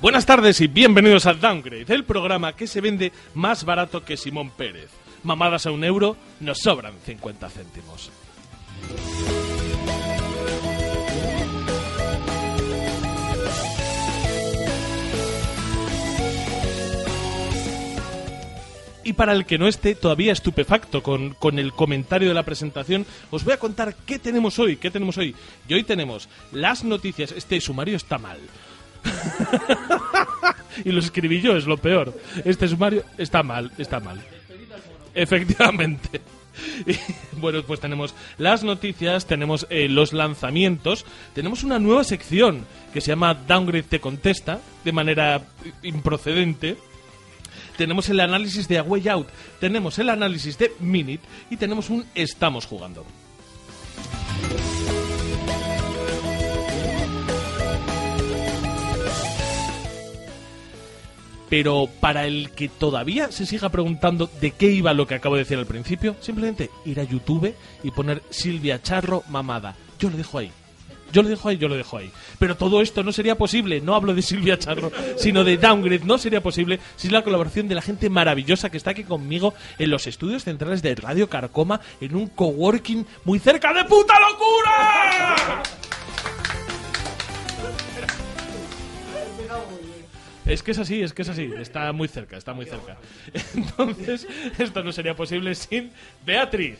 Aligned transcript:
Buenas 0.00 0.24
tardes 0.24 0.62
y 0.62 0.66
bienvenidos 0.66 1.26
a 1.26 1.34
Downgrade, 1.34 1.92
el 1.94 2.04
programa 2.04 2.56
que 2.56 2.66
se 2.66 2.80
vende 2.80 3.12
más 3.34 3.64
barato 3.66 4.02
que 4.02 4.16
Simón 4.16 4.48
Pérez. 4.48 4.88
Mamadas 5.24 5.66
a 5.66 5.72
un 5.72 5.84
euro, 5.84 6.16
nos 6.40 6.60
sobran 6.60 6.94
50 7.04 7.50
céntimos. 7.50 8.10
Y 19.04 19.12
para 19.12 19.32
el 19.34 19.44
que 19.44 19.58
no 19.58 19.68
esté 19.68 19.94
todavía 19.94 20.32
estupefacto 20.32 21.02
con, 21.02 21.34
con 21.34 21.58
el 21.58 21.74
comentario 21.74 22.28
de 22.28 22.34
la 22.34 22.44
presentación, 22.44 23.04
os 23.30 23.44
voy 23.44 23.52
a 23.52 23.58
contar 23.58 23.94
qué 24.06 24.18
tenemos 24.18 24.58
hoy, 24.58 24.78
qué 24.78 24.90
tenemos 24.90 25.18
hoy. 25.18 25.36
Y 25.68 25.74
hoy 25.74 25.82
tenemos 25.82 26.30
las 26.52 26.84
noticias. 26.84 27.32
Este 27.32 27.60
sumario 27.60 27.96
está 27.96 28.16
mal. 28.16 28.38
y 30.84 30.90
lo 30.90 31.00
escribí 31.00 31.40
yo, 31.40 31.56
es 31.56 31.66
lo 31.66 31.76
peor. 31.76 32.18
Este 32.44 32.68
sumario 32.68 33.04
está 33.18 33.42
mal, 33.42 33.70
está 33.78 34.00
mal. 34.00 34.20
Efectivamente. 35.14 36.20
Bueno, 37.40 37.62
pues 37.62 37.80
tenemos 37.80 38.14
las 38.36 38.64
noticias, 38.64 39.26
tenemos 39.26 39.66
eh, 39.70 39.88
los 39.88 40.12
lanzamientos, 40.12 41.06
tenemos 41.34 41.64
una 41.64 41.78
nueva 41.78 42.04
sección 42.04 42.66
que 42.92 43.00
se 43.00 43.08
llama 43.08 43.32
Downgrade 43.34 43.84
te 43.84 44.00
contesta 44.00 44.60
de 44.84 44.92
manera 44.92 45.42
improcedente. 45.82 46.76
Tenemos 47.78 48.10
el 48.10 48.20
análisis 48.20 48.68
de 48.68 48.78
A 48.78 48.82
Out, 48.82 49.28
tenemos 49.58 49.98
el 49.98 50.10
análisis 50.10 50.58
de 50.58 50.72
Minute 50.80 51.22
y 51.48 51.56
tenemos 51.56 51.88
un 51.88 52.04
Estamos 52.14 52.66
jugando. 52.66 53.06
Pero 61.50 61.88
para 62.00 62.26
el 62.26 62.50
que 62.52 62.68
todavía 62.68 63.30
se 63.32 63.44
siga 63.44 63.68
preguntando 63.68 64.30
de 64.40 64.52
qué 64.52 64.70
iba 64.70 64.94
lo 64.94 65.06
que 65.06 65.16
acabo 65.16 65.34
de 65.34 65.42
decir 65.42 65.58
al 65.58 65.66
principio, 65.66 66.16
simplemente 66.20 66.70
ir 66.86 67.00
a 67.00 67.04
YouTube 67.04 67.54
y 67.82 67.90
poner 67.90 68.22
Silvia 68.30 68.80
Charro 68.80 69.24
mamada. 69.28 69.76
Yo 69.98 70.08
lo 70.08 70.16
dejo 70.16 70.38
ahí. 70.38 70.50
Yo 71.12 71.22
lo 71.22 71.28
dejo 71.28 71.48
ahí, 71.48 71.58
yo 71.58 71.68
lo 71.68 71.76
dejo 71.76 71.96
ahí. 71.96 72.10
Pero 72.38 72.56
todo 72.56 72.80
esto 72.80 73.02
no 73.02 73.12
sería 73.12 73.36
posible, 73.36 73.80
no 73.80 73.94
hablo 73.94 74.14
de 74.14 74.22
Silvia 74.22 74.58
Charro, 74.58 74.92
sino 75.16 75.44
de 75.44 75.56
Downgrade, 75.56 76.04
no 76.04 76.18
sería 76.18 76.40
posible 76.40 76.78
sin 76.96 77.12
la 77.12 77.22
colaboración 77.22 77.68
de 77.68 77.74
la 77.74 77.82
gente 77.82 78.08
maravillosa 78.08 78.70
que 78.70 78.76
está 78.76 78.90
aquí 78.90 79.04
conmigo 79.04 79.54
en 79.78 79.90
los 79.90 80.06
estudios 80.06 80.44
centrales 80.44 80.82
de 80.82 80.94
Radio 80.94 81.28
Carcoma, 81.28 81.80
en 82.00 82.14
un 82.14 82.28
coworking 82.28 83.04
muy 83.24 83.38
cerca 83.38 83.72
de 83.72 83.84
puta 83.84 84.14
locura. 84.20 85.62
Es 90.46 90.62
que 90.62 90.70
es 90.72 90.78
así, 90.78 91.02
es 91.02 91.12
que 91.12 91.22
es 91.22 91.28
así. 91.28 91.50
Está 91.58 91.92
muy 91.92 92.08
cerca, 92.08 92.36
está 92.36 92.52
muy 92.54 92.64
cerca. 92.66 92.96
Entonces, 93.54 94.26
esto 94.58 94.82
no 94.82 94.92
sería 94.92 95.14
posible 95.14 95.54
sin 95.54 95.90
Beatriz, 96.24 96.78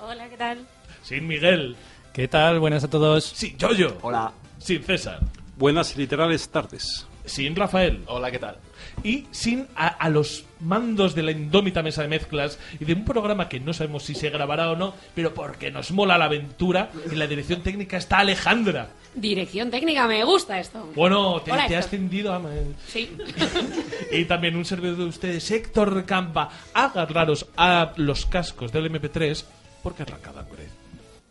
Hola, 0.00 0.28
¿qué 0.28 0.36
tal? 0.36 0.66
sin 1.02 1.26
Miguel, 1.26 1.76
¿Qué 2.12 2.28
tal? 2.28 2.58
Buenas 2.58 2.84
a 2.84 2.90
todos. 2.90 3.24
sin 3.24 3.56
Yoyo, 3.58 3.96
Hola. 4.02 4.32
sin 4.58 4.82
César, 4.82 5.20
Buenas 5.56 5.94
y 5.94 5.98
literales 5.98 6.48
tardes. 6.48 7.06
Sin 7.24 7.54
Rafael 7.56 8.02
Hola, 8.06 8.30
¿qué 8.30 8.38
tal? 8.38 8.56
y 9.02 9.26
sin 9.30 9.66
a, 9.74 9.88
a 9.88 10.08
los 10.08 10.44
mandos 10.60 11.14
de 11.14 11.22
la 11.22 11.32
indómita 11.32 11.82
mesa 11.82 12.02
de 12.02 12.08
mezclas 12.08 12.58
y 12.78 12.84
de 12.84 12.92
un 12.92 13.04
programa 13.04 13.48
que 13.48 13.60
no 13.60 13.72
sabemos 13.72 14.04
si 14.04 14.14
se 14.14 14.30
grabará 14.30 14.70
o 14.70 14.76
no, 14.76 14.94
pero 15.14 15.34
porque 15.34 15.70
nos 15.70 15.90
mola 15.90 16.18
la 16.18 16.26
aventura, 16.26 16.90
en 17.10 17.18
la 17.18 17.26
dirección 17.26 17.62
técnica 17.62 17.96
está 17.96 18.18
Alejandra. 18.18 18.90
Dirección 19.14 19.70
técnica, 19.70 20.06
me 20.06 20.24
gusta 20.24 20.58
esto. 20.58 20.90
Bueno, 20.94 21.40
te, 21.42 21.52
Hola, 21.52 21.66
te 21.66 21.76
has 21.76 21.88
tendido 21.88 22.32
a... 22.32 22.40
Sí. 22.86 23.10
Y 24.12 24.24
también 24.26 24.56
un 24.56 24.64
servidor 24.64 24.98
de 24.98 25.04
ustedes, 25.04 25.50
Héctor 25.50 26.04
Campa. 26.04 26.50
Agarraros 26.74 27.46
a 27.56 27.92
los 27.96 28.26
cascos 28.26 28.72
del 28.72 28.90
MP3 28.90 29.44
porque 29.82 30.02
arranca. 30.02 30.32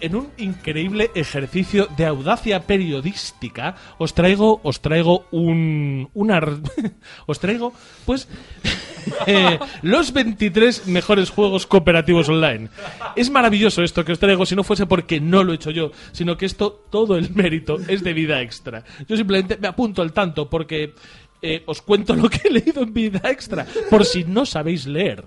En 0.00 0.14
un 0.14 0.28
increíble 0.38 1.10
ejercicio 1.14 1.88
de 1.96 2.06
audacia 2.06 2.60
periodística, 2.66 3.74
os 3.98 4.14
traigo, 4.14 4.60
os 4.62 4.80
traigo 4.80 5.26
un, 5.30 6.08
una, 6.14 6.36
r- 6.38 6.56
os 7.26 7.38
traigo, 7.40 7.72
pues, 8.04 8.28
eh, 9.26 9.58
los 9.82 10.12
23 10.12 10.86
mejores 10.86 11.30
juegos 11.30 11.66
cooperativos 11.66 12.28
online. 12.28 12.68
Es 13.16 13.30
maravilloso 13.30 13.82
esto 13.82 14.04
que 14.04 14.12
os 14.12 14.18
traigo, 14.18 14.46
si 14.46 14.54
no 14.54 14.64
fuese 14.64 14.86
porque 14.86 15.20
no 15.20 15.42
lo 15.42 15.52
he 15.52 15.56
hecho 15.56 15.70
yo, 15.70 15.90
sino 16.12 16.36
que 16.36 16.46
esto, 16.46 16.86
todo 16.90 17.16
el 17.16 17.30
mérito 17.34 17.76
es 17.88 18.02
de 18.04 18.12
vida 18.12 18.40
extra. 18.42 18.84
Yo 19.08 19.16
simplemente 19.16 19.56
me 19.56 19.68
apunto 19.68 20.02
al 20.02 20.12
tanto 20.12 20.48
porque 20.48 20.94
eh, 21.42 21.62
os 21.66 21.80
cuento 21.82 22.14
lo 22.14 22.28
que 22.28 22.48
he 22.48 22.50
leído 22.52 22.82
en 22.82 22.92
vida 22.92 23.20
extra, 23.30 23.66
por 23.88 24.04
si 24.04 24.24
no 24.24 24.44
sabéis 24.46 24.86
leer. 24.86 25.24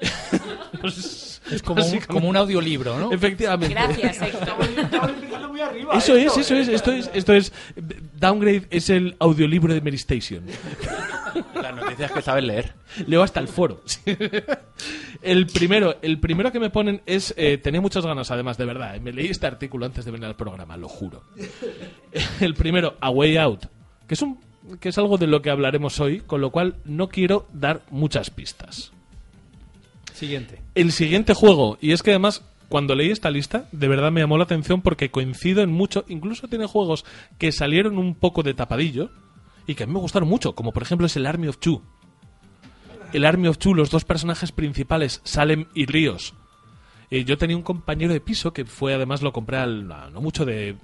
Es 1.50 1.62
como 1.62 1.84
un, 1.84 1.98
como 2.00 2.28
un 2.28 2.36
audiolibro, 2.36 2.98
¿no? 2.98 3.12
Efectivamente. 3.12 3.74
Gracias, 3.74 4.22
Héctor. 4.22 4.54
Eso 5.94 6.16
es, 6.16 6.36
eso 6.36 6.54
es, 6.54 6.68
esto 6.68 6.92
es, 6.92 7.10
esto 7.14 7.32
es. 7.34 7.52
Downgrade 8.18 8.66
es 8.70 8.90
el 8.90 9.16
audiolibro 9.18 9.74
de 9.74 9.80
Meristation. 9.80 10.44
Las 11.54 11.74
noticias 11.76 12.10
que 12.12 12.22
sabes 12.22 12.44
leer. 12.44 12.74
Leo 13.06 13.22
hasta 13.22 13.40
el 13.40 13.48
foro. 13.48 13.82
El 15.22 15.46
primero, 15.46 15.96
el 16.02 16.18
primero 16.18 16.50
que 16.50 16.60
me 16.60 16.70
ponen 16.70 17.02
es. 17.06 17.34
eh, 17.36 17.58
tenía 17.58 17.80
muchas 17.80 18.04
ganas, 18.06 18.30
además, 18.30 18.56
de 18.56 18.64
verdad. 18.64 18.96
eh, 18.96 19.00
Me 19.00 19.12
leí 19.12 19.26
este 19.28 19.46
artículo 19.46 19.84
antes 19.86 20.04
de 20.04 20.10
venir 20.10 20.26
al 20.26 20.36
programa, 20.36 20.76
lo 20.76 20.88
juro. 20.88 21.22
El 22.40 22.54
primero, 22.54 22.96
A 23.00 23.10
Way 23.10 23.36
Out, 23.36 23.66
que 24.06 24.14
es 24.14 24.22
un 24.22 24.40
que 24.80 24.90
es 24.90 24.98
algo 24.98 25.16
de 25.18 25.26
lo 25.26 25.40
que 25.42 25.50
hablaremos 25.50 25.98
hoy, 26.00 26.20
con 26.20 26.40
lo 26.42 26.50
cual 26.50 26.76
no 26.84 27.08
quiero 27.08 27.46
dar 27.52 27.82
muchas 27.90 28.30
pistas. 28.30 28.92
El 30.74 30.92
siguiente 30.92 31.34
juego, 31.34 31.78
y 31.80 31.92
es 31.92 32.02
que 32.02 32.10
además, 32.10 32.44
cuando 32.68 32.94
leí 32.94 33.10
esta 33.10 33.30
lista, 33.30 33.68
de 33.72 33.88
verdad 33.88 34.12
me 34.12 34.20
llamó 34.20 34.38
la 34.38 34.44
atención 34.44 34.82
porque 34.82 35.10
coincido 35.10 35.62
en 35.62 35.70
mucho, 35.70 36.04
incluso 36.08 36.48
tiene 36.48 36.66
juegos 36.66 37.04
que 37.38 37.52
salieron 37.52 37.98
un 37.98 38.14
poco 38.14 38.42
de 38.42 38.54
tapadillo 38.54 39.10
y 39.66 39.74
que 39.74 39.84
a 39.84 39.86
mí 39.86 39.92
me 39.92 40.00
gustaron 40.00 40.28
mucho, 40.28 40.54
como 40.54 40.72
por 40.72 40.82
ejemplo 40.82 41.06
es 41.06 41.16
el 41.16 41.26
Army 41.26 41.48
of 41.48 41.58
Two. 41.58 41.82
El 43.12 43.24
Army 43.24 43.48
of 43.48 43.58
Two, 43.58 43.74
los 43.74 43.90
dos 43.90 44.04
personajes 44.04 44.52
principales, 44.52 45.20
Salem 45.24 45.66
y 45.74 45.86
Ríos. 45.86 46.34
Eh, 47.10 47.24
yo 47.24 47.38
tenía 47.38 47.56
un 47.56 47.64
compañero 47.64 48.12
de 48.12 48.20
piso 48.20 48.52
que 48.52 48.64
fue, 48.64 48.94
además, 48.94 49.20
lo 49.20 49.32
compré 49.32 49.56
al, 49.56 49.88
no 49.88 50.20
mucho 50.20 50.44
de 50.44 50.76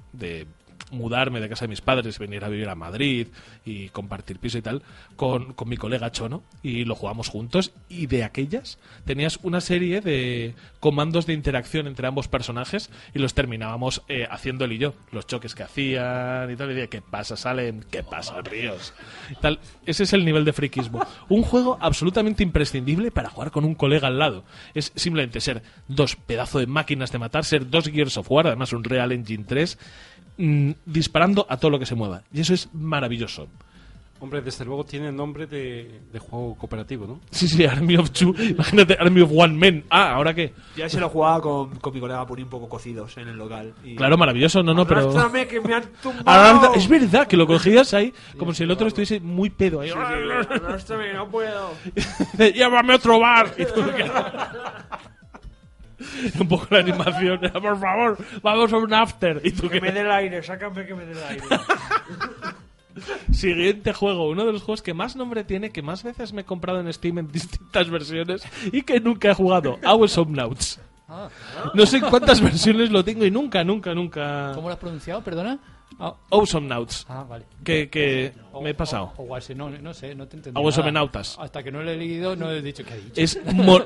mudarme 0.90 1.40
de 1.40 1.48
casa 1.48 1.64
de 1.64 1.68
mis 1.68 1.80
padres, 1.80 2.18
venir 2.18 2.44
a 2.44 2.48
vivir 2.48 2.68
a 2.68 2.74
Madrid 2.74 3.28
y 3.64 3.88
compartir 3.88 4.38
piso 4.38 4.58
y 4.58 4.62
tal, 4.62 4.82
con, 5.16 5.52
con 5.54 5.68
mi 5.68 5.76
colega 5.76 6.10
Chono, 6.10 6.42
y 6.62 6.84
lo 6.84 6.94
jugamos 6.94 7.28
juntos. 7.28 7.72
Y 7.88 8.06
de 8.06 8.24
aquellas 8.24 8.78
tenías 9.04 9.38
una 9.42 9.60
serie 9.60 10.00
de 10.00 10.54
comandos 10.80 11.26
de 11.26 11.32
interacción 11.32 11.86
entre 11.86 12.06
ambos 12.06 12.28
personajes 12.28 12.90
y 13.14 13.18
los 13.18 13.34
terminábamos 13.34 14.02
eh, 14.08 14.26
haciendo 14.30 14.64
él 14.64 14.72
y 14.72 14.78
yo. 14.78 14.94
Los 15.12 15.26
choques 15.26 15.54
que 15.54 15.62
hacían 15.62 16.50
y 16.50 16.56
tal. 16.56 16.70
Y 16.70 16.74
decía, 16.74 16.88
¿qué 16.88 17.02
pasa, 17.02 17.36
Salem? 17.36 17.80
¿Qué 17.90 18.02
pasa, 18.02 18.40
Ríos? 18.40 18.94
Tal. 19.40 19.58
Ese 19.84 20.04
es 20.04 20.12
el 20.12 20.24
nivel 20.24 20.44
de 20.44 20.52
friquismo. 20.52 21.04
Un 21.28 21.42
juego 21.42 21.78
absolutamente 21.80 22.42
imprescindible 22.42 23.10
para 23.10 23.30
jugar 23.30 23.50
con 23.50 23.64
un 23.64 23.74
colega 23.74 24.08
al 24.08 24.18
lado. 24.18 24.44
Es 24.74 24.92
simplemente 24.94 25.40
ser 25.40 25.62
dos 25.88 26.16
pedazos 26.16 26.60
de 26.60 26.66
máquinas 26.66 27.12
de 27.12 27.18
matar, 27.18 27.44
ser 27.44 27.68
dos 27.68 27.88
Gears 27.88 28.16
of 28.16 28.30
War, 28.30 28.46
además 28.46 28.72
un 28.72 28.84
Real 28.84 29.12
Engine 29.12 29.44
3, 29.44 29.78
mm, 30.38 30.70
disparando 30.84 31.46
a 31.48 31.56
todo 31.56 31.70
lo 31.70 31.78
que 31.78 31.86
se 31.86 31.94
mueva. 31.94 32.22
Y 32.32 32.40
eso 32.40 32.54
es 32.54 32.68
maravilloso. 32.72 33.48
Hombre, 34.18 34.40
desde 34.40 34.64
luego 34.64 34.82
tiene 34.82 35.12
nombre 35.12 35.46
de, 35.46 36.00
de 36.10 36.18
juego 36.18 36.54
cooperativo, 36.56 37.06
¿no? 37.06 37.20
Sí, 37.30 37.46
sí, 37.46 37.66
Army 37.66 37.98
of 37.98 38.10
Two. 38.12 38.34
Imagínate, 38.38 38.96
Army 38.98 39.20
of 39.20 39.30
One 39.30 39.52
Men. 39.58 39.84
Ah, 39.90 40.12
¿ahora 40.14 40.32
qué? 40.32 40.54
Ya 40.74 40.88
se 40.88 40.98
lo 40.98 41.10
jugaba 41.10 41.42
con, 41.42 41.76
con 41.80 41.92
mi 41.92 42.00
colega 42.00 42.26
por 42.26 42.38
un 42.38 42.48
poco 42.48 42.66
cocidos 42.66 43.14
en 43.18 43.28
el 43.28 43.36
local. 43.36 43.74
Y... 43.84 43.94
Claro, 43.94 44.16
maravilloso, 44.16 44.62
no, 44.62 44.72
no, 44.72 44.86
pero... 44.86 45.12
Que 45.46 45.60
me 45.60 45.74
han 45.74 45.84
tumbado. 46.02 46.24
Arrastra- 46.24 46.76
Es 46.76 46.88
verdad 46.88 47.26
que 47.26 47.36
lo 47.36 47.46
cogías 47.46 47.92
ahí 47.92 48.14
como 48.38 48.54
si 48.54 48.62
el 48.62 48.70
otro 48.70 48.86
estuviese 48.88 49.20
muy 49.20 49.50
pedo 49.50 49.82
ahí. 49.82 49.90
Sí, 49.90 49.94
sí, 49.94 50.52
arrástrame, 50.54 51.12
no 51.12 51.28
puedo. 51.28 51.72
Llévame 52.38 52.94
a 52.94 52.96
otro 52.96 53.20
bar. 53.20 53.54
Un 56.40 56.48
poco 56.48 56.66
la 56.70 56.78
animación. 56.80 57.44
era, 57.44 57.60
Por 57.60 57.78
favor, 57.78 58.18
vamos 58.42 58.72
a 58.72 58.76
un 58.76 58.92
after. 58.94 59.40
Y 59.44 59.52
tú 59.52 59.68
Que 59.68 59.80
me 59.80 59.92
dé 59.92 60.00
el 60.00 60.10
aire, 60.10 60.42
sácame 60.42 60.86
que 60.86 60.94
me 60.94 61.04
dé 61.04 61.12
el 61.12 61.22
aire. 61.24 61.44
Siguiente 63.30 63.92
juego, 63.92 64.28
uno 64.28 64.46
de 64.46 64.52
los 64.52 64.62
juegos 64.62 64.80
que 64.80 64.94
más 64.94 65.16
nombre 65.16 65.44
tiene, 65.44 65.70
que 65.70 65.82
más 65.82 66.02
veces 66.02 66.32
me 66.32 66.42
he 66.42 66.44
comprado 66.44 66.80
en 66.80 66.90
Steam 66.92 67.18
en 67.18 67.30
distintas 67.30 67.90
versiones 67.90 68.42
y 68.72 68.82
que 68.82 69.00
nunca 69.00 69.30
he 69.30 69.34
jugado. 69.34 69.78
Awesome 69.84 70.32
Nauts. 70.34 70.80
Ah, 71.08 71.28
No 71.74 71.86
sé 71.86 71.98
en 71.98 72.06
cuántas 72.06 72.40
versiones 72.40 72.90
lo 72.90 73.04
tengo 73.04 73.24
y 73.24 73.30
nunca, 73.30 73.62
nunca, 73.62 73.94
nunca. 73.94 74.52
¿Cómo 74.54 74.68
lo 74.68 74.74
has 74.74 74.80
pronunciado? 74.80 75.22
Perdona. 75.22 75.58
Ah, 75.98 76.14
Awesome 76.30 76.68
Nauts. 76.68 77.06
ah, 77.08 77.24
vale. 77.28 77.46
Que, 77.64 77.88
que 77.88 78.32
O- 78.52 78.60
me 78.60 78.70
he 78.70 78.74
pasado. 78.74 79.12
O, 79.16 79.22
o 79.34 79.38
no, 79.56 79.70
no 79.70 79.94
sé, 79.94 80.14
no 80.14 80.26
te 80.28 80.36
entendí. 80.36 80.60
Nautas. 80.92 81.36
Hasta 81.40 81.62
que 81.62 81.72
no 81.72 81.82
lo 81.82 81.90
he 81.90 81.96
leído, 81.96 82.36
no 82.36 82.50
he 82.50 82.60
dicho 82.60 82.84
que 82.84 82.92
ha 82.92 82.96
dicho. 82.96 83.12
Es 83.16 83.40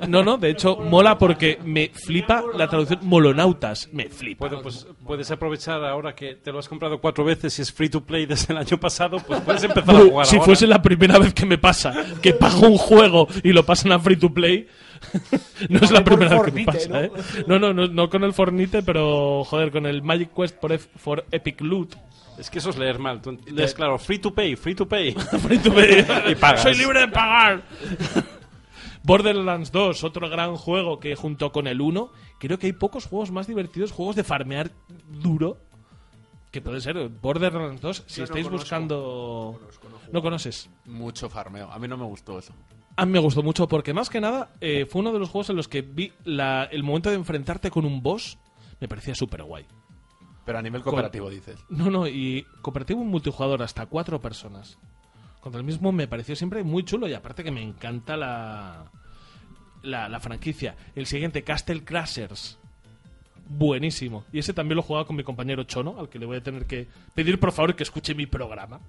no, 0.09 0.23
no, 0.25 0.37
de 0.37 0.51
hecho 0.51 0.77
mola 0.77 1.17
porque 1.19 1.59
me 1.65 1.89
flipa 1.95 2.43
la 2.57 2.69
traducción 2.69 3.01
molonautas. 3.03 3.89
Me 3.93 4.09
flipa. 4.09 4.49
Puede, 4.49 4.61
pues, 4.62 4.87
puedes 5.07 5.31
aprovechar 5.31 5.85
ahora 5.85 6.15
que 6.15 6.35
te 6.35 6.51
lo 6.53 6.59
has 6.59 6.69
comprado 6.69 7.01
cuatro 7.01 7.25
veces 7.25 7.59
y 7.59 7.62
es 7.62 7.73
free 7.73 7.89
to 7.89 8.01
play 8.05 8.27
desde 8.27 8.53
el 8.53 8.59
año 8.59 8.79
pasado, 8.79 9.19
pues 9.27 9.41
puedes 9.43 9.63
empezar 9.63 9.95
a 9.95 10.01
jugar 10.01 10.27
si 10.27 10.37
ahora. 10.37 10.45
fuese 10.47 10.67
la 10.67 10.83
primera 10.83 11.19
vez 11.19 11.33
que 11.33 11.47
me 11.47 11.59
pasa 11.59 11.95
que 12.21 12.33
pago 12.33 12.67
un 12.67 12.77
juego 12.77 13.29
y 13.45 13.53
lo 13.53 13.65
pasan 13.65 13.93
a 13.93 13.99
free 14.01 14.17
to 14.17 14.33
play, 14.33 14.67
no 15.69 15.79
es 15.81 15.91
la 15.91 16.05
primera 16.05 16.41
vez 16.41 16.43
que 16.44 16.52
me 16.52 16.64
pasa, 16.64 16.88
¿no? 16.88 17.00
¿eh? 17.00 17.12
No, 17.47 17.58
no, 17.58 17.73
no, 17.73 17.87
no 17.87 18.11
con 18.11 18.25
el 18.25 18.32
Fornite, 18.32 18.82
pero 18.82 19.44
joder, 19.44 19.70
con 19.70 19.87
el 19.87 20.02
Magic 20.02 20.31
Quest 20.35 20.56
for, 20.97 21.25
Epic 21.31 21.61
Loot. 21.61 21.97
Es 22.38 22.50
que 22.50 22.58
eso 22.58 22.70
es 22.70 22.79
leer 22.79 22.99
mal. 22.99 23.20
Tú 23.20 23.38
lees 23.52 23.75
claro, 23.75 23.99
free 23.99 24.19
to 24.19 24.35
pay, 24.35 24.56
free 24.56 24.75
to 24.75 24.88
pay. 24.88 25.12
Free 25.43 25.58
to 25.58 25.73
play. 25.73 26.06
Y 26.31 26.35
pagas. 26.35 26.62
Soy 26.62 26.75
libre 26.75 27.00
de 27.00 27.08
pagar. 27.08 27.62
Borderlands 29.02 29.73
2, 29.73 30.05
otro 30.05 30.29
gran 30.29 30.56
juego 30.56 31.00
que 31.00 31.17
junto 31.17 31.53
con 31.53 31.67
el 31.67 31.81
1, 31.81 32.12
creo 32.38 32.58
que 32.58 32.67
hay 32.67 32.73
pocos 32.73 33.06
juegos 33.06 33.31
más 33.31 33.46
divertidos, 33.46 33.93
juegos 33.93 34.17
de 34.17 34.25
farmear 34.25 34.70
duro, 35.08 35.56
que 36.50 36.61
puede 36.61 36.81
ser 36.81 37.08
Borderlands 37.08 37.81
2, 37.81 38.05
si 38.06 38.17
Yo 38.17 38.20
no 38.20 38.25
estáis 38.25 38.44
conozco. 38.44 38.62
buscando... 38.62 39.61
No 40.12 40.23
conoces. 40.23 40.69
Mucho 40.85 41.29
farmeo. 41.31 41.70
A 41.70 41.79
mí 41.79 41.88
no 41.88 41.96
me 41.96 42.05
gustó 42.05 42.38
eso. 42.38 42.53
A 43.00 43.06
mí 43.06 43.12
me 43.12 43.19
gustó 43.19 43.43
mucho 43.43 43.67
porque 43.67 43.94
más 43.94 44.11
que 44.11 44.20
nada 44.20 44.50
eh, 44.61 44.87
fue 44.88 45.00
uno 45.00 45.12
de 45.12 45.19
los 45.19 45.29
juegos 45.31 45.50
en 45.50 45.56
los 45.56 45.69
que 45.69 45.82
vi 45.82 46.12
la- 46.25 46.64
el 46.64 46.82
momento 46.82 47.08
de 47.11 47.17
enfrentarte 47.17 47.70
con 47.70 47.85
un 47.85 48.02
boss, 48.02 48.38
me 48.81 48.88
parecía 48.88 49.14
súper 49.14 49.43
guay. 49.43 49.64
Pero 50.44 50.58
a 50.58 50.62
nivel 50.62 50.82
cooperativo, 50.82 51.31
dices. 51.31 51.58
No, 51.69 51.91
no, 51.91 52.06
y 52.08 52.44
cooperativo 52.62 53.02
multijugador 53.05 53.62
hasta 53.62 53.87
cuatro 53.87 54.20
personas. 54.20 54.79
Contra 55.41 55.58
el 55.58 55.64
mismo 55.67 55.93
me 55.93 56.08
pareció 56.08 56.37
siempre 56.37 56.62
muy 56.64 56.85
chulo 56.85 57.08
y 57.08 57.14
aparte 57.14 57.43
que 57.44 57.50
me 57.50 57.62
encanta 57.62 58.17
la, 58.17 58.91
la, 59.82 60.08
la 60.08 60.20
franquicia. 60.20 60.76
El 60.94 61.06
siguiente, 61.06 61.43
Castle 61.44 61.85
Crashers. 61.85 62.58
Buenísimo. 63.49 64.25
Y 64.32 64.38
ese 64.41 64.53
también 64.53 64.76
lo 64.76 64.82
jugaba 64.82 65.06
con 65.06 65.17
mi 65.17 65.25
compañero 65.25 65.64
Chono, 65.64 65.99
al 65.99 66.08
que 66.08 66.19
le 66.19 66.26
voy 66.26 66.37
a 66.37 66.43
tener 66.43 66.67
que 66.67 66.87
pedir 67.14 67.41
por 67.41 67.53
favor 67.53 67.75
que 67.75 67.82
escuche 67.82 68.14
mi 68.14 68.26
programa. 68.26 68.81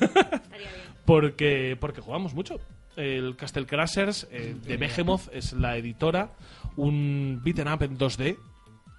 porque, 1.04 1.76
porque 1.80 2.00
jugamos 2.00 2.34
mucho. 2.34 2.58
El 3.00 3.36
Castle 3.36 3.66
Crashers 3.66 4.28
eh, 4.30 4.54
de 4.62 4.76
Behemoth 4.76 5.28
es 5.32 5.52
la 5.54 5.76
editora. 5.76 6.32
Un 6.76 7.40
beaten 7.42 7.68
up 7.68 7.82
en 7.82 7.98
2D 7.98 8.38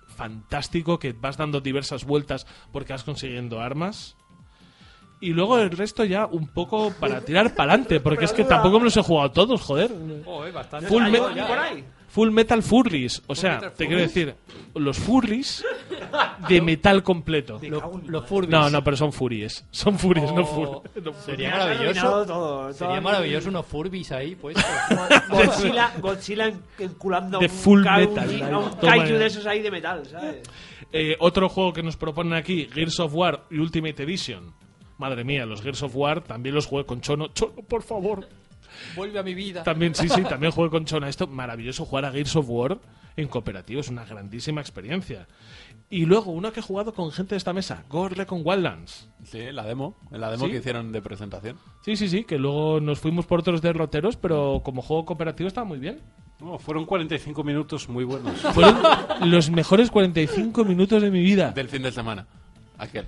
fantástico 0.08 1.00
que 1.00 1.14
vas 1.14 1.38
dando 1.38 1.62
diversas 1.62 2.04
vueltas 2.06 2.46
porque 2.72 2.94
vas 2.94 3.04
consiguiendo 3.04 3.60
armas. 3.62 4.16
Y 5.20 5.30
luego 5.34 5.60
el 5.60 5.70
resto 5.70 6.04
ya 6.04 6.26
un 6.26 6.48
poco 6.48 6.92
para 7.00 7.22
tirar 7.22 7.54
para 7.54 7.74
adelante, 7.74 8.00
porque 8.00 8.26
es 8.26 8.34
que 8.34 8.44
tampoco 8.44 8.80
me 8.80 8.86
los 8.86 8.98
he 8.98 9.04
jugado 9.04 9.32
todos, 9.32 9.62
joder. 9.62 9.92
Full, 10.90 11.04
¿Hay 11.04 11.12
me- 11.12 11.20
por 11.20 11.60
ahí? 11.60 11.86
Full 12.12 12.30
Metal 12.32 12.62
Furries, 12.62 13.22
o 13.28 13.36
sea, 13.36 13.72
te 13.72 13.88
quiero 13.88 14.02
decir, 14.02 14.36
los 14.76 14.98
Furries 14.98 15.64
de 16.50 16.62
metal 16.62 17.04
completo. 17.04 17.58
Lo- 17.64 18.02
Los 18.06 18.28
Furbies. 18.28 18.50
No, 18.52 18.70
no, 18.70 18.84
pero 18.84 18.98
son 18.98 19.14
Furies. 19.14 19.66
Son 19.72 19.98
Furies, 19.98 20.32
no, 20.34 20.42
Oh, 20.42 20.84
fur- 20.84 20.92
no 21.04 21.14
Furries. 21.14 21.24
Sería 21.26 21.52
maravilloso. 21.52 22.74
Sería 22.74 23.00
maravilloso 23.02 23.48
unos 23.50 23.66
Furbies 23.66 24.12
ahí, 24.12 24.36
pues. 24.36 24.58
Godzilla, 25.30 25.94
Godzilla 26.02 26.48
en- 26.48 26.62
enculando 26.80 27.40
De 27.40 27.46
a 27.46 27.50
un 27.50 27.56
full 27.56 27.84
ca- 27.84 27.98
metal, 27.98 28.30
un- 28.30 28.44
a 28.44 28.58
un 28.60 28.70
toma 28.72 28.92
kaiju 28.94 29.06
ya. 29.14 29.18
de 29.20 29.26
esos 29.26 29.46
ahí 29.46 29.62
de 29.62 29.72
metal, 29.72 30.06
¿sabes? 30.06 30.42
Eh, 30.92 31.16
otro 31.20 31.48
juego 31.48 31.72
que 31.72 31.82
nos 31.82 31.96
proponen 31.96 32.34
aquí, 32.34 32.68
Gears 32.74 33.00
of 33.00 33.14
War 33.16 33.46
y 33.50 33.58
Ultimate 33.60 34.04
Edition. 34.04 34.54
Madre 34.98 35.24
mía, 35.24 35.46
los 35.46 35.62
Gears 35.62 35.82
of 35.84 35.96
War 35.96 36.22
también 36.22 36.54
los 36.56 36.66
jugué 36.66 36.86
con 36.86 37.00
Chono. 37.00 37.30
Chono, 37.30 37.54
por 37.68 37.84
favor. 37.84 38.28
Vuelve 38.96 39.20
a 39.20 39.24
mi 39.24 39.34
vida. 39.34 39.64
También, 39.64 39.96
sí, 39.96 40.10
sí, 40.10 40.24
también 40.30 40.52
jugué 40.52 40.70
con 40.70 40.86
Chona. 40.86 41.10
Esto, 41.10 41.28
maravilloso 41.28 41.86
jugar 41.86 42.06
a 42.06 42.12
Gears 42.12 42.36
of 42.36 42.46
War 42.50 42.80
en 43.18 43.28
cooperativo, 43.28 43.82
es 43.82 43.90
una 43.90 44.06
grandísima 44.06 44.62
experiencia. 44.62 45.28
Y 45.90 46.06
luego, 46.06 46.32
uno 46.32 46.54
que 46.54 46.62
he 46.62 46.64
jugado 46.64 46.94
con 46.94 47.12
gente 47.12 47.36
de 47.36 47.38
esta 47.38 47.52
mesa, 47.52 47.84
Ghost 47.90 48.16
Recon 48.16 48.42
Wildlands. 48.46 49.10
Sí, 49.26 49.52
la 49.52 49.66
demo. 49.66 49.98
En 50.12 50.22
la 50.22 50.32
demo 50.32 50.46
¿Sí? 50.46 50.52
que 50.52 50.58
hicieron 50.60 50.94
de 50.94 51.02
presentación. 51.02 51.58
Sí, 51.84 51.98
sí, 51.98 52.08
sí, 52.08 52.24
que 52.24 52.38
luego 52.38 52.80
nos 52.80 53.00
fuimos 53.00 53.26
por 53.26 53.42
otros 53.42 53.62
derroteros, 53.62 54.16
pero 54.16 54.62
como 54.64 54.82
juego 54.82 55.06
cooperativo 55.06 55.48
estaba 55.48 55.66
muy 55.66 55.80
bien. 55.80 56.00
No, 56.40 56.58
fueron 56.58 56.86
45 56.86 57.44
minutos 57.44 57.90
muy 57.90 58.04
buenos. 58.04 58.40
Fueron 58.54 58.80
los 59.26 59.52
mejores 59.52 59.92
45 59.92 60.66
minutos 60.66 61.02
de 61.02 61.12
mi 61.12 61.22
vida. 61.22 61.52
Del 61.52 61.70
fin 61.70 61.84
de 61.84 61.92
semana. 61.92 62.26
Aquel. 62.80 63.06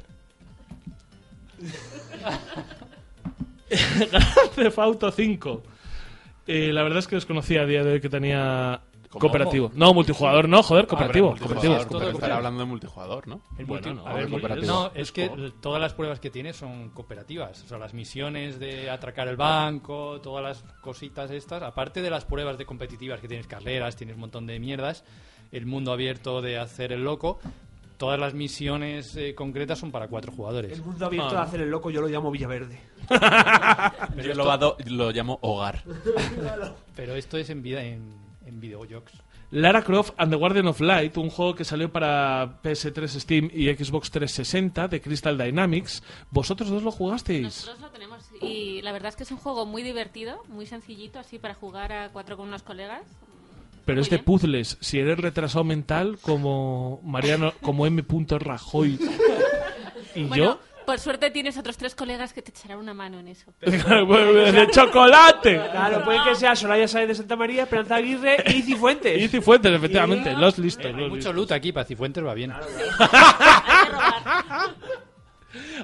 Grand 4.11 4.51
Theft 4.55 4.77
Auto 4.77 5.11
5. 5.11 5.63
Eh, 6.47 6.71
la 6.73 6.83
verdad 6.83 6.99
es 6.99 7.07
que 7.07 7.15
desconocía 7.15 7.61
a 7.61 7.65
día 7.65 7.83
de 7.83 7.93
hoy 7.93 8.01
que 8.01 8.09
tenía 8.09 8.81
¿Cómo? 9.09 9.21
cooperativo. 9.21 9.71
No, 9.75 9.93
multijugador 9.93 10.49
no, 10.49 10.61
joder, 10.63 10.87
cooperativo. 10.87 11.29
Hombre, 11.29 11.41
cooperativo. 11.45 11.85
Todo 11.85 12.09
estará 12.09 12.37
hablando 12.37 12.59
de 12.61 12.65
multijugador, 12.65 13.27
¿no? 13.27 13.41
El 13.57 13.65
Bueno, 13.65 13.87
multi- 13.93 13.95
no, 14.03 14.07
a 14.07 14.13
ver, 14.13 14.23
es 14.23 14.29
cooperativo. 14.31 14.65
no, 14.67 14.91
que 15.13 15.51
todas 15.61 15.79
las 15.79 15.93
pruebas 15.93 16.19
que 16.19 16.29
tiene 16.31 16.51
son 16.53 16.89
cooperativas. 16.89 17.63
O 17.63 17.67
sea, 17.67 17.77
las 17.77 17.93
misiones 17.93 18.59
de 18.59 18.89
atracar 18.89 19.27
el 19.27 19.37
banco, 19.37 20.19
todas 20.21 20.43
las 20.43 20.63
cositas 20.81 21.29
estas, 21.31 21.61
aparte 21.63 22.01
de 22.01 22.09
las 22.09 22.25
pruebas 22.25 22.57
de 22.57 22.65
competitivas 22.65 23.21
que 23.21 23.27
tienes 23.27 23.47
carreras, 23.47 23.95
tienes 23.95 24.15
un 24.15 24.21
montón 24.21 24.47
de 24.47 24.59
mierdas, 24.59 25.03
el 25.51 25.65
mundo 25.67 25.91
abierto 25.93 26.41
de 26.41 26.57
hacer 26.57 26.91
el 26.91 27.03
loco, 27.03 27.39
todas 27.97 28.19
las 28.19 28.33
misiones 28.33 29.15
eh, 29.15 29.33
concretas 29.35 29.79
son 29.79 29.91
para 29.91 30.07
cuatro 30.07 30.31
jugadores. 30.31 30.71
El 30.71 30.83
mundo 30.83 31.05
abierto 31.05 31.29
Ah. 31.29 31.41
de 31.41 31.47
hacer 31.47 31.61
el 31.61 31.69
loco 31.69 31.89
yo 31.89 32.01
lo 32.01 32.07
llamo 32.07 32.31
Villaverde. 32.31 32.79
Yo 34.23 34.33
lo, 34.33 34.45
vado- 34.45 34.77
lo 34.85 35.11
llamo 35.11 35.37
hogar. 35.41 35.83
Pero 36.95 37.15
esto 37.15 37.37
es 37.37 37.49
en 37.49 37.61
vida 37.61 37.83
en, 37.83 38.13
en 38.45 38.59
videojuegos. 38.59 39.11
Lara 39.51 39.83
Croft 39.83 40.13
and 40.17 40.31
the 40.31 40.37
Guardian 40.37 40.65
of 40.67 40.79
Light, 40.81 41.15
un 41.17 41.29
juego 41.29 41.53
que 41.53 41.63
salió 41.63 41.91
para 41.91 42.59
PS3 42.63 43.07
Steam 43.19 43.49
y 43.53 43.67
Xbox 43.73 44.09
360 44.09 44.87
de 44.87 44.99
Crystal 45.01 45.37
Dynamics. 45.37 46.01
¿Vosotros 46.31 46.69
dos 46.69 46.81
lo 46.81 46.91
jugasteis? 46.91 47.43
Nosotros 47.43 47.79
lo 47.81 47.89
tenemos 47.91 48.23
y 48.41 48.81
la 48.81 48.91
verdad 48.91 49.09
es 49.09 49.15
que 49.15 49.23
es 49.23 49.31
un 49.31 49.37
juego 49.37 49.65
muy 49.67 49.83
divertido, 49.83 50.41
muy 50.47 50.65
sencillito, 50.65 51.19
así 51.19 51.37
para 51.37 51.53
jugar 51.53 51.91
a 51.93 52.09
cuatro 52.09 52.35
con 52.35 52.47
unos 52.47 52.63
colegas. 52.63 53.03
Pero 53.85 53.97
Muy 53.97 54.03
es 54.03 54.09
de 54.09 54.17
bien. 54.17 54.25
puzzles. 54.25 54.77
Si 54.79 54.99
eres 54.99 55.19
retrasado 55.19 55.63
mental 55.63 56.17
como 56.21 57.01
Mariano, 57.03 57.53
como 57.61 57.85
M. 57.85 58.03
Rajoy 58.39 58.97
y 60.15 60.23
Bueno, 60.23 60.59
por 60.85 60.99
suerte 60.99 61.31
tienes 61.31 61.57
otros 61.57 61.77
tres 61.77 61.95
colegas 61.95 62.33
que 62.33 62.41
te 62.41 62.51
echarán 62.51 62.77
una 62.79 62.93
mano 62.93 63.19
en 63.19 63.27
eso. 63.29 63.51
yo, 63.61 63.71
de 64.51 64.67
chocolate. 64.71 65.61
Claro, 65.71 66.03
puede 66.03 66.19
que 66.23 66.35
sea 66.35 66.55
Soraya 66.55 66.87
Sáez 66.87 67.07
de 67.07 67.15
Santa 67.15 67.35
María, 67.35 67.63
Esperanza 67.63 67.95
Aguirre 67.95 68.43
y 68.47 68.53
Izzy 68.57 68.75
Fuentes. 68.75 69.21
Izzy 69.21 69.41
Fuentes, 69.41 69.71
efectivamente, 69.73 70.33
los 70.33 70.57
listos. 70.57 70.85
Hay 70.85 70.91
los 70.93 71.01
mucho 71.09 71.15
listos. 71.15 71.35
loot 71.35 71.51
aquí, 71.51 71.71
para 71.71 71.85
Cifuentes 71.85 72.23
va 72.25 72.33
bien. 72.33 72.53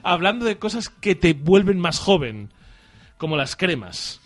Hablando 0.03 0.45
de 0.45 0.57
cosas 0.57 0.89
que 0.89 1.15
te 1.15 1.33
vuelven 1.33 1.79
más 1.79 1.99
joven, 1.99 2.51
como 3.17 3.35
las 3.37 3.55
cremas. 3.55 4.21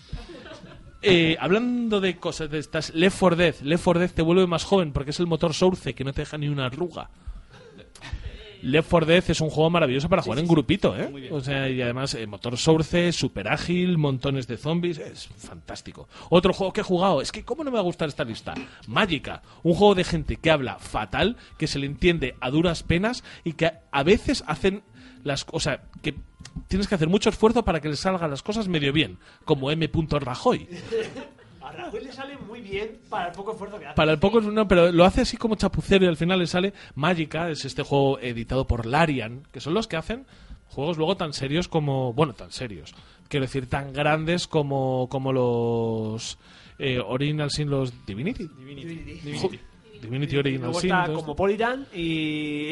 Eh, 1.03 1.37
hablando 1.39 1.99
de 1.99 2.15
cosas 2.15 2.49
de 2.49 2.59
estas, 2.59 2.93
Left 2.93 3.19
4 3.19 3.35
Dead. 3.35 3.55
Left 3.61 3.83
4 3.83 3.99
Dead 3.99 4.11
te 4.11 4.21
vuelve 4.21 4.47
más 4.47 4.63
joven 4.63 4.93
porque 4.93 5.11
es 5.11 5.19
el 5.19 5.27
motor 5.27 5.53
Source 5.53 5.93
que 5.93 6.03
no 6.03 6.13
te 6.13 6.21
deja 6.21 6.37
ni 6.37 6.47
una 6.47 6.67
arruga. 6.67 7.09
Left 8.61 8.89
4 8.89 9.05
Dead 9.05 9.23
es 9.27 9.41
un 9.41 9.49
juego 9.49 9.69
maravilloso 9.69 10.07
para 10.07 10.21
jugar 10.21 10.39
en 10.39 10.47
grupito, 10.47 10.95
¿eh? 10.97 11.29
O 11.31 11.41
sea, 11.41 11.69
y 11.69 11.81
además 11.81 12.13
eh, 12.13 12.25
motor 12.25 12.57
Source, 12.57 13.11
super 13.11 13.49
ágil, 13.49 13.97
montones 13.97 14.47
de 14.47 14.55
zombies, 14.55 14.99
es 14.99 15.27
fantástico. 15.27 16.07
Otro 16.29 16.53
juego 16.53 16.71
que 16.71 16.79
he 16.79 16.85
jugado, 16.85 17.21
es 17.21 17.33
que 17.33 17.43
¿cómo 17.43 17.65
no 17.65 17.71
me 17.71 17.75
va 17.75 17.81
a 17.81 17.83
gustar 17.83 18.07
esta 18.07 18.23
lista? 18.23 18.53
Magica, 18.87 19.41
un 19.63 19.73
juego 19.73 19.95
de 19.95 20.05
gente 20.05 20.37
que 20.37 20.49
habla 20.49 20.79
fatal, 20.79 21.35
que 21.57 21.67
se 21.67 21.77
le 21.77 21.87
entiende 21.87 22.35
a 22.39 22.49
duras 22.51 22.83
penas 22.83 23.25
y 23.43 23.53
que 23.53 23.73
a 23.91 24.03
veces 24.03 24.45
hacen 24.47 24.83
las, 25.23 25.45
o 25.51 25.59
sea, 25.59 25.83
que 26.01 26.15
tienes 26.67 26.87
que 26.87 26.95
hacer 26.95 27.07
mucho 27.07 27.29
esfuerzo 27.29 27.63
para 27.63 27.79
que 27.79 27.89
le 27.89 27.95
salgan 27.95 28.29
las 28.29 28.43
cosas 28.43 28.67
medio 28.67 28.93
bien, 28.93 29.17
como 29.45 29.71
M. 29.71 29.89
Rajoy. 30.09 30.67
A 31.61 31.71
Rajoy 31.71 32.03
le 32.03 32.11
sale 32.11 32.37
muy 32.37 32.61
bien 32.61 32.99
para 33.09 33.27
el 33.27 33.33
poco 33.33 33.53
esfuerzo 33.53 33.79
que 33.79 33.85
hace. 33.85 33.95
Para 33.95 34.11
el 34.11 34.19
poco, 34.19 34.41
no, 34.41 34.67
pero 34.67 34.91
lo 34.91 35.05
hace 35.05 35.21
así 35.21 35.37
como 35.37 35.55
chapucero 35.55 36.05
y 36.05 36.07
al 36.07 36.17
final 36.17 36.39
le 36.39 36.47
sale 36.47 36.73
Magica, 36.95 37.49
es 37.49 37.65
este 37.65 37.83
juego 37.83 38.19
editado 38.19 38.67
por 38.67 38.85
Larian, 38.85 39.47
que 39.51 39.59
son 39.59 39.73
los 39.73 39.87
que 39.87 39.97
hacen 39.97 40.25
juegos 40.67 40.97
luego 40.97 41.15
tan 41.15 41.33
serios 41.33 41.67
como, 41.67 42.13
bueno, 42.13 42.33
tan 42.33 42.51
serios, 42.51 42.93
quiero 43.29 43.45
decir, 43.45 43.69
tan 43.69 43.93
grandes 43.93 44.47
como, 44.47 45.07
como 45.09 45.31
los 45.31 46.37
eh, 46.79 46.99
Original 46.99 47.51
Sin, 47.51 47.69
los 47.69 48.05
Divinity. 48.05 48.49
Divinity. 48.57 49.59
Original 50.39 50.65
Luego 50.67 50.79
Sin. 50.81 50.89
está 50.91 51.05
todo 51.05 51.15
como 51.15 51.31
esto. 51.31 51.35
Politan 51.35 51.87
y... 51.93 52.71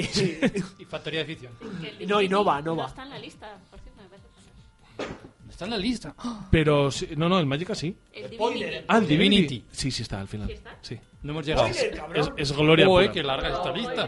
Y 0.80 0.86
Factoría 0.86 1.20
de 1.22 1.26
Ficción. 1.26 1.54
No, 1.62 1.68
y 1.88 1.92
Divinity 1.98 2.30
Nova, 2.30 2.62
Nova. 2.62 2.84
No 2.84 2.88
está 2.90 3.04
en 3.04 3.10
la 3.10 3.20
lista, 3.20 3.58
por 3.70 3.80
cierto, 3.80 4.02
me 4.02 4.10
parece. 4.10 5.16
Está 5.50 5.66
en 5.66 5.72
la 5.72 5.78
lista. 5.78 6.16
Pero, 6.50 6.90
sí- 6.92 7.10
no, 7.18 7.30
no, 7.30 7.40
el 7.40 7.46
Magica 7.46 7.76
sí. 7.76 7.96
El 8.14 8.30
Divinity. 8.32 8.86
Ah, 8.88 8.98
el 8.98 9.08
Divinity. 9.08 9.42
Divinity. 9.48 9.66
Sí, 9.72 9.92
sí 9.92 10.02
está 10.04 10.20
al 10.22 10.28
final. 10.28 10.48
¿Sí 10.48 10.54
está? 10.54 10.78
Sí. 10.82 10.98
No 11.24 11.32
hemos 11.34 11.46
llegado. 11.46 11.68
Spoiler, 11.72 11.96
cabrón. 11.98 12.34
Es, 12.38 12.50
es 12.52 12.58
gloria 12.58 12.86
Joder, 12.88 13.08
pura. 13.10 13.14
qué 13.14 13.24
larga 13.24 13.48
es 13.50 13.54
esta 13.56 13.72
lista. 13.72 14.08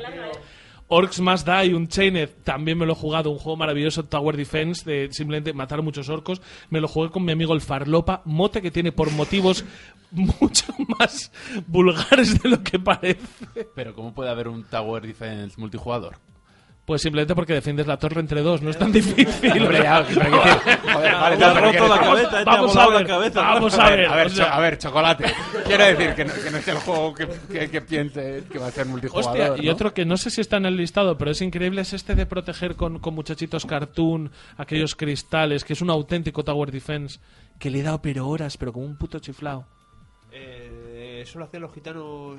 Orcs 0.96 1.22
Must 1.22 1.48
Die, 1.48 1.74
un 1.74 1.88
Chained, 1.88 2.30
también 2.44 2.78
me 2.78 2.86
lo 2.86 2.94
he 2.94 2.96
jugado, 2.96 3.32
un 3.32 3.40
juego 3.40 3.58
maravilloso, 3.58 4.06
Tower 4.06 4.38
Defense, 4.38 4.86
de 4.86 5.12
simplemente 5.12 5.52
matar 5.52 5.82
muchos 5.82 6.08
orcos. 6.08 6.40
Me 6.70 6.80
lo 6.80 6.88
jugué 6.88 7.10
con 7.10 7.26
mi 7.26 7.32
amigo 7.32 7.56
el 7.56 7.62
Farlopa, 7.62 8.22
mote 8.26 8.62
que 8.62 8.70
tiene 8.70 8.92
por 8.92 9.12
motivos 9.12 9.66
mucho 10.12 10.72
más 11.00 11.32
vulgares 11.66 12.40
de 12.44 12.48
lo 12.48 12.64
que 12.64 12.78
parece. 12.78 13.48
Pero 13.74 13.96
¿cómo 13.96 14.14
puede 14.14 14.30
haber 14.30 14.48
un 14.48 14.66
Tower 14.66 15.02
Defense 15.02 15.60
multijugador? 15.60 16.18
Pues 16.86 17.02
simplemente 17.02 17.34
porque 17.34 17.54
defiendes 17.54 17.88
la 17.88 17.96
torre 17.96 18.20
entre 18.20 18.42
dos, 18.42 18.62
no 18.62 18.70
es 18.70 18.78
tan 18.78 18.92
difícil. 18.92 19.62
Hombre, 19.62 19.84
ya, 19.84 20.04
pero 20.06 20.20
quiero 20.20 20.44
decir, 20.44 20.80
joder, 20.94 21.14
vale, 21.14 21.38
Te 21.38 21.44
ha 21.46 21.48
no, 21.48 21.54
pero 21.54 21.72
roto 21.72 21.88
la 21.88 22.00
cabeza, 22.02 22.42
eh, 22.42 22.44
te 22.44 22.50
ha 22.50 22.54
vamos 22.54 22.76
a 22.76 22.80
volado 22.86 22.92
la 22.92 22.98
ver, 22.98 23.08
cabeza. 23.08 23.42
vamos 23.42 23.80
a 23.80 23.90
ver, 23.90 24.00
ver. 24.00 24.08
a 24.10 24.16
ver, 24.18 24.28
o 24.28 24.30
sea, 24.30 24.46
cho- 24.46 24.52
a 24.52 24.60
ver, 24.60 24.78
chocolate. 24.78 25.26
Quiero 25.66 25.86
decir 25.86 26.14
que 26.14 26.26
no, 26.26 26.34
que 26.34 26.52
no 26.52 26.58
es 26.58 26.68
el 26.68 26.76
juego 26.80 27.14
que, 27.14 27.28
que, 27.50 27.70
que 27.70 27.82
piense 27.82 28.44
que 28.52 28.60
va 28.60 28.68
a 28.68 28.72
ser 28.72 28.86
multijugador. 28.86 29.40
Hostia, 29.52 29.64
y 29.64 29.68
¿no? 29.68 29.72
otro 29.72 29.94
que 29.94 30.04
no 30.04 30.18
sé 30.18 30.30
si 30.30 30.42
está 30.42 30.58
en 30.58 30.66
el 30.66 30.76
listado, 30.76 31.18
pero 31.18 31.32
es 31.32 31.42
increíble, 31.42 31.80
es 31.84 31.94
este 31.94 32.16
de 32.16 32.26
proteger 32.26 32.76
con, 32.76 33.00
con 33.00 33.16
muchachitos 33.16 33.66
cartoon 33.66 34.30
aquellos 34.58 34.96
cristales, 34.96 35.64
que 35.64 35.72
es 35.74 35.82
un 35.82 35.90
auténtico 35.90 36.44
Tower 36.44 36.70
Defense, 36.70 37.22
que 37.60 37.70
le 37.70 37.80
he 37.80 37.84
dado 37.84 38.02
pero 38.02 38.28
horas, 38.28 38.58
pero 38.58 38.74
como 38.74 38.86
un 38.86 38.98
puto 38.98 39.20
chiflao. 39.20 39.66
Eh, 40.34 40.83
eso 41.24 41.40
lo 41.40 41.46
hacían 41.46 41.62
los 41.64 41.74
gitanos 41.74 42.38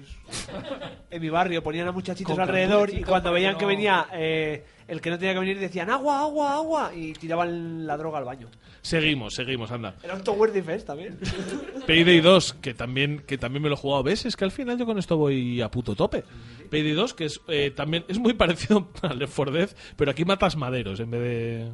en 1.10 1.20
mi 1.22 1.28
barrio. 1.28 1.62
Ponían 1.62 1.88
a 1.88 1.92
muchachitos 1.92 2.32
Con 2.32 2.40
alrededor 2.42 2.90
y 2.90 3.02
cuando 3.02 3.32
veían 3.32 3.56
que 3.56 3.62
no- 3.64 3.68
venía 3.68 4.06
eh, 4.12 4.64
el 4.88 5.00
que 5.00 5.10
no 5.10 5.18
tenía 5.18 5.34
que 5.34 5.40
venir 5.40 5.58
decían 5.58 5.90
agua, 5.90 6.20
agua, 6.20 6.54
agua 6.54 6.94
y 6.94 7.12
tiraban 7.14 7.86
la 7.86 7.96
droga 7.96 8.18
al 8.18 8.24
baño. 8.24 8.48
Seguimos, 8.82 9.34
seguimos, 9.34 9.70
anda. 9.70 9.94
Era 10.02 10.14
un 10.14 10.22
Tower 10.22 10.52
Defense 10.52 10.84
también. 10.86 11.18
Payday 11.86 12.20
2, 12.20 12.54
que 12.54 12.74
también, 12.74 13.20
que 13.26 13.38
también 13.38 13.62
me 13.62 13.68
lo 13.68 13.74
he 13.74 13.78
jugado. 13.78 14.02
¿Ves? 14.02 14.26
Es 14.26 14.36
que 14.36 14.44
al 14.44 14.50
final 14.52 14.78
yo 14.78 14.86
con 14.86 14.98
esto 14.98 15.16
voy 15.16 15.60
a 15.60 15.70
puto 15.70 15.94
tope. 15.94 16.24
Payday 16.70 16.92
2, 16.92 17.14
que 17.14 17.24
es 17.26 17.40
eh, 17.48 17.70
también 17.74 18.04
es 18.08 18.18
muy 18.18 18.32
parecido 18.34 18.90
al 19.02 19.18
4 19.28 19.52
Dead, 19.52 19.70
pero 19.96 20.10
aquí 20.10 20.24
matas 20.24 20.56
maderos 20.56 21.00
en 21.00 21.10
vez 21.10 21.20
de... 21.20 21.72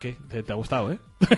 ¿Qué? 0.00 0.16
Te, 0.30 0.42
te 0.42 0.52
ha 0.52 0.56
gustado, 0.56 0.90
¿eh? 0.92 0.98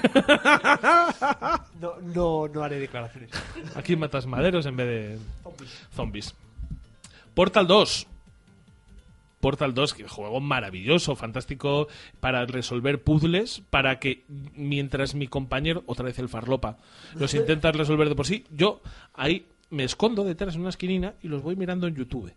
No, 1.81 1.97
no, 2.00 2.47
no 2.49 2.62
haré 2.62 2.78
declaraciones. 2.78 3.31
Aquí 3.75 3.97
matas 3.97 4.25
maderos 4.26 4.64
en 4.66 4.76
vez 4.76 4.87
de 4.87 5.19
zombies. 5.95 6.35
Portal 7.35 7.66
2. 7.66 8.07
Portal 9.40 9.75
2, 9.75 9.95
que 9.95 10.07
juego 10.07 10.38
maravilloso, 10.40 11.16
fantástico 11.16 11.88
para 12.21 12.47
resolver 12.47 13.02
puzzles, 13.02 13.62
para 13.69 13.99
que 13.99 14.25
mientras 14.28 15.16
mi 15.16 15.26
compañero, 15.26 15.83
otra 15.87 16.04
vez 16.04 16.21
el 16.21 16.28
farlopa, 16.28 16.78
los 17.16 17.35
intenta 17.35 17.73
resolver 17.73 18.09
de 18.09 18.14
por 18.14 18.28
sí, 18.28 18.45
yo 18.52 18.81
ahí 19.14 19.49
me 19.71 19.83
escondo 19.83 20.23
detrás 20.23 20.54
de 20.54 20.61
una 20.61 20.69
esquinina 20.69 21.14
y 21.21 21.26
los 21.26 21.42
voy 21.42 21.57
mirando 21.57 21.88
en 21.88 21.97
YouTube. 21.97 22.33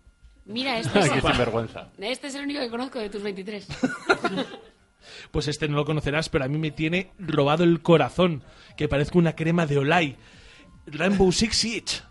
Mira, 0.46 0.79
este 0.79 0.98
es, 1.01 1.12
Qué 1.12 1.22
sinvergüenza. 1.22 1.89
este 2.00 2.27
es 2.27 2.34
el 2.36 2.46
único 2.46 2.62
que 2.62 2.70
conozco 2.72 2.98
de 2.98 3.12
tus 3.12 3.22
23. 3.22 3.67
Pues 5.31 5.47
este 5.47 5.67
no 5.67 5.75
lo 5.75 5.85
conocerás, 5.85 6.29
pero 6.29 6.45
a 6.45 6.47
mí 6.47 6.57
me 6.57 6.71
tiene 6.71 7.12
robado 7.17 7.63
el 7.63 7.81
corazón, 7.81 8.43
que 8.77 8.88
parezca 8.88 9.19
una 9.19 9.35
crema 9.35 9.65
de 9.65 9.77
Olay. 9.77 10.15
Rainbow 10.88 11.31
Six 11.31 11.55
Siege. 11.55 12.01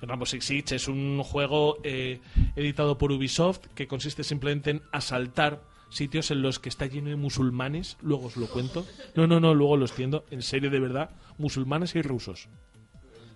Rainbow 0.00 0.26
Six 0.26 0.44
Siege 0.44 0.76
es 0.76 0.88
un 0.88 1.22
juego 1.22 1.78
eh, 1.82 2.20
editado 2.56 2.98
por 2.98 3.12
Ubisoft 3.12 3.66
que 3.74 3.86
consiste 3.86 4.24
simplemente 4.24 4.70
en 4.70 4.82
asaltar 4.92 5.62
sitios 5.90 6.30
en 6.30 6.42
los 6.42 6.58
que 6.58 6.68
está 6.68 6.86
lleno 6.86 7.10
de 7.10 7.16
musulmanes. 7.16 7.96
Luego 8.02 8.26
os 8.26 8.36
lo 8.36 8.48
cuento. 8.48 8.86
No, 9.14 9.26
no, 9.26 9.40
no, 9.40 9.54
luego 9.54 9.76
lo 9.76 9.84
extiendo. 9.84 10.24
En 10.30 10.42
serio, 10.42 10.70
de 10.70 10.80
verdad. 10.80 11.10
Musulmanes 11.38 11.94
y 11.94 12.02
rusos. 12.02 12.48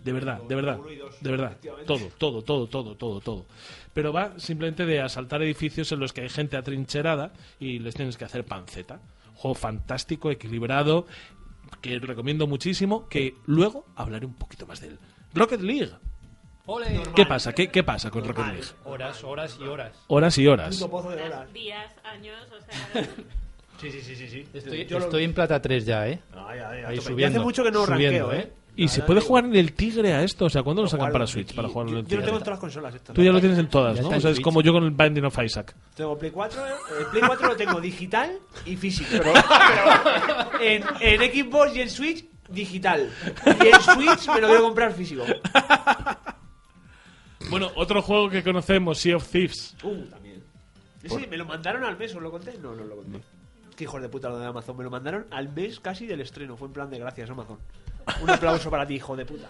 De 0.05 0.13
verdad, 0.13 0.41
de 0.43 0.55
verdad, 0.55 0.79
de 1.21 1.31
verdad. 1.31 1.57
Todo, 1.87 2.09
todo, 2.17 2.43
todo, 2.43 2.67
todo, 2.69 2.95
todo, 2.97 3.21
todo. 3.21 3.47
Pero 3.93 4.13
va 4.13 4.39
simplemente 4.39 4.87
de 4.87 5.01
asaltar 5.01 5.43
edificios 5.43 5.91
en 5.93 6.01
los 6.01 6.13
que 6.13 6.23
hay 6.23 6.29
gente 6.29 6.57
atrincherada 6.57 7.33
y 7.59 7.79
les 7.81 7.95
tienes 7.95 8.17
que 8.17 8.25
hacer 8.25 8.45
panceta. 8.45 9.01
Juego 9.35 9.55
fantástico, 9.55 10.31
equilibrado, 10.31 11.07
que 11.81 11.99
recomiendo 11.99 12.47
muchísimo, 12.47 13.09
que 13.09 13.35
luego 13.47 13.87
hablaré 13.97 14.27
un 14.27 14.35
poquito 14.35 14.67
más 14.67 14.81
de 14.81 14.89
él. 14.89 14.99
Rocket 15.35 15.61
League. 15.61 15.91
Ole. 16.67 17.03
¿Qué 17.15 17.25
pasa? 17.27 17.53
¿Qué, 17.53 17.69
qué 17.69 17.83
pasa 17.83 18.11
con 18.11 18.25
Rocket 18.25 18.47
League? 18.47 18.63
Horas, 18.85 19.25
horas 19.25 19.59
y 19.61 19.65
horas. 19.65 19.93
Horas 20.07 20.39
y 20.39 20.47
horas. 20.47 20.79
Días, 21.53 21.93
años, 22.05 22.37
o 22.53 22.61
sea... 22.61 23.05
Sí, 23.81 23.93
sí, 23.93 24.01
sí, 24.03 24.17
sí. 24.17 24.29
sí. 24.29 24.47
Estoy, 24.53 24.81
estoy 24.81 25.25
en 25.25 25.33
plata 25.33 25.63
3 25.63 25.87
ya, 25.87 26.09
¿eh? 26.09 26.21
Ay, 26.35 26.59
ay, 26.59 26.79
ay, 26.79 26.85
Ahí 26.89 27.01
subiendo. 27.01 27.39
hace 27.39 27.45
mucho 27.45 27.63
que 27.63 27.71
no 27.71 27.87
subiendo, 27.87 28.29
ranqueo, 28.29 28.33
¿eh? 28.33 28.53
¿Y 28.79 28.87
se 28.87 29.03
puede 29.03 29.21
jugar 29.21 29.45
en 29.45 29.57
el 29.57 29.73
Tigre 29.73 30.15
a 30.15 30.23
esto? 30.23 30.45
O 30.45 30.49
sea, 30.51 30.63
¿cuándo 30.63 30.83
lo 30.83 30.89
sacan 30.89 31.11
para 31.11 31.27
Switch? 31.27 31.53
Para 31.53 31.69
jugarlo 31.69 31.91
en 31.91 31.97
yo, 31.97 32.01
el 32.01 32.07
yo 32.07 32.17
lo 32.17 32.21
Tigre. 32.21 32.27
tengo 32.27 32.39
en 32.39 32.45
todas 32.45 32.55
las 32.55 32.61
consolas. 32.61 32.95
Esto, 32.95 33.13
Tú 33.13 33.23
ya 33.25 33.33
lo 33.33 33.41
tienes 33.41 33.59
en 33.59 33.69
todas, 33.69 34.01
¿no? 34.01 34.09
O 34.09 34.21
sea, 34.21 34.31
es 34.31 34.39
como 34.41 34.63
yo 34.63 34.73
con 34.73 34.85
el 34.85 34.93
Binding 34.93 35.25
of 35.25 35.37
Isaac. 35.43 35.75
Tengo 35.97 36.17
Play 36.17 36.31
4, 36.31 36.63
el 37.01 37.07
Play 37.07 37.23
4 37.27 37.49
lo 37.49 37.57
tengo 37.57 37.81
digital 37.81 38.39
y 38.65 38.77
físico. 38.77 39.09
Pero, 39.11 39.33
en, 40.61 40.85
en 41.01 41.21
Xbox 41.33 41.75
y 41.75 41.81
en 41.81 41.91
Switch, 41.91 42.25
digital. 42.49 43.11
Y 43.47 43.67
en 43.67 43.81
Switch 43.81 44.29
me 44.29 44.41
lo 44.41 44.47
quiero 44.47 44.63
comprar 44.63 44.93
físico. 44.93 45.25
Bueno, 47.51 47.71
otro 47.77 48.03
juego 48.03 48.29
que 48.31 48.43
conocemos, 48.43 48.99
Sea 48.99 49.17
of 49.17 49.27
Thieves. 49.29 49.75
Uh, 49.83 50.05
también. 50.07 50.43
Ese 51.03 51.27
me 51.27 51.37
lo 51.37 51.47
mandaron 51.47 51.85
al 51.85 51.97
mes, 51.97 52.15
¿os 52.15 52.23
lo 52.23 52.31
conté? 52.31 52.57
No, 52.59 52.75
no 52.75 52.85
lo 52.85 52.97
conté. 52.97 53.21
Qué 53.77 53.85
hijos 53.85 54.03
de 54.03 54.09
puta 54.09 54.29
lo 54.29 54.39
de 54.39 54.47
Amazon. 54.47 54.77
Me 54.77 54.85
lo 54.85 54.91
mandaron 54.91 55.27
al 55.31 55.49
mes 55.53 55.81
casi 55.81 56.07
del 56.07 56.21
estreno. 56.21 56.57
Fue 56.57 56.67
en 56.69 56.75
plan 56.75 56.91
de 56.91 56.99
gracias, 56.99 57.31
Amazon. 57.31 57.59
Un 58.23 58.31
aplauso 58.31 58.71
para 58.71 58.87
ti, 58.87 58.95
hijo 58.95 59.17
de 59.17 59.25
puta. 59.25 59.49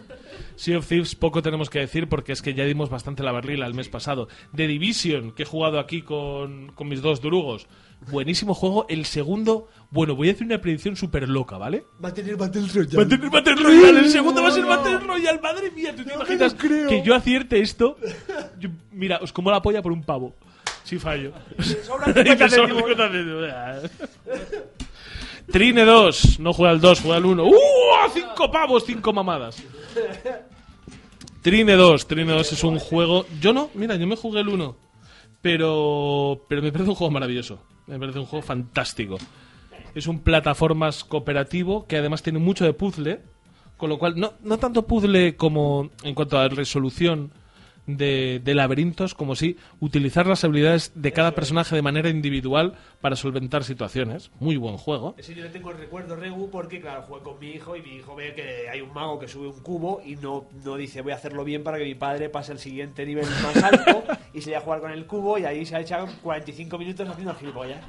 Sea 0.56 0.78
of 0.78 0.86
Thieves 0.86 1.14
poco 1.14 1.42
tenemos 1.42 1.70
que 1.70 1.78
decir 1.80 2.08
porque 2.08 2.32
es 2.32 2.42
que 2.42 2.54
ya 2.54 2.64
dimos 2.64 2.90
bastante 2.90 3.22
la 3.22 3.32
barrila 3.32 3.66
el 3.66 3.74
mes 3.74 3.88
pasado. 3.88 4.28
The 4.54 4.66
Division, 4.66 5.32
que 5.32 5.44
he 5.44 5.46
jugado 5.46 5.78
aquí 5.78 6.02
con, 6.02 6.72
con 6.72 6.88
mis 6.88 7.00
dos 7.02 7.20
drugos. 7.20 7.66
Buenísimo 8.10 8.54
juego. 8.54 8.86
El 8.88 9.04
segundo, 9.06 9.68
bueno, 9.90 10.14
voy 10.14 10.28
a 10.28 10.32
hacer 10.32 10.46
una 10.46 10.60
predicción 10.60 10.96
súper 10.96 11.28
loca, 11.28 11.58
¿vale? 11.58 11.84
Va 12.02 12.10
a 12.10 12.14
tener 12.14 12.36
Battle 12.36 12.62
Royale. 12.72 12.96
Va 12.96 13.02
a 13.02 13.08
tener 13.08 13.30
Battle 13.30 13.54
Royale, 13.56 14.00
el 14.00 14.10
segundo 14.10 14.42
va 14.42 14.48
a 14.48 14.52
ser 14.52 14.64
Battle 14.64 14.98
Royale. 14.98 15.40
Madre 15.40 15.70
mía, 15.72 15.94
¿tú 15.96 16.04
te 16.04 16.14
imaginas 16.14 16.54
que 16.54 17.02
yo 17.04 17.14
acierte 17.14 17.60
esto? 17.60 17.96
Yo- 18.58 18.70
mira, 18.92 19.18
os 19.20 19.32
como 19.32 19.50
la 19.50 19.60
polla 19.62 19.82
por 19.82 19.92
un 19.92 20.02
pavo. 20.02 20.34
Si 20.84 20.98
fallo. 20.98 21.32
sobran 21.84 22.10
Y 22.16 22.30
me 22.30 22.48
50 22.48 22.48
sobran 22.48 23.12
céntimos. 23.12 24.70
50 25.48 25.52
céntimos. 25.52 25.52
Trine 25.52 25.84
2, 25.84 26.40
no 26.40 26.52
juega 26.52 26.72
al 26.72 26.80
2, 26.80 27.00
juega 27.00 27.16
al 27.16 27.24
1. 27.24 27.44
¡Uh! 27.44 27.54
¡Cinco 28.12 28.50
pavos, 28.50 28.84
cinco 28.86 29.12
mamadas! 29.12 29.62
Trine 31.42 31.74
2, 31.74 32.06
Trine 32.06 32.32
2 32.32 32.52
es 32.52 32.64
un 32.64 32.78
juego. 32.78 33.26
Yo 33.40 33.52
no, 33.52 33.70
mira, 33.74 33.96
yo 33.96 34.06
me 34.06 34.16
jugué 34.16 34.40
el 34.40 34.48
1. 34.48 34.76
Pero, 35.40 36.44
pero 36.48 36.62
me 36.62 36.72
parece 36.72 36.90
un 36.90 36.96
juego 36.96 37.10
maravilloso. 37.10 37.60
Me 37.86 37.98
parece 37.98 38.18
un 38.18 38.26
juego 38.26 38.44
fantástico. 38.44 39.18
Es 39.94 40.06
un 40.06 40.20
plataformas 40.20 41.04
cooperativo 41.04 41.86
que 41.86 41.96
además 41.96 42.22
tiene 42.22 42.38
mucho 42.38 42.64
de 42.64 42.72
puzzle. 42.72 43.20
Con 43.76 43.90
lo 43.90 43.98
cual, 43.98 44.18
no, 44.18 44.34
no 44.42 44.58
tanto 44.58 44.86
puzzle 44.86 45.36
como 45.36 45.90
en 46.02 46.14
cuanto 46.14 46.38
a 46.38 46.48
resolución 46.48 47.32
de, 47.88 48.40
de 48.44 48.54
laberintos, 48.54 49.14
como 49.14 49.34
sí 49.34 49.56
utilizar 49.80 50.26
las 50.28 50.44
habilidades 50.44 50.92
de 50.94 51.10
cada 51.12 51.32
personaje 51.32 51.74
de 51.74 51.82
manera 51.82 52.08
individual 52.10 52.74
para 53.00 53.16
solventar 53.16 53.64
situaciones. 53.64 54.30
Muy 54.38 54.56
buen 54.56 54.76
juego. 54.76 55.14
Ese 55.18 55.34
yo 55.34 55.42
le 55.42 55.48
tengo 55.50 55.70
el 55.72 55.78
recuerdo, 55.78 56.14
Regu, 56.14 56.50
porque 56.50 56.80
claro, 56.80 57.02
jugué 57.02 57.22
con 57.22 57.38
mi 57.40 57.50
hijo 57.50 57.74
y 57.74 57.82
mi 57.82 57.96
hijo 57.96 58.14
ve 58.14 58.34
que 58.34 58.68
hay 58.68 58.80
un 58.82 58.92
mago 58.92 59.18
que 59.18 59.26
sube 59.26 59.48
un 59.48 59.60
cubo 59.60 60.00
y 60.04 60.14
no, 60.16 60.46
no 60.64 60.76
dice 60.76 61.00
voy 61.00 61.12
a 61.12 61.16
hacerlo 61.16 61.42
bien 61.44 61.64
para 61.64 61.78
que 61.78 61.84
mi 61.84 61.94
padre 61.96 62.28
pase 62.28 62.52
al 62.52 62.58
siguiente 62.60 63.04
nivel 63.04 63.26
más 63.42 63.56
alto 63.64 64.04
y 64.34 64.40
se 64.42 64.50
vaya 64.50 64.58
a 64.58 64.62
jugar 64.62 64.80
con 64.80 64.90
el 64.92 65.06
cubo 65.06 65.38
y 65.38 65.44
ahí 65.46 65.64
se 65.66 65.74
ha 65.74 65.80
echado 65.80 66.06
45 66.22 66.78
minutos 66.78 67.08
haciendo 67.08 67.34
gilipollas. 67.34 67.82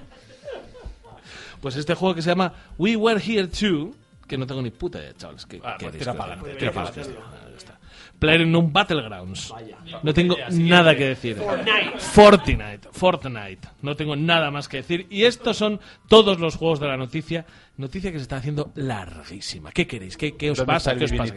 Pues 1.61 1.75
este 1.75 1.93
juego 1.93 2.15
que 2.15 2.21
se 2.21 2.29
llama 2.29 2.53
We 2.77 2.95
Were 2.95 3.21
Here 3.21 3.47
Too, 3.47 3.93
que 4.27 4.37
no 4.37 4.47
tengo 4.47 4.61
ni 4.61 4.71
puta 4.71 4.99
idea, 4.99 5.13
chavales. 5.13 5.45
¿qué, 5.45 5.59
Ah, 5.63 5.75
qué 5.77 5.87
pues 5.87 5.97
tira 5.97 6.13
que- 6.13 6.19
tira 6.57 6.71
queréis 6.71 6.71
pa'lante. 6.73 7.01
PlayerUnknown 8.19 8.71
Battlegrounds. 8.71 9.53
No 10.03 10.13
tengo 10.13 10.35
nada 10.51 10.95
que 10.95 11.05
decir. 11.05 11.37
Fortnite. 11.97 12.89
Fortnite. 12.91 13.67
No 13.81 13.95
tengo 13.95 14.15
nada 14.15 14.51
más 14.51 14.67
que 14.67 14.77
decir. 14.77 15.07
Y 15.09 15.23
estos 15.23 15.57
son 15.57 15.79
todos 16.07 16.39
los 16.39 16.55
juegos 16.55 16.79
de 16.79 16.87
la 16.87 16.97
noticia. 16.97 17.45
Noticia 17.77 18.11
que 18.11 18.17
se 18.17 18.23
está 18.23 18.37
haciendo 18.37 18.71
larguísima. 18.75 19.71
¿Qué 19.71 19.87
queréis? 19.87 20.17
¿Qué, 20.17 20.35
qué 20.35 20.51
os 20.51 20.57
¿Dónde 20.57 20.73
pasa? 20.73 20.91
¿Qué 20.95 21.05
el 21.05 21.11
os 21.11 21.11
pasa? 21.13 21.33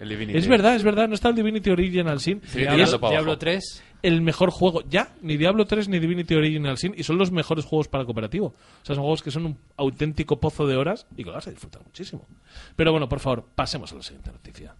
El 0.00 0.08
Divinity. 0.08 0.38
Es 0.38 0.48
verdad, 0.48 0.74
es 0.74 0.82
verdad. 0.82 1.08
No 1.08 1.14
está 1.14 1.28
el 1.28 1.36
Divinity 1.36 1.70
Original 1.70 2.20
Sin. 2.20 2.42
Sí, 2.42 2.58
Y 2.58 2.62
es 2.62 2.90
Diablo 2.90 3.06
abajo. 3.06 3.38
3. 3.38 3.84
el 4.02 4.22
mejor 4.22 4.50
juego. 4.50 4.82
Ya, 4.88 5.14
ni 5.22 5.36
Diablo 5.36 5.66
3 5.66 5.88
ni 5.88 6.00
Divinity 6.00 6.34
Original 6.34 6.76
Sin. 6.78 6.94
Y 6.96 7.04
son 7.04 7.16
los 7.16 7.30
mejores 7.30 7.64
juegos 7.64 7.86
para 7.86 8.04
cooperativo. 8.04 8.46
O 8.48 8.84
sea, 8.84 8.96
son 8.96 9.04
juegos 9.04 9.22
que 9.22 9.30
son 9.30 9.46
un 9.46 9.58
auténtico 9.76 10.40
pozo 10.40 10.66
de 10.66 10.76
horas 10.76 11.06
y 11.16 11.22
que 11.22 11.30
lo 11.30 11.34
vas 11.34 11.46
a 11.46 11.50
disfrutar 11.50 11.82
muchísimo. 11.84 12.26
Pero 12.74 12.90
bueno, 12.90 13.08
por 13.08 13.20
favor, 13.20 13.46
pasemos 13.54 13.92
a 13.92 13.96
la 13.96 14.02
siguiente 14.02 14.32
noticia. 14.32 14.74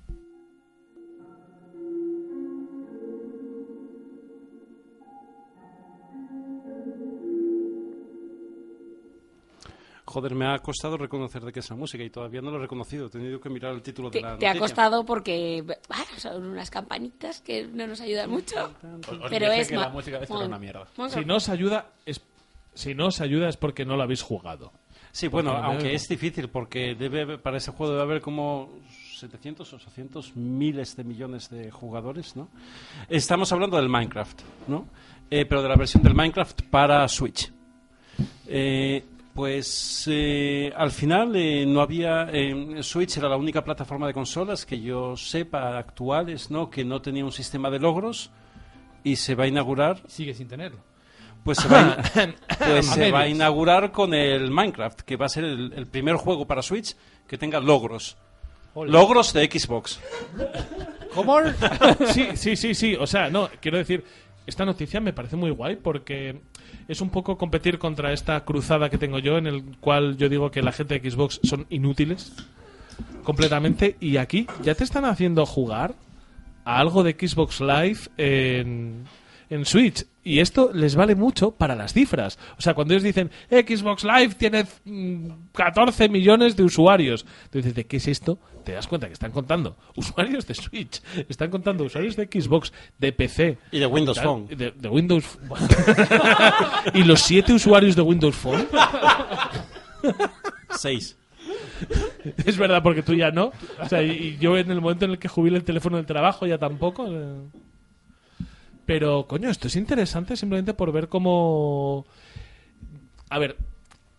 Joder, 10.15 10.37
me 10.37 10.47
ha 10.47 10.61
costado 10.61 10.97
reconocer 10.97 11.43
de 11.43 11.53
qué 11.53 11.59
es 11.59 11.69
la 11.69 11.75
música 11.75 12.05
y 12.05 12.09
todavía 12.09 12.41
no 12.41 12.53
lo 12.53 12.59
he 12.59 12.61
reconocido. 12.61 13.07
He 13.07 13.11
tenido 13.11 13.41
que 13.41 13.51
mirar 13.51 13.75
el 13.75 13.83
título 13.83 14.11
de 14.11 14.21
Te, 14.21 14.25
la 14.25 14.39
te 14.39 14.47
ha 14.47 14.57
costado 14.57 15.05
porque 15.05 15.61
bueno, 15.63 16.05
son 16.19 16.45
unas 16.45 16.71
campanitas 16.71 17.41
que 17.41 17.67
no 17.67 17.85
nos 17.89 18.01
ayudan 18.01 18.31
mucho. 18.31 18.71
os 19.11 19.29
Pero 19.29 19.51
dije 19.51 19.63
es 19.63 19.69
que 19.71 19.77
la 19.77 19.89
música 19.89 20.21
una 20.31 20.57
mierda. 20.57 20.87
Si 21.09 21.25
no 21.25 21.35
os 21.35 21.49
ayuda, 21.49 21.91
es, 22.07 22.21
si 22.75 22.95
no 22.95 23.09
os 23.09 23.21
ayuda 23.21 23.49
es 23.49 23.57
porque 23.57 23.85
no 23.85 23.97
lo 23.97 24.05
habéis 24.05 24.23
jugado. 24.23 24.73
Sí, 25.11 25.27
bueno, 25.27 25.53
no 25.53 25.65
aunque 25.65 25.95
es 25.95 26.07
difícil 26.07 26.49
porque 26.49 26.95
debe 26.95 27.37
para 27.39 27.57
ese 27.57 27.73
juego 27.73 27.95
debe 27.95 28.05
haber 28.05 28.21
como 28.21 28.71
700, 29.19 29.73
800 29.73 30.37
miles 30.37 30.95
de 30.95 31.03
millones 31.03 31.51
de 31.51 31.73
jugadores, 31.73 32.37
¿no? 32.37 32.51
Estamos 33.09 33.51
hablando 33.51 33.79
del 33.79 33.89
Minecraft, 33.89 34.43
¿no? 34.69 34.87
Eh, 35.29 35.45
pero 35.45 35.61
de 35.61 35.69
la 35.71 35.75
versión 35.75 36.05
del 36.05 36.15
Minecraft 36.15 36.63
para 36.71 37.09
Switch. 37.09 37.53
Eh, 38.47 39.05
pues 39.35 40.05
eh, 40.11 40.73
al 40.77 40.91
final 40.93 41.35
eh, 41.35 41.67
no 41.67 41.81
había 41.81 42.29
eh, 42.33 42.83
Switch 42.83 43.17
era 43.17 43.29
la 43.29 43.37
única 43.37 43.65
plataforma 43.65 44.07
de 44.07 44.15
consolas 44.15 44.65
que 44.65 44.81
yo 44.81 45.17
sepa 45.17 45.77
actuales, 45.79 46.51
¿no? 46.51 46.71
Que 46.71 46.85
no 46.85 47.03
tenía 47.03 47.25
un 47.25 47.33
sistema 47.33 47.69
de 47.71 47.81
logros 47.81 48.31
y 49.03 49.17
se 49.17 49.35
va 49.35 49.45
a 49.45 49.47
inaugurar 49.49 50.01
Sigue 50.07 50.35
sin 50.35 50.47
tenerlo. 50.49 50.79
pues 51.43 51.59
se 51.59 51.69
va, 51.69 51.81
a, 51.81 51.97
pues 52.59 52.89
A 52.89 52.95
se 52.95 53.11
va 53.11 53.19
a 53.19 53.23
medias. 53.23 53.37
inaugurar 53.37 53.91
con 53.93 54.15
el 54.15 54.51
Minecraft, 54.51 55.01
que 55.01 55.17
va 55.17 55.27
a 55.27 55.29
ser 55.29 55.45
el, 55.45 55.73
el 55.75 55.87
primer 55.87 56.17
juego 56.17 56.47
para 56.47 56.63
Switch 56.63 56.97
que 57.27 57.37
tenga 57.37 57.59
logros. 57.61 58.17
Logros 58.77 59.33
de 59.33 59.47
Xbox. 59.51 60.01
¿Cómo? 61.15 61.39
sí, 62.07 62.29
sí, 62.35 62.57
sí, 62.57 62.75
sí. 62.75 62.97
O 62.97 63.07
sea, 63.07 63.31
no, 63.31 63.49
quiero 63.61 63.79
decir, 63.79 64.05
esta 64.47 64.65
noticia 64.65 65.01
me 65.01 65.13
parece 65.13 65.37
muy 65.37 65.51
guay 65.51 65.77
porque 65.77 66.41
es 66.89 67.01
un 67.01 67.11
poco 67.11 67.39
competir 67.39 67.79
contra 67.79 68.13
esta 68.13 68.45
cruzada 68.45 68.91
que 68.91 68.99
tengo 68.99 69.19
yo, 69.19 69.39
en 69.39 69.47
el 69.47 69.65
cual 69.81 70.17
yo 70.17 70.29
digo 70.29 70.51
que 70.51 70.63
la 70.63 70.73
gente 70.73 70.99
de 70.99 71.11
Xbox 71.11 71.41
son 71.43 71.67
inútiles 71.71 72.33
completamente. 73.23 73.97
Y 74.01 74.17
aquí 74.19 74.47
ya 74.63 74.75
te 74.75 74.85
están 74.85 75.05
haciendo 75.05 75.47
jugar 75.47 75.95
a 76.65 76.79
algo 76.79 77.03
de 77.03 77.13
Xbox 77.13 77.61
Live 77.61 78.01
en, 78.17 79.05
en 79.51 79.65
Switch. 79.65 80.07
Y 80.25 80.41
esto 80.41 80.71
les 80.73 80.97
vale 80.97 81.15
mucho 81.15 81.51
para 81.51 81.75
las 81.75 81.93
cifras. 81.93 82.39
O 82.59 82.63
sea, 82.63 82.73
cuando 82.73 82.95
ellos 82.95 83.05
dicen 83.05 83.31
Xbox 83.51 84.05
Live 84.05 84.35
tiene 84.39 84.65
mm, 84.85 85.29
14 85.53 86.09
millones 86.09 86.57
de 86.57 86.63
usuarios, 86.65 87.27
tú 87.51 87.59
dices, 87.59 87.75
¿de 87.75 87.85
qué 87.87 87.99
es 87.99 88.09
esto? 88.09 88.39
Te 88.65 88.73
das 88.73 88.87
cuenta 88.89 89.07
que 89.07 89.13
están 89.13 89.33
contando 89.33 89.77
usuarios 89.97 90.47
de 90.47 90.55
Switch, 90.55 91.03
están 91.29 91.51
contando 91.51 91.85
usuarios 91.85 92.17
de 92.17 92.25
Xbox, 92.25 92.73
de 92.99 93.13
PC. 93.13 93.59
Y 93.71 93.79
de 93.79 93.87
Windows 93.87 94.17
tal, 94.17 94.25
Phone. 94.27 94.47
De, 94.49 94.71
de 94.71 94.89
Windows 94.89 95.39
¿Y 96.95 97.03
los 97.05 97.21
siete 97.21 97.53
usuarios 97.53 97.95
de 97.95 98.03
Windows 98.03 98.35
Phone? 98.37 98.67
Seis. 100.71 101.17
Es 102.47 102.57
verdad, 102.57 102.83
porque 102.83 103.03
tú 103.03 103.15
ya 103.15 103.31
no. 103.31 103.53
O 103.81 103.89
sea, 103.89 104.03
y, 104.03 104.11
y 104.11 104.39
yo 104.39 104.57
en 104.57 104.71
el 104.71 104.81
momento 104.81 105.05
en 105.05 105.13
el 105.13 105.19
que 105.19 105.29
jubile 105.29 105.57
el 105.57 105.65
teléfono 105.65 105.97
del 105.97 106.07
trabajo 106.07 106.47
ya 106.47 106.57
tampoco. 106.59 107.07
eh. 107.09 107.37
Pero, 108.87 109.27
coño, 109.27 109.49
esto 109.49 109.69
es 109.69 109.77
interesante 109.77 110.37
simplemente 110.37 110.75
por 110.75 110.93
ver 110.93 111.09
cómo... 111.09 112.05
A 113.31 113.39
ver, 113.39 113.57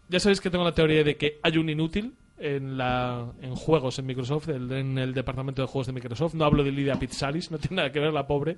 ya 0.10 0.20
sabéis 0.20 0.42
que 0.42 0.50
tengo 0.50 0.64
la 0.64 0.74
teoría 0.74 1.04
de 1.04 1.18
que 1.18 1.40
hay 1.44 1.58
un 1.58 1.70
inútil 1.70 2.14
en, 2.38 2.78
la, 2.78 3.32
en 3.42 3.56
juegos 3.56 4.00
en 4.00 4.06
Microsoft, 4.06 4.50
en 4.50 4.98
el 4.98 5.14
departamento 5.14 5.62
de 5.62 5.68
juegos 5.68 5.88
de 5.88 5.94
Microsoft. 5.94 6.34
No 6.34 6.46
hablo 6.46 6.64
de 6.64 6.72
Lidia 6.72 6.96
Pizzalis, 6.96 7.52
no 7.52 7.60
tiene 7.60 7.78
nada 7.78 7.92
que 7.92 8.00
ver 8.00 8.14
la 8.14 8.28
pobre. 8.28 8.58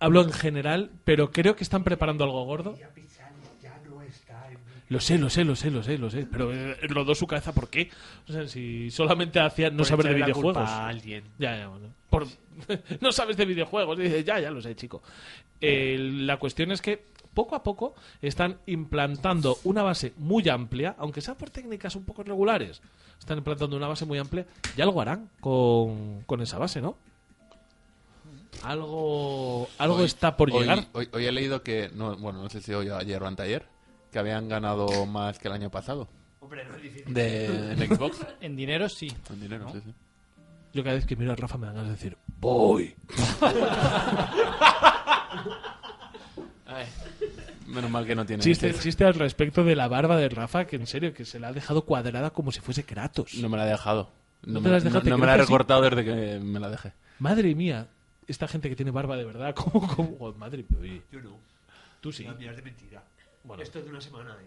Hablo 0.00 0.22
en 0.22 0.32
general, 0.32 0.90
pero 1.04 1.30
creo 1.30 1.56
que 1.56 1.64
están 1.64 1.84
preparando 1.84 2.24
algo 2.24 2.44
gordo. 2.44 2.76
Lo 4.90 5.00
sé, 5.00 5.16
lo 5.18 5.30
sé, 5.30 5.44
lo 5.44 5.56
sé, 5.56 5.70
lo 5.70 5.82
sé, 5.82 5.96
lo 5.96 6.10
sé. 6.10 6.26
Pero 6.30 6.52
eh, 6.52 6.76
rodó 6.88 7.14
su 7.14 7.26
cabeza, 7.26 7.54
¿por 7.54 7.68
qué? 7.70 7.90
O 8.28 8.32
sea, 8.32 8.46
si 8.46 8.90
solamente 8.90 9.40
hacía 9.40 9.70
no 9.70 9.78
Por 9.78 9.86
saber 9.86 10.06
de 10.06 10.10
echarle 10.12 10.26
la 10.28 10.34
culpa 10.34 10.50
videojuegos. 10.60 10.70
a 10.70 10.88
alguien. 10.88 11.24
Ya, 11.38 11.56
ya, 11.56 11.68
bueno. 11.68 11.86
Por- 12.10 12.26
no 13.00 13.12
sabes 13.12 13.36
de 13.38 13.44
videojuegos. 13.46 13.96
Dice, 13.98 14.22
ya, 14.24 14.38
ya 14.40 14.50
lo 14.50 14.60
sé, 14.60 14.74
chico. 14.76 15.00
Eh, 15.60 15.96
la 15.98 16.38
cuestión 16.38 16.72
es 16.72 16.82
que 16.82 17.04
poco 17.32 17.54
a 17.54 17.62
poco 17.62 17.94
están 18.20 18.58
implantando 18.66 19.58
una 19.62 19.84
base 19.84 20.12
muy 20.16 20.48
amplia, 20.48 20.96
aunque 20.98 21.20
sea 21.20 21.38
por 21.38 21.50
técnicas 21.50 21.94
un 21.94 22.04
poco 22.04 22.22
irregulares. 22.22 22.82
Están 23.20 23.38
implantando 23.38 23.76
una 23.76 23.86
base 23.86 24.04
muy 24.06 24.18
amplia 24.18 24.44
y 24.76 24.80
algo 24.82 25.00
harán 25.00 25.30
con, 25.40 26.22
con 26.26 26.40
esa 26.42 26.58
base, 26.58 26.80
¿no? 26.80 26.96
Algo, 28.64 29.68
algo 29.78 29.96
Hoy- 29.98 30.04
está 30.06 30.36
por 30.36 30.50
hoy- 30.50 30.60
llegar. 30.62 30.86
Hoy, 30.92 31.08
hoy 31.12 31.26
he 31.26 31.32
leído 31.32 31.62
que, 31.62 31.90
no, 31.94 32.16
bueno, 32.16 32.42
no 32.42 32.48
sé 32.50 32.60
si 32.60 32.72
hoy 32.74 32.88
o 32.88 32.96
ayer 32.96 33.22
o 33.22 33.26
anteayer, 33.26 33.64
que 34.10 34.18
habían 34.18 34.48
ganado 34.48 35.06
más 35.06 35.38
que 35.38 35.48
el 35.48 35.54
año 35.54 35.70
pasado. 35.70 36.08
Hombre, 36.40 36.64
no 36.64 36.74
es 36.76 36.82
difícil. 36.82 37.12
De, 37.14 37.74
de 37.76 37.86
Xbox. 37.86 38.26
En 38.40 38.56
dinero 38.56 38.88
sí. 38.88 39.12
En 39.30 39.40
dinero, 39.40 39.64
¿No? 39.66 39.72
sí, 39.72 39.80
sí. 39.84 39.94
Yo 40.72 40.82
cada 40.84 40.94
vez 40.96 41.04
que 41.06 41.16
miro 41.16 41.32
a 41.32 41.36
Rafa 41.36 41.58
me 41.58 41.66
dan 41.66 41.74
ganas 41.76 41.90
de 41.90 41.96
decir, 41.96 42.16
voy. 42.38 42.94
Menos 47.66 47.90
mal 47.90 48.06
que 48.06 48.14
no 48.16 48.24
tiene. 48.26 48.42
Chiste, 48.42 48.72
chiste 48.74 49.04
al 49.04 49.14
respecto 49.14 49.62
de 49.64 49.76
la 49.76 49.86
barba 49.88 50.16
de 50.16 50.28
Rafa, 50.28 50.66
que 50.66 50.76
en 50.76 50.86
serio, 50.86 51.12
que 51.14 51.24
se 51.24 51.38
la 51.38 51.48
ha 51.48 51.52
dejado 51.52 51.84
cuadrada 51.84 52.30
como 52.30 52.50
si 52.52 52.60
fuese 52.60 52.84
Kratos. 52.84 53.34
No 53.34 53.48
me 53.48 53.56
la 53.56 53.66
he 53.66 53.70
dejado. 53.70 54.10
¿No 54.42 54.60
me, 54.60 54.70
la 54.70 54.76
has 54.78 54.84
dejado? 54.84 55.00
no- 55.00 55.04
¿Te 55.04 55.10
no 55.10 55.18
me 55.18 55.26
la 55.26 55.34
he 55.34 55.38
recortado 55.38 55.82
desde 55.82 56.04
que 56.04 56.38
me 56.40 56.58
la 56.58 56.68
dejé. 56.70 56.92
Madre 57.18 57.54
mía, 57.54 57.86
esta 58.26 58.48
gente 58.48 58.68
que 58.68 58.76
tiene 58.76 58.90
barba 58.90 59.16
de 59.16 59.24
verdad, 59.24 59.54
¿cómo? 59.56 59.86
cómo? 59.86 60.16
Oh, 60.18 60.32
madre 60.32 60.64
mía, 60.68 61.00
Yo 61.12 61.20
no. 61.20 61.36
tú 62.00 62.10
sí. 62.12 62.24
La 62.24 62.34
mía 62.34 62.50
es 62.50 62.56
de 62.56 62.62
mentira. 62.62 63.02
Bueno. 63.44 63.62
Esto 63.62 63.78
es 63.78 63.84
de 63.84 63.90
una 63.90 64.00
semana, 64.00 64.36
eh. 64.40 64.46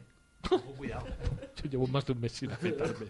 Cuidado. 0.77 1.05
Yo 1.63 1.69
llevo 1.69 1.87
más 1.87 2.05
de 2.05 2.13
un 2.13 2.19
mes 2.21 2.31
sin 2.31 2.51
afeitarme. 2.51 3.07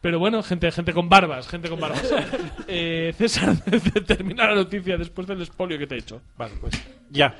Pero 0.00 0.18
bueno, 0.18 0.42
gente, 0.42 0.70
gente 0.70 0.92
con 0.92 1.08
barbas, 1.08 1.48
gente 1.48 1.68
con 1.68 1.80
barbas. 1.80 2.04
Eh, 2.68 3.14
César, 3.16 3.56
termina 4.06 4.46
la 4.48 4.54
noticia 4.56 4.96
después 4.96 5.26
del 5.26 5.40
expolio 5.42 5.78
que 5.78 5.86
te 5.86 5.94
he 5.94 5.98
hecho. 5.98 6.20
Vale, 6.36 6.54
pues 6.60 6.74
ya. 7.10 7.34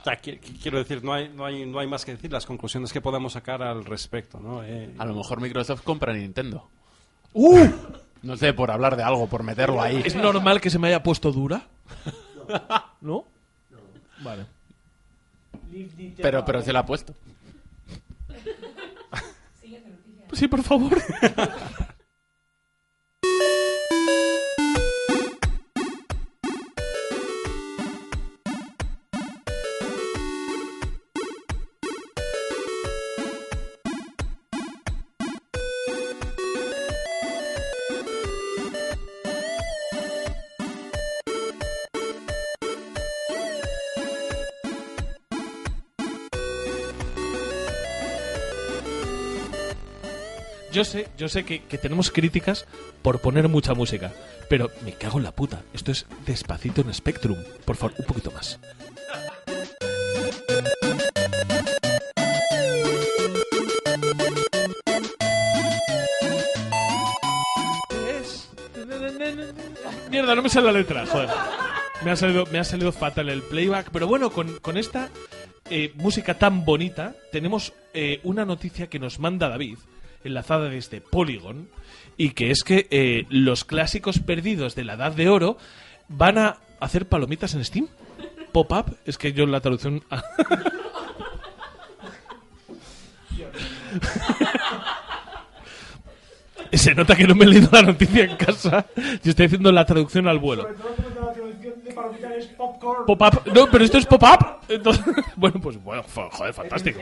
O 0.00 0.04
sea, 0.04 0.16
quiero 0.16 0.78
decir, 0.78 1.04
no 1.04 1.12
hay, 1.12 1.28
no, 1.28 1.44
hay, 1.44 1.66
no 1.66 1.78
hay 1.78 1.86
más 1.86 2.04
que 2.04 2.12
decir 2.12 2.32
las 2.32 2.46
conclusiones 2.46 2.92
que 2.92 3.00
podamos 3.02 3.34
sacar 3.34 3.62
al 3.62 3.84
respecto, 3.84 4.40
¿no? 4.40 4.64
Eh, 4.64 4.94
A 4.98 5.04
lo 5.04 5.14
mejor 5.14 5.40
Microsoft 5.40 5.82
compra 5.82 6.12
Nintendo. 6.14 6.68
¡Uh! 7.34 7.66
No 8.22 8.36
sé, 8.36 8.52
por 8.54 8.70
hablar 8.70 8.96
de 8.96 9.02
algo, 9.02 9.26
por 9.28 9.42
meterlo 9.42 9.82
ahí. 9.82 10.00
¿Es 10.04 10.14
normal 10.16 10.60
que 10.60 10.70
se 10.70 10.78
me 10.78 10.88
haya 10.88 11.02
puesto 11.02 11.32
dura? 11.32 11.66
¿No? 13.00 13.24
Vale. 14.22 14.46
Pero, 16.20 16.44
pero 16.44 16.62
se 16.62 16.72
la 16.72 16.80
ha 16.80 16.86
puesto. 16.86 17.14
Sí, 20.32 20.48
por 20.48 20.62
favor. 20.62 20.96
yo 50.80 50.84
sé, 50.86 51.08
yo 51.18 51.28
sé 51.28 51.44
que, 51.44 51.62
que, 51.64 51.76
tenemos 51.76 52.10
críticas 52.10 52.64
por 53.02 53.20
poner 53.20 53.48
mucha 53.48 53.74
música, 53.74 54.14
pero 54.48 54.70
me 54.82 54.94
cago 54.94 55.18
en 55.18 55.24
la 55.24 55.32
puta. 55.32 55.60
Esto 55.74 55.92
es 55.92 56.06
despacito 56.24 56.80
en 56.80 56.94
Spectrum. 56.94 57.36
Por 57.66 57.76
favor, 57.76 57.94
un 57.98 58.06
poquito 58.06 58.30
más. 58.30 58.58
Mierda, 70.10 70.34
no 70.34 70.40
me 70.40 70.48
sale 70.48 70.66
la 70.66 70.72
letra, 70.72 71.04
joder. 71.04 71.28
Me 72.06 72.10
ha 72.10 72.16
salido, 72.16 72.46
me 72.46 72.58
ha 72.58 72.64
salido 72.64 72.90
fatal 72.92 73.28
el 73.28 73.42
playback, 73.42 73.90
pero 73.92 74.06
bueno, 74.06 74.30
con, 74.30 74.58
con 74.60 74.78
esta 74.78 75.10
eh, 75.68 75.92
música 75.96 76.38
tan 76.38 76.64
bonita, 76.64 77.14
tenemos 77.32 77.74
eh, 77.92 78.20
una 78.22 78.46
noticia 78.46 78.86
que 78.86 78.98
nos 78.98 79.18
manda 79.18 79.50
David, 79.50 79.76
enlazada 80.24 80.68
desde 80.68 81.00
Polygon, 81.00 81.68
y 82.16 82.30
que 82.30 82.50
es 82.50 82.62
que 82.64 82.86
eh, 82.90 83.26
los 83.30 83.64
clásicos 83.64 84.18
perdidos 84.18 84.74
de 84.74 84.84
la 84.84 84.94
Edad 84.94 85.12
de 85.12 85.28
Oro 85.28 85.56
van 86.08 86.38
a 86.38 86.58
hacer 86.80 87.06
palomitas 87.06 87.54
en 87.54 87.64
Steam. 87.64 87.88
Pop-up, 88.52 88.96
es 89.04 89.16
que 89.16 89.32
yo 89.32 89.46
la 89.46 89.60
traducción. 89.60 90.02
Se 96.72 96.94
nota 96.94 97.16
que 97.16 97.26
no 97.26 97.34
me 97.34 97.44
he 97.46 97.48
leído 97.48 97.68
la 97.72 97.82
noticia 97.82 98.24
en 98.24 98.36
casa. 98.36 98.86
Yo 99.24 99.30
estoy 99.30 99.46
haciendo 99.46 99.72
la 99.72 99.84
traducción 99.84 100.28
al 100.28 100.38
vuelo. 100.38 100.68
Pop-up. 103.06 103.42
No, 103.52 103.68
pero 103.70 103.84
esto 103.84 103.98
es 103.98 104.06
pop-up. 104.06 104.60
Bueno, 105.36 105.60
pues 105.60 105.82
bueno, 105.82 106.04
joder, 106.04 106.54
fantástico. 106.54 107.00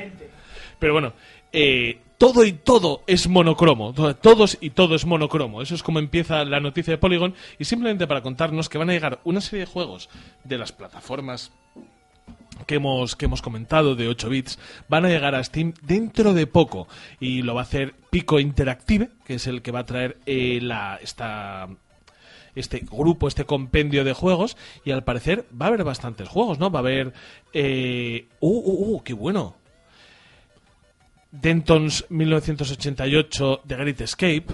Pero 0.79 0.93
bueno, 0.93 1.13
eh, 1.53 1.99
todo 2.19 2.45
y 2.45 2.53
todo 2.53 3.03
es 3.07 3.29
monocromo. 3.29 3.93
To- 3.95 4.15
Todos 4.17 4.59
y 4.61 4.71
todo 4.71 4.95
es 4.97 5.07
monocromo. 5.07 5.63
Eso 5.63 5.75
es 5.75 5.83
como 5.83 5.99
empieza 6.01 6.45
la 6.45 6.61
noticia 6.61 6.93
de 6.93 6.99
Polygon. 6.99 7.35
Y 7.59 7.65
simplemente 7.65 8.07
para 8.07 8.23
contarnos 8.23 8.69
que 8.69 8.79
van 8.79 8.91
a 8.91 8.93
llegar 8.93 9.21
una 9.25 9.41
serie 9.41 9.61
de 9.67 9.71
juegos 9.73 10.09
de 10.45 10.59
las 10.59 10.73
plataformas 10.73 11.53
que 12.67 12.75
hemos, 12.75 13.15
que 13.15 13.27
hemos 13.27 13.41
comentado 13.41 13.95
de 13.95 14.09
8 14.09 14.29
bits 14.29 14.59
van 14.89 15.05
a 15.05 15.09
llegar 15.09 15.35
a 15.37 15.45
Steam 15.45 15.75
dentro 15.83 16.35
de 16.35 16.49
poco 16.49 16.89
y 17.21 17.43
lo 17.43 17.55
va 17.55 17.61
a 17.61 17.65
hacer 17.65 17.95
Pico 18.11 18.41
Interactive 18.41 19.11
que 19.25 19.35
es 19.35 19.47
el 19.47 19.63
que 19.63 19.71
va 19.71 19.81
a 19.81 19.87
traer 19.87 20.19
eh, 20.27 20.61
esta, 21.01 21.69
este 22.57 22.81
grupo, 22.91 23.29
este 23.29 23.45
compendio 23.45 24.03
de 24.03 24.13
juegos 24.13 24.57
y 24.85 24.91
al 24.91 25.05
parecer 25.05 25.47
va 25.59 25.67
a 25.67 25.69
haber 25.69 25.85
bastantes 25.85 26.29
juegos, 26.29 26.59
¿no? 26.59 26.71
Va 26.73 26.81
a 26.81 26.83
haber... 26.83 27.13
Eh, 27.53 28.27
¡Uh, 28.41 28.49
uh, 28.59 28.97
uh! 28.97 29.03
¡Qué 29.05 29.13
bueno! 29.13 29.55
Denton's 31.31 32.05
1988 32.09 33.61
The 33.67 33.77
Great 33.77 34.01
Escape 34.01 34.47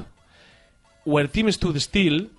Where 1.05 1.29
Team 1.29 1.51
Stood 1.53 1.77
Still 1.77 2.31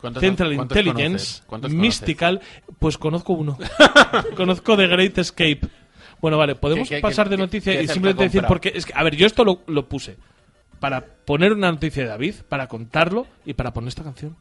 ¿Cuántos- 0.00 0.20
Central 0.22 0.52
Intelligence. 0.54 1.42
Mystical 1.68 2.40
pues 2.78 2.96
conozco 2.96 3.34
uno. 3.34 3.58
Conozco 4.36 4.74
The 4.76 4.86
Great 4.86 5.18
Escape. 5.18 5.60
Bueno 6.20 6.38
vale 6.38 6.54
podemos 6.54 6.88
¿Qué- 6.88 6.96
qué- 6.96 7.00
pasar 7.02 7.28
de 7.28 7.36
noticia 7.36 7.80
y 7.80 7.86
simplemente 7.88 8.24
decir 8.24 8.42
porque 8.48 8.72
es 8.74 8.86
que 8.86 8.92
a 8.94 9.02
ver 9.02 9.16
yo 9.16 9.26
esto 9.26 9.44
lo, 9.44 9.62
lo 9.66 9.88
puse 9.88 10.16
para 10.80 11.04
poner 11.04 11.52
una 11.52 11.70
noticia 11.70 12.02
de 12.04 12.08
David 12.08 12.34
para 12.48 12.66
contarlo 12.68 13.26
y 13.44 13.52
para 13.54 13.72
poner 13.74 13.88
esta 13.88 14.02
canción 14.02 14.36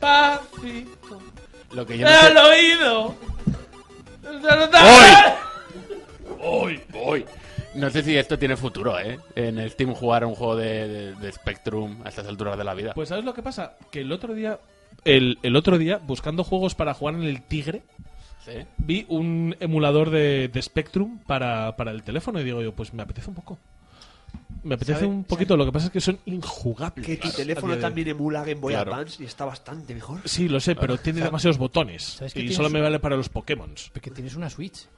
Despacito, 0.00 1.20
lo 1.72 1.86
que 1.86 1.98
yo 1.98 2.06
no 2.06 2.10
sé- 2.12 2.16
al 2.26 2.36
oído. 2.38 3.14
Hoy, 6.40 6.80
hoy. 6.94 7.24
No 7.74 7.90
sé 7.90 8.02
si 8.02 8.16
esto 8.16 8.38
tiene 8.38 8.56
futuro, 8.56 8.98
¿eh? 9.00 9.18
En 9.34 9.68
Steam 9.70 9.94
jugar 9.94 10.24
un 10.24 10.34
juego 10.34 10.54
de, 10.56 10.86
de- 10.88 11.14
de 11.14 11.32
Spectrum 11.32 12.02
a 12.04 12.08
estas 12.08 12.26
alturas 12.28 12.56
de 12.56 12.64
la 12.64 12.74
vida. 12.74 12.92
Pues 12.94 13.08
¿sabes 13.08 13.24
lo 13.24 13.34
que 13.34 13.42
pasa? 13.42 13.76
Que 13.90 14.00
el 14.02 14.12
otro 14.12 14.32
día, 14.34 14.60
el, 15.04 15.38
el 15.42 15.56
otro 15.56 15.76
día, 15.78 15.98
buscando 15.98 16.44
juegos 16.44 16.74
para 16.74 16.94
jugar 16.94 17.14
en 17.16 17.24
el 17.24 17.42
Tigre, 17.42 17.82
¿Sí? 18.44 18.52
vi 18.76 19.06
un 19.08 19.56
emulador 19.58 20.10
de, 20.10 20.48
de 20.48 20.62
Spectrum 20.62 21.18
para, 21.26 21.74
para 21.76 21.90
el 21.90 22.02
teléfono 22.04 22.38
y 22.40 22.44
digo 22.44 22.62
yo, 22.62 22.72
pues 22.72 22.94
me 22.94 23.02
apetece 23.02 23.28
un 23.30 23.34
poco. 23.36 23.58
Me 24.64 24.74
apetece 24.76 25.00
¿Sabe- 25.00 25.06
un 25.12 25.24
poquito, 25.24 25.56
lo 25.56 25.64
que 25.66 25.72
pasa 25.72 25.86
es 25.86 25.92
que 25.92 26.00
son 26.00 26.18
injugables. 26.26 27.06
Que 27.06 27.16
tu 27.18 27.30
teléfono 27.30 27.76
también 27.78 28.08
emula 28.08 28.40
Game 28.40 28.54
Boy 28.60 28.72
Claro. 28.72 28.94
Advance 28.94 29.22
y 29.22 29.26
está 29.26 29.44
bastante 29.44 29.94
mejor. 29.94 30.20
Sí, 30.24 30.48
lo 30.48 30.58
sé, 30.58 30.74
pero 30.74 30.96
tiene 30.98 31.20
demasiados 31.20 31.58
botones. 31.58 32.02
¿Sabes 32.02 32.34
que 32.34 32.40
Y 32.40 32.52
solo 32.52 32.70
me 32.70 32.80
vale 32.80 32.98
para 32.98 33.16
los 33.16 33.28
Pokémon. 33.28 33.72
Porque 33.92 34.10
tienes 34.10 34.34
una 34.36 34.48
Switch. 34.50 34.88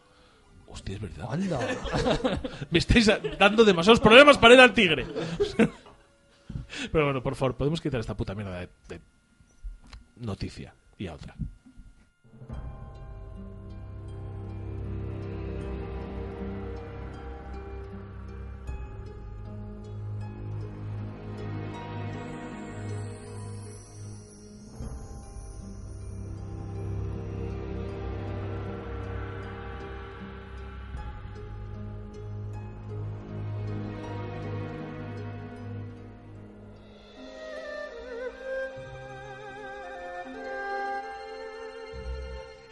Hostia, 0.69 0.95
es 0.97 1.01
verdad. 1.01 1.29
¡Anda! 1.31 1.61
Me 2.71 2.79
estáis 2.79 3.11
dando 3.39 3.65
demasiados 3.65 4.01
problemas 4.01 4.37
para 4.39 4.55
ir 4.55 4.61
al 4.61 4.73
Tigre. 4.75 5.07
Pero 6.93 7.05
bueno, 7.05 7.23
por 7.23 7.35
favor, 7.37 7.57
podemos 7.57 7.81
quitar 7.81 8.01
esta 8.01 8.17
puta 8.17 8.35
mierda 8.35 8.61
de, 8.61 8.69
de 8.89 9.01
noticia 10.17 10.75
y 10.99 11.07
a 11.07 11.15
otra. 11.15 11.35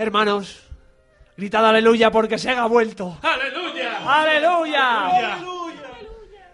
Hermanos, 0.05 0.61
gritad 1.37 1.67
aleluya 1.67 2.11
porque 2.11 2.37
Sega 2.39 2.63
ha 2.63 2.67
vuelto. 2.67 3.17
¡Aleluya! 3.23 4.21
¡Aleluya! 4.21 5.39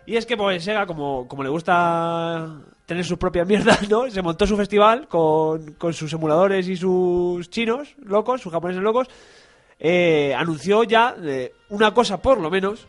Y 0.07 0.17
es 0.17 0.25
que 0.25 0.37
pues 0.37 0.63
Sega, 0.63 0.87
como, 0.87 1.27
como 1.27 1.43
le 1.43 1.49
gusta 1.49 2.49
tener 2.87 3.05
sus 3.05 3.19
propias 3.19 3.47
mierdas, 3.49 3.89
¿no? 3.89 4.09
Se 4.09 4.23
montó 4.23 4.47
su 4.47 4.57
festival 4.57 5.09
con, 5.09 5.73
con 5.75 5.93
sus 5.93 6.13
emuladores 6.13 6.69
y 6.69 6.77
sus 6.77 7.51
chinos 7.51 7.95
locos, 8.05 8.41
sus 8.41 8.53
japoneses 8.53 8.83
locos. 8.83 9.09
eh, 9.79 10.33
anunció 10.37 10.85
ya 10.85 11.17
eh, 11.23 11.53
una 11.71 11.93
cosa 11.93 12.23
por 12.23 12.39
lo 12.41 12.51
menos, 12.51 12.87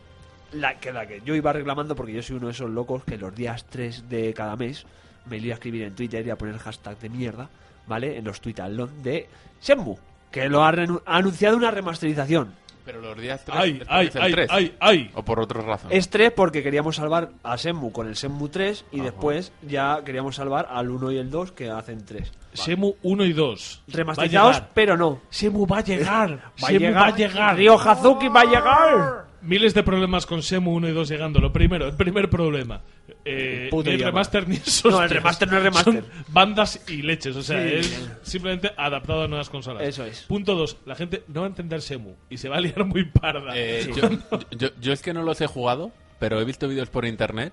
la 0.52 0.78
que, 0.78 0.92
la 0.92 1.06
que 1.06 1.22
yo 1.24 1.34
iba 1.34 1.52
reclamando 1.52 1.96
porque 1.96 2.12
yo 2.12 2.22
soy 2.22 2.36
uno 2.36 2.46
de 2.46 2.52
esos 2.52 2.70
locos 2.70 3.02
que 3.04 3.16
los 3.18 3.34
días 3.34 3.64
3 3.68 4.08
de 4.08 4.32
cada 4.34 4.54
mes 4.56 4.86
me 5.26 5.38
iba 5.38 5.52
a 5.52 5.54
escribir 5.54 5.82
en 5.82 5.94
Twitter 5.96 6.24
y 6.26 6.30
a 6.30 6.36
poner 6.36 6.58
hashtag 6.58 6.98
de 6.98 7.08
mierda, 7.08 7.48
¿vale? 7.86 8.16
En 8.16 8.24
los 8.24 8.40
tweetalón 8.40 9.02
de 9.02 9.28
Shenmue, 9.62 9.96
que 10.32 10.48
lo 10.48 10.64
ha, 10.64 10.70
ha 10.70 11.16
anunciado 11.16 11.56
una 11.56 11.70
remasterización. 11.70 12.54
Pero 12.84 13.00
los 13.00 13.16
días 13.16 13.44
3 13.44 13.56
¡Ay, 13.56 13.80
ay, 13.86 14.10
ay, 14.20 14.34
ay, 14.48 14.74
ay! 14.80 15.10
O 15.14 15.24
por 15.24 15.38
otras 15.38 15.64
razones. 15.64 15.96
Es 15.96 16.10
3 16.10 16.32
porque 16.32 16.64
queríamos 16.64 16.96
salvar 16.96 17.30
a 17.44 17.54
Shenmue 17.54 17.92
con 17.92 18.08
el 18.08 18.14
Shenmue 18.14 18.48
3 18.48 18.86
y 18.90 19.00
después 19.00 19.52
ya 19.62 20.02
queríamos 20.04 20.34
salvar 20.34 20.66
al 20.68 20.90
1 20.90 21.12
y 21.12 21.18
el 21.18 21.30
2 21.30 21.52
que 21.52 21.70
hacen 21.70 22.04
3. 22.04 22.32
Semu 22.54 22.94
1 23.02 23.24
y 23.24 23.32
2. 23.32 23.82
Remasterizados, 23.86 24.62
pero 24.74 24.96
no. 24.96 25.20
Semu 25.30 25.66
va 25.66 25.78
a 25.78 25.84
llegar. 25.84 26.30
Va 26.32 26.52
a 26.60 26.66
Semu 26.66 26.78
llegar. 26.80 27.02
va 27.02 27.06
a 27.06 27.16
llegar. 27.16 27.56
Ryo 27.56 27.78
Hazuki 27.80 28.28
va 28.28 28.40
a 28.40 28.44
llegar. 28.44 29.24
Miles 29.42 29.74
de 29.74 29.82
problemas 29.82 30.26
con 30.26 30.42
Semu 30.42 30.74
1 30.74 30.88
y 30.88 30.92
2 30.92 31.08
llegando. 31.08 31.40
Lo 31.40 31.52
primero, 31.52 31.86
el 31.86 31.96
primer 31.96 32.28
problema. 32.28 32.80
Eh, 33.24 33.70
ni 33.72 33.90
el 33.90 34.00
remaster 34.00 34.48
ni 34.48 34.56
esos. 34.56 34.92
No, 34.92 35.02
el 35.02 35.08
remaster 35.10 35.48
no 35.50 35.56
es 35.58 35.62
remaster. 35.62 35.94
Son 35.94 36.24
bandas 36.28 36.80
y 36.88 37.02
leches. 37.02 37.36
O 37.36 37.42
sea, 37.42 37.58
Sí. 37.62 37.74
es 37.76 38.10
simplemente 38.22 38.72
adaptado 38.76 39.22
a 39.22 39.28
nuevas 39.28 39.48
consolas. 39.50 39.82
Eso 39.86 40.04
es. 40.04 40.22
Punto 40.22 40.54
2. 40.54 40.78
La 40.86 40.94
gente 40.94 41.22
no 41.28 41.40
va 41.42 41.46
a 41.46 41.50
entender 41.50 41.82
Semu 41.82 42.14
y 42.30 42.36
se 42.38 42.48
va 42.48 42.56
a 42.56 42.60
liar 42.60 42.84
muy 42.84 43.04
parda. 43.04 43.52
Eh, 43.56 43.88
yo, 43.96 44.10
yo- 44.58 44.70
yo 44.80 44.92
es 44.92 45.02
que 45.02 45.12
no 45.14 45.22
los 45.22 45.40
he 45.40 45.46
jugado, 45.46 45.92
pero 46.18 46.40
he 46.40 46.44
visto 46.44 46.66
vídeos 46.68 46.88
por 46.90 47.04
internet 47.04 47.52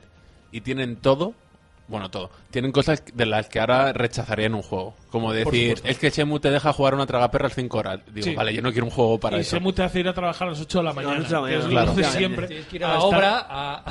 y 0.51 0.61
tienen 0.61 0.95
todo. 0.95 1.33
Bueno, 1.89 2.09
todo. 2.11 2.29
Tienen 2.51 2.71
cosas 2.71 3.03
de 3.13 3.25
las 3.25 3.49
que 3.49 3.59
ahora 3.59 3.91
rechazaría 3.93 4.45
en 4.45 4.53
un 4.53 4.61
juego. 4.61 4.93
Como 5.09 5.33
decir, 5.33 5.81
es 5.83 5.97
que 5.97 6.11
Shemu 6.11 6.39
te 6.39 6.51
deja 6.51 6.71
jugar 6.71 6.93
una 6.93 7.07
tragaperras 7.07 7.53
5 7.55 7.77
horas. 7.79 7.99
Digo, 8.13 8.25
Sí. 8.25 8.35
vale, 8.35 8.53
yo 8.53 8.61
no 8.61 8.71
quiero 8.71 8.85
un 8.85 8.91
juego 8.91 9.19
para 9.19 9.37
y 9.37 9.41
eso. 9.41 9.55
Semu 9.57 9.73
te 9.73 9.81
hace 9.81 9.99
ir 10.01 10.07
a 10.07 10.13
trabajar 10.13 10.47
a 10.47 10.51
las 10.51 10.61
8 10.61 10.77
de 10.77 10.83
la 10.83 10.93
mañana. 10.93 11.15
a 11.15 11.19
las 11.19 11.25
8 11.31 11.35
de 11.35 11.41
la 11.41 11.47
que 11.49 11.55
es 11.57 11.63
mañana, 11.65 11.85
lo 11.85 11.91
que 11.95 11.95
claro. 11.95 12.07
hace 12.09 12.17
siempre. 12.19 12.47
Tienes 12.47 12.65
que 12.67 12.75
ir 12.75 12.85
a 12.85 12.87
la 12.89 12.93
estar- 12.99 13.07
obra 13.07 13.45
a... 13.49 13.83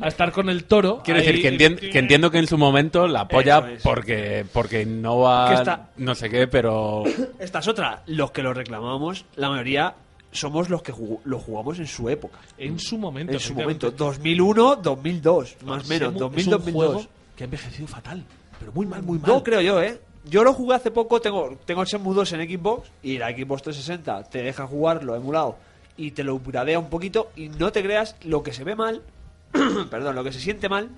a 0.00 0.08
estar 0.08 0.32
con 0.32 0.48
el 0.50 0.64
toro. 0.64 1.02
Quiero 1.04 1.20
decir 1.20 1.40
que, 1.40 1.52
entien- 1.56 1.78
que 1.92 1.98
entiendo 2.00 2.30
que 2.32 2.38
en 2.38 2.48
su 2.48 2.58
momento 2.58 3.06
la 3.06 3.20
apoya 3.20 3.58
es. 3.70 3.82
porque, 3.82 4.44
porque 4.52 4.84
no 4.84 5.20
va 5.20 5.54
está- 5.54 5.90
no 5.98 6.14
sé 6.16 6.28
qué, 6.28 6.48
pero 6.48 7.04
Esta 7.38 7.60
es 7.60 7.68
otra. 7.68 8.02
Los 8.06 8.32
que 8.32 8.42
lo 8.42 8.52
reclamamos, 8.54 9.24
la 9.36 9.50
mayoría 9.50 9.94
somos 10.32 10.68
los 10.68 10.82
que 10.82 10.92
jugó- 10.92 11.20
lo 11.24 11.38
jugamos 11.38 11.78
en 11.78 11.86
su 11.86 12.10
época. 12.10 12.38
En 12.58 12.78
su 12.80 12.98
momento. 12.98 13.32
En 13.32 13.40
su 13.40 13.54
momento. 13.54 13.90
2001, 13.92 14.76
2002. 14.76 15.56
Más 15.64 15.84
o 15.84 15.88
menos. 15.88 16.08
Semu 16.08 16.18
2000, 16.18 16.40
es 16.40 16.46
un 16.46 16.50
2002. 16.50 17.08
Que 17.36 17.44
ha 17.44 17.46
envejecido 17.46 17.86
fatal. 17.86 18.24
Pero 18.58 18.72
muy 18.72 18.86
mal, 18.86 19.02
muy 19.02 19.18
mal. 19.18 19.30
No 19.30 19.42
creo 19.44 19.60
yo, 19.60 19.82
¿eh? 19.82 20.00
Yo 20.24 20.42
lo 20.42 20.52
jugué 20.54 20.74
hace 20.74 20.90
poco, 20.90 21.20
tengo, 21.20 21.56
tengo 21.66 21.82
el 21.82 21.86
Shenmue 21.88 22.14
2 22.14 22.32
en 22.32 22.48
Xbox 22.58 22.90
y 23.02 23.18
la 23.18 23.28
Xbox 23.30 23.62
360 23.62 24.24
te 24.24 24.42
deja 24.42 24.66
jugarlo 24.66 25.14
emulado 25.14 25.56
y 25.96 26.10
te 26.10 26.24
lo 26.24 26.34
upgradea 26.34 26.78
un 26.80 26.90
poquito 26.90 27.30
y 27.36 27.48
no 27.48 27.70
te 27.70 27.82
creas 27.82 28.16
lo 28.24 28.42
que 28.42 28.52
se 28.52 28.64
ve 28.64 28.74
mal, 28.74 29.02
perdón, 29.90 30.16
lo 30.16 30.24
que 30.24 30.32
se 30.32 30.40
siente 30.40 30.68
mal 30.68 30.88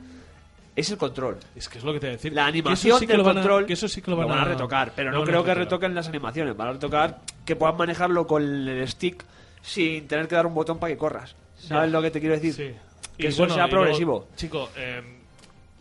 es 0.74 0.90
el 0.90 0.96
control. 0.96 1.36
Es 1.56 1.68
que 1.68 1.78
es 1.78 1.84
lo 1.84 1.92
que 1.92 2.00
te 2.00 2.06
voy 2.06 2.14
a 2.14 2.16
decir. 2.16 2.32
La 2.32 2.46
animación 2.46 2.98
sí 3.00 3.06
del 3.06 3.20
a- 3.20 3.24
control 3.24 3.66
que 3.66 3.72
eso 3.74 3.86
sí 3.88 4.00
que 4.00 4.10
lo 4.10 4.16
van, 4.16 4.30
a 4.30 4.44
retocar, 4.44 4.92
pero 4.96 5.10
no 5.12 5.24
creo 5.24 5.44
que 5.44 5.52
retoquen 5.54 5.94
las 5.94 6.08
animaciones. 6.08 6.56
Van 6.56 6.68
a 6.68 6.72
retocar 6.72 7.18
que 7.44 7.54
puedan 7.56 7.76
manejarlo 7.76 8.26
con 8.26 8.42
el 8.42 8.88
stick 8.88 9.24
sin 9.60 10.06
tener 10.08 10.26
que 10.28 10.36
dar 10.36 10.46
un 10.46 10.54
botón 10.54 10.78
para 10.78 10.92
que 10.92 10.96
corras. 10.98 11.34
¿Sabes 11.58 11.90
lo 11.90 12.00
que 12.00 12.10
te 12.12 12.20
quiero 12.20 12.34
decir? 12.36 12.54
Sí. 12.54 12.74
Que 13.18 13.24
Y 13.24 13.26
eso 13.26 13.42
bueno, 13.42 13.54
sea 13.54 13.66
y 13.66 13.70
luego, 13.70 13.82
progresivo. 13.82 14.28
chico, 14.36 14.70
eh, 14.76 15.17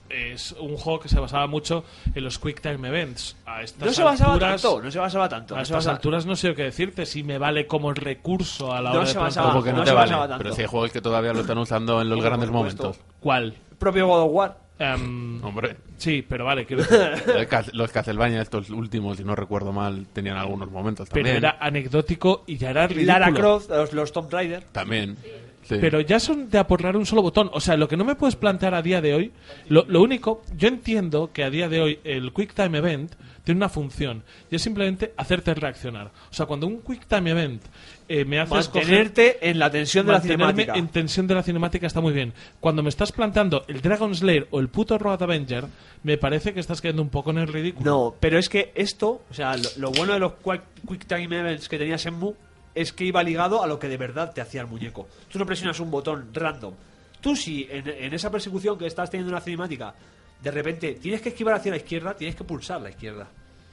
es 0.10 0.54
un 0.54 0.78
juego 0.78 1.00
que 1.00 1.10
se 1.10 1.20
basaba 1.20 1.48
mucho 1.48 1.84
en 2.13 2.24
los 2.24 2.39
Quick 2.39 2.62
Time 2.62 2.88
Events. 2.88 3.36
A 3.46 3.62
estas 3.62 3.86
No 3.88 3.93
se 3.93 4.04
basaba 4.04 4.34
alturas- 4.34 4.62
tanto, 4.62 4.82
no 4.82 4.91
se 4.91 5.00
basaba 5.00 5.30
tanto. 5.30 5.56
A 5.56 5.60
no 5.60 5.65
se 5.65 5.70
estas 5.72 5.78
basaba- 5.86 5.96
alturas 5.96 6.26
no 6.26 6.36
sé 6.36 6.54
qué 6.56 6.63
decirte 6.63 7.06
si 7.06 7.24
me 7.24 7.38
vale 7.38 7.67
como 7.67 7.93
recurso 7.93 8.74
a 8.74 8.82
la 8.82 8.91
No 8.91 8.98
hora 8.98 9.06
se 9.06 9.13
de 9.13 9.20
basaba- 9.20 9.54
no, 9.54 9.54
no 9.54 9.63
te 9.63 9.70
se 9.70 9.74
vale. 9.76 9.93
basaba 9.93 10.28
tanto. 10.28 10.43
Pero 10.43 10.56
si 10.56 10.62
hay 10.62 10.67
juegos 10.67 10.91
que 10.91 11.02
todavía 11.02 11.34
lo 11.34 11.41
están 11.41 11.58
usando 11.58 12.02
en 12.02 12.10
los 12.10 12.24
grandes 12.24 12.50
momentos. 12.50 13.00
¿Cuál? 13.20 13.56
El 13.72 13.78
propio 13.78 14.08
God 14.08 14.22
of 14.24 14.32
War. 14.34 14.67
Em, 14.80 15.43
Hombre, 15.43 15.76
sí, 15.98 16.24
pero 16.28 16.46
vale, 16.46 16.63
quiero 16.67 16.84
decir, 16.84 17.00
los 17.74 17.91
Castlevania, 17.91 18.43
estos 18.43 18.70
últimos, 18.70 19.17
si 19.17 19.24
no 19.24 19.36
recuerdo 19.36 19.74
mal, 19.74 20.06
tenían 20.13 20.38
algunos 20.38 20.70
momentos 20.70 21.10
pero 21.12 21.24
también. 21.26 21.38
era 21.38 21.58
anecdótico 21.60 22.43
y 22.46 22.58
ya 22.58 22.70
era 22.70 22.86
ridículo. 22.86 23.08
Lara 23.13 23.32
Croft, 23.34 23.70
los, 23.72 23.93
los 23.93 24.12
Tomb 24.12 24.32
Raider. 24.32 24.65
También. 24.72 25.17
Sí. 25.24 25.30
Pero 25.70 26.02
ya 26.02 26.20
son 26.20 26.50
de 26.50 26.58
aportar 26.58 26.96
un 26.96 27.06
solo 27.06 27.22
botón. 27.22 27.50
O 27.54 27.60
sea, 27.60 27.78
lo 27.78 27.88
que 27.88 27.98
no 27.98 28.06
me 28.06 28.16
puedes 28.16 28.36
plantear 28.36 28.74
a 28.74 28.82
día 28.82 29.02
de 29.02 29.14
hoy, 29.14 29.32
lo, 29.68 29.86
lo 29.88 30.02
único, 30.02 30.42
yo 30.56 30.68
entiendo 30.68 31.32
que 31.34 31.44
a 31.44 31.50
día 31.50 31.70
de 31.70 31.82
hoy 31.82 32.00
el 32.04 32.32
Quick 32.34 32.54
Time 32.54 32.78
Event 32.78 33.14
tiene 33.48 33.60
una 33.60 33.70
función 33.70 34.24
y 34.52 34.58
es 34.58 34.62
simplemente 34.62 35.14
hacerte 35.16 35.54
reaccionar. 35.54 36.12
O 36.30 36.34
sea, 36.34 36.46
cuando 36.46 36.68
un 36.68 36.82
Quick 36.82 37.08
Time 37.08 37.32
Event 37.32 37.64
eh, 38.10 38.26
me 38.26 38.42
hace 38.42 38.54
Mantenerte 38.54 39.50
en 39.50 39.58
la 39.58 39.72
tensión 39.72 40.06
de 40.06 40.12
la 40.12 40.20
cinemática. 40.20 40.74
en 40.76 40.90
tensión 40.90 41.28
de 41.28 41.36
la 41.36 41.44
cinemática 41.44 41.88
está 41.88 42.02
muy 42.02 42.12
bien. 42.12 42.34
Cuando 42.60 42.84
me 42.84 42.90
estás 42.90 43.14
planteando 43.14 43.64
el 43.70 43.80
Dragon 43.80 44.14
Slayer 44.14 44.50
o 44.52 44.60
el 44.60 44.68
puto 44.68 44.98
Road 44.98 45.24
Avenger, 45.24 45.64
me 46.04 46.18
parece 46.18 46.54
que 46.54 46.60
estás 46.60 46.82
quedando 46.82 47.02
un 47.02 47.08
poco 47.08 47.32
en 47.32 47.38
el 47.38 47.48
ridículo. 47.48 47.90
No, 47.90 48.16
pero 48.20 48.38
es 48.38 48.50
que 48.50 48.74
esto, 48.76 49.22
o 49.30 49.34
sea, 49.34 49.56
lo, 49.56 49.70
lo 49.78 49.92
bueno 49.92 50.12
de 50.12 50.20
los 50.20 50.34
Quick, 50.44 50.64
quick 50.86 51.06
Time 51.06 51.40
Events 51.40 51.70
que 51.70 51.78
tenía 51.78 51.96
Shenmue 51.96 52.36
es 52.78 52.94
que 52.94 53.06
iba 53.06 53.24
ligado 53.24 53.63
a 53.63 53.68
lo 53.68 53.80
que 53.80 53.90
de 53.90 53.98
verdad 53.98 54.32
te 54.34 54.42
hacía 54.42 54.62
el 54.62 54.68
muñeco. 54.68 55.08
Tú 55.32 55.40
no 55.40 55.46
presionas 55.46 55.80
un 55.80 55.90
botón 55.90 56.30
random. 56.34 56.74
Tú 57.20 57.36
si 57.36 57.68
en, 57.70 57.88
en 57.88 58.13
esa 58.13 58.30
persecución 58.30 58.78
que 58.78 58.86
estás 58.86 59.10
teniendo 59.10 59.32
una 59.32 59.42
cinemática, 59.42 59.94
de 60.42 60.52
repente 60.52 60.94
tienes 60.96 61.22
que 61.22 61.30
esquivar 61.30 61.56
hacia 61.56 61.72
la 61.72 61.78
izquierda, 61.78 62.16
tienes 62.16 62.36
que 62.36 62.44
pulsar 62.44 62.82
la 62.82 62.90
izquierda. 62.90 63.28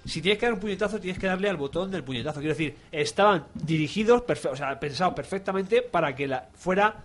Si 0.05 0.21
tienes 0.21 0.39
que 0.39 0.47
dar 0.47 0.55
un 0.55 0.61
puñetazo, 0.61 1.01
tienes 1.01 1.19
que 1.19 1.27
darle 1.27 1.49
al 1.49 1.57
botón 1.57 1.91
del 1.91 2.05
puñetazo. 2.05 2.41
Quiero 2.41 2.55
decir, 2.55 2.77
estaban 2.93 3.47
dirigidos, 3.55 4.23
o 4.51 4.57
sea, 4.57 4.79
pensados 4.79 5.15
perfectamente 5.15 5.83
para 5.83 6.15
que 6.15 6.27
la, 6.27 6.49
fuera 6.55 7.03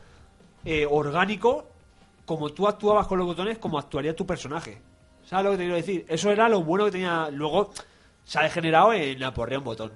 eh, 0.65 0.85
orgánico 0.89 1.67
como 2.25 2.49
tú 2.49 2.67
actuabas 2.67 3.07
con 3.07 3.17
los 3.17 3.27
botones, 3.27 3.57
como 3.57 3.79
actuaría 3.79 4.15
tu 4.15 4.25
personaje. 4.25 4.81
¿Sabes 5.25 5.45
lo 5.45 5.51
que 5.51 5.57
te 5.57 5.63
quiero 5.63 5.75
decir? 5.75 6.05
Eso 6.07 6.31
era 6.31 6.49
lo 6.49 6.63
bueno 6.63 6.85
que 6.85 6.91
tenía. 6.91 7.29
Luego 7.31 7.71
se 8.23 8.37
ha 8.37 8.43
degenerado 8.43 8.93
en 8.93 9.23
aporrear 9.23 9.59
un 9.59 9.65
botón. 9.65 9.91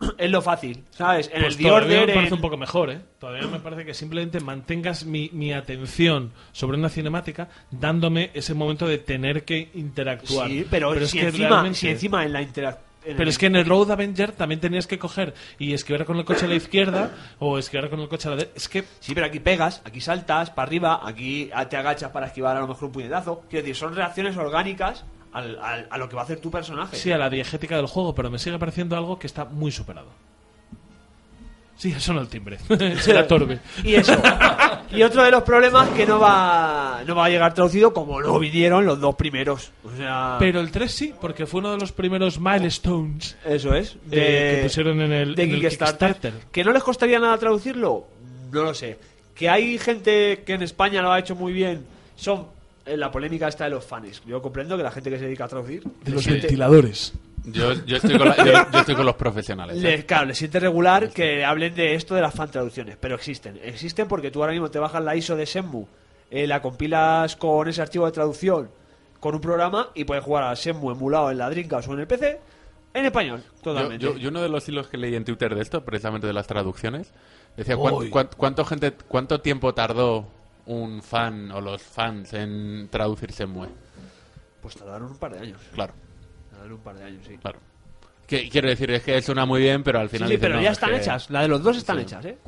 Es 0.18 0.30
lo 0.30 0.42
fácil, 0.42 0.84
¿sabes? 0.90 1.28
En 1.32 1.40
Pues 1.42 1.54
el 1.54 1.56
The 1.58 1.68
todavía 1.68 1.86
Order. 2.02 2.06
me 2.08 2.14
parece 2.14 2.28
en- 2.28 2.34
un 2.34 2.40
poco 2.40 2.56
mejor, 2.56 2.90
¿eh? 2.90 3.00
Todavía 3.18 3.46
me 3.48 3.60
parece 3.60 3.84
que 3.84 3.94
simplemente 3.94 4.40
mantengas 4.40 5.04
mi, 5.04 5.30
mi 5.32 5.52
atención 5.52 6.32
sobre 6.52 6.76
una 6.78 6.88
cinemática 6.88 7.48
dándome 7.70 8.30
ese 8.34 8.54
momento 8.54 8.86
de 8.86 8.98
tener 8.98 9.44
que 9.44 9.70
interactuar. 9.74 10.48
Sí, 10.48 10.66
pero, 10.70 10.94
es 10.94 11.10
si, 11.10 11.18
que 11.18 11.26
encima, 11.26 11.48
realmente- 11.48 11.78
si 11.78 11.88
encima 11.88 12.24
en 12.24 12.32
la 12.32 12.42
interacción. 12.42 12.88
Pero 13.16 13.30
es 13.30 13.38
que 13.38 13.46
en 13.46 13.56
el 13.56 13.64
Road 13.64 13.90
Avenger 13.92 14.32
también 14.32 14.60
tenías 14.60 14.86
que 14.86 14.98
coger 14.98 15.32
y 15.58 15.72
esquivar 15.72 16.04
con 16.04 16.18
el 16.18 16.26
coche 16.26 16.44
a 16.44 16.48
la 16.48 16.56
izquierda 16.56 17.10
o 17.38 17.56
esquivar 17.56 17.88
con 17.88 18.00
el 18.00 18.08
coche 18.08 18.28
a 18.28 18.32
la 18.32 18.36
derecha. 18.38 18.54
Es 18.56 18.68
que 18.68 18.84
Sí, 19.00 19.14
pero 19.14 19.24
aquí 19.26 19.40
pegas, 19.40 19.80
aquí 19.86 20.00
saltas 20.02 20.50
para 20.50 20.66
arriba, 20.66 21.00
aquí 21.02 21.48
te 21.70 21.76
agachas 21.78 22.10
para 22.10 22.26
esquivar 22.26 22.56
a 22.56 22.60
lo 22.60 22.66
mejor 22.68 22.84
un 22.86 22.92
puñetazo. 22.92 23.44
Quiero 23.48 23.62
decir, 23.62 23.76
son 23.76 23.94
reacciones 23.94 24.36
orgánicas 24.36 25.06
al- 25.32 25.58
al- 25.62 25.86
a 25.90 25.98
lo 25.98 26.08
que 26.08 26.16
va 26.16 26.22
a 26.22 26.24
hacer 26.24 26.40
tu 26.40 26.50
personaje. 26.50 26.96
sí, 26.96 27.10
a 27.12 27.18
la 27.18 27.28
diegética 27.30 27.76
del 27.76 27.86
juego, 27.86 28.14
pero 28.14 28.30
me 28.30 28.38
sigue 28.38 28.58
pareciendo 28.58 28.96
algo 28.96 29.18
que 29.18 29.26
está 29.26 29.44
muy 29.44 29.70
superado. 29.72 30.08
Sí, 31.76 31.92
eso 31.96 32.12
no 32.12 32.20
el 32.20 32.28
timbre. 32.28 32.58
Será 33.00 33.24
Torbe. 33.28 33.60
Y 33.84 33.94
eso. 33.94 34.12
y 34.90 35.00
otro 35.04 35.22
de 35.22 35.30
los 35.30 35.44
problemas 35.44 35.88
que 35.90 36.06
no 36.06 36.18
va 36.18 37.02
no 37.06 37.14
va 37.14 37.26
a 37.26 37.28
llegar 37.28 37.54
traducido 37.54 37.92
como 37.94 38.20
no 38.20 38.36
vinieron 38.40 38.84
los 38.84 38.98
dos 39.00 39.14
primeros. 39.14 39.70
O 39.84 39.96
sea, 39.96 40.36
Pero 40.40 40.58
el 40.58 40.72
3 40.72 40.90
sí, 40.90 41.14
porque 41.20 41.46
fue 41.46 41.60
uno 41.60 41.70
de 41.70 41.78
los 41.78 41.92
primeros 41.92 42.40
milestones 42.40 43.36
eso 43.44 43.74
es. 43.76 43.92
eh, 43.94 43.98
De, 44.06 44.56
que 44.56 44.60
pusieron 44.64 45.00
en 45.02 45.12
el, 45.12 45.34
de 45.36 45.42
en 45.44 45.50
el 45.50 45.60
Kickstarter. 45.60 46.14
Kickstarter. 46.14 46.48
¿Que 46.50 46.64
no 46.64 46.72
les 46.72 46.82
costaría 46.82 47.20
nada 47.20 47.38
traducirlo? 47.38 48.06
No 48.50 48.64
lo 48.64 48.74
sé. 48.74 48.98
Que 49.36 49.48
hay 49.48 49.78
gente 49.78 50.42
que 50.44 50.54
en 50.54 50.62
España 50.62 51.00
lo 51.00 51.12
ha 51.12 51.18
hecho 51.20 51.36
muy 51.36 51.52
bien. 51.52 51.86
Son 52.16 52.48
la 52.96 53.10
polémica 53.10 53.48
esta 53.48 53.64
de 53.64 53.70
los 53.70 53.84
fans. 53.84 54.22
Yo 54.26 54.40
comprendo 54.40 54.76
que 54.76 54.82
la 54.82 54.90
gente 54.90 55.10
que 55.10 55.18
se 55.18 55.24
dedica 55.24 55.44
a 55.44 55.48
traducir. 55.48 55.82
De 56.04 56.10
los 56.12 56.22
siente- 56.22 56.42
ventiladores. 56.42 57.12
Yo, 57.44 57.72
yo 57.86 57.96
estoy 57.96 58.18
con 58.18 58.28
la- 58.28 58.36
yo- 58.36 58.70
yo 58.72 58.78
estoy 58.80 58.94
con 58.94 59.06
los 59.06 59.14
profesionales. 59.16 59.76
¿eh? 59.78 59.80
le, 59.80 60.06
claro, 60.06 60.26
le 60.26 60.34
siente 60.34 60.60
regular 60.60 61.08
que 61.10 61.44
hablen 61.44 61.74
de 61.74 61.94
esto 61.94 62.14
de 62.14 62.20
las 62.20 62.34
fan 62.34 62.50
traducciones, 62.50 62.96
pero 63.00 63.14
existen. 63.14 63.58
Existen 63.62 64.06
porque 64.08 64.30
tú 64.30 64.40
ahora 64.42 64.52
mismo 64.52 64.70
te 64.70 64.78
bajas 64.78 65.02
la 65.02 65.16
ISO 65.16 65.34
de 65.36 65.44
Shenmue, 65.46 65.86
eh, 66.30 66.46
la 66.46 66.60
compilas 66.60 67.36
con 67.36 67.66
ese 67.68 67.80
archivo 67.80 68.04
de 68.06 68.12
traducción 68.12 68.68
con 69.20 69.34
un 69.34 69.40
programa 69.40 69.88
y 69.94 70.04
puedes 70.04 70.22
jugar 70.22 70.44
a 70.44 70.54
Shenmue 70.54 70.92
emulado 70.92 71.30
en 71.30 71.38
la 71.38 71.48
Dreamcast 71.48 71.88
o 71.88 71.94
en 71.94 72.00
el 72.00 72.06
PC 72.06 72.38
en 72.94 73.04
español, 73.06 73.42
totalmente. 73.62 74.04
yo- 74.04 74.16
yo 74.16 74.28
uno 74.28 74.42
de 74.42 74.48
los 74.48 74.68
hilos 74.68 74.88
que 74.88 74.96
leí 74.98 75.14
en 75.14 75.24
Twitter 75.24 75.54
de 75.54 75.62
esto, 75.62 75.84
precisamente 75.84 76.26
de 76.26 76.32
las 76.32 76.46
traducciones, 76.46 77.12
decía 77.56 77.76
cuán- 77.76 77.94
Uy. 77.94 78.10
cuán- 78.10 78.28
cuánto, 78.36 78.64
gente, 78.64 78.92
cuánto 78.92 79.40
tiempo 79.40 79.72
tardó 79.74 80.26
un 80.68 81.02
fan 81.02 81.50
o 81.50 81.60
los 81.60 81.82
fans 81.82 82.32
en 82.34 82.88
traducir 82.90 83.30
Shenmue. 83.32 83.68
Pues 84.62 84.76
tardaron 84.76 85.10
un 85.10 85.18
par 85.18 85.32
de 85.34 85.40
años. 85.40 85.60
Claro, 85.74 85.92
Tardaron 86.50 86.72
un 86.72 86.80
par 86.80 86.96
de 86.96 87.04
años, 87.04 87.22
sí. 87.26 87.36
claro. 87.38 87.58
Que, 88.26 88.48
quiero 88.50 88.68
decir, 88.68 88.90
es 88.90 89.02
que 89.02 89.20
suena 89.22 89.46
muy 89.46 89.60
bien, 89.62 89.82
pero 89.82 90.00
al 90.00 90.08
final... 90.10 90.28
sí, 90.28 90.34
dicen, 90.36 90.48
pero 90.50 90.56
"No, 90.56 90.62
ya 90.62 90.70
es 90.70 90.76
están 90.76 90.90
que- 90.90 90.96
hechas. 90.98 91.30
La 91.30 91.42
de 91.42 91.48
los 91.48 91.62
dos 91.62 91.76
están 91.78 91.96
Sí. 91.96 92.02
hechas, 92.02 92.24
¿eh? 92.26 92.38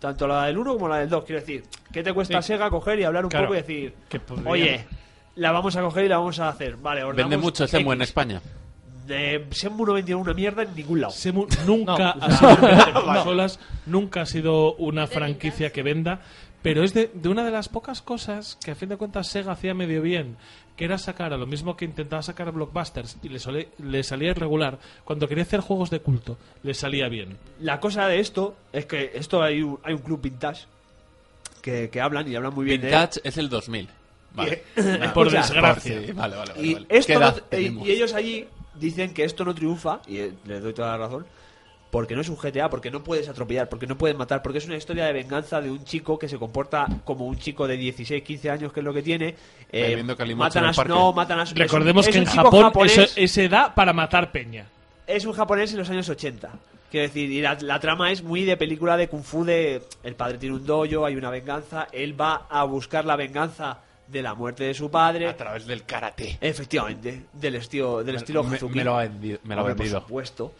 Tanto 0.00 0.26
la 0.26 0.46
del 0.46 0.56
1 0.56 0.72
como 0.74 0.88
la 0.88 0.98
del 0.98 1.08
2. 1.10 1.24
Quiero 1.24 1.40
decir, 1.40 1.64
¿qué 1.92 2.02
te 2.02 2.12
cuesta 2.14 2.40
Sí. 2.40 2.48
Sega 2.48 2.70
coger 2.70 2.98
y 3.00 3.04
hablar 3.04 3.24
un 3.24 3.30
Claro. 3.30 3.46
poco 3.48 3.54
y 3.54 3.60
decir, 3.62 3.94
oye, 4.46 4.86
la 5.34 5.52
vamos 5.52 5.76
a 5.76 5.82
coger 5.82 6.04
y 6.06 6.08
la 6.08 6.18
vamos 6.18 6.38
a 6.40 6.48
hacer? 6.48 6.76
Vale, 6.76 7.04
Vende 7.12 7.36
mucho 7.36 7.66
Shenmue 7.66 7.94
en. 7.96 8.02
España. 8.02 8.40
De 9.06 9.46
Shenmue 9.50 9.86
no 9.86 9.92
vendió 9.94 10.18
una 10.18 10.32
mierda 10.34 10.62
en 10.62 10.74
ningún 10.74 11.00
lado. 11.00 11.12
Semu 11.12 11.46
nunca 11.66 12.14
No. 12.14 12.24
ha 12.24 12.30
sido 12.30 12.50
consolas, 13.04 13.58
nunca 13.86 14.20
ha 14.22 14.26
sido 14.26 14.74
una 14.76 15.06
franquicia 15.06 15.70
que 15.72 15.82
venda, 15.82 16.20
pero 16.68 16.84
es 16.84 16.94
de, 16.94 17.10
de 17.12 17.28
una 17.28 17.44
de 17.44 17.50
las 17.50 17.68
pocas 17.68 18.02
cosas 18.02 18.58
que 18.64 18.70
a 18.70 18.74
fin 18.74 18.88
de 18.88 18.96
cuentas 18.96 19.28
Sega 19.28 19.52
hacía 19.52 19.74
medio 19.74 20.02
bien, 20.02 20.36
que 20.76 20.84
era 20.84 20.96
sacar 20.98 21.32
a 21.32 21.36
lo 21.36 21.46
mismo 21.46 21.76
que 21.76 21.84
intentaba 21.84 22.22
sacar 22.22 22.48
a 22.48 22.50
blockbusters 22.52 23.16
y 23.22 23.28
le, 23.28 23.38
sole- 23.40 23.68
le 23.78 24.02
salía 24.04 24.30
irregular, 24.30 24.78
cuando 25.04 25.26
quería 25.28 25.42
hacer 25.42 25.60
juegos 25.60 25.90
de 25.90 26.00
culto, 26.00 26.38
le 26.62 26.74
salía 26.74 27.08
bien. 27.08 27.36
La 27.60 27.80
cosa 27.80 28.06
de 28.06 28.20
esto 28.20 28.56
es 28.72 28.86
que 28.86 29.10
esto 29.14 29.42
hay 29.42 29.62
un, 29.62 29.78
hay 29.82 29.94
un 29.94 30.00
club 30.02 30.20
vintage 30.22 30.66
que, 31.62 31.90
que 31.90 32.00
hablan 32.00 32.30
y 32.30 32.36
hablan 32.36 32.54
muy 32.54 32.64
bien 32.64 32.80
de. 32.80 32.86
Vintage 32.88 33.20
es 33.24 33.36
el 33.38 33.48
2000. 33.48 33.88
Vale. 34.34 34.62
Por 35.14 35.30
desgracia. 35.30 36.00
Sí, 36.00 36.12
vale, 36.12 36.36
vale, 36.36 36.52
vale, 36.52 36.66
Y, 36.66 36.74
vale. 36.74 36.86
esto 36.90 37.12
¿Qué 37.12 37.18
no- 37.18 37.20
edad 37.26 37.36
y- 37.38 37.40
tenemos? 37.50 37.88
y 37.88 37.90
ellos 37.90 38.12
allí 38.14 38.46
dicen 38.74 39.12
que 39.14 39.24
esto 39.24 39.44
no 39.44 39.54
triunfa, 39.54 40.00
y 40.06 40.18
eh, 40.18 40.32
les 40.44 40.62
doy 40.62 40.72
toda 40.74 40.92
la 40.92 40.98
razón, 40.98 41.26
porque 41.90 42.14
no 42.14 42.20
es 42.20 42.28
un 42.28 42.36
GTA, 42.36 42.68
porque 42.68 42.90
no 42.90 43.02
puedes 43.02 43.28
atropellar, 43.28 43.68
porque 43.68 43.86
no 43.86 43.96
puedes 43.96 44.16
matar, 44.16 44.42
porque 44.42 44.58
es 44.58 44.66
una 44.66 44.76
historia 44.76 45.06
de 45.06 45.12
venganza 45.12 45.60
de 45.60 45.70
un 45.70 45.84
chico 45.84 46.18
que 46.18 46.28
se 46.28 46.38
comporta 46.38 46.86
como 47.04 47.26
un 47.26 47.38
chico 47.38 47.66
de 47.66 47.76
16, 47.76 48.22
15 48.22 48.50
años, 48.50 48.72
que 48.72 48.80
es 48.80 48.84
lo 48.84 48.92
que 48.92 49.02
tiene. 49.02 49.34
eh, 49.72 50.02
matan 50.36 50.64
a 50.66 50.72
no, 50.84 51.12
matan 51.12 51.40
a 51.40 51.46
su- 51.46 51.54
Recordemos 51.54 52.06
es 52.06 52.08
un- 52.08 52.12
que 52.12 52.18
en 52.18 52.24
es 52.28 52.34
Japón 52.34 52.62
japonés, 52.64 52.98
eso, 52.98 53.12
ese 53.16 53.48
da 53.48 53.74
para 53.74 53.92
matar 53.92 54.30
peña. 54.32 54.66
es 55.06 55.24
un 55.24 55.32
japonés 55.32 55.72
en 55.72 55.78
los 55.78 55.88
años 55.90 56.08
80. 56.08 56.50
Quiero 56.90 57.06
decir, 57.06 57.30
y 57.30 57.42
la, 57.42 57.54
la 57.60 57.78
trama 57.80 58.10
es 58.10 58.22
muy 58.22 58.44
de 58.44 58.56
película 58.56 58.96
de 58.96 59.08
Kung 59.08 59.22
Fu 59.22 59.44
de 59.44 59.82
el 60.02 60.14
padre 60.14 60.38
tiene 60.38 60.54
un 60.56 60.64
dojo, 60.64 61.04
hay 61.04 61.16
una 61.16 61.28
venganza, 61.30 61.86
él 61.92 62.18
va 62.18 62.46
a 62.48 62.64
buscar 62.64 63.04
la 63.04 63.14
venganza 63.16 63.78
de 64.06 64.22
la 64.22 64.32
muerte 64.34 64.64
de 64.64 64.72
su 64.72 64.90
padre. 64.90 65.28
A 65.28 65.36
través 65.36 65.66
del 65.66 65.84
karate. 65.84 66.38
Efectivamente, 66.40 67.24
del 67.34 67.56
estilo, 67.56 68.02
del 68.02 68.16
estilo 68.16 68.42
me, 68.42 68.56
Hazuki. 68.56 68.78
me 68.78 68.84
lo 68.84 68.96
ha 68.96 69.02
vendido. 69.02 69.38
Me 69.44 69.54
lo 69.54 69.60
ha 69.60 69.64
vendido. 69.64 70.00
Por 70.00 70.08
supuesto. 70.08 70.52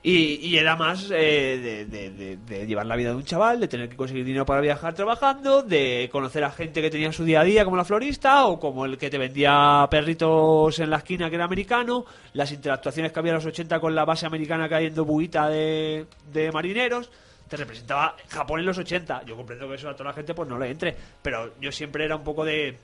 Y, 0.00 0.36
y 0.46 0.56
era 0.58 0.76
más 0.76 1.10
eh, 1.10 1.58
de, 1.60 1.84
de- 1.86 2.10
de- 2.10 2.36
de 2.36 2.66
llevar 2.66 2.86
la 2.86 2.94
vida 2.94 3.10
de 3.10 3.16
un 3.16 3.24
chaval, 3.24 3.58
de 3.58 3.66
tener 3.66 3.88
que 3.88 3.96
conseguir 3.96 4.24
dinero 4.24 4.46
para 4.46 4.60
viajar 4.60 4.94
trabajando, 4.94 5.62
de 5.62 6.08
conocer 6.12 6.44
a 6.44 6.50
gente 6.52 6.80
que 6.80 6.88
tenía 6.88 7.12
su 7.12 7.24
día 7.24 7.40
a 7.40 7.44
día, 7.44 7.64
como 7.64 7.76
la 7.76 7.84
florista, 7.84 8.46
o 8.46 8.60
como 8.60 8.84
el 8.84 8.96
que 8.96 9.10
te 9.10 9.18
vendía 9.18 9.86
perritos 9.90 10.78
en 10.78 10.90
la 10.90 10.98
esquina, 10.98 11.28
que 11.28 11.34
era 11.34 11.44
americano, 11.46 12.04
las 12.34 12.52
interactuaciones 12.52 13.10
que 13.12 13.18
había 13.18 13.32
en 13.32 13.36
los 13.36 13.46
80 13.46 13.80
con 13.80 13.94
la 13.94 14.04
base 14.04 14.24
americana 14.24 14.68
cayendo 14.68 15.04
buita 15.04 15.48
de, 15.48 16.06
de 16.32 16.52
marineros. 16.52 17.10
Te 17.48 17.56
representaba 17.56 18.14
Japón 18.28 18.60
en 18.60 18.66
los 18.66 18.78
80. 18.78 19.24
Yo 19.24 19.34
comprendo 19.34 19.68
que 19.68 19.74
eso 19.74 19.88
a 19.88 19.94
toda 19.94 20.10
la 20.10 20.14
gente 20.14 20.32
pues 20.32 20.48
no 20.48 20.58
le 20.58 20.70
entre, 20.70 20.94
pero 21.22 21.54
yo 21.60 21.72
siempre 21.72 22.04
era 22.04 22.14
un 22.14 22.22
poco 22.22 22.44
de 22.44 22.76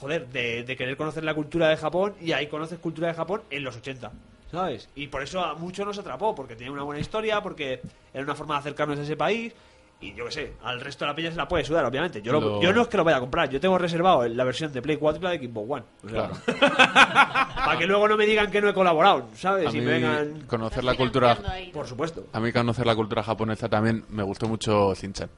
joder, 0.00 0.26
de, 0.28 0.64
de 0.64 0.76
querer 0.76 0.96
conocer 0.96 1.22
la 1.22 1.34
cultura 1.34 1.68
de 1.68 1.76
Japón 1.76 2.14
y 2.20 2.32
ahí 2.32 2.48
conoces 2.48 2.80
cultura 2.80 3.08
de 3.08 3.14
Japón 3.14 3.42
en 3.50 3.62
los 3.62 3.76
80, 3.76 4.10
¿sabes? 4.52 4.88
Y 4.94 5.08
por 5.08 5.22
eso 5.22 5.44
a 5.44 5.54
muchos 5.54 5.84
nos 5.84 5.98
atrapó, 5.98 6.34
porque 6.34 6.54
tenía 6.54 6.70
una 6.72 6.84
buena 6.84 7.00
historia, 7.00 7.42
porque 7.42 7.80
era 8.14 8.22
una 8.22 8.34
forma 8.36 8.54
de 8.54 8.60
acercarnos 8.60 8.98
a 8.98 9.02
ese 9.02 9.16
país 9.16 9.52
Y 10.00 10.14
yo 10.14 10.24
qué 10.26 10.32
sé, 10.32 10.52
al 10.64 10.80
resto 10.80 11.04
de 11.04 11.10
la 11.12 11.14
peña 11.14 11.30
se 11.30 11.36
la 11.36 11.46
puede 11.46 11.64
sudar, 11.64 11.84
obviamente. 11.84 12.20
Yo, 12.22 12.32
lo- 12.32 12.40
Lo- 12.40 12.60
yo 12.62 12.72
no 12.72 12.82
es 12.82 12.88
que 12.88 12.96
lo 12.96 13.04
vaya 13.04 13.18
a 13.18 13.20
comprar, 13.20 13.48
yo 13.50 13.60
tengo 13.60 13.78
reservado 13.78 14.26
la 14.26 14.42
versión 14.44 14.72
de 14.72 14.82
Play 14.82 14.96
4 14.96 15.20
y 15.20 15.22
la 15.24 15.30
de 15.30 15.38
Xbox 15.48 15.70
One. 15.70 15.84
O 16.04 16.08
sea, 16.08 16.30
para 17.64 17.78
que 17.78 17.86
luego 17.86 18.08
no 18.08 18.16
me 18.16 18.26
digan 18.26 18.50
que 18.50 18.60
no 18.60 18.68
he 18.68 18.74
colaborado, 18.74 19.28
¿sabes? 19.36 19.68
A 19.68 19.70
Y 19.70 19.74
mí, 19.74 19.80
me 19.86 19.92
vengan. 19.92 20.40
conocer 20.48 20.82
la 20.84 20.96
cultura... 20.96 21.38
Por 21.72 21.86
supuesto. 21.86 22.26
A 22.32 22.40
mí 22.40 22.52
conocer 22.52 22.84
la 22.86 22.96
cultura 22.96 23.22
japonesa 23.22 23.68
también 23.68 24.04
me 24.10 24.22
gustó 24.24 24.48
mucho 24.48 24.92
Shin-Chan. 24.94 25.28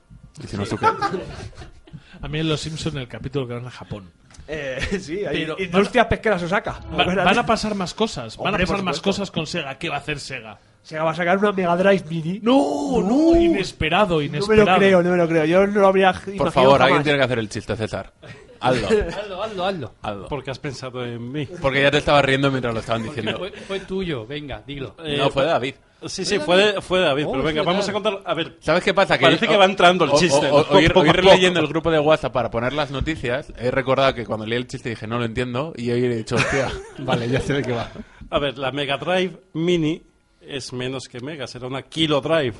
Y 0.43 0.47
si 0.47 0.57
no, 0.57 0.65
¿tú 0.65 0.77
qué? 0.79 0.87
A 2.23 2.29
mí 2.29 2.39
en 2.41 2.49
Los 2.49 2.61
Simpsons 2.63 2.95
el 2.97 3.07
capítulo 3.09 3.47
que 3.47 3.53
van 3.55 3.67
a 3.67 3.71
Japón. 3.71 4.11
Eh, 4.47 4.79
sí, 5.01 5.25
hay 5.25 5.41
Pero- 5.43 5.57
Industrias 5.59 6.07
Pesqueras 6.07 6.43
Osaka. 6.43 6.81
Va- 6.99 7.05
van 7.05 7.39
a 7.39 7.47
pasar 7.47 7.75
más 7.75 7.95
cosas. 7.95 8.37
Van 8.37 8.49
Hombre, 8.49 8.65
a 8.65 8.67
pasar 8.67 8.83
más 8.85 8.97
supuesto. 8.97 9.21
cosas 9.23 9.31
con 9.31 9.47
Sega. 9.47 9.79
¿Qué 9.79 9.89
va 9.89 9.97
a 9.97 9.99
hacer 9.99 10.21
Sega? 10.21 10.59
Se 10.83 10.99
va 10.99 11.11
a 11.13 11.15
sacar 11.15 11.39
una 11.39 11.51
Mega 11.53 11.77
Drive 11.77 12.05
Mini. 12.11 12.41
No, 12.43 13.01
no, 13.03 13.35
inesperado, 13.41 14.17
No 14.17 14.19
me 14.21 14.25
inesperado. 14.27 14.71
lo 14.73 14.77
creo, 14.77 15.03
no 15.03 15.11
me 15.13 15.17
lo 15.17 15.27
creo. 15.29 15.45
Yo 15.47 15.67
no 15.67 15.81
lo 15.81 15.87
habría 15.87 16.13
Por 16.37 16.53
favor, 16.53 16.83
alguien 16.83 17.03
tiene 17.03 17.19
que 17.19 17.25
hacer 17.25 17.39
el 17.39 17.49
chiste, 17.49 17.75
César. 17.75 18.13
Hazlo. 18.61 18.87
Hazlo, 19.09 19.43
hazlo, 19.43 19.65
hazlo. 19.67 19.93
Hazlo. 20.03 20.29
Porque 20.29 20.51
has 20.51 20.59
pensado 20.59 21.05
en 21.05 21.33
mí. 21.33 21.47
Porque 21.61 21.83
ya 21.83 21.91
te 21.91 21.99
estaba 21.99 22.21
riendo 22.23 22.51
mientras 22.51 22.73
lo 22.75 22.81
estaban 22.81 23.03
diciendo. 23.03 23.37
Fue, 23.39 23.51
fue 23.53 23.81
tuyo, 23.81 24.27
venga, 24.27 24.63
dilo. 24.67 24.95
Eh, 25.05 25.17
No, 25.19 25.31
fue 25.31 25.45
David. 25.45 25.75
Sí, 26.07 26.25
sí, 26.25 26.39
fue 26.39 26.57
de, 26.57 26.81
fue 26.81 27.01
David. 27.01 27.27
Oh, 27.27 27.33
pero 27.33 27.43
venga, 27.43 27.63
vamos 27.63 27.89
a 27.89 27.93
contar. 27.93 28.21
A 28.25 28.35
ver, 28.35 28.57
¿Sabes 28.61 28.83
qué 28.83 28.95
pasa? 28.95 29.19
Parece 29.19 29.47
que 29.47 29.57
va 29.57 29.65
entrando 29.65 30.05
el 30.05 30.13
chiste, 30.13 30.49
poco. 30.49 30.75
leyendo 31.23 31.61
el 31.61 31.67
grupo 31.67 31.91
de 31.91 31.99
WhatsApp 31.99 32.33
para 32.33 32.51
poner 32.51 32.73
las 32.73 32.91
noticias. 32.91 33.53
He 33.59 33.71
recordado 33.71 34.15
que 34.15 34.25
cuando 34.25 34.47
leí 34.47 34.59
el 34.59 34.67
chiste 34.67 34.91
dije, 34.91 35.07
no 35.07 35.19
lo 35.19 35.25
entiendo. 35.25 35.73
Y 35.77 35.91
hoy 35.91 36.05
he 36.05 36.09
dicho, 36.09 36.37
hostia, 36.37 36.69
vale, 36.99 37.29
ya 37.29 37.41
sé 37.41 37.55
de 37.55 37.63
qué 37.63 37.73
va. 37.73 37.91
a 38.31 38.39
ver, 38.39 38.59
la 38.59 38.73
Mega 38.73 38.97
Drive 38.99 39.41
Mini 39.55 40.03
es 40.49 40.73
menos 40.73 41.09
que 41.09 41.21
Mega, 41.21 41.47
será 41.47 41.67
una 41.67 41.83
Kilo 41.83 42.21
Drive. 42.21 42.55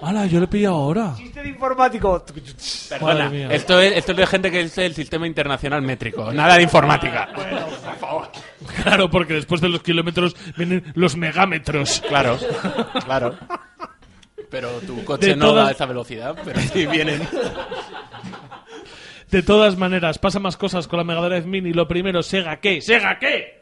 ¡Hala, 0.00 0.26
yo 0.26 0.38
lo 0.38 0.44
he 0.44 0.48
pillado 0.48 0.74
ahora! 0.76 1.14
Chiste 1.16 1.42
de 1.42 1.48
informático. 1.48 2.24
Perdona, 2.88 3.14
Madre 3.14 3.28
mía. 3.30 3.48
esto 3.52 3.80
es, 3.80 3.96
esto 3.96 4.12
es 4.12 4.18
de 4.18 4.26
gente 4.26 4.50
que 4.50 4.60
es 4.62 4.78
el 4.78 4.94
sistema 4.94 5.26
internacional 5.26 5.82
métrico. 5.82 6.32
Nada 6.32 6.56
de 6.56 6.62
informática. 6.62 7.28
Claro, 8.82 9.10
porque 9.10 9.34
después 9.34 9.60
de 9.60 9.68
los 9.68 9.82
kilómetros 9.82 10.36
vienen 10.56 10.84
los 10.94 11.16
megámetros. 11.16 12.02
Claro, 12.08 12.38
claro. 13.04 13.36
Pero 14.50 14.68
tu 14.86 15.04
coche 15.04 15.28
De 15.28 15.36
no 15.36 15.46
todas- 15.48 15.66
da 15.66 15.72
esa 15.72 15.86
velocidad, 15.86 16.36
pero 16.44 16.60
sí 16.60 16.86
vienen. 16.86 17.26
De 19.30 19.42
todas 19.42 19.76
maneras, 19.76 20.18
pasa 20.18 20.38
más 20.38 20.56
cosas 20.56 20.86
con 20.86 20.98
la 20.98 21.04
Mega 21.04 21.20
Drive 21.28 21.46
Mini. 21.46 21.72
Lo 21.72 21.88
primero, 21.88 22.22
Sega 22.22 22.56
qué? 22.60 22.80
¿Sega 22.80 23.18
qué? 23.18 23.55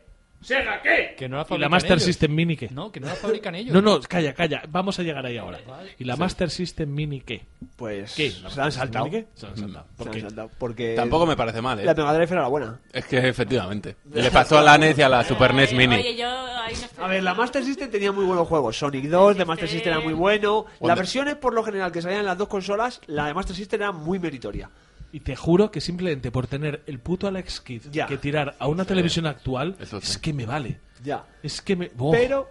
¿Sega 0.45 0.83
qué? 0.83 1.15
Que 1.17 1.27
no 1.29 1.37
la 1.37 1.43
¿Y 1.43 1.45
la 1.45 1.47
fabrican 1.47 1.71
Master 1.71 1.93
ellos. 1.93 2.03
System 2.05 2.35
Mini 2.35 2.57
qué? 2.57 2.69
No, 2.71 2.93
que 2.93 3.01
no 3.01 3.07
la 3.07 3.15
fabrican 3.15 3.55
ellos. 3.55 3.73
No, 3.73 3.81
no, 3.81 3.99
calla, 4.01 4.35
calla. 4.35 4.63
Vamos 4.69 4.99
a 4.99 5.03
llegar 5.03 5.25
ahí 5.25 5.39
ahora. 5.39 5.59
¿Y 5.99 6.05
la 6.05 6.17
Master 6.17 6.51
System 6.51 6.93
Mini 6.93 7.23
qué? 7.23 7.47
Pues 7.77 8.15
¿Qué? 8.15 8.31
se 8.31 8.43
la 8.57 8.65
han 8.65 8.73
saltado. 8.73 9.07
Se 9.35 9.47
la 9.47 9.53
han 9.53 9.57
saltado. 9.59 9.87
Se 9.89 9.97
¿Por 9.97 10.11
qué? 10.11 10.21
saltado, 10.21 10.51
Porque 10.59 10.95
Tampoco 10.95 11.25
me 11.25 11.35
parece 11.37 11.63
mal, 11.63 11.81
¿eh? 11.81 11.85
la 11.85 11.95
Mega 11.95 12.13
Drive 12.13 12.33
era 12.33 12.43
la 12.43 12.49
buena. 12.49 12.81
Es 12.93 13.07
que 13.07 13.17
efectivamente. 13.27 13.97
Le 14.13 14.31
pasó 14.31 14.59
a 14.59 14.63
la 14.63 14.77
NES 14.77 14.99
y 14.99 15.03
a 15.03 15.09
la 15.09 15.25
Super 15.25 15.55
NES 15.55 15.73
Mini. 15.73 15.97
Oye, 15.97 16.17
yo 16.17 16.29
ahí 16.29 16.75
no 16.75 16.85
estoy 16.85 17.05
A 17.05 17.09
ver, 17.09 17.23
la 17.23 17.35
Master 17.35 17.65
System 17.65 17.91
tenía 17.91 18.13
muy 18.13 18.25
buenos 18.25 18.47
juegos. 18.47 18.77
Sonic 18.79 19.07
2 19.07 19.39
de 19.39 19.45
Master 19.47 19.69
System 19.69 19.93
era 19.95 20.01
muy 20.03 20.13
bueno. 20.13 20.67
Las 20.81 20.97
versiones, 20.97 21.37
por 21.37 21.55
lo 21.55 21.65
general, 21.65 21.91
que 21.91 22.03
salían 22.03 22.21
en 22.21 22.27
las 22.27 22.37
dos 22.37 22.49
consolas, 22.49 23.01
la 23.07 23.27
de 23.27 23.35
Master 23.35 23.57
System 23.57 23.81
era 23.81 23.93
muy 23.93 24.19
meritoria. 24.19 24.69
Y 25.15 25.21
te 25.21 25.37
juro 25.37 25.71
que 25.71 25.81
simplemente 25.81 26.33
por 26.33 26.49
tener 26.49 26.83
el 26.89 26.99
puto 26.99 27.29
Alex 27.29 27.61
Kidd 27.61 27.83
Ya. 27.93 28.07
que 28.07 28.17
tirar 28.19 28.57
a 28.59 28.67
una 28.67 28.85
televisión 28.85 29.27
actual, 29.27 29.77
Eso 29.79 30.01
sí. 30.01 30.11
es 30.11 30.19
que 30.19 30.33
me 30.33 30.45
vale. 30.45 30.81
Ya. 31.05 31.25
Es 31.43 31.63
que 31.63 31.77
me. 31.77 31.91
¡Oh! 31.99 32.11
Pero, 32.11 32.49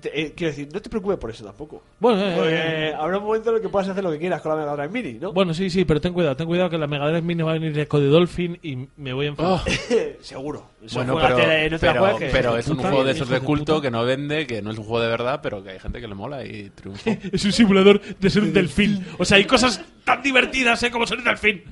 te- 0.00 0.20
eh, 0.20 0.32
quiero 0.34 0.50
decir, 0.50 0.68
no 0.72 0.82
te 0.82 0.90
preocupes 0.90 1.18
por 1.18 1.30
eso 1.30 1.44
tampoco. 1.44 1.84
Bueno, 2.00 2.20
eh, 2.20 2.34
Porque 2.36 2.54
eh, 2.88 2.94
habrá 2.98 3.18
un 3.18 3.24
momento 3.24 3.50
en 3.50 3.56
el 3.56 3.62
que 3.62 3.68
puedas 3.68 3.88
hacer 3.88 4.02
lo 4.02 4.10
que 4.10 4.18
quieras 4.18 4.40
con 4.42 4.50
la 4.50 4.58
Mega 4.58 4.74
Drive 4.74 4.88
Mini, 4.88 5.18
¿no? 5.20 5.32
Bueno, 5.32 5.54
sí, 5.54 5.70
sí, 5.70 5.84
pero 5.84 6.00
ten 6.00 6.12
cuidado, 6.12 6.34
ten 6.34 6.48
cuidado 6.48 6.68
que 6.68 6.78
la 6.78 6.88
Mega 6.88 7.06
Drive 7.06 7.22
Mini 7.22 7.42
va 7.44 7.50
a 7.52 7.54
venir 7.54 7.74
de 7.74 7.86
Code 7.86 8.08
Dolphin 8.08 8.58
y 8.60 8.88
me 8.96 9.12
voy 9.12 9.26
a 9.26 9.28
enfadar. 9.28 9.60
Seguro. 10.20 10.66
Eso 10.84 10.96
Bueno, 10.98 11.14
pero, 11.14 11.28
no 11.28 11.78
te 11.78 11.86
la 11.86 12.16
pero, 12.32 12.56
es 12.56 12.66
un 12.68 12.76
puta, 12.78 12.88
juego 12.88 13.04
de 13.04 13.12
esos 13.12 13.28
de 13.28 13.38
de 13.38 13.40
culto 13.46 13.74
puta. 13.74 13.82
que 13.82 13.90
no 13.92 14.02
vende, 14.04 14.46
que 14.48 14.62
no 14.62 14.72
es 14.72 14.78
un 14.78 14.84
juego 14.84 15.00
de 15.04 15.10
verdad, 15.10 15.38
pero 15.42 15.62
que 15.62 15.70
hay 15.70 15.78
gente 15.78 16.00
que 16.00 16.08
le 16.08 16.14
mola 16.16 16.44
y 16.44 16.70
triunfa. 16.70 17.10
Es 17.32 17.44
un 17.44 17.52
simulador 17.52 18.00
de 18.00 18.30
ser 18.30 18.42
un 18.42 18.52
delfín. 18.54 19.06
O 19.18 19.24
sea, 19.24 19.36
hay 19.36 19.44
cosas 19.44 19.80
tan 20.04 20.22
divertidas, 20.22 20.82
¿eh? 20.82 20.90
Como 20.90 21.06
ser 21.06 21.18
un 21.18 21.24
delfín. 21.24 21.62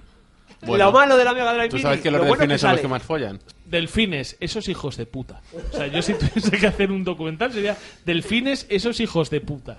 Bueno, 0.62 0.86
lo 0.86 0.92
malo 0.92 1.16
de 1.16 1.24
la 1.24 1.32
Mega 1.32 1.52
Drive 1.52 1.68
¿Tú 1.68 1.78
sabes 1.78 2.00
que 2.00 2.10
los 2.10 2.20
lo 2.20 2.26
bueno 2.26 2.40
delfines 2.40 2.60
son 2.60 2.72
los 2.72 2.80
que 2.80 2.88
más 2.88 3.02
follan? 3.02 3.38
Delfines, 3.64 4.36
esos 4.40 4.68
hijos 4.68 4.96
de 4.96 5.06
puta. 5.06 5.40
O 5.72 5.76
sea, 5.76 5.86
yo 5.86 6.02
si 6.02 6.14
tuviese 6.18 6.58
que 6.58 6.66
hacer 6.66 6.90
un 6.90 7.04
documental 7.04 7.52
sería 7.52 7.76
Delfines, 8.04 8.66
esos 8.68 9.00
hijos 9.00 9.30
de 9.30 9.40
puta. 9.40 9.76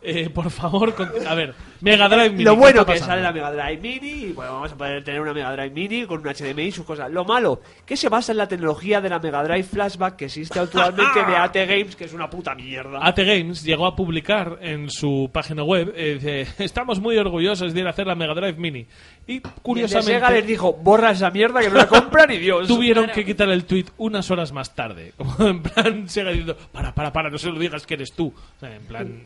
Eh, 0.00 0.30
por 0.30 0.48
favor, 0.50 0.94
conti- 0.94 1.26
a 1.26 1.34
ver, 1.34 1.54
Mega 1.80 2.08
Drive 2.08 2.30
Mini. 2.30 2.44
Lo 2.44 2.52
¿qué 2.52 2.58
bueno 2.58 2.86
que 2.86 2.98
sale 2.98 3.20
la 3.20 3.32
Mega 3.32 3.50
Drive 3.50 3.78
Mini, 3.78 4.08
y 4.26 4.32
bueno, 4.32 4.52
vamos 4.54 4.72
a 4.72 4.76
poder 4.76 5.02
tener 5.02 5.20
una 5.20 5.34
Mega 5.34 5.50
Drive 5.52 5.70
Mini 5.70 6.06
con 6.06 6.20
un 6.20 6.26
HDMI 6.28 6.62
y 6.66 6.72
sus 6.72 6.84
cosas. 6.86 7.10
Lo 7.10 7.24
malo, 7.24 7.60
que 7.84 7.96
se 7.96 8.08
basa 8.08 8.30
en 8.30 8.38
la 8.38 8.46
tecnología 8.46 9.00
de 9.00 9.08
la 9.08 9.18
Mega 9.18 9.42
Drive 9.42 9.64
Flashback 9.64 10.14
que 10.16 10.26
existe 10.26 10.58
actualmente 10.60 11.24
de 11.26 11.36
AT 11.36 11.54
Games, 11.66 11.96
que 11.96 12.04
es 12.04 12.12
una 12.12 12.30
puta 12.30 12.54
mierda. 12.54 13.00
AT 13.04 13.18
Games 13.18 13.64
llegó 13.64 13.86
a 13.86 13.96
publicar 13.96 14.58
en 14.62 14.88
su 14.88 15.30
página 15.32 15.64
web, 15.64 15.92
eh, 15.96 16.14
dice, 16.14 16.46
estamos 16.64 17.00
muy 17.00 17.18
orgullosos 17.18 17.74
de 17.74 17.80
ir 17.80 17.86
a 17.88 17.90
hacer 17.90 18.06
la 18.06 18.14
Mega 18.14 18.34
Drive 18.34 18.54
Mini. 18.56 18.86
Y 19.26 19.32
Y 19.32 19.36
el 19.38 19.42
de 19.42 19.50
curiosamente 19.62 20.12
Sega 20.12 20.30
les 20.30 20.46
dijo, 20.46 20.72
borra 20.74 21.10
esa 21.10 21.30
mierda 21.30 21.60
que 21.60 21.68
no 21.70 21.74
la 21.74 21.88
compra 21.88 22.24
ni 22.24 22.36
Dios. 22.38 22.68
tuvieron 22.68 23.04
Claro. 23.06 23.14
que 23.16 23.24
quitar 23.26 23.48
el 23.48 23.64
tweet 23.64 23.86
unas 23.98 24.30
horas 24.30 24.52
más 24.52 24.74
tarde. 24.76 25.12
Como 25.18 25.48
en 25.48 25.60
plan, 25.62 26.08
Sega 26.08 26.30
diciendo, 26.30 26.56
para, 26.72 26.94
para, 26.94 27.12
para, 27.12 27.30
no 27.30 27.36
se 27.36 27.50
lo 27.50 27.58
digas 27.58 27.84
que 27.84 27.94
eres 27.94 28.12
tú. 28.12 28.28
O 28.28 28.60
sea, 28.60 28.74
en 28.74 28.82
plan, 28.82 29.08
"Mm, 29.08 29.22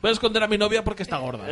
voy 0.00 0.08
a 0.08 0.12
esconder 0.12 0.42
a 0.42 0.48
mi 0.48 0.58
novia 0.58 0.82
porque 0.84 1.02
está 1.02 1.18
gorda. 1.18 1.44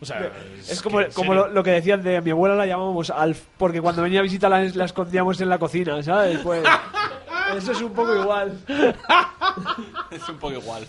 O 0.00 0.04
sea, 0.04 0.30
Es 0.68 0.82
como, 0.82 0.98
que, 0.98 1.08
como 1.08 1.34
lo, 1.34 1.48
lo 1.48 1.62
que 1.62 1.70
decían 1.70 2.02
de 2.02 2.20
mi 2.20 2.30
abuela 2.30 2.54
la 2.56 2.66
llamábamos 2.66 3.10
Alf, 3.10 3.42
porque 3.58 3.80
cuando 3.80 4.02
venía 4.02 4.20
a 4.20 4.22
visita 4.22 4.48
la, 4.48 4.62
la 4.62 4.84
escondíamos 4.84 5.40
en 5.40 5.48
la 5.48 5.58
cocina, 5.58 6.02
¿sabes? 6.02 6.38
Pues 6.40 6.64
eso 7.56 7.72
es 7.72 7.80
un 7.80 7.92
poco 7.92 8.14
igual. 8.14 8.58
Es 10.10 10.28
un 10.28 10.36
poco 10.38 10.54
igual. 10.54 10.84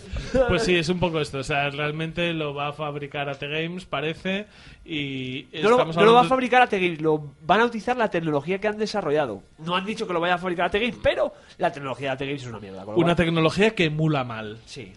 Pues 0.48 0.62
sí, 0.64 0.76
es 0.76 0.88
un 0.88 0.98
poco 0.98 1.20
esto. 1.20 1.38
O 1.38 1.42
sea, 1.44 1.68
realmente 1.70 2.32
lo 2.32 2.54
va 2.54 2.68
a 2.68 2.72
fabricar 2.72 3.28
AT 3.28 3.40
Games, 3.42 3.84
parece. 3.84 4.46
Y 4.84 5.46
No 5.62 5.68
lo, 5.68 5.70
estamos 5.76 5.96
no 5.96 6.04
lo 6.04 6.14
va 6.14 6.20
a 6.22 6.24
fabricar 6.24 6.62
AT 6.62 6.72
Games, 6.72 7.00
lo 7.00 7.32
van 7.42 7.60
a 7.60 7.64
utilizar 7.64 7.96
la 7.96 8.08
tecnología 8.10 8.58
que 8.58 8.68
han 8.68 8.78
desarrollado. 8.78 9.42
No 9.58 9.76
han 9.76 9.84
dicho 9.84 10.06
que 10.06 10.12
lo 10.12 10.20
vaya 10.20 10.34
a 10.34 10.38
fabricar 10.38 10.66
AT 10.66 10.74
Games, 10.74 10.96
pero 11.02 11.32
la 11.58 11.72
tecnología 11.72 12.08
de 12.10 12.12
AT 12.14 12.20
Games 12.20 12.42
es 12.42 12.48
una 12.48 12.58
mierda. 12.60 12.84
una 12.84 12.94
cual- 12.94 13.16
tecnología 13.16 13.74
que 13.74 13.84
emula 13.84 14.24
mal. 14.24 14.58
Sí. 14.66 14.92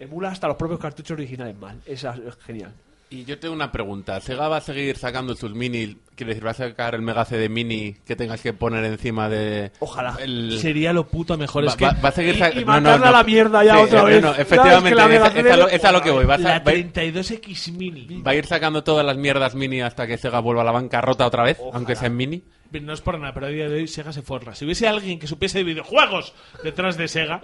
Emula 0.00 0.30
hasta 0.30 0.46
los 0.48 0.56
propios 0.56 0.80
cartuchos 0.80 1.12
originales 1.16 1.56
mal. 1.58 1.80
Esa 1.86 2.14
es 2.14 2.36
genial. 2.44 2.72
Y 3.10 3.24
yo 3.24 3.38
tengo 3.38 3.54
una 3.54 3.72
pregunta. 3.72 4.20
¿Sega 4.20 4.48
va 4.48 4.58
a 4.58 4.60
seguir 4.60 4.98
sacando 4.98 5.34
sus 5.34 5.54
mini? 5.54 5.96
Quiero 6.14 6.28
decir, 6.28 6.44
¿va 6.46 6.50
a 6.50 6.54
sacar 6.54 6.94
el 6.94 7.00
Mega 7.00 7.24
CD 7.24 7.48
Mini 7.48 7.94
que 8.04 8.16
tengas 8.16 8.42
que 8.42 8.52
poner 8.52 8.84
encima 8.84 9.30
de... 9.30 9.72
Ojalá. 9.80 10.18
El... 10.20 10.58
Sería 10.60 10.92
lo 10.92 11.06
puto 11.08 11.38
mejor. 11.38 11.64
Va, 11.64 11.68
es 11.70 11.76
que 11.76 11.86
va- 11.86 11.96
va 12.04 12.10
a 12.10 12.12
seguir 12.12 12.36
Y- 12.54 12.58
y 12.60 12.64
mandarla 12.66 13.08
a 13.08 13.12
la 13.12 13.24
mierda 13.24 13.64
ya 13.64 13.76
Sí, 13.76 13.80
otra 13.84 14.02
vez. 14.04 14.20
no, 14.20 14.28
¿Sabes 14.32 14.42
efectivamente, 14.42 14.88
que 14.90 14.94
la 14.94 15.08
Mega 15.08 15.26
es, 15.28 15.36
es 15.36 15.52
a 15.52 15.56
lo, 15.56 15.68
es 15.70 15.84
a 15.86 15.92
lo 15.92 16.02
que 16.02 16.10
voy. 16.10 16.26
Va 16.26 16.34
a, 16.34 16.38
la 16.38 16.58
va 16.58 16.70
a 16.70 16.74
ir- 16.74 16.92
32X 16.92 17.72
Mini. 17.72 18.20
va 18.20 18.32
a 18.32 18.34
ir 18.34 18.44
sacando 18.44 18.84
todas 18.84 19.06
las 19.06 19.16
mierdas 19.16 19.54
mini 19.54 19.80
hasta 19.80 20.06
que 20.06 20.18
Sega 20.18 20.40
vuelva 20.40 20.60
a 20.60 20.64
la 20.66 20.72
bancarrota 20.72 21.26
otra 21.26 21.44
vez, 21.44 21.58
aunque 21.72 21.96
sea 21.96 22.08
en 22.08 22.16
mini. 22.16 22.42
No 22.78 22.92
es 22.92 23.00
por 23.00 23.18
nada, 23.18 23.32
pero 23.32 23.46
a 23.46 23.48
día 23.48 23.70
de 23.70 23.76
hoy 23.76 23.88
Sega 23.88 24.12
se 24.12 24.20
forra. 24.20 24.54
Si 24.54 24.66
hubiese 24.66 24.86
alguien 24.86 25.18
que 25.18 25.26
supiese 25.26 25.56
de 25.58 25.64
videojuegos 25.64 26.34
detrás 26.62 26.98
de 26.98 27.08
Sega, 27.08 27.40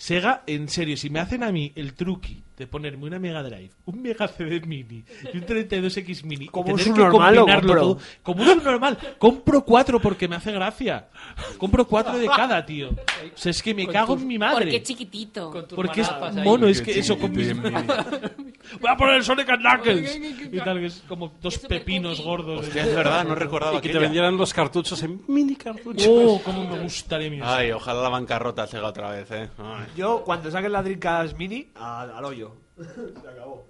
Sega, 0.00 0.44
en 0.46 0.70
serio, 0.70 0.96
si 0.96 1.10
me 1.10 1.20
hacen 1.20 1.42
a 1.42 1.52
mí 1.52 1.74
el 1.76 1.92
truqui 1.92 2.42
de 2.60 2.66
ponerme 2.66 3.06
una 3.06 3.18
Mega 3.18 3.42
Drive, 3.42 3.70
un 3.86 4.02
Mega 4.02 4.28
CD 4.28 4.60
Mini 4.60 5.02
y 5.32 5.38
un 5.38 5.46
32X 5.46 6.24
Mini, 6.24 6.44
y 6.44 6.48
Como 6.48 6.70
un 6.72 6.76
tener 6.76 6.92
que 6.92 7.00
subnormal 7.00 7.34
lo 7.34 7.40
combinarlo 7.46 7.74
todo, 7.80 7.98
como 8.22 8.42
un 8.42 8.62
normal, 8.62 8.98
compro 9.18 9.64
cuatro 9.64 9.98
porque 9.98 10.28
me 10.28 10.36
hace 10.36 10.52
gracia. 10.52 11.08
Compro 11.56 11.86
cuatro 11.86 12.18
de 12.18 12.26
cada, 12.28 12.64
tío. 12.66 12.90
O 12.90 12.94
sea, 13.34 13.50
es 13.50 13.62
que 13.62 13.74
me 13.74 13.86
cago 13.86 14.14
en 14.14 14.26
mi 14.26 14.38
madre. 14.38 14.56
Porque 14.60 14.76
es 14.76 14.82
chiquitito. 14.82 15.50
Con 15.50 15.66
tus 15.66 15.74
Porque 15.76 16.02
es 16.02 16.10
ahí. 16.10 16.44
mono, 16.44 16.66
es 16.66 16.82
que 16.82 16.98
eso 16.98 17.18
con 17.18 17.32
mis... 17.32 17.50
Voy 17.60 18.90
a 18.90 18.96
poner 18.96 19.16
el 19.16 19.24
Sonic 19.24 19.48
and 19.48 19.62
Knuckles. 19.62 20.20
Y 20.52 20.58
tal, 20.60 20.78
que 20.78 20.86
es 20.86 21.02
como 21.08 21.32
dos 21.40 21.58
pepinos 21.58 22.20
gordos. 22.20 22.66
Hostia, 22.66 22.82
es 22.84 22.94
verdad, 22.94 23.24
no 23.24 23.34
recordaba 23.34 23.72
Y 23.72 23.76
que 23.76 23.82
te 23.84 23.88
aquella. 23.88 24.00
vendieran 24.02 24.36
los 24.36 24.52
cartuchos 24.52 25.02
en 25.02 25.22
mini 25.28 25.56
cartuchos. 25.56 26.06
Oh, 26.08 26.40
cómo 26.44 26.68
me 26.68 26.78
gustaría 26.78 27.30
mi 27.30 27.40
Ay, 27.42 27.72
ojalá 27.72 28.02
la 28.02 28.08
bancarrota 28.10 28.66
Sega 28.66 28.86
otra 28.88 29.10
vez, 29.10 29.30
eh. 29.30 29.48
Ay. 29.58 29.86
Yo, 29.96 30.22
cuando 30.24 30.50
saquen 30.50 30.72
la 30.72 30.82
Dreamcast 30.82 31.36
Mini, 31.36 31.70
al, 31.74 32.10
al 32.10 32.24
hoyo. 32.24 32.49
Se 32.82 33.28
acabó. 33.28 33.66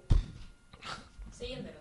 Siguiente 1.31 1.80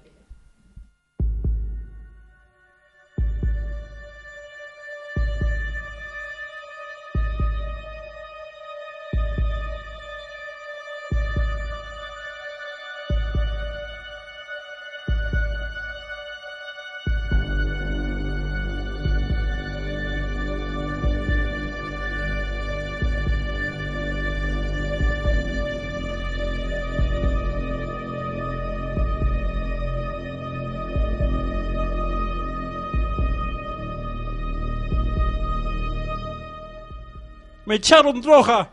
me 37.70 37.76
echaron 37.76 38.20
droga 38.20 38.68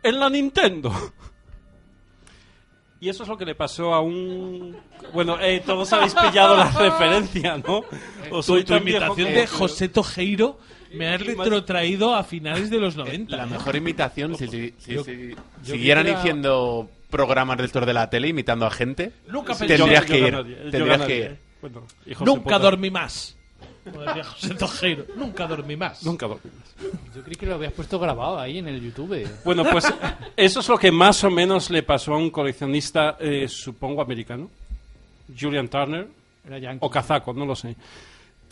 en 0.00 0.20
la 0.20 0.30
Nintendo. 0.30 0.92
Y 3.00 3.08
eso 3.08 3.24
es 3.24 3.28
lo 3.28 3.36
que 3.36 3.44
le 3.44 3.54
pasó 3.56 3.92
a 3.94 4.00
un... 4.00 4.76
Bueno, 5.12 5.38
eh, 5.40 5.60
todos 5.66 5.92
habéis 5.92 6.14
pillado 6.14 6.56
la 6.56 6.70
referencia, 6.78 7.58
¿no? 7.58 7.78
O 8.30 8.36
Tu, 8.36 8.42
soy 8.42 8.64
tu 8.64 8.74
imitación 8.76 9.34
de 9.34 9.46
José 9.46 9.88
Tojeiro 9.88 10.58
me 10.94 11.08
ha 11.08 11.16
retrotraído 11.18 12.14
a 12.14 12.22
finales 12.22 12.70
de 12.70 12.78
los 12.78 12.96
90. 12.96 13.36
La 13.36 13.46
mejor 13.46 13.74
imitación, 13.74 14.36
si, 14.36 14.46
si- 14.46 14.74
si- 14.78 14.92
Yo- 14.94 15.02
si 15.04 15.30
yo 15.64 15.74
siguieran 15.74 16.06
diciendo 16.06 16.88
programas 17.10 17.58
del 17.58 17.70
de 17.70 17.92
la 17.92 18.08
tele 18.08 18.28
imitando 18.28 18.64
a 18.66 18.70
gente, 18.70 19.12
Nunca 19.26 19.54
tendrías 19.56 20.06
yo- 20.06 20.12
que 20.12 20.18
ir. 20.20 20.70
Tendrías 20.70 21.02
que 21.02 21.18
ir. 21.18 21.38
Bueno, 21.60 21.82
y 22.06 22.14
José 22.14 22.24
Nunca 22.24 22.58
dormí 22.60 22.90
más. 22.90 23.35
Como 23.90 24.02
decía 24.02 24.24
José 24.24 24.54
Tojeiro. 24.54 25.04
Nunca 25.16 25.46
dormí 25.46 25.76
más. 25.76 26.04
Nunca 26.04 26.26
dormí 26.26 26.50
más. 26.58 27.14
Yo 27.14 27.22
creí 27.22 27.36
que 27.36 27.46
lo 27.46 27.54
habías 27.54 27.72
puesto 27.72 27.98
grabado 27.98 28.38
ahí 28.38 28.58
en 28.58 28.68
el 28.68 28.80
YouTube. 28.80 29.28
Bueno, 29.44 29.64
pues 29.70 29.92
eso 30.36 30.60
es 30.60 30.68
lo 30.68 30.78
que 30.78 30.90
más 30.90 31.22
o 31.24 31.30
menos 31.30 31.70
le 31.70 31.82
pasó 31.82 32.14
a 32.14 32.18
un 32.18 32.30
coleccionista, 32.30 33.16
eh, 33.20 33.46
supongo, 33.48 34.02
americano. 34.02 34.50
Julian 35.38 35.68
Turner. 35.68 36.08
Era 36.46 36.58
yankee. 36.58 36.84
O 36.84 36.90
kazaco, 36.90 37.32
no 37.32 37.46
lo 37.46 37.54
sé. 37.54 37.76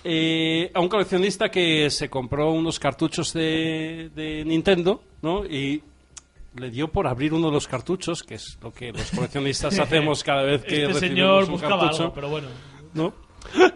Eh, 0.03 0.71
a 0.75 0.81
un 0.81 0.89
coleccionista 0.89 1.51
que 1.51 1.89
se 1.91 2.09
compró 2.11 2.51
unos 2.53 2.79
cartuchos 2.79 3.33
de, 3.33 4.11
de 4.15 4.45
Nintendo, 4.45 5.03
¿no? 5.23 5.45
Y 5.45 5.83
le 6.57 6.71
dio 6.71 6.89
por 6.89 7.07
abrir 7.07 7.33
uno 7.33 7.49
de 7.49 7.55
los 7.55 7.67
cartuchos, 7.67 8.23
que 8.23 8.35
es 8.35 8.59
lo 8.63 8.73
que 8.73 8.93
los 8.93 9.11
coleccionistas 9.11 9.79
hacemos 9.81 10.23
cada 10.23 10.43
vez 10.43 10.63
que 10.63 10.83
Este 10.83 10.87
recibimos 10.87 11.01
señor 11.01 11.45
un 11.45 11.51
buscaba 11.53 11.81
cartucho, 11.81 12.03
algo, 12.03 12.15
pero 12.15 12.29
bueno. 12.29 12.49
¿no? 12.95 13.15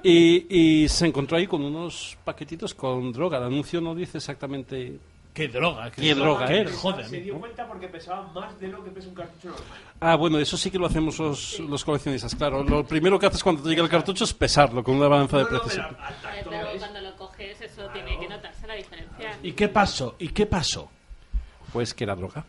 Y, 0.03 0.83
y 0.85 0.89
se 0.89 1.07
encontró 1.07 1.37
ahí 1.37 1.47
con 1.47 1.63
unos 1.63 2.17
paquetitos 2.25 2.75
con 2.75 3.13
droga. 3.13 3.39
El 3.39 3.45
anuncio 3.45 3.81
no 3.81 3.95
dice 3.95 4.19
exactamente 4.19 4.99
Qué 5.35 5.47
droga. 5.49 5.91
qué 5.91 6.15
droga 6.15 6.47
era. 6.53 6.73
Joder, 6.73 7.07
Se 7.07 7.21
dio 7.21 7.39
cuenta 7.39 7.67
porque 7.69 7.87
pesaba 7.89 8.27
más 8.33 8.59
de 8.59 8.69
lo 8.69 8.83
que 8.83 8.91
pesa 8.91 9.09
un 9.09 9.15
cartucho 9.15 9.49
normal. 9.49 9.79
Ah, 10.01 10.17
bueno, 10.17 10.39
eso 10.39 10.57
sí 10.57 10.71
que 10.71 10.79
lo 10.79 10.87
hacemos 10.87 11.19
los, 11.19 11.61
los 11.61 11.85
coleccionistas, 11.85 12.35
claro. 12.35 12.65
Lo 12.65 12.85
primero 12.85 13.19
que 13.19 13.27
haces 13.27 13.43
cuando 13.43 13.63
te 13.63 13.69
llega 13.69 13.83
el 13.83 13.89
cartucho 13.89 14.25
es 14.25 14.35
pesarlo 14.35 14.83
con 14.83 14.97
una 14.97 15.07
balanza 15.09 15.39
de 15.39 15.45
precios. 15.47 15.77
Eh, 15.77 16.45
Pero 16.49 16.67
cuando 16.79 17.01
lo 17.01 17.15
coges, 17.17 17.61
eso 17.61 17.83
tiene 17.93 18.19
que 18.19 18.29
notarse 18.29 18.67
la 18.67 18.75
diferencia. 18.75 19.39
¿Y 19.43 19.53
qué 19.53 19.69
pasó? 19.69 20.17
¿Y 20.19 20.29
qué 20.29 20.47
pasó? 20.47 20.91
Pues 21.73 21.95
que 21.95 22.05
era 22.05 22.17
droga. 22.17 22.45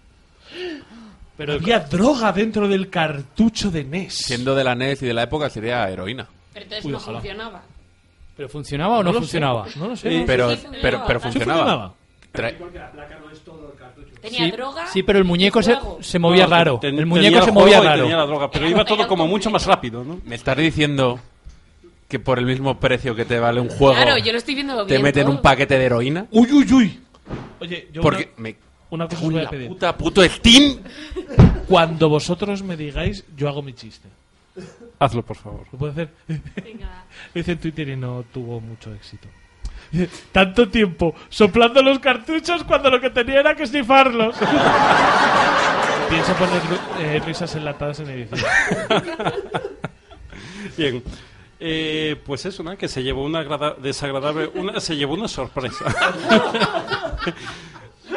Pero 1.38 1.53
Había 1.53 1.80
droga 1.80 2.32
dentro 2.32 2.67
del 2.67 2.89
cartucho 2.89 3.70
de 3.72 3.84
NES. 3.84 4.13
siendo 4.15 4.55
de 4.55 4.63
la 4.63 4.76
NES 4.76 5.03
y 5.03 5.05
de 5.05 5.13
la 5.13 5.24
época, 5.24 5.49
sería 5.49 5.88
heroína. 5.89 6.28
Pero 6.54 6.64
entonces 6.64 6.86
Uy, 6.86 6.91
no 6.91 6.97
ojalá. 6.97 7.20
funcionaba. 7.20 7.62
¿Pero 8.36 8.50
funcionaba 8.50 9.00
o 9.00 9.04
no, 9.04 9.10
lo 9.12 9.14
sé. 9.14 9.20
funcionaba? 9.20 9.66
No 9.76 9.88
lo 9.89 9.95
sé. 9.95 10.24
Pero, 10.26 10.52
sí, 10.56 10.64
pero, 10.82 11.04
pero 11.06 11.20
Sí 11.20 11.24
funcionaba. 11.24 11.60
funcionaba. 11.64 11.93
Tra- 12.34 12.56
Tenía 14.22 14.45
Sí, 14.45 14.52
droga. 14.52 14.88
sí, 14.88 15.04
pero 15.04 15.18
el 15.20 15.26
muñeco 15.26 15.60
y 15.62 15.64
se, 15.64 15.76
juego. 15.76 16.04
se 16.04 16.20
movía 16.20 16.43
No, 16.45 16.50
raro. 16.52 16.80
ten- 16.80 16.89
el 16.91 16.95
tenía 16.97 17.06
muñeco 17.08 17.36
se 17.38 17.52
juego 17.52 17.60
movía 17.62 17.80
y 17.80 17.86
raro. 17.86 18.02
Tenía 18.04 18.18
la 18.18 18.26
droga, 18.26 18.52
pero 18.52 18.68
iba 18.68 18.84
todo 18.86 19.08
como 19.08 19.28
mucho 19.28 19.50
más 19.50 19.66
rápido, 19.66 20.04
¿no? 20.04 20.20
Me 20.26 20.36
estás 20.36 20.58
diciendo 20.58 21.20
que 22.10 22.20
por 22.20 22.38
el 22.38 22.45
mismo 22.45 22.78
precio 22.80 23.16
que 23.16 23.24
te 23.24 23.39
vale 23.39 23.62
un 23.62 23.70
juego, 23.70 23.95
Claro, 23.95 24.18
yo 24.18 24.32
lo 24.34 24.38
estoy 24.38 24.56
viendo 24.56 24.86
te 24.86 24.93
bien. 24.95 25.04
meten 25.04 25.24
todo. 25.26 25.36
un 25.36 25.41
paquete 25.41 25.78
de 25.78 25.86
heroína. 25.86 26.26
Uy, 26.32 26.52
uy, 26.52 26.74
uy. 26.74 27.00
Oye, 27.62 27.88
yo 27.93 28.02
Porque 28.02 28.32
una, 28.38 28.43
me. 28.43 28.56
una 28.89 29.08
cosa 29.08 29.22
os 29.26 29.32
voy 29.32 29.39
a 29.39 29.43
La 29.43 29.50
pedir. 29.50 29.68
puta 29.70 29.95
puto 29.97 30.24
Steam. 30.28 30.80
Cuando 31.68 32.10
vosotros 32.10 32.62
me 32.64 32.76
digáis, 32.76 33.24
yo 33.38 33.47
hago 33.47 33.62
mi 33.62 33.74
chiste. 33.74 34.10
Hazlo, 35.00 35.24
por 35.24 35.38
favor. 35.38 35.66
¿Lo 35.72 35.80
puedo 35.80 35.91
hacer? 35.93 36.10
Venga. 36.28 37.06
Lo 37.34 37.41
hice 37.41 37.54
en 37.54 37.58
Twitter 37.60 37.88
y 37.89 37.95
no 37.95 38.24
tuvo 38.34 38.60
mucho 38.60 38.93
éxito. 38.93 39.28
Tanto 40.32 40.68
tiempo 40.70 41.16
soplando 41.30 41.82
los 41.82 42.00
cartuchos 42.00 42.64
cuando 42.64 42.89
lo 42.89 43.00
que 43.02 43.10
tenía 43.10 43.39
era 43.39 43.56
que 43.56 43.66
snifarlos. 43.66 44.36
Pienso 46.10 46.34
poner 46.34 46.62
eh, 47.00 47.22
risas 47.26 47.56
enlatadas 47.56 48.00
en 48.02 48.10
edición. 48.10 48.41
Bien. 50.78 51.04
Eh, 51.62 52.16
pues 52.26 52.45
eso, 52.45 52.64
¿no? 52.64 52.78
Que 52.78 52.88
se 52.88 53.04
llevó 53.04 53.26
una 53.26 53.39
agrada- 53.39 53.76
desagradable... 53.78 54.50
Una, 54.56 54.80
se 54.80 54.95
llevó 54.95 55.14
una 55.16 55.28
sorpresa. 55.28 55.86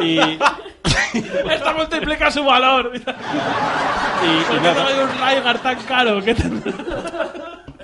Y, 0.02 0.18
y, 0.18 0.38
Esto 1.50 1.74
multiplica 1.74 2.30
su 2.30 2.44
valor. 2.44 2.92
y 2.94 2.98
¿Por 2.98 3.10
qué 4.56 4.60
nada, 4.60 4.86
un 5.04 5.10
Rygar 5.10 5.58
tan 5.58 5.82
caro? 5.84 6.22
¿Qué 6.22 6.34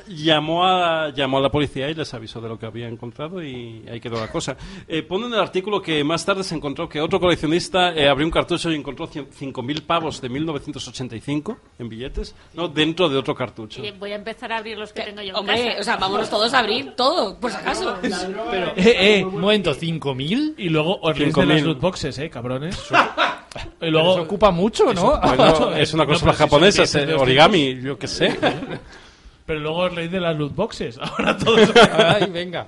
llamó 0.09 0.65
a, 0.67 1.11
llamó 1.15 1.39
a 1.39 1.41
la 1.43 1.51
policía 1.51 1.89
y 1.91 1.95
les 1.95 2.13
avisó 2.15 2.41
de 2.41 2.49
lo 2.49 2.59
que 2.59 2.67
había 2.67 2.89
encontrado 2.89 3.43
y 3.43 3.85
ahí 3.91 4.01
quedó 4.01 4.19
la 4.21 4.29
cosa. 4.31 4.57
Eh, 4.87 5.03
pone 5.03 5.27
en 5.27 5.35
el 5.35 5.39
artículo 5.41 5.81
que 5.83 6.03
más 6.05 6.25
tarde 6.25 6.43
se 6.45 6.55
encontró 6.55 6.89
que 6.89 7.01
otro 7.01 7.21
coleccionista 7.21 7.93
eh, 7.95 8.09
abrió 8.09 8.27
un 8.27 8.31
cartucho 8.33 8.71
y 8.71 8.75
encontró 8.77 9.09
cien- 9.09 9.29
5.000 9.29 9.83
pavos 9.83 10.21
de 10.21 10.29
1985 10.29 11.59
en 11.79 11.89
billetes 11.89 12.35
¿no? 12.55 12.69
dentro 12.69 13.09
de 13.09 13.17
otro 13.19 13.35
cartucho. 13.35 13.81
Oye, 13.83 13.93
voy 13.93 14.13
a 14.13 14.17
empezar 14.17 14.53
a 14.53 14.59
abrir 14.59 14.79
los 14.79 14.93
que 14.93 15.03
tengo 15.03 15.23
yo 15.23 15.31
en 15.31 15.37
Hombre, 15.37 15.65
casa. 15.67 15.81
o 15.81 15.83
sea, 15.85 15.97
vámonos 15.97 16.31
todos 16.31 16.53
a 16.55 16.59
abrir 16.61 16.93
todo, 16.97 17.39
por 17.39 17.51
si 17.51 17.57
acaso. 17.57 17.97
Pero, 18.03 18.73
Eh, 18.77 19.19
eh. 19.21 19.25
un 19.25 19.41
momento, 19.41 19.75
¿5.000? 19.75 20.55
Y 20.59 20.69
luego 20.69 20.99
os 21.01 21.17
de 21.19 21.27
5.000. 21.33 21.47
las 21.47 21.63
loot 21.63 21.81
boxes, 21.81 22.19
eh, 22.19 22.31
cabrones. 22.31 22.77
y 22.91 23.67
Pero 23.81 23.93
luego 23.93 24.13
eso 24.13 24.23
ocupa 24.23 24.51
mucho, 24.51 24.93
¿no? 24.95 25.19
Bueno, 25.21 25.73
es 25.77 25.93
una 25.95 26.05
No, 26.05 26.15
si 26.15 26.21
son 26.21 26.33
japonesa, 26.33 26.83
es, 26.85 26.93
de 26.93 26.99
eh, 27.01 27.03
200. 27.07 27.23
origami, 27.23 27.81
yo 27.83 27.99
qué 27.99 28.07
sé. 28.07 28.39
Pero 29.49 29.59
luego 29.61 29.79
os 29.79 29.95
leéis 29.95 30.13
de 30.13 30.21
las 30.21 30.37
loot 30.39 30.55
boxes. 30.55 30.99
Ahora 31.03 31.37
todos. 31.37 31.71
Ay, 31.93 32.31
venga. 32.31 32.67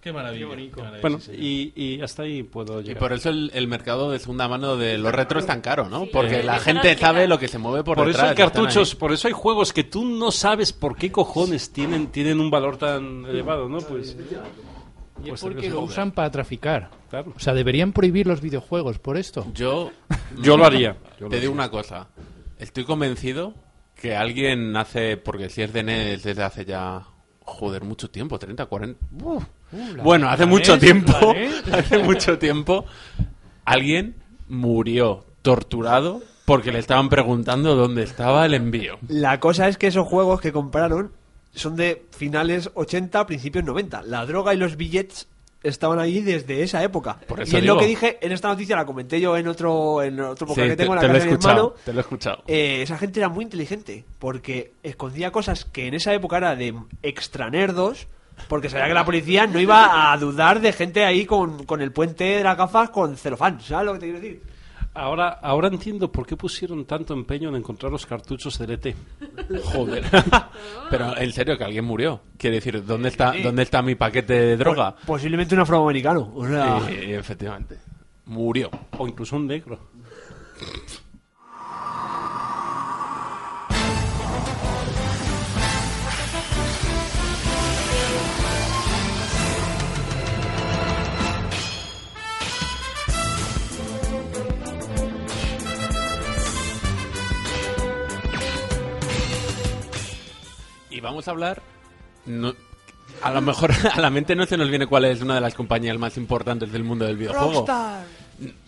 Qué 0.00 0.12
maravilla. 0.12 0.48
qué 0.48 0.80
maravilla, 0.82 1.00
Bueno, 1.00 1.20
sí, 1.20 1.26
señor. 1.26 1.40
y, 1.42 1.72
y 1.76 2.00
hasta 2.02 2.24
ahí 2.24 2.42
puedo 2.42 2.80
Y 2.80 2.84
llegar. 2.84 2.98
por 2.98 3.12
eso 3.12 3.28
el, 3.28 3.52
el 3.54 3.68
mercado 3.68 4.10
de 4.10 4.18
segunda 4.18 4.48
mano 4.48 4.76
de 4.76 4.98
los 4.98 5.12
retro 5.14 5.38
es 5.38 5.46
tan 5.46 5.60
caro, 5.60 5.88
¿no? 5.88 6.06
Porque 6.06 6.40
Sí. 6.40 6.42
la 6.46 6.56
Eso 6.56 6.64
gente 6.64 6.96
sabe 6.98 7.28
lo 7.28 7.38
que 7.38 7.46
se 7.46 7.58
mueve 7.58 7.84
por, 7.84 7.96
Por 7.96 8.08
eso 8.08 8.18
detrás. 8.18 8.30
hay 8.30 8.44
están 8.46 8.62
cartuchos, 8.64 8.90
ahí. 8.94 8.98
por 8.98 9.12
eso 9.12 9.28
hay 9.28 9.32
juegos 9.34 9.72
que 9.72 9.84
tú 9.84 10.04
no 10.04 10.32
sabes 10.32 10.72
por 10.72 10.96
qué 10.96 11.12
cojones 11.12 11.72
tienen, 11.72 12.08
tienen 12.08 12.40
un 12.40 12.50
valor 12.50 12.78
tan 12.78 13.24
elevado, 13.26 13.68
¿no? 13.68 13.78
Pues, 13.78 14.16
Y 15.24 15.28
Pues 15.28 15.34
es 15.34 15.40
porque 15.40 15.68
es 15.68 15.72
lo 15.72 15.82
usan 15.82 16.10
para 16.10 16.32
traficar. 16.32 16.90
claro. 17.08 17.32
O 17.36 17.38
sea, 17.38 17.54
deberían 17.54 17.92
prohibir 17.92 18.26
los 18.26 18.40
videojuegos 18.40 18.98
por 18.98 19.16
esto. 19.16 19.46
Yo 19.54 19.92
Yo 20.40 20.56
lo 20.56 20.64
haría. 20.64 20.96
Yo 21.20 21.26
lo 21.26 21.28
te 21.28 21.36
digo 21.38 21.52
haría. 21.52 21.62
una 21.62 21.70
cosa. 21.70 22.08
Estoy 22.58 22.82
convencido 22.82 23.54
que 24.02 24.16
alguien 24.16 24.76
hace, 24.76 25.16
porque 25.16 25.48
si 25.48 25.62
es 25.62 25.72
de 25.72 25.84
NES 25.84 26.24
desde 26.24 26.42
hace 26.42 26.64
ya, 26.64 27.04
joder, 27.44 27.84
mucho 27.84 28.10
tiempo, 28.10 28.36
30, 28.36 28.66
40... 28.66 29.06
uf. 29.22 29.44
bueno, 30.02 30.28
hace 30.28 30.44
mucho 30.44 30.72
NES, 30.72 30.80
tiempo, 30.80 31.34
hace 31.72 31.98
mucho 31.98 32.36
tiempo, 32.36 32.84
alguien 33.64 34.16
murió 34.48 35.24
torturado 35.42 36.20
porque 36.44 36.72
le 36.72 36.80
estaban 36.80 37.10
preguntando 37.10 37.76
dónde 37.76 38.02
estaba 38.02 38.44
el 38.44 38.54
envío. 38.54 38.98
La 39.06 39.38
cosa 39.38 39.68
es 39.68 39.78
que 39.78 39.86
esos 39.86 40.08
juegos 40.08 40.40
que 40.40 40.50
compraron 40.50 41.12
son 41.54 41.76
de 41.76 42.04
finales 42.10 42.72
80, 42.74 43.24
principios 43.26 43.64
90. 43.64 44.02
La 44.02 44.26
droga 44.26 44.52
y 44.52 44.56
los 44.56 44.76
billets 44.76 45.28
estaban 45.62 45.98
ahí 45.98 46.20
desde 46.20 46.62
esa 46.62 46.82
época. 46.82 47.18
Por 47.26 47.40
y 47.40 47.56
es 47.56 47.64
lo 47.64 47.78
que 47.78 47.86
dije 47.86 48.18
en 48.20 48.32
esta 48.32 48.48
noticia, 48.48 48.76
la 48.76 48.84
comenté 48.86 49.20
yo 49.20 49.36
en 49.36 49.48
otro, 49.48 50.02
en 50.02 50.20
otro 50.20 50.46
podcast 50.46 50.64
Sí, 50.64 50.70
que 50.70 50.76
te, 50.76 50.82
tengo 50.84 50.94
en 50.94 50.96
la 50.96 51.00
te 51.00 51.08
lo 51.08 51.14
casa 51.14 51.24
he 51.24 51.28
escuchado, 51.30 51.56
hermano. 51.56 51.74
te 51.84 51.92
lo 51.92 51.98
he 51.98 52.02
escuchado. 52.02 52.42
Eh, 52.46 52.82
esa 52.82 52.98
gente 52.98 53.20
era 53.20 53.28
muy 53.28 53.44
inteligente 53.44 54.04
porque 54.18 54.72
escondía 54.82 55.30
cosas 55.30 55.64
que 55.64 55.86
en 55.86 55.94
esa 55.94 56.12
época 56.14 56.38
era 56.38 56.56
de 56.56 56.74
extra 57.02 57.50
nerdos. 57.50 58.08
Porque 58.48 58.70
sabía 58.70 58.88
que 58.88 58.94
la 58.94 59.04
policía 59.04 59.46
no 59.46 59.60
iba 59.60 60.10
a 60.10 60.16
dudar 60.16 60.60
de 60.60 60.72
gente 60.72 61.04
ahí 61.04 61.26
con, 61.26 61.64
con 61.64 61.80
el 61.82 61.92
puente 61.92 62.24
de 62.24 62.42
las 62.42 62.56
gafas 62.56 62.90
con 62.90 63.16
celofán. 63.16 63.60
¿Sabes 63.60 63.86
lo 63.86 63.92
que 63.92 63.98
te 64.00 64.06
quiero 64.06 64.20
decir? 64.20 64.42
Ahora, 64.94 65.28
ahora 65.40 65.68
entiendo 65.68 66.12
por 66.12 66.26
qué 66.26 66.36
pusieron 66.36 66.84
tanto 66.84 67.14
empeño 67.14 67.48
en 67.48 67.56
encontrar 67.56 67.90
los 67.90 68.04
cartuchos 68.04 68.58
del 68.58 68.72
ET. 68.72 68.94
Joder. 69.72 70.04
Pero 70.90 71.16
en 71.16 71.32
serio 71.32 71.56
que 71.56 71.64
alguien 71.64 71.84
murió. 71.84 72.20
Quiere 72.36 72.56
decir, 72.56 72.84
¿dónde 72.84 73.08
está, 73.08 73.32
¿dónde 73.42 73.62
está 73.62 73.80
mi 73.80 73.94
paquete 73.94 74.34
de 74.34 74.56
droga? 74.58 74.94
Posiblemente 75.06 75.54
un 75.54 75.62
afroamericano. 75.62 76.30
O 76.34 76.46
sea, 76.46 76.78
Eh, 76.90 77.16
efectivamente. 77.18 77.78
Murió. 78.26 78.70
O 78.98 79.08
incluso 79.08 79.36
un 79.36 79.46
negro. 79.46 79.78
Y 100.92 101.00
vamos 101.00 101.26
a 101.28 101.30
hablar. 101.32 101.62
no- 102.26 102.54
a 103.22 103.30
lo 103.32 103.40
mejor 103.42 103.70
a 103.92 104.00
la 104.00 104.10
mente 104.10 104.34
no 104.34 104.46
se 104.46 104.56
nos 104.56 104.68
viene 104.70 104.86
cuál 104.86 105.04
es 105.04 105.20
una 105.20 105.34
de 105.34 105.40
las 105.40 105.54
compañías 105.54 105.98
más 105.98 106.16
importantes 106.16 106.72
del 106.72 106.84
mundo 106.84 107.04
del 107.04 107.16
videojuego. 107.16 107.52
Rockstar, 107.52 108.04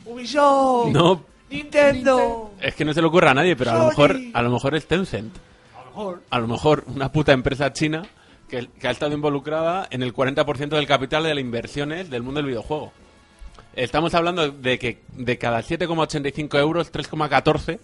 Ubisoft, 0.04 0.90
No, 0.90 1.24
Nintendo. 1.50 2.52
es 2.60 2.74
que 2.74 2.84
no 2.84 2.92
se 2.92 3.00
le 3.00 3.06
ocurre 3.06 3.28
a 3.30 3.34
nadie, 3.34 3.56
pero 3.56 3.70
a 3.70 3.78
lo 3.78 3.86
mejor, 3.88 4.16
a 4.32 4.42
lo 4.42 4.50
mejor 4.50 4.74
es 4.74 4.86
Tencent. 4.86 5.34
A 6.30 6.38
lo 6.40 6.48
mejor 6.48 6.84
una 6.88 7.10
puta 7.12 7.32
empresa 7.32 7.72
china 7.72 8.02
que, 8.48 8.68
que 8.80 8.88
ha 8.88 8.90
estado 8.90 9.14
involucrada 9.14 9.86
en 9.90 10.02
el 10.02 10.12
40% 10.12 10.68
del 10.70 10.86
capital 10.86 11.22
de 11.22 11.34
las 11.34 11.40
inversiones 11.40 12.10
del 12.10 12.22
mundo 12.22 12.38
del 12.38 12.48
videojuego. 12.48 12.92
Estamos 13.76 14.14
hablando 14.14 14.50
de 14.50 14.78
que 14.78 15.02
de 15.16 15.38
cada 15.38 15.60
7,85 15.62 16.58
euros, 16.58 16.92
3,14 16.92 17.78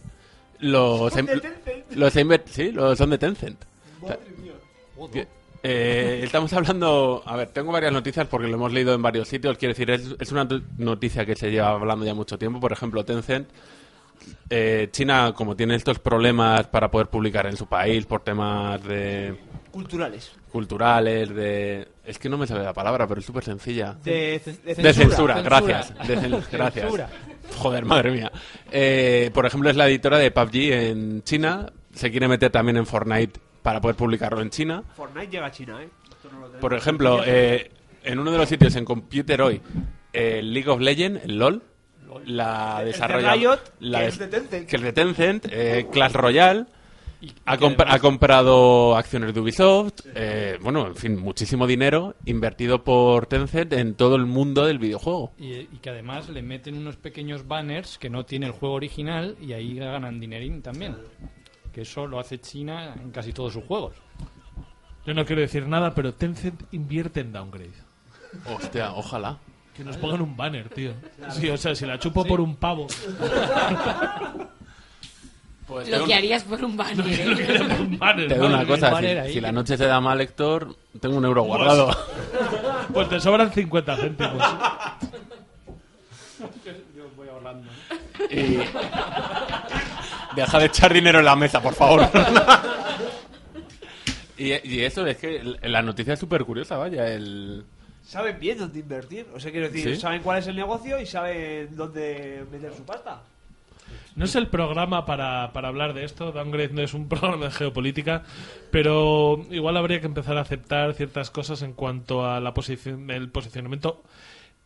los, 0.59 1.12
Son 1.12 1.26
de 1.26 1.32
em- 1.32 1.41
los 1.93 2.12
sí, 2.47 2.72
los 2.72 2.99
son 2.99 3.11
de 3.11 3.18
Tencent. 3.18 3.59
Eh, 5.62 6.20
estamos 6.24 6.51
hablando, 6.55 7.22
a 7.26 7.36
ver, 7.36 7.48
tengo 7.51 7.70
varias 7.70 7.92
noticias 7.92 8.26
porque 8.26 8.48
lo 8.48 8.55
hemos 8.55 8.72
leído 8.72 8.94
en 8.94 9.03
varios 9.03 9.28
sitios. 9.28 9.59
Quiero 9.59 9.72
decir, 9.74 9.90
es, 9.90 10.14
es 10.18 10.32
una 10.32 10.48
noticia 10.78 11.26
que 11.26 11.36
se 11.36 11.51
lleva 11.51 11.70
hablando 11.70 12.05
ya 12.05 12.14
mucho 12.14 12.38
tiempo. 12.38 12.61
Por 12.61 12.72
ejemplo, 12.72 13.05
Tencent, 13.05 13.48
eh, 14.48 14.88
China, 14.90 15.32
como 15.34 15.55
tiene 15.57 15.74
estos 15.74 15.98
problemas 15.98 16.66
para 16.68 16.90
poder 16.90 17.09
publicar 17.09 17.46
en 17.46 17.57
su 17.57 17.66
país 17.66 18.07
por 18.07 18.22
temas 18.22 18.82
de 18.84 19.36
Culturales. 19.70 20.32
culturales, 20.51 21.28
de... 21.34 21.86
Es 22.05 22.18
que 22.18 22.28
no 22.28 22.36
me 22.38 22.46
sabe 22.46 22.64
la 22.64 22.72
palabra, 22.72 23.07
pero 23.07 23.20
es 23.20 23.26
súper 23.26 23.44
sencilla. 23.44 23.96
De, 24.03 24.40
de 24.64 24.74
De 24.74 24.92
censura, 24.94 25.34
Censura. 25.36 25.42
gracias. 25.42 25.94
De 26.09 26.16
cen- 26.18 26.42
gracias. 26.51 26.84
Censura. 26.84 27.09
Joder, 27.59 27.84
madre 27.84 28.11
mía. 28.12 28.32
Eh, 28.72 29.30
por 29.34 29.44
ejemplo, 29.46 29.68
es 29.70 29.76
la 29.76 29.86
editora 29.88 30.18
de 30.18 30.30
PUBG 30.30 30.57
en 30.72 31.22
China. 31.22 31.70
Se 31.94 32.11
quiere 32.11 32.26
meter 32.28 32.51
también 32.51 32.78
en 32.78 32.86
Fortnite 32.86 33.38
para 33.62 33.80
poder 33.80 33.96
publicarlo 33.96 34.40
en 34.40 34.50
China. 34.50 34.82
Fortnite 34.96 35.28
llega 35.30 35.46
a 35.46 35.50
China, 35.50 35.82
¿eh? 35.82 35.88
Esto 36.11 36.28
no 36.32 36.40
lo. 36.48 36.61
Por 36.61 36.74
ejemplo, 36.74 37.22
eh, 37.24 37.70
en 38.04 38.18
uno 38.18 38.30
de 38.30 38.38
los 38.38 38.48
sitios 38.48 38.74
en 38.76 38.84
Computer 38.84 39.40
hoy, 39.42 39.61
el 40.12 40.52
League 40.52 40.68
of 40.70 40.80
Legends, 40.80 41.24
el 41.24 41.38
LOL, 41.38 41.62
la 42.26 42.76
El 42.80 42.86
de 42.86 42.92
desarrolla 42.92 43.34
Riot, 43.34 43.58
la 43.80 44.00
que 44.00 44.06
es 44.06 44.18
de 44.18 44.26
Tencent. 44.28 44.68
que 44.68 44.76
es 44.76 44.82
de 44.82 44.92
Tencent, 44.92 45.46
eh, 45.50 45.86
Clash 45.92 46.12
Royale, 46.12 46.66
ha, 47.44 47.58
comp- 47.58 47.84
ha 47.86 47.98
comprado 47.98 48.96
acciones 48.96 49.32
de 49.34 49.40
Ubisoft, 49.40 50.00
eh, 50.14 50.58
bueno, 50.62 50.86
en 50.86 50.96
fin, 50.96 51.16
muchísimo 51.18 51.66
dinero 51.66 52.16
invertido 52.24 52.82
por 52.82 53.26
Tencent 53.26 53.72
en 53.74 53.94
todo 53.94 54.16
el 54.16 54.24
mundo 54.26 54.64
del 54.66 54.78
videojuego. 54.78 55.32
Y, 55.38 55.52
y 55.52 55.78
que 55.82 55.90
además 55.90 56.28
le 56.30 56.42
meten 56.42 56.78
unos 56.78 56.96
pequeños 56.96 57.46
banners 57.46 57.98
que 57.98 58.08
no 58.11 58.24
tiene 58.24 58.46
el 58.46 58.52
juego 58.52 58.74
original 58.74 59.36
y 59.40 59.52
ahí 59.52 59.74
ganan 59.76 60.18
dinerín 60.18 60.62
también. 60.62 60.96
Que 61.73 61.83
eso 61.83 62.07
lo 62.07 62.18
hace 62.18 62.41
China 62.41 62.95
en 63.01 63.11
casi 63.11 63.33
todos 63.33 63.53
sus 63.53 63.64
juegos. 63.64 63.95
Yo 65.07 65.14
no 65.14 65.25
quiero 65.25 65.41
decir 65.43 65.66
nada, 65.66 65.95
pero 65.95 66.12
Tencent 66.14 66.62
invierte 66.73 67.21
en 67.21 67.33
downgrade. 67.33 67.73
Hostia, 68.47 68.93
ojalá. 68.93 69.39
Que 69.75 69.85
nos 69.85 69.97
pongan 69.97 70.21
un 70.21 70.37
banner, 70.37 70.68
tío. 70.68 70.93
Sí, 71.31 71.49
o 71.49 71.57
sea, 71.57 71.75
si 71.75 71.87
la 71.87 71.99
chupo 71.99 72.25
por 72.25 72.41
un 72.41 72.57
pavo. 72.57 72.87
Pues 75.71 75.89
Lo 75.89 76.05
que 76.05 76.14
harías 76.14 76.43
por 76.43 76.64
un 76.64 76.77
banner. 76.77 77.07
¿eh? 77.07 77.25
Lo 77.27 77.37
que 77.37 77.55
era 77.55 77.64
un 77.64 77.97
banner, 77.97 78.27
Te 78.27 78.35
digo 78.35 78.49
¿no? 78.49 78.57
una 78.57 78.66
cosa, 78.66 78.99
si, 78.99 79.07
ahí. 79.07 79.33
si 79.35 79.41
la 79.41 79.53
noche 79.53 79.77
se 79.77 79.87
da 79.87 80.01
mal, 80.01 80.21
Héctor, 80.21 80.75
tengo 80.99 81.16
un 81.16 81.25
euro 81.25 81.45
guardado. 81.45 81.97
Pues 82.93 83.09
te 83.09 83.21
sobran 83.21 83.53
50 83.53 83.97
céntimos. 83.97 84.45
Y... 88.31 88.59
Deja 90.37 90.59
de 90.59 90.66
echar 90.66 90.93
dinero 90.93 91.18
en 91.18 91.24
la 91.24 91.37
mesa, 91.37 91.61
por 91.61 91.74
favor. 91.74 92.03
y, 94.39 94.53
y 94.68 94.85
eso 94.85 95.07
es 95.07 95.16
que 95.16 95.43
la 95.62 95.83
noticia 95.83 96.14
es 96.14 96.20
súper 96.20 96.45
curiosa, 96.45 96.76
vaya. 96.76 97.07
El... 97.09 97.64
Saben 98.03 98.39
bien 98.41 98.59
dónde 98.59 98.81
invertir. 98.81 99.26
O 99.35 99.41
sea, 99.41 99.51
quiero 99.51 99.68
decir, 99.68 99.95
¿Sí? 99.95 100.01
saben 100.01 100.22
cuál 100.22 100.39
es 100.39 100.47
el 100.47 100.57
negocio 100.57 101.01
y 101.01 101.07
saben 101.07 101.76
dónde 101.76 102.45
meter 102.51 102.74
su 102.74 102.85
pasta. 102.85 103.22
No 104.16 104.24
es 104.24 104.35
el 104.35 104.49
programa 104.49 105.07
para, 105.07 105.53
para 105.53 105.68
hablar 105.68 105.95
de 105.95 106.05
esto, 106.05 106.33
Downgrade 106.33 106.70
no 106.70 106.83
es 106.83 106.95
un 106.95 107.09
programa 107.09 107.47
de 107.47 107.51
geopolítica, 107.53 108.24
pero 108.70 109.45
igual 109.51 109.76
habría 109.76 110.01
que 110.01 110.07
empezar 110.07 110.37
a 110.37 110.43
aceptar 110.43 110.95
ciertas 110.95 111.31
cosas 111.31 111.62
en 111.62 111.72
cuanto 111.72 112.26
a 112.26 112.41
la 112.41 112.53
posición, 112.53 113.11
el 113.11 113.31
posicionamiento 113.31 114.03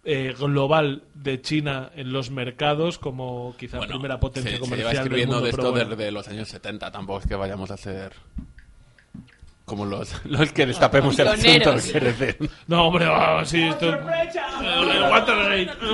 eh, 0.05 0.35
global 0.39 1.03
de 1.15 1.41
China 1.41 1.91
en 1.95 2.13
los 2.13 2.31
mercados 2.31 2.99
como 2.99 3.55
quizá 3.59 3.79
Bueno, 3.79 3.93
primera 3.95 4.21
potencia 4.21 4.51
se, 4.53 4.57
se 4.57 4.61
comercial 4.61 4.79
lleva 4.91 4.91
del 4.93 5.03
escribiendo 5.03 5.35
mundo, 5.37 5.45
de 5.45 5.51
esto 5.51 5.71
bueno. 5.73 5.97
desde 5.97 6.11
los 6.13 6.29
años 6.29 6.49
70, 6.49 6.91
tampoco 6.93 7.21
es 7.21 7.27
que 7.27 7.35
vayamos 7.37 7.71
a 7.71 7.77
ser 7.77 8.13
como 9.65 9.87
los, 9.87 10.15
los 10.27 10.53
que 10.53 10.67
destapemos 10.67 11.19
el 11.19 11.29
asunto. 11.29 11.75
No, 12.67 12.89
hombre, 12.89 13.07
ah, 13.09 13.43
sí, 13.47 13.63
esto... 13.63 13.91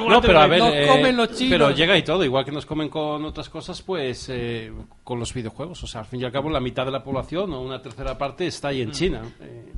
No, 0.09 0.21
pero 0.21 0.41
a 0.41 0.47
ver, 0.49 0.61
eh, 0.75 0.87
comen 0.89 1.17
los 1.17 1.31
chinos. 1.37 1.51
pero 1.53 1.71
llega 1.71 1.97
y 1.97 2.03
todo, 2.03 2.25
igual 2.25 2.45
que 2.45 2.51
nos 2.51 2.67
comen 2.67 2.89
con 2.89 3.25
otras 3.25 3.49
cosas, 3.49 3.81
pues 3.83 4.29
eh, 4.29 4.73
con 5.05 5.21
los 5.21 5.33
videojuegos. 5.33 5.83
O 5.85 5.87
sea, 5.87 6.01
al 6.01 6.07
fin 6.09 6.21
y 6.21 6.25
al 6.25 6.33
cabo, 6.33 6.51
la 6.51 6.59
mitad 6.61 6.85
de 6.85 6.91
la 6.91 7.05
población 7.05 7.53
o 7.53 7.61
una 7.61 7.81
tercera 7.81 8.19
parte 8.19 8.47
está 8.49 8.69
ahí 8.69 8.81
Mm. 8.81 8.83
en 8.83 8.91
China. 8.91 9.23
Eh, 9.41 9.73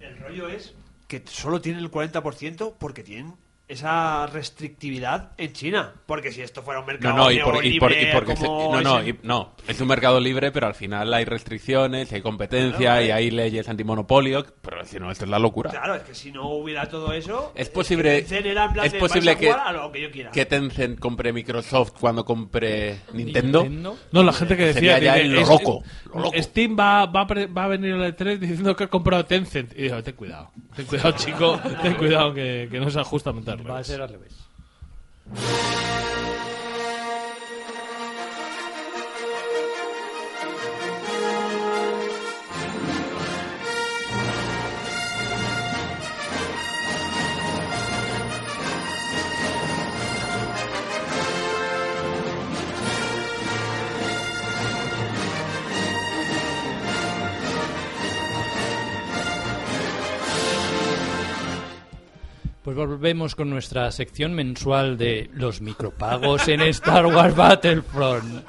El 0.00 0.16
rollo 0.18 0.48
es 0.48 0.74
que 1.06 1.22
solo 1.26 1.60
tienen 1.60 1.82
el 1.82 1.90
40% 1.90 2.74
porque 2.78 3.02
tienen 3.02 3.34
esa 3.66 4.26
restrictividad 4.26 5.32
en 5.38 5.52
China. 5.52 5.94
Porque 6.06 6.32
si 6.32 6.42
esto 6.42 6.62
fuera 6.62 6.80
un 6.80 6.86
No, 6.86 6.92
mercado 6.92 7.16
no, 7.16 7.30
y, 7.30 7.38
por- 7.40 7.64
y 7.64 7.78
por- 7.80 7.92
y 7.92 7.96
libre 8.04 8.36
se- 8.36 8.44
no, 8.44 8.80
no, 8.80 9.02
y- 9.06 9.18
no, 9.22 9.52
es 9.66 9.80
un 9.80 9.88
mercado 9.88 10.20
libre, 10.20 10.52
pero 10.52 10.66
al 10.66 10.74
final 10.74 11.12
hay 11.14 11.24
restricciones, 11.24 12.12
hay 12.12 12.20
competencia 12.20 13.02
y 13.02 13.10
hay 13.10 13.30
leyes 13.30 13.68
antimonopolio, 13.68 14.44
pero 14.60 14.84
si 14.84 14.98
no, 14.98 15.10
esto 15.10 15.24
es 15.24 15.30
la 15.30 15.38
locura. 15.38 15.70
Claro, 15.70 15.94
es 15.94 16.02
que 16.02 16.14
si 16.14 16.30
no 16.30 16.48
hubiera 16.50 16.86
todo 16.88 17.12
eso... 17.12 17.52
Es 17.54 17.68
posible, 17.70 18.16
que 18.16 18.20
Tencent 18.22 18.46
era 18.46 18.64
en 18.66 18.72
plan 18.74 18.86
es 18.86 18.92
de, 18.92 18.98
posible 18.98 19.34
"Vais 19.34 19.36
a 19.36 19.40
que, 19.40 19.50
a 19.50 19.72
lo 19.72 19.90
que 19.92 20.00
yo 20.02 20.10
quiera". 20.10 20.30
que 20.30 20.44
Tencent 20.46 20.98
compre 20.98 21.32
Microsoft 21.32 21.92
cuando 21.98 22.24
compre 22.24 23.00
Nintendo. 23.12 23.62
Nintendo. 23.62 23.96
No, 24.12 24.22
la 24.22 24.32
gente 24.32 24.56
que 24.56 24.66
decía... 24.66 24.94
Sería 24.94 25.16
ya 25.16 25.18
el 25.18 25.36
es- 25.38 25.48
loco, 25.48 25.82
lo 26.14 26.20
loco. 26.20 26.42
Steam 26.42 26.76
va, 26.78 27.06
va, 27.06 27.22
a 27.22 27.26
pre- 27.26 27.46
va 27.46 27.64
a 27.64 27.68
venir 27.68 27.94
al 27.94 28.14
E3 28.14 28.38
diciendo 28.38 28.76
que 28.76 28.84
ha 28.84 28.88
comprado 28.88 29.24
Tencent. 29.24 29.72
Y 29.76 29.82
digo, 29.84 30.02
ten 30.02 30.14
cuidado. 30.14 30.50
Ten 30.76 30.84
cuidado, 30.86 31.12
chico. 31.12 31.60
Ten 31.82 31.94
cuidado 31.94 32.34
que, 32.34 32.68
que 32.70 32.78
no 32.80 32.90
sea 32.90 33.04
justamente 33.56 33.62
al 33.62 33.66
Va 33.66 33.74
a 33.74 33.82
revés. 33.82 33.86
ser 33.86 34.00
al 34.00 34.08
revés. 34.08 34.34
Pues 62.74 62.88
volvemos 62.88 63.34
con 63.36 63.50
nuestra 63.50 63.90
sección 63.92 64.34
mensual 64.34 64.98
de 64.98 65.30
los 65.34 65.60
micropagos 65.60 66.48
en 66.48 66.60
Star 66.62 67.06
Wars 67.06 67.36
Battlefront. 67.36 68.44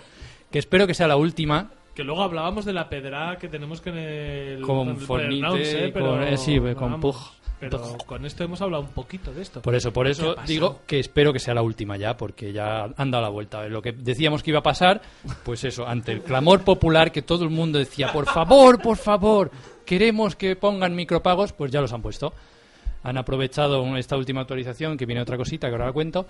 Que 0.50 0.58
espero 0.60 0.88
que 0.88 0.94
sea 0.96 1.08
la 1.08 1.16
última. 1.16 1.70
Que 1.94 2.04
luego 2.04 2.24
hablábamos 2.24 2.66
de 2.66 2.74
la 2.74 2.90
pedra 2.90 3.38
que 3.40 3.48
tenemos 3.50 3.82
con 3.82 3.98
el. 3.98 4.62
Con 4.62 4.98
Fornite, 4.98 5.86
¿eh? 5.88 5.94
con- 5.94 6.24
eh, 6.24 6.38
sí, 6.38 6.58
con 6.60 6.76
vamos, 6.76 7.02
Pug. 7.02 7.16
Pero 7.60 7.98
con 8.06 8.26
esto 8.26 8.44
hemos 8.44 8.62
hablado 8.62 8.84
un 8.84 8.90
poquito 8.90 9.32
de 9.32 9.42
esto. 9.44 9.62
Por 9.62 9.76
eso, 9.76 9.94
por 9.94 10.06
¿Qué 10.08 10.12
eso 10.14 10.36
digo 10.46 10.82
que 10.88 11.00
espero 11.00 11.32
que 11.32 11.40
sea 11.40 11.54
la 11.54 11.62
última 11.62 11.96
ya, 11.96 12.18
porque 12.18 12.52
ya 12.52 12.90
han 12.98 13.12
dado 13.12 13.24
la 13.24 13.30
vuelta. 13.30 13.68
Lo 13.70 13.82
que 13.82 13.92
decíamos 13.94 14.42
que 14.44 14.50
iba 14.52 14.60
a 14.60 14.64
pasar, 14.64 15.02
pues 15.44 15.64
eso, 15.64 15.88
ante 15.88 16.12
el 16.12 16.22
clamor 16.22 16.64
popular 16.64 17.12
que 17.12 17.22
todo 17.22 17.44
el 17.44 17.50
mundo 17.52 17.80
decía, 17.80 18.12
por 18.12 18.26
favor, 18.26 18.82
por 18.82 18.98
favor, 18.98 19.52
queremos 19.86 20.36
que 20.36 20.56
pongan 20.56 20.96
micropagos, 20.96 21.54
pues 21.54 21.72
ya 21.72 21.80
los 21.80 21.94
han 21.94 22.02
puesto. 22.02 22.34
Han 23.06 23.18
aprovechado 23.18 23.96
esta 23.98 24.18
última 24.18 24.42
actualización, 24.42 24.98
que 24.98 25.06
viene 25.06 25.22
otra 25.22 25.38
cosita 25.38 25.68
que 25.68 25.74
ahora 25.74 25.86
la 25.86 25.94
cuento. 25.94 26.26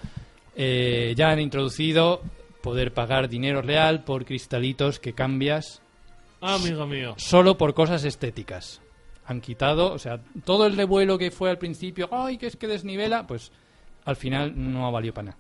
Eh, 0.56 1.14
ya 1.16 1.30
han 1.32 1.40
introducido 1.40 2.22
poder 2.62 2.94
pagar 2.94 3.30
dinero 3.30 3.62
real 3.62 4.04
por 4.04 4.26
cristalitos 4.26 5.00
que 5.00 5.14
cambias 5.14 5.82
amigo 6.42 6.86
mío. 6.86 7.16
solo 7.18 7.58
por 7.58 7.74
cosas 7.74 8.04
estéticas. 8.04 8.82
Han 9.26 9.40
quitado, 9.40 9.94
o 9.94 10.00
sea, 10.00 10.20
todo 10.44 10.68
el 10.68 10.76
revuelo 10.76 11.18
que 11.18 11.32
fue 11.32 11.50
al 11.50 11.58
principio, 11.58 12.10
ay, 12.12 12.38
que 12.38 12.48
es 12.48 12.58
que 12.58 12.68
desnivela, 12.68 13.26
pues 13.26 13.52
al 14.04 14.18
final 14.18 14.54
no 14.56 14.86
ha 14.86 14.92
valido 14.92 15.14
para 15.14 15.30
nada. 15.30 15.38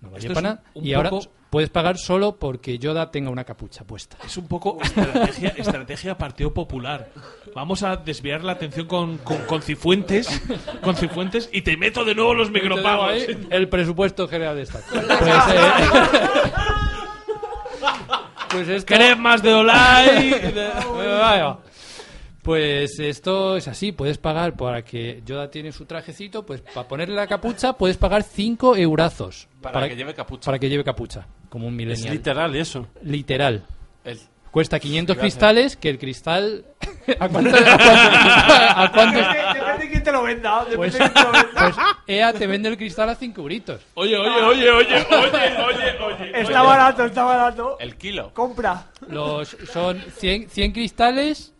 No 0.00 0.08
un- 0.08 0.58
un 0.74 0.86
Y 0.86 0.94
ahora 0.94 1.10
puedes 1.50 1.68
pagar 1.68 1.98
solo 1.98 2.36
porque 2.36 2.78
Yoda 2.78 3.10
tenga 3.10 3.28
una 3.30 3.44
capucha 3.44 3.84
puesta. 3.84 4.16
Es 4.24 4.36
un 4.36 4.46
poco 4.48 4.78
estrategia, 4.82 5.48
estrategia 5.56 6.16
Partido 6.16 6.54
Popular. 6.54 7.10
Vamos 7.54 7.82
a 7.82 7.96
desviar 7.96 8.42
la 8.44 8.52
atención 8.52 8.86
con, 8.86 9.18
con, 9.18 9.38
con 9.46 9.60
Cifuentes, 9.60 10.40
con 10.82 10.96
Cifuentes 10.96 11.50
y 11.52 11.62
te 11.62 11.76
meto 11.76 12.04
de 12.04 12.14
nuevo 12.14 12.34
los 12.34 12.50
micropagos. 12.50 13.10
Ahí 13.10 13.46
El 13.50 13.68
presupuesto 13.68 14.26
general 14.28 14.56
de 14.56 14.62
Estado. 14.62 14.84
Pues, 14.92 15.20
eh, 15.54 15.70
pues 18.50 18.68
esto... 18.68 18.94
Cremas 18.94 19.42
de 19.42 19.54
Olay. 19.54 20.30
de- 20.30 20.70
Ahí 21.22 21.40
va. 21.42 21.58
Pues 22.42 22.98
esto 22.98 23.56
es 23.56 23.68
así, 23.68 23.92
puedes 23.92 24.16
pagar 24.16 24.56
para 24.56 24.82
que 24.82 25.22
Yoda 25.26 25.50
tiene 25.50 25.72
su 25.72 25.84
trajecito, 25.84 26.46
pues 26.46 26.62
para 26.62 26.88
ponerle 26.88 27.14
la 27.14 27.26
capucha 27.26 27.74
puedes 27.74 27.98
pagar 27.98 28.22
5 28.22 28.76
eurazos. 28.76 29.46
Para 29.60 29.88
que 29.88 29.96
lleve 29.96 30.14
capucha. 30.14 30.46
Para 30.46 30.58
que 30.58 30.68
lleve 30.70 30.82
capucha, 30.82 31.26
como 31.50 31.66
un 31.66 31.74
es 31.74 31.76
millennial. 31.76 32.14
literal 32.14 32.56
eso. 32.56 32.86
Literal. 33.02 33.64
El- 34.04 34.18
Cuesta 34.50 34.80
500 34.80 35.14
Gracias. 35.14 35.32
cristales, 35.34 35.76
que 35.76 35.88
el 35.90 35.98
cristal... 35.98 36.64
¿A 37.20 37.28
cuánto? 37.28 37.50
¿A 37.54 37.60
cuánto? 37.62 37.84
a 38.80 38.90
cuánto- 38.92 39.18
Depende 39.20 39.54
de 39.54 39.78
quién 39.78 39.90
quién 39.90 40.02
te 40.02 40.10
lo 40.12 40.22
venda. 40.24 40.58
Depende 40.64 40.76
Pues, 40.76 40.92
de 40.94 40.98
quién 40.98 41.12
te 41.12 41.22
lo 41.22 41.30
venda. 41.32 41.50
pues 41.54 41.76
EA 42.08 42.32
te 42.32 42.46
vende 42.48 42.68
el 42.70 42.76
cristal 42.76 43.10
a 43.10 43.14
5 43.14 43.40
euritos. 43.42 43.80
Oye, 43.94 44.16
oye, 44.16 44.42
oye, 44.42 44.70
oye, 44.70 44.96
oye, 44.96 45.56
oye, 45.62 45.98
oye. 46.04 46.40
Está 46.40 46.62
barato, 46.62 47.04
está 47.04 47.22
barato. 47.22 47.76
El 47.78 47.94
kilo. 47.96 48.32
Compra. 48.34 48.86
Los, 49.08 49.56
son 49.72 50.02
100, 50.16 50.48
100 50.50 50.72
cristales. 50.72 51.52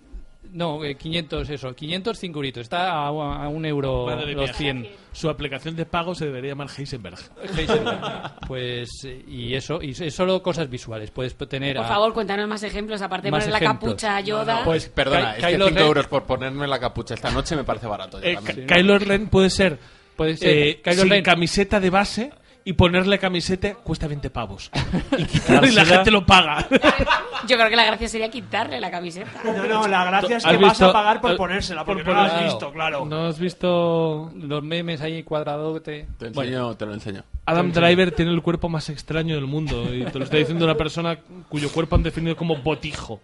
No, 0.52 0.84
eh, 0.84 0.96
500, 0.96 1.48
eso. 1.50 1.74
500, 1.74 2.18
5 2.18 2.38
euritos. 2.38 2.62
Está 2.62 2.92
a, 2.92 3.06
a 3.08 3.48
un 3.48 3.64
euro 3.64 4.06
Madre 4.06 4.32
los 4.32 4.46
mía. 4.50 4.54
100. 4.54 4.88
Su 5.12 5.28
aplicación 5.28 5.76
de 5.76 5.86
pago 5.86 6.14
se 6.14 6.26
debería 6.26 6.50
llamar 6.50 6.68
Heisenberg. 6.76 7.18
Pues, 8.46 8.88
eh, 9.04 9.24
y 9.28 9.54
eso, 9.54 9.80
y 9.82 9.90
es 9.90 10.14
solo 10.14 10.42
cosas 10.42 10.68
visuales. 10.68 11.10
Puedes 11.10 11.36
tener. 11.36 11.76
Por 11.76 11.84
a- 11.84 11.88
favor, 11.88 12.12
cuéntanos 12.12 12.48
más 12.48 12.62
ejemplos, 12.62 13.00
aparte 13.02 13.28
de 13.28 13.30
Más 13.32 13.44
poner 13.44 13.60
la 13.62 13.66
capucha 13.72 14.16
a 14.16 14.20
Yoda. 14.20 14.64
Pues, 14.64 14.88
Perdona, 14.88 15.34
Ky- 15.34 15.38
es 15.40 15.46
que 15.46 15.52
Kylo 15.52 15.66
5 15.68 15.78
Ren- 15.78 15.86
euros 15.86 16.06
por 16.06 16.24
ponerme 16.24 16.66
la 16.66 16.78
capucha 16.78 17.14
esta 17.14 17.30
noche 17.30 17.56
me 17.56 17.64
parece 17.64 17.86
barato. 17.86 18.20
Eh, 18.22 18.36
Kylo 18.66 18.98
Ren 18.98 19.28
puede 19.28 19.50
ser, 19.50 19.78
Puede 20.16 20.36
ser 20.36 20.48
eh, 20.56 20.80
Kylo 20.82 21.02
sin 21.02 21.10
Ren. 21.10 21.22
camiseta 21.24 21.80
de 21.80 21.90
base 21.90 22.30
y 22.64 22.72
ponerle 22.74 23.18
camiseta 23.18 23.74
cuesta 23.74 24.06
20 24.06 24.30
pavos. 24.30 24.70
Y, 25.16 25.22
y 25.68 25.70
la 25.72 25.84
gente 25.84 26.10
lo 26.10 26.24
paga. 26.26 26.66
Yo 27.48 27.56
creo 27.56 27.68
que 27.70 27.76
la 27.76 27.84
gracia 27.86 28.08
sería 28.08 28.30
quitarle 28.30 28.80
la 28.80 28.90
camiseta. 28.90 29.30
No, 29.44 29.66
no, 29.66 29.88
la 29.88 30.04
gracia 30.04 30.36
es 30.36 30.44
¿Has 30.44 30.52
que 30.52 30.58
vas 30.58 30.72
visto- 30.72 30.90
a 30.90 30.92
pagar 30.92 31.20
por 31.20 31.36
ponérsela, 31.36 31.84
porque 31.84 32.04
por 32.04 32.14
no 32.14 32.20
lo 32.22 32.26
has 32.32 32.44
visto, 32.44 32.72
claro. 32.72 33.04
¿No 33.06 33.26
has 33.26 33.38
visto...? 33.38 34.30
los 34.34 34.62
memes 34.62 35.00
ahí 35.00 35.22
cuadradote. 35.22 36.06
Te, 36.18 36.30
Bueno, 36.30 36.50
enseño, 36.50 36.76
te 36.76 36.86
lo 36.86 36.94
enseño. 36.94 37.24
Adam 37.46 37.72
Driver 37.72 38.12
tiene 38.12 38.30
el 38.32 38.42
cuerpo 38.42 38.68
más 38.68 38.88
extraño 38.90 39.34
del 39.34 39.46
mundo 39.46 39.92
y 39.94 40.04
te 40.04 40.18
lo 40.18 40.24
está 40.24 40.36
diciendo 40.36 40.64
una 40.64 40.76
persona 40.76 41.18
cuyo 41.48 41.70
cuerpo 41.72 41.96
han 41.96 42.02
definido 42.02 42.36
como 42.36 42.56
botijo. 42.56 43.20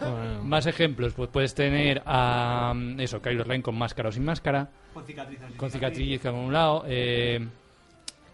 Bueno. 0.00 0.42
más 0.44 0.66
ejemplos. 0.66 1.12
Pues 1.14 1.28
puedes 1.30 1.54
tener 1.54 2.02
a. 2.04 2.72
mm, 2.74 3.00
Eso, 3.00 3.22
Kylo 3.22 3.44
Ren 3.44 3.62
con 3.62 3.76
máscara 3.76 4.08
o 4.08 4.12
sin 4.12 4.24
máscara. 4.24 4.68
Con 4.92 5.04
cicatrices. 5.04 5.52
Con 5.56 5.70
cicatriz 5.70 6.20
con 6.20 6.34
un 6.34 6.52
lado. 6.52 6.84
Eh, 6.86 7.46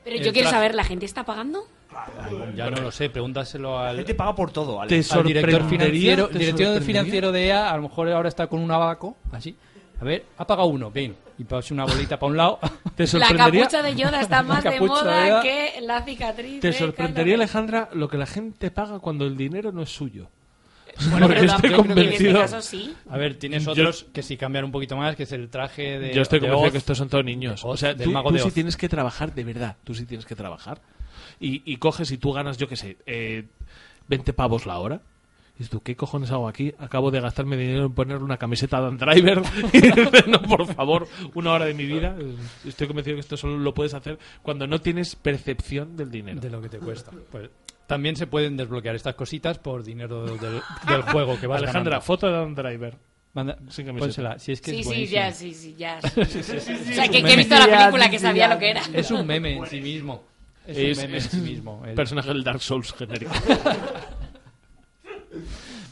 Pero 0.05 0.17
El 0.17 0.23
yo 0.25 0.33
quiero 0.33 0.51
saber, 0.51 0.75
¿la 0.75 0.85
gente 0.85 1.07
está 1.07 1.25
pagando? 1.25 1.65
ya 2.57 2.71
no 2.71 2.81
lo 2.83 2.91
sé, 2.91 3.09
pregúntaselo 3.09 3.79
La 3.79 3.91
al. 3.91 3.97
gente 3.97 4.15
paga 4.15 4.35
por 4.35 4.51
todo, 4.51 4.81
al 4.83 4.89
director 4.89 5.69
financiero, 5.69 6.29
te 6.29 6.39
director 6.39 6.83
financiero 6.83 7.33
de 7.33 7.47
EA, 7.47 7.71
a 7.71 7.77
lo 7.77 7.83
mejor 7.85 8.11
ahora 8.11 8.29
está 8.29 8.47
con 8.49 8.61
un 8.61 8.71
abaco, 8.71 9.17
así. 9.33 9.57
A 10.01 10.05
ver, 10.05 10.25
ha 10.37 10.47
pagado 10.47 10.69
uno, 10.69 10.91
bien. 10.91 11.17
Y 11.39 11.45
pasa 11.45 11.73
una 11.75 11.85
bolita 11.85 12.19
para 12.19 12.31
un 12.31 12.37
lado. 12.37 12.59
Te 12.97 13.07
La 13.19 13.29
capucha 13.35 13.83
de 13.83 13.95
Yoda 13.97 14.21
está 14.21 14.43
más 14.45 14.63
de 14.63 14.81
moda 14.81 15.29
Yoda. 15.29 15.43
que 15.43 15.81
la 15.83 16.03
cicatriz. 16.03 16.61
te 16.61 16.69
de 16.69 16.73
sorprendería. 16.73 17.35
Alejandra, 17.35 17.89
lo 17.93 18.09
que 18.09 18.17
la 18.19 18.27
gente 18.27 18.71
paga 18.71 19.01
cuando 19.01 19.25
el 19.25 19.37
dinero 19.37 19.73
no 19.73 19.83
es 19.83 19.91
suyo. 19.91 20.29
Bueno, 21.11 21.27
Porque 21.27 21.41
pero 21.43 21.53
estoy 21.55 21.71
tampoco- 21.71 21.93
en 21.93 21.99
este 21.99 22.11
convencido- 22.29 22.41
caso 22.41 22.63
sí. 22.63 22.95
A 23.11 23.17
ver, 23.19 23.35
tienes 23.37 23.65
Yo- 23.65 23.73
otros 23.73 24.07
que 24.13 24.23
sí 24.23 24.37
cambian 24.37 24.65
un 24.65 24.73
poquito 24.73 24.97
más, 24.97 25.17
que 25.17 25.25
es 25.25 25.33
el 25.33 25.49
traje 25.49 25.99
de. 25.99 26.15
Yo 26.15 26.23
estoy 26.23 26.39
de 26.41 26.47
convencido 26.47 26.67
Oz. 26.69 26.73
que 26.73 26.79
estos 26.79 26.99
son 26.99 27.09
todos 27.09 27.25
niños. 27.25 27.65
O 27.65 27.69
Oz, 27.71 27.81
sea, 27.81 27.95
del 27.95 28.09
tú, 28.09 28.13
mago 28.13 28.29
tú 28.29 28.35
de 28.37 28.41
sí 28.41 28.51
tienes 28.51 28.77
que 28.77 28.89
trabajar, 28.89 29.35
de 29.35 29.45
verdad. 29.45 29.77
Tú 29.85 29.95
sí 29.95 30.07
tienes 30.07 30.25
que 30.27 30.35
trabajar. 30.37 30.81
Y, 31.41 31.63
y 31.71 31.77
coges 31.79 32.11
y 32.13 32.19
tú 32.19 32.33
ganas, 32.33 32.59
yo 32.59 32.69
qué 32.69 32.77
sé, 32.77 32.97
eh, 33.07 33.45
20 34.09 34.33
pavos 34.33 34.67
la 34.67 34.79
hora. 34.79 35.01
Y 35.57 35.59
dices 35.59 35.71
tú, 35.71 35.81
¿qué 35.83 35.95
cojones 35.95 36.33
hago 36.33 36.49
aquí? 36.49 36.75
Acabo 36.79 37.13
de 37.13 37.21
gastarme 37.21 37.57
dinero 37.57 37.85
en 37.87 37.93
ponerle 37.93 38.25
una 38.25 38.39
camiseta 38.39 38.79
a 38.79 38.81
Dan 38.81 38.99
Driver. 38.99 39.41
Y 39.73 39.81
dices, 39.81 40.27
no, 40.27 40.43
por 40.43 40.67
favor, 40.75 41.07
una 41.35 41.53
hora 41.53 41.65
de 41.67 41.75
mi 41.75 41.87
vida. 41.87 42.17
Estoy 42.67 42.89
convencido 42.89 43.17
que 43.17 43.21
esto 43.21 43.37
solo 43.37 43.59
lo 43.59 43.73
puedes 43.73 43.95
hacer 43.95 44.19
cuando 44.43 44.67
no 44.67 44.81
tienes 44.81 45.15
percepción 45.15 45.97
del 45.97 46.11
dinero. 46.11 46.41
de 46.41 46.51
lo 46.51 46.61
que 46.61 46.69
te 46.69 46.79
cuesta. 46.79 47.13
Pues, 47.31 47.51
también 47.87 48.17
se 48.17 48.27
pueden 48.27 48.57
desbloquear 48.57 48.95
estas 48.95 49.15
cositas 49.15 49.59
por 49.59 49.83
dinero 49.85 50.25
del, 50.25 50.61
del 50.89 51.03
juego 51.03 51.39
que 51.39 51.47
vas 51.47 51.59
Alejandra, 51.63 51.91
ganando. 51.99 52.05
foto 52.07 52.27
de 52.27 52.33
Dan 52.33 52.55
Driver. 52.55 52.97
Manda, 53.35 53.57
pónsela, 53.99 54.39
si 54.39 54.53
es 54.53 54.61
que 54.61 54.71
Sí, 54.71 54.81
es 54.81 54.87
sí, 54.87 55.07
ya, 55.09 55.33
sí, 55.33 55.53
sí, 55.55 55.75
ya. 55.77 55.99
O 56.17 56.25
sea, 56.25 57.05
un 57.07 57.11
que, 57.11 57.23
que 57.23 57.33
he 57.33 57.37
visto 57.37 57.57
la 57.57 57.67
película 57.79 58.09
que 58.11 58.19
sabía 58.21 58.47
lo 58.49 58.59
que 58.59 58.71
era. 58.71 58.83
Es 58.93 59.11
un 59.11 59.27
meme 59.27 59.57
en 59.57 59.67
sí 59.67 59.81
mismo. 59.81 60.23
Es, 60.67 60.79
Es- 60.79 60.99
un 60.99 61.05
meme 61.05 61.17
es 61.19 61.25
en 61.25 61.31
sí 61.31 61.37
mismo. 61.53 61.83
El- 61.85 61.95
Personaje 61.95 62.29
del 62.29 62.45
Dark 62.45 62.61
Souls 62.63 62.93
genérico. 62.93 63.33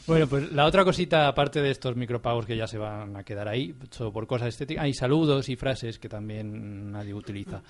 Bueno, 0.05 0.27
pues 0.27 0.51
la 0.51 0.65
otra 0.65 0.83
cosita, 0.83 1.29
aparte 1.29 1.61
de 1.61 1.71
estos 1.71 1.95
micropagos 1.95 2.45
que 2.45 2.57
ya 2.57 2.67
se 2.67 2.77
van 2.77 3.15
a 3.15 3.23
quedar 3.23 3.47
ahí, 3.47 3.73
solo 3.89 4.11
por 4.11 4.27
cosas 4.27 4.49
estéticas, 4.49 4.83
hay 4.83 4.93
saludos 4.93 5.47
y 5.47 5.55
frases 5.55 5.97
que 5.97 6.09
también 6.09 6.91
nadie 6.91 7.13
utiliza. 7.13 7.61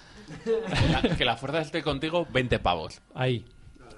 La- 0.91 1.15
que 1.15 1.25
la 1.25 1.37
fuerza 1.37 1.61
esté 1.61 1.83
contigo, 1.83 2.25
20 2.33 2.57
pavos. 2.57 3.01
Ahí, 3.13 3.45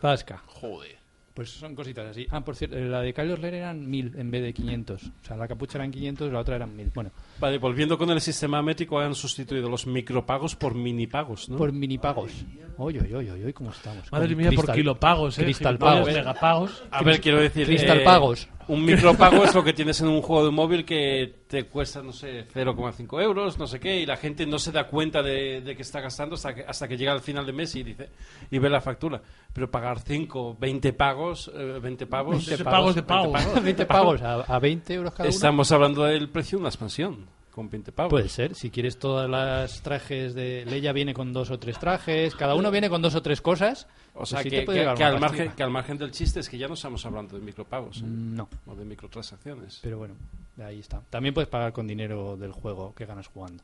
zasca. 0.05 0.43
Joder. 0.47 0.95
Pues 1.33 1.49
son 1.49 1.75
cositas 1.75 2.07
así. 2.07 2.25
Ah, 2.31 2.39
por 2.45 2.55
cierto, 2.55 2.77
la 2.77 3.01
de 3.01 3.13
Kylo 3.13 3.35
Ren 3.35 3.55
eran 3.55 3.89
1000 3.89 4.13
en 4.17 4.31
vez 4.31 4.41
de 4.41 4.53
500. 4.53 5.03
O 5.03 5.25
sea, 5.25 5.35
la 5.35 5.49
capucha 5.49 5.77
eran 5.77 5.91
500 5.91 6.31
la 6.31 6.39
otra 6.39 6.55
eran 6.55 6.73
1000. 6.73 6.91
Bueno, 6.95 7.11
Vale, 7.39 7.57
volviendo 7.57 7.97
con 7.97 8.09
el 8.11 8.21
sistema 8.21 8.61
métrico, 8.61 8.99
han 9.01 9.13
sustituido 9.15 9.67
los 9.69 9.85
micropagos 9.85 10.55
por 10.55 10.75
minipagos, 10.75 11.49
¿no? 11.49 11.57
por 11.57 11.73
minipagos. 11.73 12.31
Oye, 12.77 13.01
oye, 13.01 13.15
oye, 13.17 13.31
oye, 13.33 13.53
¿cómo 13.53 13.71
estamos? 13.71 14.09
Madre 14.13 14.29
Con 14.29 14.37
mía, 14.37 14.47
por 14.51 14.59
cristal- 14.63 14.75
kilopagos, 14.75 15.37
¿eh? 15.39 15.43
Cristal 15.43 15.73
Gilipollas, 15.73 15.95
pagos. 15.99 16.13
megapagos. 16.13 16.83
A 16.89 17.03
ver, 17.03 17.19
quiero 17.19 17.41
decir... 17.41 17.65
Cristal 17.67 17.99
eh, 17.99 18.03
pagos. 18.05 18.47
Un 18.67 18.83
micropago 18.83 19.43
es 19.43 19.53
lo 19.53 19.63
que 19.63 19.73
tienes 19.73 19.99
en 20.01 20.07
un 20.07 20.21
juego 20.21 20.45
de 20.45 20.51
móvil 20.51 20.85
que 20.85 21.41
te 21.47 21.65
cuesta, 21.65 22.01
no 22.01 22.11
sé, 22.11 22.47
0,5 22.47 23.21
euros, 23.21 23.59
no 23.59 23.67
sé 23.67 23.79
qué, 23.79 23.99
y 23.99 24.05
la 24.05 24.17
gente 24.17 24.45
no 24.45 24.57
se 24.57 24.71
da 24.71 24.87
cuenta 24.87 25.21
de, 25.21 25.61
de 25.61 25.75
que 25.75 25.83
está 25.83 26.01
gastando 26.01 26.35
hasta 26.35 26.55
que, 26.55 26.65
hasta 26.67 26.87
que 26.87 26.97
llega 26.97 27.11
al 27.11 27.21
final 27.21 27.45
de 27.45 27.53
mes 27.53 27.75
y 27.75 27.83
dice 27.83 28.09
y 28.49 28.57
ve 28.57 28.69
la 28.69 28.81
factura. 28.81 29.21
Pero 29.53 29.69
pagar 29.69 29.99
5, 29.99 30.57
20 30.59 30.93
pagos, 30.93 31.51
eh, 31.53 31.79
20 31.81 32.07
pagos... 32.07 32.47
20 32.47 32.63
pagos 32.63 32.95
de 32.95 33.03
pago. 33.03 33.33
20 33.61 33.85
pagos 33.85 34.21
a, 34.23 34.41
a 34.41 34.59
20 34.59 34.93
euros 34.93 35.13
cada 35.13 35.23
uno. 35.23 35.29
Estamos 35.29 35.71
hablando 35.71 36.03
del 36.03 36.29
precio 36.29 36.57
de 36.57 36.61
una 36.61 36.69
expansión, 36.69 37.27
con 37.55 37.69
20 37.69 37.93
pagos. 37.93 38.09
Puede 38.09 38.27
ser, 38.27 38.53
si 38.53 38.69
quieres 38.69 38.99
todas 38.99 39.29
las 39.29 39.81
trajes 39.81 40.35
de 40.35 40.65
Leia 40.65 40.91
viene 40.91 41.13
con 41.13 41.31
dos 41.31 41.51
o 41.51 41.57
tres 41.57 41.79
trajes, 41.79 42.35
cada 42.35 42.53
uno 42.53 42.69
viene 42.69 42.89
con 42.89 43.01
dos 43.01 43.15
o 43.15 43.21
tres 43.21 43.41
cosas. 43.41 43.87
O 44.15 44.19
pues 44.19 44.29
sea, 44.29 44.43
que, 44.43 44.59
al 44.59 45.19
margen, 45.19 45.19
pastilla. 45.19 45.55
que 45.55 45.63
al 45.63 45.71
margen 45.71 45.97
del 45.97 46.11
chiste 46.11 46.39
es 46.39 46.47
que 46.47 46.57
ya 46.57 46.69
no 46.69 46.75
estamos 46.75 47.05
hablando 47.05 47.37
de 47.37 47.43
micropagos, 47.43 47.97
¿eh? 47.97 48.05
No, 48.05 48.47
o 48.65 48.73
de 48.73 48.85
microtransacciones. 48.85 49.79
pero 49.81 49.97
bueno, 49.97 50.15
ahí 50.63 50.79
está. 50.79 51.01
También 51.09 51.33
puedes 51.33 51.49
pagar 51.49 51.73
con 51.73 51.85
dinero 51.85 52.37
del 52.37 52.53
juego 52.53 52.95
que 52.95 53.05
ganas 53.05 53.27
jugando. 53.27 53.61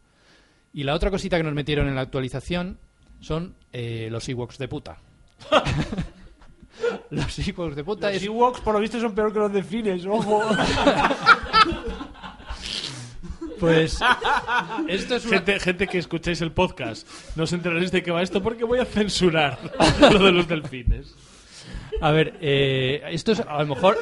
Y 0.73 0.83
la 0.83 0.93
otra 0.93 1.09
cosita 1.09 1.37
que 1.37 1.43
nos 1.43 1.53
metieron 1.53 1.87
en 1.87 1.95
la 1.95 2.01
actualización 2.01 2.79
son 3.21 3.55
eh, 3.71 4.09
los 4.11 4.27
Ewoks 4.27 4.57
de 4.57 4.67
puta. 4.67 4.97
los 7.11 7.39
Ewoks 7.47 7.75
de 7.77 7.83
puta 7.85 8.07
Los 8.07 8.17
es 8.17 8.23
Ewoks, 8.23 8.59
por 8.59 8.73
lo 8.73 8.81
visto, 8.81 8.99
son 8.99 9.15
peor 9.15 9.31
que 9.31 9.39
los 9.39 9.53
delfines, 9.53 10.05
ojo. 10.05 10.43
pues 13.61 13.99
esto 14.89 15.15
es 15.15 15.25
una- 15.25 15.37
Gente, 15.37 15.59
gente 15.61 15.87
que 15.87 15.97
escucháis 15.99 16.41
el 16.41 16.51
podcast, 16.51 17.07
no 17.37 17.43
os 17.43 17.53
enteraréis 17.53 17.91
de 17.91 18.03
qué 18.03 18.11
va 18.11 18.21
esto 18.21 18.43
porque 18.43 18.65
voy 18.65 18.79
a 18.79 18.85
censurar 18.85 19.57
lo 20.11 20.19
de 20.19 20.31
los 20.33 20.47
delfines. 20.49 21.15
A 22.01 22.11
ver, 22.11 22.33
eh, 22.41 23.01
esto 23.11 23.31
es 23.31 23.39
a 23.39 23.59
lo 23.63 23.67
mejor. 23.75 23.97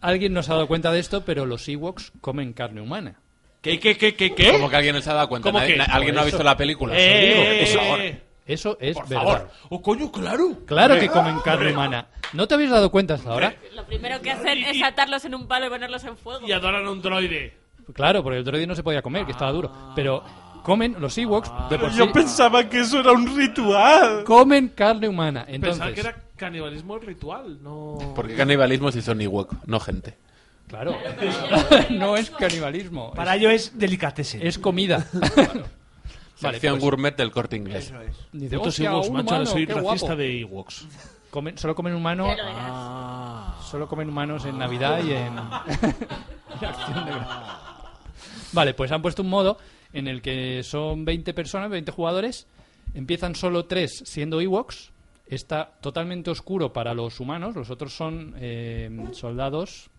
Alguien 0.00 0.32
no 0.34 0.42
se 0.42 0.50
ha 0.52 0.54
dado 0.54 0.66
cuenta 0.68 0.92
de 0.92 1.00
esto, 1.00 1.24
pero 1.24 1.46
los 1.46 1.66
Ewoks 1.68 2.12
comen 2.20 2.52
carne 2.52 2.80
humana. 2.82 3.16
¿Qué, 3.62 3.80
qué, 3.80 3.96
qué, 3.96 4.14
qué, 4.14 4.34
qué? 4.34 4.52
Como 4.52 4.68
que 4.68 4.76
alguien 4.76 4.94
no 4.94 5.00
se 5.00 5.08
ha 5.10 5.14
dado 5.14 5.28
cuenta. 5.30 5.48
¿Cómo 5.48 5.58
Nadie- 5.60 5.72
que? 5.72 5.78
na- 5.78 5.84
¿Alguien 5.84 6.14
no 6.14 6.20
ha 6.20 6.24
visto 6.24 6.42
la 6.42 6.54
película? 6.56 6.94
Eh, 6.94 7.62
eh, 7.62 8.20
Eso 8.46 8.76
es 8.80 8.94
por 8.94 9.08
verdad. 9.08 9.24
favor. 9.24 9.50
Oh, 9.70 9.80
coño, 9.82 10.12
claro. 10.12 10.58
Claro 10.66 10.98
que 10.98 11.08
comen 11.08 11.38
carne 11.40 11.72
humana. 11.72 12.06
¿No 12.32 12.46
te 12.46 12.54
habéis 12.54 12.70
dado 12.70 12.90
cuenta 12.90 13.14
hasta 13.14 13.30
ahora? 13.30 13.54
Lo 13.74 13.84
primero 13.86 14.20
que 14.20 14.30
hacen 14.30 14.58
es 14.64 14.82
atarlos 14.82 15.24
en 15.24 15.34
un 15.34 15.46
palo 15.48 15.66
y 15.66 15.70
ponerlos 15.70 16.04
en 16.04 16.16
fuego. 16.16 16.46
Y 16.46 16.52
adoran 16.52 16.84
a 16.86 16.90
un 16.90 17.00
droide. 17.00 17.56
Claro, 17.94 18.22
porque 18.22 18.38
el 18.38 18.44
droide 18.44 18.66
no 18.66 18.74
se 18.74 18.82
podía 18.82 19.02
comer, 19.02 19.24
que 19.24 19.32
estaba 19.32 19.52
duro. 19.52 19.70
Pero 19.94 20.22
comen 20.62 20.96
los 20.98 21.16
Ewoks 21.18 21.50
de 21.70 21.78
por 21.78 21.92
sí, 21.92 22.02
pensaba 22.12 22.68
que 22.68 22.80
eso 22.80 23.00
era 23.00 23.12
un 23.12 23.36
ritual. 23.36 24.24
comen 24.24 24.68
carne 24.68 25.08
humana. 25.08 25.44
Pensaba 25.44 25.54
Entonces, 25.88 25.94
que 25.94 26.00
era 26.00 26.16
canibalismo 26.36 26.98
ritual, 26.98 27.62
no... 27.62 27.98
Porque 28.16 28.34
canibalismo 28.34 28.90
si 28.90 29.00
son 29.02 29.20
Ewok, 29.20 29.54
no 29.66 29.78
gente. 29.80 30.16
claro, 30.66 30.96
no 31.90 32.16
es 32.16 32.30
canibalismo, 32.30 33.12
Para 33.12 33.36
ello 33.36 33.50
es 33.50 33.78
delicatessen. 33.78 34.40
es, 34.40 34.48
es 34.48 34.58
comida. 34.58 35.06
Vale, 36.40 36.54
Sección 36.56 36.74
pues, 36.74 36.82
gourmet 36.84 37.16
del 37.16 37.30
corte 37.30 37.56
inglés. 37.56 37.86
Eso 37.86 38.00
es. 38.00 38.16
dice, 38.32 38.56
"Hostia, 38.56 38.90
Ewoks, 38.90 39.10
macho, 39.10 39.28
humano, 39.28 39.46
soy 39.46 39.66
qué 39.66 39.74
racista 39.74 40.06
guapo". 40.06 40.16
de 40.16 40.40
Ewoks. 40.40 40.86
Comen- 41.30 41.56
solo 41.56 41.74
comen 41.74 41.94
humano 41.94 42.26
Ya 42.28 42.36
lo 42.36 42.44
verás. 42.44 42.62
Ah. 42.64 43.60
Solo 43.70 43.88
comen 43.88 44.08
humanos 44.08 44.44
en 44.44 44.58
Navidad 44.58 45.02
y 45.04 45.12
en... 45.12 45.34
Vale, 48.52 48.74
pues 48.74 48.92
han 48.92 49.02
puesto 49.02 49.22
un 49.22 49.30
modo 49.30 49.58
en 49.92 50.06
el 50.08 50.22
que 50.22 50.62
son 50.62 51.04
20 51.04 51.34
personas, 51.34 51.70
20 51.70 51.90
jugadores. 51.92 52.46
Empiezan 52.94 53.34
solo 53.34 53.64
3 53.66 54.02
siendo 54.04 54.40
Ewoks. 54.40 54.92
Está 55.26 55.72
totalmente 55.80 56.30
oscuro 56.30 56.72
para 56.72 56.94
los 56.94 57.18
humanos. 57.18 57.56
Los 57.56 57.70
otros 57.70 57.92
son 57.94 58.34
eh, 58.38 59.08
soldados 59.12 59.90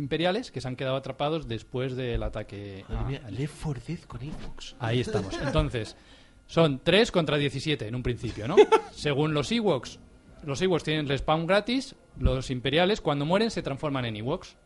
imperiales 0.00 0.50
que 0.50 0.60
se 0.60 0.66
han 0.66 0.74
quedado 0.74 0.96
atrapados 0.96 1.46
después 1.46 1.94
del 1.94 2.22
ataque. 2.24 2.84
Madre 2.88 3.00
a- 3.04 3.08
mía, 3.08 3.30
Left 3.30 3.54
4 3.62 3.82
Dead 3.86 4.00
con 4.00 4.22
Ewoks. 4.22 4.74
Ahí 4.80 5.00
estamos. 5.06 5.32
Entonces, 5.40 5.94
son 6.46 6.80
3 6.82 7.12
contra 7.12 7.36
17 7.36 7.86
en 7.86 7.94
un 7.94 8.02
principio, 8.02 8.48
¿no? 8.48 8.56
Según 8.92 9.32
los 9.34 9.52
Ewoks, 9.52 10.00
los 10.44 10.60
Ewoks 10.60 10.82
tienen 10.82 11.06
respawn 11.06 11.46
gratis, 11.46 11.94
los 12.18 12.50
imperiales 12.50 13.00
cuando 13.00 13.24
mueren 13.24 13.50
se 13.52 13.62
transforman 13.62 14.04
en 14.06 14.16
Ewoks. 14.16 14.56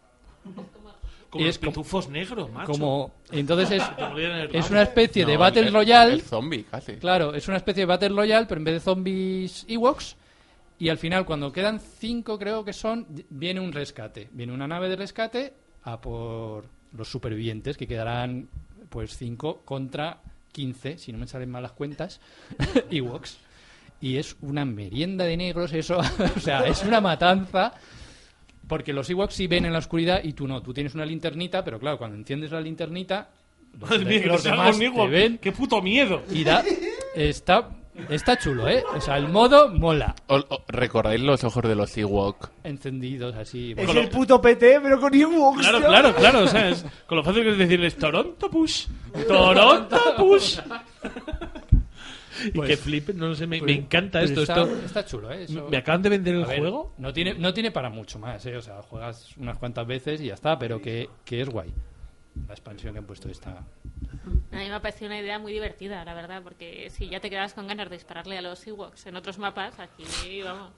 Como 1.30 1.42
y 1.42 1.46
los 1.46 1.56
es 1.56 1.58
como, 1.58 1.72
pitufos 1.72 2.08
negros, 2.08 2.50
macho. 2.52 2.70
como- 2.72 3.10
entonces 3.32 3.72
es, 3.72 3.82
es 4.52 4.70
una 4.70 4.82
especie 4.82 5.26
de 5.26 5.36
Battle 5.36 5.68
Royale. 5.70 6.12
el 6.14 6.22
zombie, 6.22 6.64
casi. 6.64 6.92
Claro, 6.94 7.34
es 7.34 7.48
una 7.48 7.56
especie 7.56 7.80
de 7.82 7.86
Battle 7.86 8.10
Royale, 8.10 8.46
pero 8.46 8.60
en 8.60 8.64
vez 8.64 8.74
de 8.74 8.80
zombies 8.80 9.66
Ewoks. 9.68 10.16
Y 10.78 10.88
al 10.88 10.98
final, 10.98 11.24
cuando 11.24 11.52
quedan 11.52 11.80
cinco, 11.80 12.38
creo 12.38 12.64
que 12.64 12.72
son, 12.72 13.06
viene 13.30 13.60
un 13.60 13.72
rescate. 13.72 14.28
Viene 14.32 14.52
una 14.52 14.66
nave 14.66 14.88
de 14.88 14.96
rescate 14.96 15.54
a 15.84 16.00
por 16.00 16.66
los 16.96 17.08
supervivientes, 17.08 17.76
que 17.76 17.86
quedarán 17.86 18.48
pues 18.88 19.16
cinco 19.16 19.62
contra 19.64 20.20
15, 20.52 20.98
si 20.98 21.12
no 21.12 21.18
me 21.18 21.26
salen 21.26 21.50
mal 21.50 21.62
las 21.62 21.72
cuentas, 21.72 22.20
Ewoks. 22.90 23.38
Y 24.00 24.16
es 24.16 24.36
una 24.42 24.64
merienda 24.64 25.24
de 25.24 25.36
negros 25.36 25.72
eso, 25.72 25.98
o 26.36 26.40
sea, 26.40 26.60
es 26.66 26.82
una 26.82 27.00
matanza. 27.00 27.74
Porque 28.66 28.94
los 28.94 29.10
Ewoks 29.10 29.34
sí 29.34 29.46
ven 29.46 29.66
en 29.66 29.72
la 29.72 29.78
oscuridad 29.78 30.24
y 30.24 30.32
tú 30.32 30.48
no. 30.48 30.62
Tú 30.62 30.72
tienes 30.72 30.94
una 30.94 31.04
linternita, 31.04 31.62
pero 31.62 31.78
claro, 31.78 31.98
cuando 31.98 32.16
enciendes 32.16 32.50
la 32.50 32.62
linternita, 32.62 33.28
los, 33.78 33.90
Madre 33.90 34.04
mía, 34.04 34.26
los 34.26 34.42
demás 34.42 34.78
te 34.78 35.08
ven 35.08 35.38
¡Qué 35.38 35.52
puto 35.52 35.82
miedo! 35.82 36.22
y 36.30 36.44
da, 36.44 36.64
está, 37.14 37.68
está 38.08 38.36
chulo, 38.38 38.68
¿eh? 38.68 38.82
O 38.94 39.00
sea, 39.00 39.16
el 39.18 39.28
modo 39.28 39.68
mola. 39.68 40.14
O- 40.26 40.36
o- 40.36 40.64
¿Recordáis 40.68 41.20
los 41.20 41.42
ojos 41.44 41.62
de 41.64 41.74
los 41.74 41.96
Ewok? 41.96 42.50
Encendidos 42.64 43.34
así. 43.36 43.74
Es 43.76 43.86
bueno. 43.86 44.00
el 44.00 44.08
puto 44.08 44.40
PT, 44.40 44.80
pero 44.82 45.00
con 45.00 45.14
Ewoks. 45.14 45.60
Claro, 45.60 45.80
claro, 45.86 46.14
claro. 46.14 46.40
O 46.44 46.48
sea, 46.48 46.68
es, 46.68 46.84
con 47.06 47.16
lo 47.18 47.24
fácil 47.24 47.42
que 47.42 47.50
es 47.52 47.58
decirles 47.58 47.96
Toronto 47.96 48.50
Push. 48.50 48.86
Toronto 49.28 49.98
Push. 50.16 50.58
y 52.46 52.50
Pues- 52.50 52.68
que 52.70 52.76
flipen, 52.76 53.16
no 53.16 53.28
lo 53.28 53.34
sé, 53.34 53.46
me, 53.46 53.58
Pues- 53.58 53.72
me 53.72 53.78
encanta 53.78 54.18
pues 54.18 54.30
esto. 54.30 54.42
está, 54.42 54.62
esto 54.62 54.86
está 54.86 55.04
chulo, 55.06 55.30
¿eh? 55.32 55.44
Eso- 55.44 55.68
me 55.70 55.76
acaban 55.76 56.02
de 56.02 56.08
vender 56.10 56.34
el 56.34 56.44
ver, 56.44 56.58
juego. 56.58 56.92
No 56.98 57.12
tiene, 57.12 57.34
no 57.34 57.54
tiene 57.54 57.70
para 57.70 57.90
mucho 57.90 58.18
más, 58.18 58.44
¿eh? 58.46 58.56
O 58.56 58.62
sea, 58.62 58.82
juegas 58.82 59.28
unas 59.36 59.56
cuantas 59.56 59.86
veces 59.86 60.20
y 60.20 60.26
ya 60.26 60.34
está, 60.34 60.58
pero 60.58 60.80
que, 60.82 61.08
que 61.24 61.40
es 61.40 61.48
guay. 61.48 61.72
La 62.48 62.54
expansión 62.54 62.92
que 62.92 62.98
han 62.98 63.06
puesto 63.06 63.28
está... 63.28 63.50
A 64.52 64.56
mí 64.56 64.68
me 64.68 64.72
ha 64.72 64.80
parecido 64.80 65.06
una 65.06 65.20
idea 65.20 65.38
muy 65.38 65.52
divertida, 65.52 66.04
la 66.04 66.14
verdad, 66.14 66.42
porque 66.42 66.88
si 66.90 67.08
ya 67.08 67.20
te 67.20 67.30
quedas 67.30 67.54
con 67.54 67.66
ganas 67.66 67.88
de 67.88 67.96
dispararle 67.96 68.38
a 68.38 68.42
los 68.42 68.66
Ewoks 68.66 69.06
en 69.06 69.16
otros 69.16 69.38
mapas, 69.38 69.78
aquí 69.78 70.42
vamos. 70.42 70.72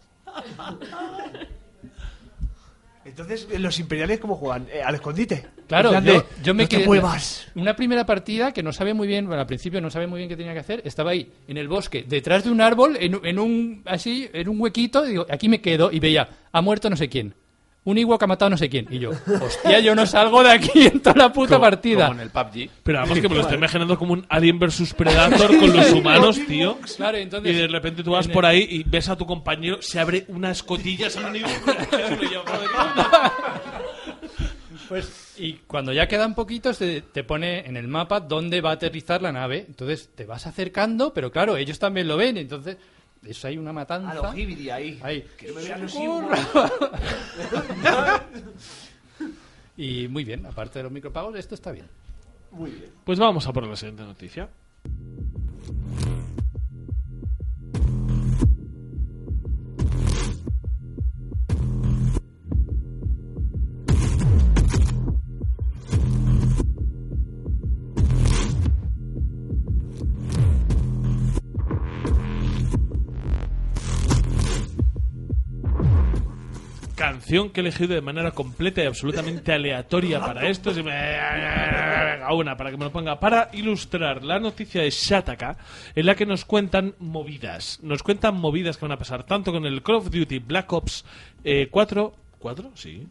Entonces, 3.05 3.47
¿eh, 3.53 3.59
¿los 3.61 3.79
imperiales 3.79 4.19
cómo 4.19 4.35
juegan? 4.35 4.67
Eh, 4.73 4.83
al 4.83 4.97
escondite. 4.97 5.47
Claro, 5.69 5.93
yo, 5.93 6.01
de, 6.01 6.25
yo 6.43 6.55
me 6.55 6.65
no 6.65 6.69
te 6.69 6.77
quedé... 6.77 6.87
muevas. 6.87 7.47
Una 7.55 7.77
primera 7.77 8.05
partida 8.05 8.53
que 8.53 8.65
no 8.65 8.73
sabe 8.73 8.95
muy 8.95 9.07
bien, 9.07 9.27
bueno, 9.27 9.41
al 9.41 9.47
principio 9.47 9.81
no 9.81 9.91
sabe 9.91 10.09
muy 10.09 10.19
bien 10.19 10.29
qué 10.29 10.37
tenía 10.37 10.53
que 10.53 10.59
hacer, 10.59 10.83
estaba 10.85 11.13
ahí, 11.13 11.33
en 11.47 11.57
el 11.57 11.69
bosque, 11.69 12.05
detrás 12.07 12.43
de 12.43 12.51
un 12.51 12.61
árbol, 12.61 12.97
en, 12.99 13.21
en 13.25 13.39
un, 13.39 13.83
así, 13.87 14.29
en 14.33 14.49
un 14.49 14.61
huequito, 14.61 15.07
y 15.07 15.11
digo, 15.11 15.27
aquí 15.31 15.49
me 15.49 15.61
quedo, 15.61 15.93
y 15.93 16.01
veía, 16.01 16.29
ha 16.51 16.61
muerto 16.61 16.91
no 16.91 16.97
sé 16.97 17.09
quién. 17.09 17.35
Un 17.87 17.97
Ewok 17.99 18.23
ha 18.23 18.27
matado 18.27 18.51
no 18.51 18.57
sé 18.59 18.69
quién. 18.69 18.87
Y 18.91 18.99
yo, 18.99 19.11
hostia, 19.11 19.79
yo 19.81 19.95
no 19.95 20.05
salgo 20.07 20.43
de 20.43 20.51
aquí 20.51 20.87
en 20.89 21.01
toda 21.01 21.17
la 21.17 21.33
puta 21.33 21.55
Como- 21.55 21.61
partida. 21.63 22.09
Como 22.09 22.21
en 22.21 22.27
el 22.27 22.31
PUBG. 22.31 22.69
Pero 22.83 22.99
vamos 22.99 23.19
que 23.21 23.29
me 23.29 23.35
lo 23.37 23.41
estoy 23.43 23.57
imaginando 23.57 23.97
como 23.99 24.13
un 24.13 24.27
Alien 24.29 24.59
versus 24.59 24.93
Predator 24.93 25.57
con 25.59 25.75
los 25.75 25.91
humanos, 25.93 26.39
tío. 26.47 26.79
Claro, 26.97 27.17
entonces... 27.17 27.53
Y 27.53 27.55
de 27.57 27.69
repente 27.69 28.03
tú 28.03 28.11
vas 28.11 28.27
por 28.29 28.45
el- 28.45 28.51
ahí 28.51 28.67
y 28.69 28.83
ves 28.83 29.09
a 29.09 29.17
tu 29.17 29.25
compañero, 29.25 29.81
se 29.81 29.99
abre 30.01 30.25
una 30.29 30.51
escotilla, 30.51 31.09
se 31.09 31.21
ido- 31.21 31.49
Pues, 34.89 35.35
y 35.39 35.55
cuando 35.67 35.93
ya 35.93 36.07
quedan 36.07 36.35
poquitos, 36.35 36.79
te, 36.79 37.01
te 37.03 37.25
pone 37.25 37.67
en 37.67 37.77
el 37.77 37.89
mapa 37.89 38.21
dónde 38.21 38.61
va 38.61 38.71
a 38.71 38.75
aterrizar 38.75 39.21
la 39.21 39.33
nave. 39.33 39.65
Entonces 39.67 40.11
te 40.15 40.25
vas 40.27 40.47
acercando, 40.47 41.13
pero 41.13 41.31
claro, 41.33 41.57
ellos 41.57 41.79
también 41.79 42.07
lo 42.07 42.17
ven. 42.17 42.37
Entonces, 42.37 42.77
eso 43.29 43.49
hay 43.49 43.59
una 43.59 43.73
matanza. 43.73 44.11
A 44.11 44.15
los 44.15 44.37
Hibidi 44.37 44.71
ahí. 44.71 44.99
Ahí. 45.03 45.25
Que 45.37 45.53
me 45.53 45.63
vean 45.63 45.83
los. 45.83 45.95
Y 49.79 50.09
muy 50.09 50.25
bien, 50.25 50.47
aparte 50.47 50.79
de 50.79 50.85
los 50.85 50.93
micropagos, 50.93 51.37
esto 51.37 51.55
está 51.55 51.71
bien. 51.71 51.87
Muy 52.51 52.71
bien. 52.71 52.91
Pues 53.05 53.19
vamos 53.19 53.47
a 53.47 53.53
por 53.53 53.67
la 53.67 53.77
siguiente 53.77 54.05
noticia. 54.05 54.49
Canción 76.97 77.51
que 77.51 77.61
he 77.61 77.63
elegido 77.63 77.95
de 77.95 78.01
manera 78.01 78.31
completa 78.33 78.83
y 78.83 78.87
absolutamente 78.87 79.53
aleatoria 79.53 80.19
para 80.19 80.49
esto. 80.49 80.73
Si 80.75 80.83
me- 80.83 80.91
Venga, 80.93 82.33
una 82.35 82.57
para 82.57 82.71
que 82.71 82.77
me 82.77 82.85
lo 82.85 82.91
ponga. 82.93 83.21
Para 83.21 83.51
ilustrar 83.53 84.25
la 84.25 84.41
noticia 84.41 84.83
de 84.83 84.91
Shataka, 84.91 85.57
en 85.95 86.07
la 86.07 86.15
que 86.15 86.27
nos 86.27 86.45
cuentan 86.45 86.95
movidas. 86.99 87.79
Nos 87.83 88.03
cuentan 88.03 88.35
movidas 88.37 88.77
que 88.79 88.85
van 88.87 88.93
a 88.93 88.97
pasar 88.99 89.25
tanto 89.25 89.53
con 89.53 89.67
el 89.67 89.83
Call 89.83 89.97
of 89.97 90.11
Duty 90.11 90.39
Black 90.39 90.73
Ops 90.73 91.05
eh, 91.45 91.69
4. 91.71 92.15
¿4? 92.41 92.71
Sí. 92.75 93.07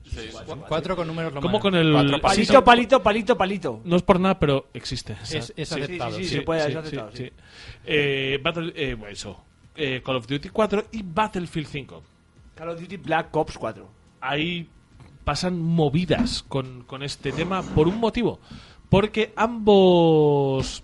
Cuatro 0.67 0.95
con 0.95 1.07
números 1.07 1.33
Como 1.33 1.41
romanos. 1.59 1.61
con 1.61 1.75
el. 1.75 1.91
Cuatro 1.91 2.15
sí, 2.15 2.21
Palito, 2.45 2.63
palito, 2.63 3.03
palito, 3.03 3.38
palito. 3.38 3.81
no 3.83 3.95
es 3.97 4.01
por 4.03 4.19
nada, 4.19 4.39
pero 4.39 4.67
existe. 4.73 5.13
Es- 5.23 5.53
es 5.55 5.69
Sí, 5.69 5.81
aceptado, 5.81 6.17
sí, 6.17 6.23
sí, 6.25 6.36
se 6.36 6.41
puede, 6.41 6.67
es 6.69 6.75
aceptado, 6.75 7.11
sí. 7.13 7.29
Eh, 7.86 8.39
Battle, 8.41 8.71
eh, 8.75 8.93
bueno, 8.93 9.11
eso. 9.13 9.43
Eh, 9.75 10.01
Call 10.05 10.15
of 10.17 10.27
Duty 10.27 10.49
4 10.49 10.86
y 10.93 11.01
Battlefield 11.03 11.67
5. 11.67 12.03
Call 12.56 12.70
of 12.70 12.80
Duty 12.80 12.97
Black 12.97 13.36
Ops 13.36 13.58
4. 13.58 13.88
Ahí 14.22 14.70
pasan 15.24 15.60
movidas 15.62 16.43
con, 16.43 16.84
con 16.84 17.03
este 17.03 17.32
tema 17.32 17.62
por 17.62 17.88
un 17.88 17.99
motivo. 17.99 18.39
Porque 18.89 19.34
ambos 19.36 20.84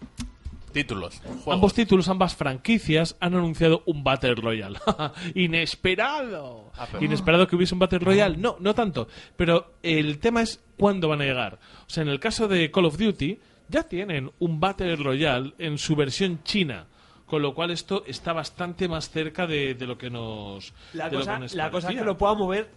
Títulos. 0.72 1.20
juegos. 1.20 1.54
Ambos 1.54 1.74
títulos, 1.74 2.08
ambas 2.08 2.36
franquicias 2.36 3.18
han 3.20 3.34
anunciado 3.36 3.84
un 3.86 4.04
Battle 4.04 4.36
Royale. 4.36 4.80
¡Inesperado! 5.36 6.72
Ah, 6.78 6.88
¿Inesperado 7.00 7.48
que 7.48 7.56
hubiese 7.56 7.74
un 7.76 7.80
Battle 7.80 8.00
Royale? 8.00 8.38
No, 8.38 8.58
no 8.60 8.74
tanto. 8.74 9.08
Pero 9.36 9.74
el 9.84 10.20
tema 10.20 10.42
es 10.42 10.64
cuándo 10.78 11.10
van 11.10 11.22
a 11.22 11.26
llegar. 11.26 11.60
O 11.88 11.90
sea, 11.90 12.04
en 12.04 12.10
el 12.10 12.20
caso 12.20 12.48
de 12.48 12.72
Call 12.72 12.86
of 12.86 12.98
Duty, 12.98 13.40
ya 13.68 13.84
tienen 13.84 14.32
un 14.40 14.60
Battle 14.60 14.96
Royale 14.96 15.54
en 15.58 15.78
su 15.78 15.96
versión 15.96 16.42
china. 16.44 16.88
Con 17.32 17.42
lo 17.44 17.54
cual 17.54 17.72
esto 17.72 18.04
está 18.06 18.34
bastante 18.34 18.90
más 18.90 19.10
cerca 19.10 19.48
de, 19.48 19.74
de 19.74 19.88
lo 19.88 19.98
que 19.98 20.10
nos 20.10 20.74
La 20.92 21.06
de 21.06 21.14
lo 21.14 21.20
cosa, 21.20 21.34
que 21.36 21.40
nos 21.40 21.56
la 21.56 21.72
cosa 21.72 21.90
es 21.90 21.98
que 21.98 22.04
lo 22.04 22.18
puedan 22.18 22.38
mover 22.38 22.70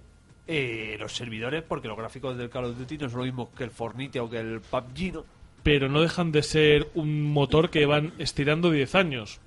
eh, 0.46 0.96
los 1.00 1.12
servidores, 1.12 1.64
porque 1.64 1.88
los 1.88 1.96
gráficos 1.96 2.36
del 2.38 2.50
Call 2.50 2.66
of 2.66 2.78
Duty 2.78 2.98
no 2.98 3.08
son 3.08 3.18
lo 3.18 3.24
mismo 3.24 3.50
que 3.52 3.64
el 3.64 3.72
Fortnite 3.72 4.20
o 4.20 4.30
que 4.30 4.38
el 4.38 4.60
PUBG, 4.60 5.12
¿no? 5.12 5.24
pero 5.64 5.88
no 5.88 6.00
dejan 6.02 6.30
de 6.30 6.44
ser 6.44 6.88
un 6.94 7.24
motor 7.32 7.68
que 7.70 7.84
van 7.84 8.12
estirando 8.18 8.70
10 8.70 8.94
años. 8.94 9.40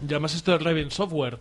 Y 0.00 0.06
además 0.12 0.36
esto 0.36 0.52
de 0.52 0.58
Raven 0.58 0.92
Software, 0.92 1.40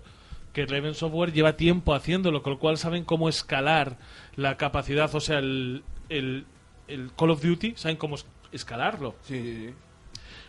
que 0.51 0.65
Raven 0.65 0.95
Software 0.95 1.31
lleva 1.31 1.55
tiempo 1.55 1.93
haciéndolo, 1.93 2.41
con 2.41 2.53
lo 2.53 2.59
cual 2.59 2.79
saben 2.79 3.03
cómo 3.05 3.29
escalar 3.29 3.97
la 4.35 4.57
capacidad, 4.57 5.13
o 5.13 5.19
sea, 5.19 5.37
el, 5.37 5.83
el, 6.09 6.45
el 6.87 7.11
Call 7.15 7.29
of 7.29 7.43
Duty, 7.43 7.73
saben 7.75 7.97
cómo 7.97 8.15
es- 8.15 8.25
escalarlo. 8.51 9.13
Sí, 9.21 9.39
sí, 9.43 9.55
sí. 9.67 9.73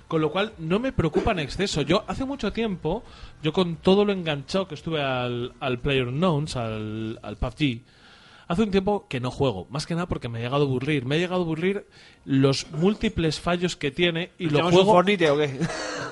Con 0.08 0.20
lo 0.20 0.30
cual 0.30 0.52
no 0.58 0.78
me 0.78 0.92
preocupa 0.92 1.32
en 1.32 1.38
exceso. 1.40 1.82
Yo 1.82 2.04
hace 2.06 2.24
mucho 2.24 2.52
tiempo, 2.52 3.02
yo 3.42 3.52
con 3.52 3.76
todo 3.76 4.04
lo 4.04 4.12
enganchado 4.12 4.68
que 4.68 4.74
estuve 4.74 5.02
al, 5.02 5.54
al 5.60 5.78
PlayerUnknown's, 5.78 6.56
al, 6.56 7.18
al 7.22 7.36
PUBG, 7.36 7.80
hace 8.48 8.62
un 8.62 8.70
tiempo 8.70 9.06
que 9.08 9.20
no 9.20 9.30
juego. 9.30 9.66
Más 9.70 9.86
que 9.86 9.94
nada 9.94 10.06
porque 10.06 10.28
me 10.28 10.38
ha 10.38 10.42
llegado 10.42 10.64
a 10.64 10.66
aburrir. 10.66 11.04
Me 11.04 11.16
ha 11.16 11.18
llegado 11.18 11.42
a 11.42 11.44
aburrir 11.44 11.86
los 12.24 12.70
múltiples 12.72 13.40
fallos 13.40 13.76
que 13.76 13.90
tiene 13.90 14.30
y 14.38 14.46
lo 14.46 14.58
¿Llamas 14.58 14.72
un 14.72 14.78
juego 14.78 14.92
Fortnite 14.92 15.30
o 15.30 15.38
qué? 15.38 15.60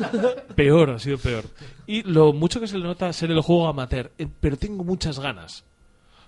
peor, 0.54 0.90
ha 0.90 0.98
sido 0.98 1.18
peor. 1.18 1.44
Y 1.86 2.02
lo 2.02 2.32
mucho 2.32 2.60
que 2.60 2.66
se 2.66 2.78
le 2.78 2.84
nota 2.84 3.12
ser 3.12 3.30
el 3.30 3.40
juego 3.40 3.68
amateur, 3.68 4.12
eh, 4.18 4.26
pero 4.40 4.56
tengo 4.56 4.84
muchas 4.84 5.18
ganas 5.18 5.64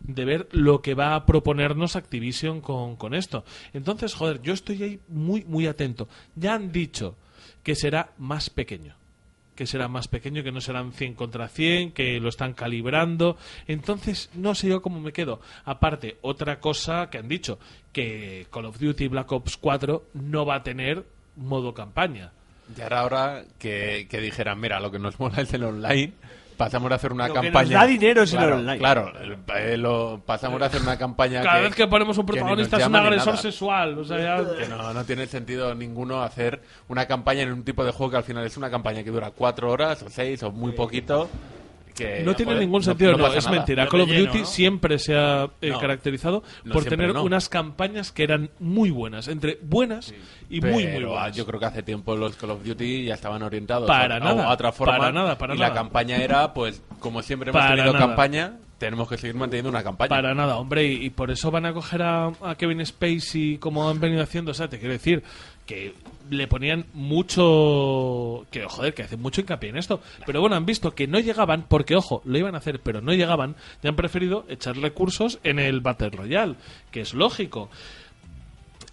de 0.00 0.24
ver 0.24 0.48
lo 0.52 0.82
que 0.82 0.94
va 0.94 1.14
a 1.14 1.24
proponernos 1.24 1.96
Activision 1.96 2.60
con, 2.60 2.96
con 2.96 3.14
esto. 3.14 3.44
Entonces, 3.72 4.14
joder, 4.14 4.42
yo 4.42 4.52
estoy 4.52 4.82
ahí 4.82 5.00
muy, 5.08 5.44
muy 5.44 5.66
atento. 5.66 6.08
Ya 6.34 6.54
han 6.54 6.72
dicho 6.72 7.16
que 7.64 7.74
será 7.74 8.10
más 8.18 8.50
pequeño. 8.50 8.94
Que 9.56 9.66
será 9.66 9.88
más 9.88 10.08
pequeño, 10.08 10.42
que 10.42 10.52
no 10.52 10.60
serán 10.60 10.92
100 10.92 11.14
contra 11.14 11.48
100, 11.48 11.92
que 11.92 12.20
lo 12.20 12.28
están 12.28 12.54
calibrando. 12.54 13.36
Entonces, 13.66 14.30
no 14.34 14.54
sé 14.54 14.68
yo 14.68 14.82
cómo 14.82 15.00
me 15.00 15.12
quedo. 15.12 15.40
Aparte, 15.64 16.18
otra 16.22 16.60
cosa 16.60 17.08
que 17.08 17.18
han 17.18 17.28
dicho, 17.28 17.58
que 17.92 18.46
Call 18.52 18.66
of 18.66 18.78
Duty 18.78 19.08
Black 19.08 19.32
Ops 19.32 19.56
4 19.56 20.04
no 20.14 20.44
va 20.44 20.56
a 20.56 20.62
tener 20.62 21.04
modo 21.36 21.72
campaña. 21.72 22.32
Y 22.76 22.80
ahora, 22.80 23.00
ahora 23.00 23.44
que, 23.58 24.06
que 24.10 24.20
dijeran, 24.20 24.60
mira, 24.60 24.80
lo 24.80 24.90
que 24.90 24.98
nos 24.98 25.18
mola 25.20 25.42
es 25.42 25.52
el 25.54 25.64
online, 25.64 26.12
pasamos 26.56 26.90
a 26.92 26.94
hacer 26.96 27.12
una 27.12 27.28
Lo 27.28 27.34
que 27.34 27.40
campaña. 27.40 27.70
nos 27.70 27.80
da 27.80 27.86
dinero 27.86 28.22
el 28.22 28.28
claro, 28.30 28.56
online. 28.56 28.78
Claro, 28.78 29.12
eh, 29.56 29.76
lo- 29.76 30.22
pasamos 30.24 30.60
a 30.62 30.66
hacer 30.66 30.80
una 30.82 30.96
campaña. 30.96 31.42
Cada 31.42 31.56
que, 31.58 31.62
vez 31.64 31.74
que 31.74 31.86
ponemos 31.86 32.16
un 32.18 32.26
protagonista 32.26 32.76
es 32.78 32.86
un 32.86 32.96
agresor 32.96 33.36
sexual. 33.36 33.98
O 33.98 34.04
sea, 34.04 34.18
ya- 34.18 34.56
Que 34.56 34.68
no, 34.68 34.92
no 34.92 35.04
tiene 35.04 35.26
sentido 35.26 35.74
ninguno 35.74 36.22
hacer 36.22 36.60
una 36.88 37.06
campaña 37.06 37.42
en 37.42 37.52
un 37.52 37.64
tipo 37.64 37.84
de 37.84 37.92
juego 37.92 38.10
que 38.12 38.16
al 38.18 38.24
final 38.24 38.44
es 38.46 38.56
una 38.56 38.70
campaña 38.70 39.02
que 39.02 39.10
dura 39.10 39.30
cuatro 39.30 39.70
horas 39.70 40.02
o 40.02 40.10
seis 40.10 40.42
o 40.42 40.50
muy 40.52 40.72
poquito. 40.72 41.28
Que, 41.94 42.22
no 42.24 42.34
tiene 42.34 42.52
joder, 42.52 42.66
ningún 42.66 42.82
sentido, 42.82 43.16
no, 43.16 43.26
es 43.32 43.44
nada. 43.44 43.56
mentira. 43.56 43.86
Call 43.88 44.00
of 44.02 44.08
Duty 44.10 44.38
¿no? 44.40 44.44
siempre 44.44 44.98
se 44.98 45.16
ha 45.16 45.48
eh, 45.60 45.70
No. 45.70 45.78
caracterizado 45.80 46.42
No 46.64 46.72
por 46.72 46.84
tener 46.84 47.14
no. 47.14 47.22
unas 47.22 47.48
campañas 47.48 48.12
que 48.12 48.24
eran 48.24 48.50
muy 48.58 48.90
buenas, 48.90 49.28
entre 49.28 49.58
buenas 49.62 50.12
y 50.50 50.60
muy, 50.60 50.70
muy 50.70 50.84
ah, 51.04 51.06
buenas. 51.06 51.36
yo 51.36 51.46
creo 51.46 51.60
que 51.60 51.66
hace 51.66 51.82
tiempo 51.82 52.14
los 52.16 52.36
Call 52.36 52.50
of 52.50 52.64
Duty 52.64 53.04
ya 53.04 53.14
estaban 53.14 53.42
orientados 53.42 53.86
Para 53.86 54.16
a, 54.16 54.20
nada, 54.20 54.46
a 54.48 54.52
otra 54.52 54.72
forma 54.72 54.98
para 54.98 55.12
nada, 55.12 55.38
para 55.38 55.54
y 55.54 55.58
nada. 55.58 55.68
la 55.70 55.74
campaña 55.74 56.16
era 56.16 56.52
pues 56.52 56.82
como 57.00 57.22
siempre 57.22 57.50
hemos 57.50 57.60
Para 57.62 57.76
tenido 57.76 57.92
nada. 57.92 58.06
campaña 58.06 58.58
tenemos 58.78 59.08
que 59.08 59.16
seguir 59.16 59.36
manteniendo 59.36 59.70
una 59.70 59.82
campaña 59.84 60.08
Para 60.08 60.34
nada, 60.34 60.56
hombre, 60.56 60.84
y, 60.84 61.04
y 61.06 61.10
por 61.10 61.30
eso 61.30 61.50
van 61.50 61.64
a 61.64 61.72
coger 61.72 62.02
a, 62.02 62.26
a 62.42 62.54
Kevin 62.56 62.84
Spacey 62.84 63.56
como 63.58 63.88
han 63.88 64.00
venido 64.00 64.22
haciendo. 64.22 64.50
O 64.50 64.54
sea, 64.54 64.68
te 64.68 64.78
quiero 64.78 64.92
decir 64.92 65.22
que 65.66 65.94
le 66.30 66.46
ponían 66.46 66.86
mucho. 66.92 68.46
que 68.50 68.64
joder, 68.64 68.94
que 68.94 69.02
hacen 69.02 69.20
mucho 69.20 69.40
hincapié 69.40 69.70
en 69.70 69.76
esto. 69.76 70.00
Pero 70.26 70.40
bueno, 70.40 70.56
han 70.56 70.66
visto 70.66 70.94
que 70.94 71.06
no 71.06 71.20
llegaban, 71.20 71.66
porque 71.68 71.96
ojo, 71.96 72.22
lo 72.24 72.38
iban 72.38 72.54
a 72.54 72.58
hacer, 72.58 72.80
pero 72.80 73.00
no 73.00 73.12
llegaban, 73.12 73.56
y 73.82 73.88
han 73.88 73.96
preferido 73.96 74.44
echar 74.48 74.76
recursos 74.76 75.38
en 75.44 75.58
el 75.58 75.80
Battle 75.80 76.10
Royale, 76.10 76.56
que 76.90 77.00
es 77.00 77.14
lógico. 77.14 77.70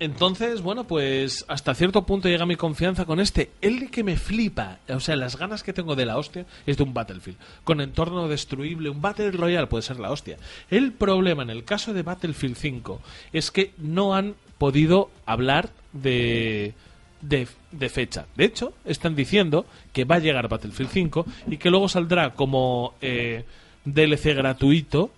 Entonces, 0.02 0.64
bueno, 0.64 0.86
pues 0.86 1.46
hasta 1.48 1.76
cierto 1.76 2.08
punto 2.08 2.28
llega 2.28 2.48
mi 2.48 2.56
confianza 2.56 3.06
con 3.06 3.20
este. 3.20 3.52
El 3.62 3.92
que 3.92 4.04
me 4.04 4.18
flipa, 4.18 4.80
o 4.90 5.00
sea, 5.00 5.16
las 5.16 5.38
ganas 5.38 5.62
que 5.62 5.74
tengo 5.74 5.96
de 5.96 6.08
la 6.08 6.18
hostia 6.18 6.48
es 6.66 6.78
de 6.78 6.82
un 6.82 6.96
Battlefield. 6.96 7.38
Con 7.64 7.82
entorno 7.82 8.28
destruible, 8.28 8.90
un 8.90 9.00
Battle 9.00 9.30
Royale 9.30 9.68
puede 9.68 9.84
ser 9.84 10.00
la 10.00 10.10
hostia. 10.10 10.38
El 10.72 10.92
problema 10.92 11.44
en 11.44 11.52
el 11.52 11.66
caso 11.66 11.94
de 11.94 12.02
Battlefield 12.02 12.56
5 12.56 13.00
es 13.32 13.52
que 13.52 13.74
no 13.78 14.16
han 14.16 14.34
podido 14.58 15.12
hablar 15.28 15.70
de, 15.94 16.74
de, 17.22 17.48
de 17.72 17.90
fecha. 17.90 18.26
De 18.36 18.46
hecho, 18.46 18.74
están 18.86 19.16
diciendo 19.16 19.66
que 19.94 20.06
va 20.06 20.16
a 20.16 20.20
llegar 20.20 20.48
Battlefield 20.48 20.92
5 20.92 21.26
y 21.48 21.58
que 21.58 21.70
luego 21.70 21.88
saldrá 21.88 22.32
como 22.32 22.96
eh, 23.02 23.44
DLC 23.86 24.36
gratuito 24.36 25.12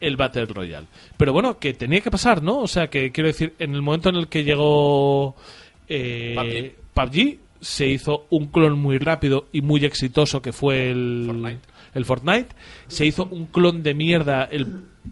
el 0.00 0.16
Battle 0.16 0.46
Royale. 0.46 0.88
Pero 1.16 1.32
bueno, 1.32 1.58
que 1.58 1.74
tenía 1.74 2.00
que 2.00 2.10
pasar, 2.10 2.42
¿no? 2.42 2.58
O 2.58 2.66
sea, 2.66 2.88
que 2.88 3.12
quiero 3.12 3.28
decir, 3.28 3.54
en 3.58 3.74
el 3.74 3.82
momento 3.82 4.08
en 4.08 4.16
el 4.16 4.26
que 4.26 4.42
llegó 4.42 5.36
eh, 5.88 6.74
PUBG, 6.92 7.38
se 7.60 7.86
hizo 7.86 8.26
un 8.30 8.46
clon 8.46 8.78
muy 8.78 8.98
rápido 8.98 9.46
y 9.52 9.62
muy 9.62 9.84
exitoso 9.84 10.42
que 10.42 10.52
fue 10.52 10.90
el 10.90 11.24
Fortnite. 11.26 11.60
el 11.94 12.04
Fortnite. 12.04 12.48
Se 12.88 13.06
hizo 13.06 13.26
un 13.26 13.46
clon 13.46 13.84
de 13.84 13.94
mierda, 13.94 14.44
el 14.44 14.66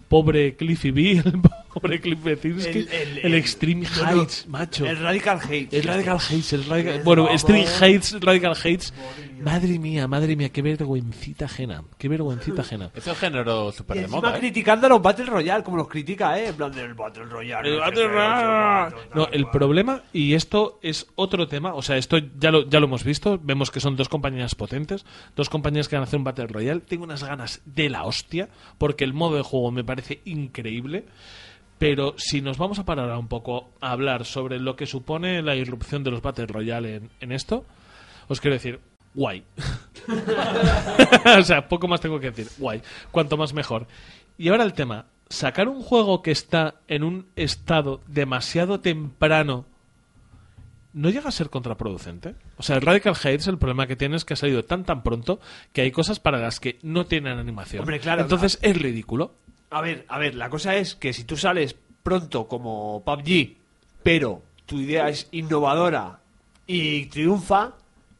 pobre 0.09 0.57
Cliffy 0.57 0.91
B, 0.91 1.11
el 1.25 1.41
pobre 1.81 2.01
Cliff 2.01 2.23
Bezinski, 2.23 2.79
el, 2.79 2.89
El- 2.91 3.19
el- 3.19 3.35
Extreme 3.35 3.87
no, 3.97 4.11
Heights, 4.21 4.47
macho. 4.49 4.87
El 4.87 4.99
Radical 4.99 5.39
Hate. 5.43 5.69
El 5.73 5.83
Radical 5.85 6.17
Hates, 6.19 6.53
el 6.53 6.65
Radical... 6.65 6.95
Es 6.97 7.05
Bueno. 7.05 7.29
Extreme 7.31 7.67
Hates, 7.67 8.21
Radical 8.21 8.53
Hates. 8.53 8.95
Madre 9.41 9.79
mía, 9.79 10.07
madre 10.07 10.37
mía, 10.37 10.51
qué 10.51 10.61
vergüencita 10.61 11.47
ajena. 11.47 11.83
Qué 11.97 12.09
vergüencita 12.09 12.61
ajena. 12.61 12.91
es 12.95 13.07
el 13.07 13.15
género 13.17 13.73
súper 13.73 13.97
Y 13.97 14.01
de 14.01 14.05
encima 14.05 14.21
moda 14.21 14.37
¿eh? 14.37 14.41
criticando 14.41 14.87
a 14.87 14.91
los 14.91 15.01
Battle 15.03 15.25
Royale, 15.25 15.65
como 15.65 15.79
los 15.79 15.89
critica, 15.89 16.39
¿eh? 16.39 16.49
En 16.49 16.55
plan 16.57 16.71
del 16.73 16.93
Battle 16.93 17.25
Royale. 17.25 17.69
El 17.69 17.75
no 17.77 17.81
Battle 17.81 18.09
Royale. 18.09 18.97
no 19.15 19.29
el 19.33 19.49
problema, 19.49 20.03
y 20.13 20.35
esto 20.35 20.79
es 20.83 21.07
otro 21.15 21.49
tema, 21.49 21.73
o 21.73 21.81
sea, 21.81 21.97
esto 21.97 22.19
ya 22.39 22.51
lo, 22.51 22.69
ya 22.69 22.81
lo 22.81 22.87
hemos 22.87 23.03
visto, 23.03 23.41
vemos 23.43 23.71
que 23.71 23.81
son 23.81 23.97
dos 23.97 24.11
compañías 24.11 24.55
potentes, 24.55 25.07
dos 25.37 25.49
compañías 25.49 25.89
que 25.89 25.97
van 25.97 26.03
a 26.03 26.05
hacer 26.05 26.19
un 26.19 26.25
Battle 26.25 26.47
Royale. 26.47 26.81
Tengo 26.81 27.05
unas 27.05 27.25
ganas 27.25 27.63
de 27.65 27.89
la 27.89 28.05
hostia, 28.05 28.51
porque 28.77 29.05
el 29.05 29.15
modo 29.15 29.37
de 29.37 29.43
juego 29.43 29.71
me 29.71 29.85
parece 29.85 30.21
increíble. 30.27 31.07
Pero 31.81 32.15
si 32.19 32.43
nos 32.43 32.59
vamos 32.59 32.79
a 32.79 32.85
parar 32.85 33.07
ahora 33.07 33.19
un 33.19 33.29
poco 33.29 33.71
a 33.81 33.93
hablar 33.93 34.27
sobre 34.27 34.61
lo 34.61 34.77
que 34.77 34.85
supone 34.85 35.41
la 35.41 35.57
irrupción 35.57 36.05
de 36.05 36.11
los 36.11 36.21
Battle 36.21 36.45
Royale 36.47 36.97
en, 36.97 37.11
en 37.21 37.33
esto, 37.33 37.65
os 38.29 38.39
quiero 38.39 38.55
decir, 38.55 38.81
guay. 39.15 39.43
o 41.39 41.43
sea, 41.43 41.67
poco 41.67 41.89
más 41.89 42.03
tengo 42.03 42.21
que 42.21 42.33
decir, 42.33 42.49
guay. 42.59 42.83
Cuanto 43.11 43.39
más 43.39 43.55
mejor. 43.55 43.87
Y 44.37 44.49
ahora 44.49 44.65
el 44.65 44.75
tema, 44.75 45.07
sacar 45.31 45.69
un 45.69 45.83
juego 45.83 46.21
que 46.21 46.33
está 46.33 46.75
en 46.87 47.03
un 47.03 47.29
estado 47.35 48.03
demasiado 48.07 48.81
temprano 48.81 49.65
no 50.93 51.09
llega 51.09 51.31
a 51.31 51.33
ser 51.33 51.49
contraproducente. 51.49 52.35
O 52.59 52.63
sea, 52.63 52.77
el 52.77 52.83
Radical 52.83 53.15
Hates, 53.15 53.47
el 53.47 53.57
problema 53.57 53.87
que 53.87 53.97
tiene 53.97 54.17
es 54.17 54.27
que 54.27 54.35
ha 54.35 54.37
salido 54.37 54.67
tan 54.67 54.85
tan 54.85 55.03
pronto 55.03 55.41
que 55.73 55.81
hay 55.81 55.93
cosas 55.93 56.21
para 56.21 56.39
las 56.39 56.61
que 56.61 56.79
no 56.83 57.07
tienen 57.07 57.39
animación. 57.39 57.81
Hombre, 57.81 58.01
claro, 58.01 58.21
Entonces 58.21 58.59
es 58.61 58.77
ridículo. 58.77 59.35
A 59.71 59.81
ver, 59.81 60.05
a 60.09 60.19
ver, 60.19 60.35
la 60.35 60.51
cosa 60.51 60.75
es 60.77 60.95
que 60.95 61.13
si 61.13 61.25
tú 61.25 61.37
sales 61.37 61.77
pronto 62.03 62.49
como 62.49 63.03
PUBG, 63.05 63.57
pero 64.03 64.43
tu 64.67 64.79
idea 64.81 65.09
es 65.09 65.29
innovadora 65.33 66.21
y 66.67 67.07
triunfa, 67.07 67.75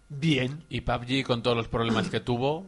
bien. 0.09 0.65
y 0.69 0.81
PUBG 0.83 1.25
con 1.25 1.43
todos 1.43 1.57
los 1.57 1.69
problemas 1.69 2.09
que 2.09 2.21
tuvo 2.21 2.67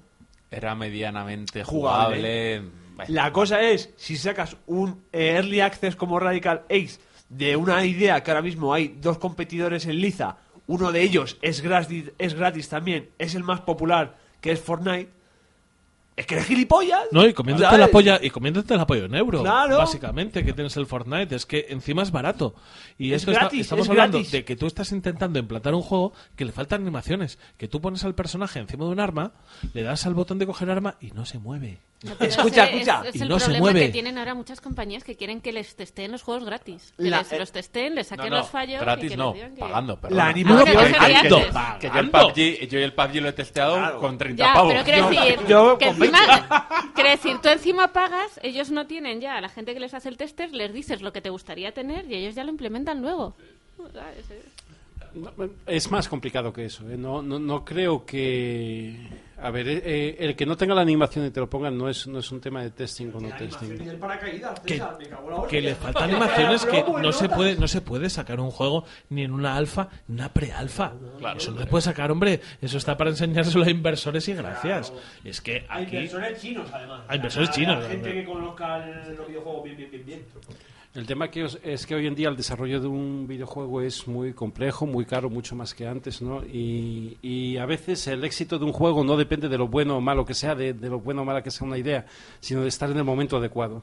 era 0.51 0.75
medianamente 0.75 1.65
Jugable. 1.65 2.17
jugable, 2.17 2.63
Bueno, 2.97 3.15
La 3.15 3.33
cosa 3.33 3.63
es, 3.63 3.91
si 3.97 4.17
sacas 4.17 4.57
un 4.67 5.03
Early 5.13 5.61
Access 5.61 5.97
como 5.97 6.19
Radical 6.19 6.63
Ace 6.69 6.99
de 7.29 7.57
una 7.57 7.85
idea 7.87 8.23
que 8.23 8.31
ahora 8.31 8.43
mismo 8.43 8.75
hay 8.75 8.97
dos 9.01 9.19
competidores 9.19 9.87
en 9.87 10.01
liza, 10.01 10.37
uno 10.67 10.93
de 10.93 11.03
ellos 11.03 11.39
es 11.41 11.61
gratis, 11.63 12.13
es 12.19 12.35
gratis 12.35 12.69
también, 12.69 13.09
es 13.19 13.35
el 13.35 13.43
más 13.45 13.61
popular, 13.63 14.19
que 14.41 14.53
es 14.53 14.61
Fortnite, 14.61 15.09
es 16.17 16.27
que 16.27 16.35
eres 16.35 16.47
gilipollas. 16.47 17.01
No, 17.11 17.27
y 17.27 17.33
comiéndote 17.33 17.67
¿sabes? 17.67 17.81
la 17.81 17.89
polla, 17.89 18.19
y 18.23 18.31
comiéndote 18.31 18.77
la 18.77 18.87
polla 18.87 19.05
en 19.07 19.15
euro. 19.15 19.43
Claro. 19.43 19.79
Básicamente, 19.79 20.45
que 20.45 20.53
tienes 20.53 20.77
el 20.77 20.87
Fortnite. 20.87 21.35
Es 21.35 21.47
que 21.47 21.67
encima 21.71 22.03
es 22.03 22.11
barato. 22.11 22.55
Y 22.99 23.13
Es 23.13 23.23
esto 23.23 23.31
está- 23.33 23.41
gratis, 23.45 23.61
estamos 23.63 23.87
es 23.87 23.91
hablando 23.91 24.19
gratis. 24.19 24.33
de 24.33 24.45
que 24.45 24.57
tú 24.57 24.67
estás 24.67 24.93
intentando 24.93 25.39
implantar 25.39 25.75
un 25.75 25.83
juego 25.83 26.13
que 26.37 26.45
le 26.45 26.53
faltan 26.53 26.83
animaciones. 26.83 27.39
Que 27.57 27.69
tú 27.69 27.81
pones 27.81 28.05
al 28.05 28.15
personaje 28.15 28.59
encima 28.59 28.85
de 28.85 28.91
un 28.91 29.01
arma, 29.01 29.33
le 29.75 29.83
das 29.83 30.07
al 30.07 30.15
botón 30.15 30.39
de 30.39 30.47
coger 30.47 30.71
arma 30.71 30.97
y 31.01 31.13
no 31.13 31.25
se 31.25 31.39
mueve. 31.39 31.79
No, 32.05 32.13
Escucha, 32.21 32.65
ese 32.65 32.77
escucha. 32.77 33.01
Es, 33.03 33.09
es 33.15 33.17
Y 33.17 33.23
el 33.23 33.29
no 33.29 33.39
se 33.39 33.45
problema 33.45 33.61
mueve. 33.65 33.81
que 33.87 33.89
tienen 33.91 34.19
ahora 34.19 34.35
muchas 34.35 34.61
compañías 34.61 35.05
que 35.05 35.17
quieren 35.17 35.41
que 35.41 35.53
les 35.53 35.75
testeen 35.77 36.11
los 36.13 36.23
juegos 36.23 36.45
gratis. 36.45 36.93
Que 36.97 37.05
La- 37.11 37.19
les, 37.23 37.39
los 37.39 37.53
testeen, 37.53 37.95
les 37.95 38.07
saquen 38.09 38.27
no, 38.27 38.31
no, 38.31 38.37
los 38.39 38.49
fallos. 38.51 38.81
y 38.81 38.85
gratis 38.85 39.11
que 39.11 39.17
no, 39.17 39.27
les 39.27 39.35
digan 39.35 39.55
que- 39.55 39.61
pagando. 39.61 39.99
La 40.11 40.27
animación- 40.29 40.77
Ah, 40.77 40.99
pagando, 40.99 41.39
pagando. 41.53 41.79
Que 41.79 41.89
yo 41.89 41.99
el 42.01 42.11
PUBG, 42.11 42.69
yo 42.69 42.79
el 42.81 42.93
PUBG 42.93 43.21
lo 43.23 43.29
he 43.29 43.33
testeado 43.33 43.75
Claro. 43.77 43.99
con 44.01 44.19
30 44.19 44.43
Ya, 44.45 44.53
pavos. 44.55 44.73
pero 44.73 44.85
quiero 44.85 45.09
decir, 45.11 45.39
yo 45.49 45.79
que 45.79 45.87
convenzo. 45.87 46.17
encima, 46.23 46.69
quiero 46.95 47.11
decir, 47.11 47.39
tú 47.43 47.49
encima 47.49 47.93
pagas, 47.93 48.41
ellos 48.43 48.71
no 48.71 48.87
tienen 48.87 49.21
ya, 49.21 49.37
a 49.37 49.41
la 49.41 49.49
gente 49.49 49.75
que 49.75 49.81
les 49.81 49.95
hace 49.95 50.09
el 50.09 50.17
tester 50.17 50.53
les 50.53 50.73
dices 50.73 51.03
lo 51.03 51.13
que 51.13 51.21
te 51.21 51.31
gustaría 51.31 51.73
tener 51.73 52.11
y 52.11 52.15
ellos 52.17 52.35
ya 52.35 52.43
lo 52.45 52.51
implementan 52.51 53.01
luego. 53.01 53.35
Es 55.67 55.91
más 55.91 56.09
complicado 56.09 56.53
que 56.53 56.65
eso. 56.65 56.89
¿eh? 56.91 56.97
No, 56.97 57.23
no, 57.23 57.39
no 57.39 57.65
creo 57.65 58.05
que. 58.07 58.97
A 59.43 59.51
ver, 59.51 59.69
eh, 59.69 59.83
eh, 59.85 60.17
el 60.21 60.37
que 60.37 60.47
no 60.47 60.57
tenga 60.57 60.75
la 60.75 60.83
animación 60.83 61.27
y 61.27 61.31
te 61.31 61.41
lo 61.41 61.51
pongan 61.51 61.77
no 61.77 61.89
es, 61.89 62.07
no 62.07 62.21
es 62.21 62.31
un 62.31 62.41
tema 62.41 62.63
de 62.63 62.71
testing 62.71 63.11
o 63.15 63.21
no 63.21 63.29
testing. 63.37 63.77
Que, 64.65 64.81
que 65.49 65.61
le 65.61 65.75
faltan 65.75 66.05
animaciones 66.11 66.65
que 66.65 66.85
no 66.85 67.13
se 67.13 67.29
puede 67.29 67.57
no 67.57 67.67
se 67.67 67.81
puede 67.81 68.09
sacar 68.09 68.39
un 68.41 68.51
juego 68.51 68.85
ni 69.11 69.25
en 69.25 69.33
una 69.33 69.57
alfa 69.57 69.89
ni 70.07 70.15
una 70.17 70.33
pre-alfa. 70.33 70.93
eso 71.37 71.51
no 71.51 71.61
se 71.61 71.67
puede 71.67 71.83
sacar, 71.83 72.11
hombre. 72.11 72.41
Eso 72.61 72.79
está 72.79 72.97
para 72.97 73.11
enseñárselo 73.11 73.65
a 73.65 73.71
inversores 73.71 74.29
y 74.29 74.35
gracias. 74.35 74.93
Es 75.25 75.41
que 75.41 75.67
Hay 75.69 75.85
aquí 75.87 75.97
inversores 75.97 76.41
chinos, 76.41 76.69
además. 76.73 77.03
Hay 77.09 77.17
inversores 77.17 77.49
Hay 77.49 77.55
chinos, 77.55 77.87
gente 77.89 78.13
que 78.13 78.25
conozca 78.25 78.85
el- 78.85 79.17
los 79.17 79.27
videojuegos 79.29 79.65
bien, 79.65 79.77
bien, 79.77 79.91
bien, 79.91 80.07
bien. 80.07 80.25
El 80.95 81.07
tema 81.07 81.31
que 81.31 81.45
os- 81.45 81.59
es 81.63 81.87
que 81.87 81.95
hoy 81.95 82.07
en 82.07 82.15
día 82.15 82.29
el 82.29 82.37
desarrollo 82.37 82.79
de 82.79 82.87
un 82.87 83.27
videojuego 83.27 83.81
es 83.81 84.07
muy 84.07 84.35
complejo, 84.35 84.85
muy 84.85 85.07
caro, 85.07 85.31
mucho 85.31 85.57
más 85.57 85.75
que 85.75 85.87
antes, 85.87 86.21
¿no? 86.21 86.43
Y, 86.45 87.57
a 87.57 87.65
veces 87.65 88.07
el 88.09 88.23
éxito 88.25 88.59
de 88.59 88.65
un 88.67 88.73
juego 88.73 89.03
no 89.03 89.17
depende 89.17 89.49
de 89.49 89.57
lo 89.57 89.69
bueno 89.69 89.97
o 89.97 90.01
malo 90.03 90.27
que 90.27 90.35
sea, 90.35 90.55
de, 90.55 90.75
de 90.75 90.89
lo 90.91 91.01
bueno 91.01 91.23
o 91.23 91.25
mala 91.25 91.43
que 91.43 91.51
sea 91.51 91.67
una 91.67 91.79
idea, 91.79 92.05
sino 92.41 92.61
de 92.63 92.69
estar 92.69 92.91
en 92.91 92.99
el 92.99 93.05
momento 93.05 93.39
adecuado, 93.39 93.83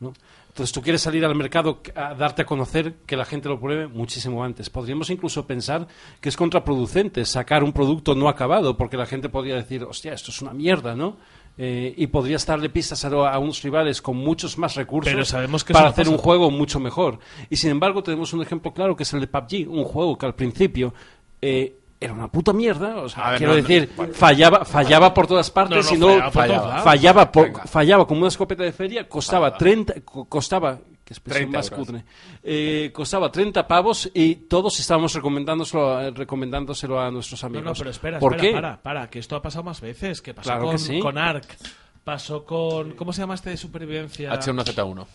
¿no? 0.00 0.14
Entonces 0.48 0.72
tú 0.72 0.80
quieres 0.80 1.02
salir 1.02 1.22
al 1.26 1.34
mercado 1.34 1.82
a 1.94 2.14
darte 2.14 2.40
a 2.42 2.46
conocer, 2.46 2.94
que 3.04 3.16
la 3.18 3.26
gente 3.26 3.50
lo 3.50 3.60
pruebe 3.60 3.86
muchísimo 3.88 4.42
antes. 4.42 4.70
Podríamos 4.70 5.10
incluso 5.10 5.46
pensar 5.46 5.86
que 6.22 6.30
es 6.30 6.36
contraproducente 6.38 7.26
sacar 7.26 7.62
un 7.64 7.74
producto 7.74 8.14
no 8.14 8.30
acabado, 8.30 8.78
porque 8.78 8.96
la 8.96 9.04
gente 9.04 9.28
podría 9.28 9.56
decir, 9.56 9.84
hostia, 9.84 10.14
esto 10.14 10.30
es 10.30 10.40
una 10.40 10.54
mierda, 10.54 10.94
¿no? 10.94 11.18
Eh, 11.58 11.94
y 11.96 12.06
podrías 12.08 12.44
darle 12.44 12.68
pistas 12.68 13.02
a, 13.06 13.08
a 13.08 13.38
unos 13.38 13.62
rivales 13.62 14.02
con 14.02 14.16
muchos 14.18 14.58
más 14.58 14.74
recursos 14.74 15.10
Pero 15.10 15.24
sabemos 15.24 15.64
que 15.64 15.72
para 15.72 15.88
hacer 15.88 16.04
pasa. 16.04 16.10
un 16.14 16.18
juego 16.22 16.50
mucho 16.50 16.78
mejor. 16.80 17.18
Y 17.48 17.56
sin 17.56 17.70
embargo 17.70 18.02
tenemos 18.02 18.32
un 18.34 18.42
ejemplo 18.42 18.74
claro 18.74 18.94
que 18.94 19.04
es 19.04 19.12
el 19.14 19.20
de 19.20 19.26
PUBG, 19.26 19.66
un 19.70 19.84
juego 19.84 20.18
que 20.18 20.26
al 20.26 20.34
principio 20.34 20.92
eh, 21.40 21.76
era 21.98 22.12
una 22.12 22.28
puta 22.28 22.52
mierda, 22.52 22.96
o 22.98 23.08
sea, 23.08 23.30
ver, 23.30 23.38
quiero 23.38 23.54
no, 23.54 23.58
no, 23.62 23.66
decir, 23.66 23.90
fallaba, 24.12 24.66
fallaba 24.66 25.14
por 25.14 25.26
todas 25.26 25.50
partes 25.50 25.90
No, 25.92 25.98
no, 25.98 26.12
y 26.14 26.18
no 26.20 26.30
fallaba 26.30 26.82
fallaba, 26.82 27.32
por- 27.32 27.66
fallaba 27.66 28.06
como 28.06 28.20
una 28.20 28.28
escopeta 28.28 28.62
de 28.62 28.72
feria, 28.72 29.08
costaba 29.08 29.46
Fallaba. 29.46 29.58
30, 29.58 29.94
co- 30.04 30.26
costaba, 30.26 30.78
que 31.06 31.14
expresión 31.14 31.52
30 31.52 31.58
más 31.58 31.70
euros. 31.70 31.86
cutre, 31.86 32.04
eh, 32.42 32.90
costaba 32.92 33.30
30 33.30 33.66
pavos 33.68 34.10
y 34.12 34.34
todos 34.34 34.80
estábamos 34.80 35.14
recomendándoselo, 35.14 35.96
a- 35.96 36.10
recomendándoselo 36.10 37.00
a 37.00 37.10
nuestros 37.12 37.40
No, 37.42 37.46
amigos. 37.46 37.64
no, 37.64 37.72
pero 37.78 37.90
espera, 37.90 38.18
¿Por 38.18 38.34
espera, 38.34 38.48
qué? 38.50 38.54
para, 38.54 38.82
para, 38.82 39.08
que 39.10 39.20
esto 39.20 39.36
ha 39.36 39.40
pasado 39.42 39.62
más 39.64 39.80
veces. 39.80 40.20
Que 40.20 40.34
pasó 40.34 40.48
Claro 40.50 40.62
que 40.64 40.66
con, 40.70 40.78
sí. 40.80 40.98
con 40.98 41.16
Ark, 41.16 41.46
pasó 42.02 42.44
con. 42.44 42.92
¿Cómo 42.96 43.12
se 43.12 43.20
llama 43.22 43.34
este 43.36 43.50
de 43.50 43.56
supervivencia? 43.56 44.32
H1Z1. 44.32 45.06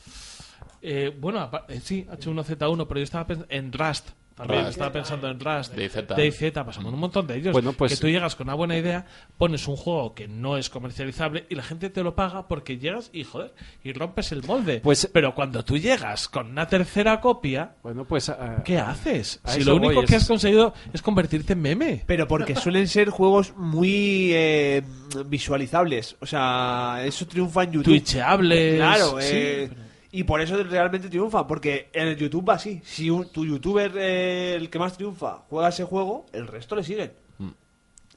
Eh, 0.82 1.16
bueno, 1.20 1.50
eh, 1.68 1.80
sí, 1.84 2.08
H1Z1, 2.10 2.88
pero 2.88 3.00
yo 3.00 3.04
estaba 3.04 3.28
pensando 3.28 3.54
en 3.54 3.72
Rust. 3.74 4.10
También 4.36 4.62
Rust. 4.62 4.72
estaba 4.72 4.92
pensando 4.92 5.28
en 5.30 5.40
Rust, 5.40 5.74
DayZ. 5.76 6.08
DayZ, 6.16 6.52
pasamos 6.66 6.94
un 6.94 7.00
montón 7.00 7.28
de 7.28 7.36
ellos. 7.38 7.52
Bueno, 7.54 7.74
pues- 7.74 7.94
que 7.94 7.98
tú 8.02 8.08
llegas 8.08 8.36
con 8.36 8.48
una 8.48 8.56
buena 8.56 8.78
idea, 8.78 9.06
pones 9.38 9.68
un 9.68 9.76
juego 9.76 10.16
que 10.16 10.28
no 10.28 10.58
es 10.58 10.70
comercializable 10.70 11.46
y 11.50 11.56
la 11.56 11.64
gente 11.64 11.90
te 11.90 12.02
lo 12.02 12.16
paga 12.16 12.48
porque 12.48 12.78
llegas 12.78 13.10
y 13.14 13.24
joder, 13.24 13.54
y 13.84 13.94
rompes 13.94 14.32
el 14.32 14.44
molde. 14.44 14.80
Pues- 14.82 15.10
Pero 15.14 15.36
cuando 15.36 15.64
tú 15.64 15.78
llegas 15.78 16.28
con 16.28 16.48
una 16.52 16.68
tercera 16.68 17.20
copia, 17.22 17.76
Bueno, 17.84 18.06
pues... 18.06 18.30
ah, 18.30 18.62
¿qué 18.66 18.80
haces? 18.80 19.40
Si 19.46 19.64
lo 19.64 19.76
único 19.76 19.96
voy, 19.96 20.06
que 20.06 20.16
es- 20.16 20.22
has 20.24 20.28
conseguido 20.28 20.74
es 20.94 21.02
convertirte 21.02 21.54
en 21.54 21.62
meme. 21.62 22.04
Pero 22.08 22.28
porque 22.28 22.56
suelen 22.56 22.88
ser 22.88 23.10
juegos 23.10 23.54
muy 23.58 24.30
eh, 24.34 24.82
visualizables. 25.26 26.16
O 26.22 26.26
sea, 26.26 27.02
eso 27.06 27.28
triunfa 27.28 27.64
en 27.64 27.72
YouTube. 27.74 27.86
Twitcheables. 27.86 28.76
Claro, 28.78 29.18
sí, 29.22 29.28
eh, 29.34 29.70
y 30.12 30.24
por 30.24 30.42
eso 30.42 30.62
realmente 30.64 31.10
triunfa. 31.10 31.48
Porque 31.48 31.90
en 31.94 32.08
el 32.10 32.18
YouTube 32.18 32.48
va 32.48 32.56
así. 32.56 32.82
Si 32.84 33.10
un- 33.10 33.30
tu 33.30 33.46
youtuber, 33.46 33.92
eh, 33.96 34.56
el 34.56 34.70
que 34.70 34.80
más 34.80 34.96
triunfa, 34.98 35.44
juega 35.50 35.70
ese 35.70 35.84
juego, 35.84 36.26
el 36.34 36.48
resto 36.48 36.76
le 36.76 36.84
siguen. 36.84 37.12
Mm. 37.40 37.50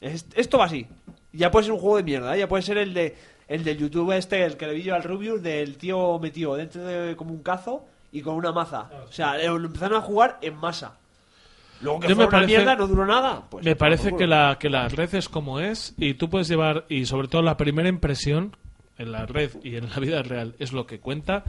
Es- 0.01 0.27
esto 0.35 0.59
va 0.59 0.65
así. 0.67 0.87
Ya 1.33 1.51
puede 1.51 1.65
ser 1.65 1.73
un 1.73 1.79
juego 1.81 1.97
de 1.97 2.03
mierda. 2.05 2.35
¿eh? 2.37 2.41
Ya 2.41 2.49
puede 2.49 2.63
ser 2.63 2.79
el 2.79 2.95
de 2.95 3.17
el 3.47 3.63
del 3.63 3.77
YouTube 3.77 4.11
este, 4.17 4.43
el 4.43 4.57
que 4.57 4.67
le 4.67 4.73
vi 4.73 4.83
yo 4.83 4.95
al 4.95 5.03
Rubius, 5.03 5.43
del 5.43 5.77
tío 5.77 6.19
metido 6.19 6.57
dentro 6.57 6.83
de 6.83 7.15
como 7.15 7.33
un 7.33 7.43
cazo 7.43 7.85
y 8.11 8.23
con 8.23 8.37
una 8.37 8.53
maza. 8.53 8.89
O 9.07 9.13
sea, 9.13 9.37
lo 9.37 9.57
empezaron 9.57 9.99
a 9.99 10.01
jugar 10.01 10.39
en 10.41 10.57
masa. 10.57 10.97
Luego 11.83 12.01
que 12.01 12.09
Yo 12.09 12.15
fue 12.15 12.25
me 12.25 12.29
una 12.29 12.39
parece- 12.39 12.57
mierda, 12.57 12.75
no 12.77 12.87
duró 12.87 13.05
nada. 13.05 13.43
Pues, 13.51 13.63
me 13.65 13.77
parece 13.77 14.17
que 14.17 14.27
la, 14.27 14.57
que 14.59 14.71
la 14.71 14.89
red 14.89 15.15
es 15.15 15.29
como 15.29 15.61
es 15.61 15.93
y 15.99 16.15
tú 16.15 16.31
puedes 16.31 16.49
llevar, 16.49 16.87
y 16.89 17.05
sobre 17.05 17.29
todo 17.29 17.43
la 17.43 17.59
primera 17.59 17.89
impresión 17.89 18.57
en 18.97 19.13
la 19.13 19.27
red 19.27 19.51
y 19.63 19.77
en 19.77 19.91
la 19.91 19.97
vida 19.97 20.23
real 20.23 20.55
es 20.59 20.73
lo 20.73 20.87
que 20.87 21.01
cuenta 21.01 21.45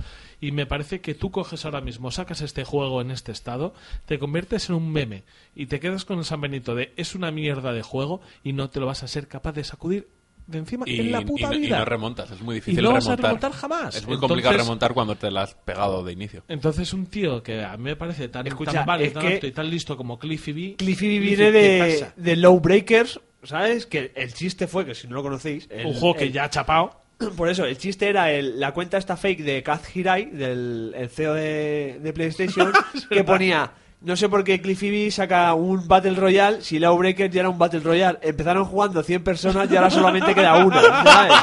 y 0.47 0.51
me 0.51 0.65
parece 0.65 1.01
que 1.01 1.13
tú 1.15 1.31
coges 1.31 1.65
ahora 1.65 1.81
mismo, 1.81 2.11
sacas 2.11 2.41
este 2.41 2.63
juego 2.63 3.01
en 3.01 3.11
este 3.11 3.31
estado, 3.31 3.73
te 4.05 4.19
conviertes 4.19 4.69
en 4.69 4.75
un 4.75 4.91
meme 4.91 5.23
y 5.55 5.65
te 5.65 5.79
quedas 5.79 6.05
con 6.05 6.19
el 6.19 6.25
San 6.25 6.41
Benito 6.41 6.75
de 6.75 6.93
es 6.97 7.15
una 7.15 7.31
mierda 7.31 7.73
de 7.73 7.81
juego 7.81 8.21
y 8.43 8.53
no 8.53 8.69
te 8.69 8.79
lo 8.79 8.85
vas 8.85 9.03
a 9.03 9.07
ser 9.07 9.27
capaz 9.27 9.53
de 9.53 9.63
sacudir 9.63 10.07
de 10.47 10.59
encima 10.59 10.85
Y, 10.87 10.99
en 10.99 11.11
la 11.11 11.21
y 11.21 11.25
puta 11.25 11.51
y 11.55 11.61
vida. 11.61 11.79
no 11.79 11.85
remontas, 11.85 12.29
es 12.29 12.39
muy 12.41 12.55
difícil 12.55 12.79
Y 12.79 12.83
no 12.83 12.91
vas 12.93 13.07
a 13.07 13.15
remontar. 13.15 13.41
remontar 13.41 13.51
jamás. 13.53 13.95
Es 13.95 14.05
muy 14.05 14.13
Entonces- 14.13 14.19
complicado 14.29 14.57
remontar 14.57 14.93
cuando 14.93 15.15
te 15.15 15.31
la 15.31 15.41
has 15.41 15.55
pegado 15.55 16.03
de 16.03 16.13
inicio. 16.13 16.43
Entonces 16.47 16.93
un 16.93 17.07
tío 17.07 17.41
que 17.41 17.63
a 17.63 17.75
mí 17.77 17.83
me 17.85 17.95
parece 17.95 18.27
tan, 18.27 18.45
Escucha, 18.45 18.85
tan 18.85 19.01
es 19.01 19.13
tan 19.13 19.23
que- 19.27 19.33
apto 19.35 19.47
y 19.47 19.51
tan 19.51 19.69
listo 19.71 19.97
como 19.97 20.19
Cliffy 20.19 20.51
B 20.51 20.59
Cliffy 20.77 21.07
Cliffy, 21.07 21.19
viene 21.19 21.35
¿qué 21.45 21.51
de, 21.51 22.07
de 22.15 22.35
Low 22.35 22.59
Breakers, 22.59 23.19
¿sabes? 23.41 23.87
Que 23.87 24.11
el 24.15 24.31
chiste 24.35 24.67
fue, 24.67 24.85
que 24.85 24.93
si 24.93 25.07
no 25.07 25.15
lo 25.15 25.23
conocéis... 25.23 25.67
el- 25.71 25.87
un 25.87 25.93
juego 25.95 26.13
que 26.15 26.25
el- 26.25 26.31
ya 26.33 26.43
ha 26.43 26.49
chapado 26.51 27.01
Por 27.37 27.49
eso, 27.49 27.65
el 27.65 27.77
chiste 27.77 28.07
era 28.09 28.31
el- 28.31 28.59
la 28.59 28.73
cuenta 28.73 28.97
esta 28.97 29.15
fake 29.17 29.41
de 29.43 29.63
Kaz 29.63 29.95
Hirai, 29.95 30.25
del 30.31 30.93
el 30.95 31.09
CEO 31.09 31.33
de, 31.33 31.99
de 32.01 32.13
PlayStation, 32.13 32.71
que 33.09 33.23
ponía... 33.23 33.71
No 34.01 34.15
sé 34.15 34.29
por 34.29 34.43
qué 34.43 34.61
Cliffy 34.61 34.91
B 34.91 35.09
saca 35.09 35.51
un 35.55 35.87
Battle 35.87 36.13
Royale 36.13 36.61
si 36.61 36.77
Low 36.77 36.95
Breakers 36.95 37.33
ya 37.33 37.39
era 37.39 37.49
un 37.49 37.57
Battle 37.57 37.79
Royale. 37.79 38.19
Empezaron 38.21 38.65
jugando 38.65 39.01
100 39.01 39.23
personas 39.23 39.71
y 39.71 39.75
ahora 39.75 39.89
solamente 39.89 40.35
queda 40.35 40.63
una, 40.63 40.79
¿sabes? 40.81 41.33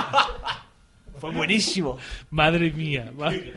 Fue 1.19 1.33
buenísimo. 1.33 1.99
Madre 2.31 2.71
mía. 2.71 3.11
madre- 3.17 3.53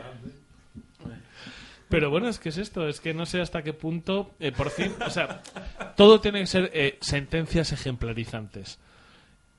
Pero 1.88 2.10
bueno, 2.10 2.28
es 2.28 2.40
que 2.40 2.48
es 2.48 2.58
esto, 2.58 2.88
es 2.88 2.98
que 3.00 3.14
no 3.14 3.26
sé 3.26 3.40
hasta 3.40 3.62
qué 3.62 3.72
punto, 3.72 4.34
eh, 4.40 4.50
por 4.50 4.70
fin, 4.70 4.92
o 5.06 5.10
sea, 5.10 5.40
todo 5.96 6.20
tiene 6.20 6.40
que 6.40 6.46
ser 6.48 6.70
eh, 6.74 6.98
sentencias 7.00 7.70
ejemplarizantes. 7.72 8.80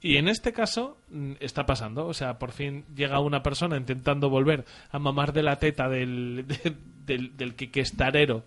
Y 0.02 0.18
en 0.18 0.28
este 0.28 0.54
caso 0.54 0.98
mm, 1.10 1.34
está 1.40 1.66
pasando, 1.66 2.06
o 2.08 2.14
sea, 2.14 2.38
por 2.38 2.52
fin 2.52 2.86
llega 2.96 3.20
una 3.20 3.42
persona 3.42 3.78
intentando 3.78 4.30
volver 4.30 4.64
a 4.92 5.00
mamar 5.00 5.34
de 5.34 5.44
la 5.44 5.58
teta 5.58 5.90
del, 5.90 6.46
de- 6.48 6.76
del, 7.06 7.36
del 7.36 7.56
quiquestarero 7.56 8.44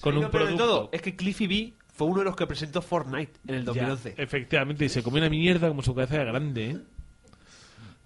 con 0.00 0.14
Sí, 0.14 0.16
un 0.18 0.24
no, 0.24 0.30
pero 0.30 0.46
de 0.46 0.54
producto. 0.54 0.66
todo, 0.66 0.88
es 0.92 1.02
que 1.02 1.14
Cliffy 1.14 1.46
B 1.46 1.72
fue 1.94 2.06
uno 2.08 2.20
de 2.20 2.24
los 2.24 2.34
que 2.36 2.46
presentó 2.46 2.80
Fortnite 2.82 3.32
en 3.46 3.54
el 3.56 3.60
Ya, 3.66 3.72
2011. 3.88 4.14
efectivamente, 4.16 4.84
y 4.86 4.88
se 4.88 5.02
comió 5.02 5.20
una 5.20 5.28
mierda 5.30 5.68
como 5.68 5.82
su 5.82 5.94
cabeza 5.94 6.18
de 6.18 6.24
grande, 6.24 6.70
¿eh? 6.70 6.78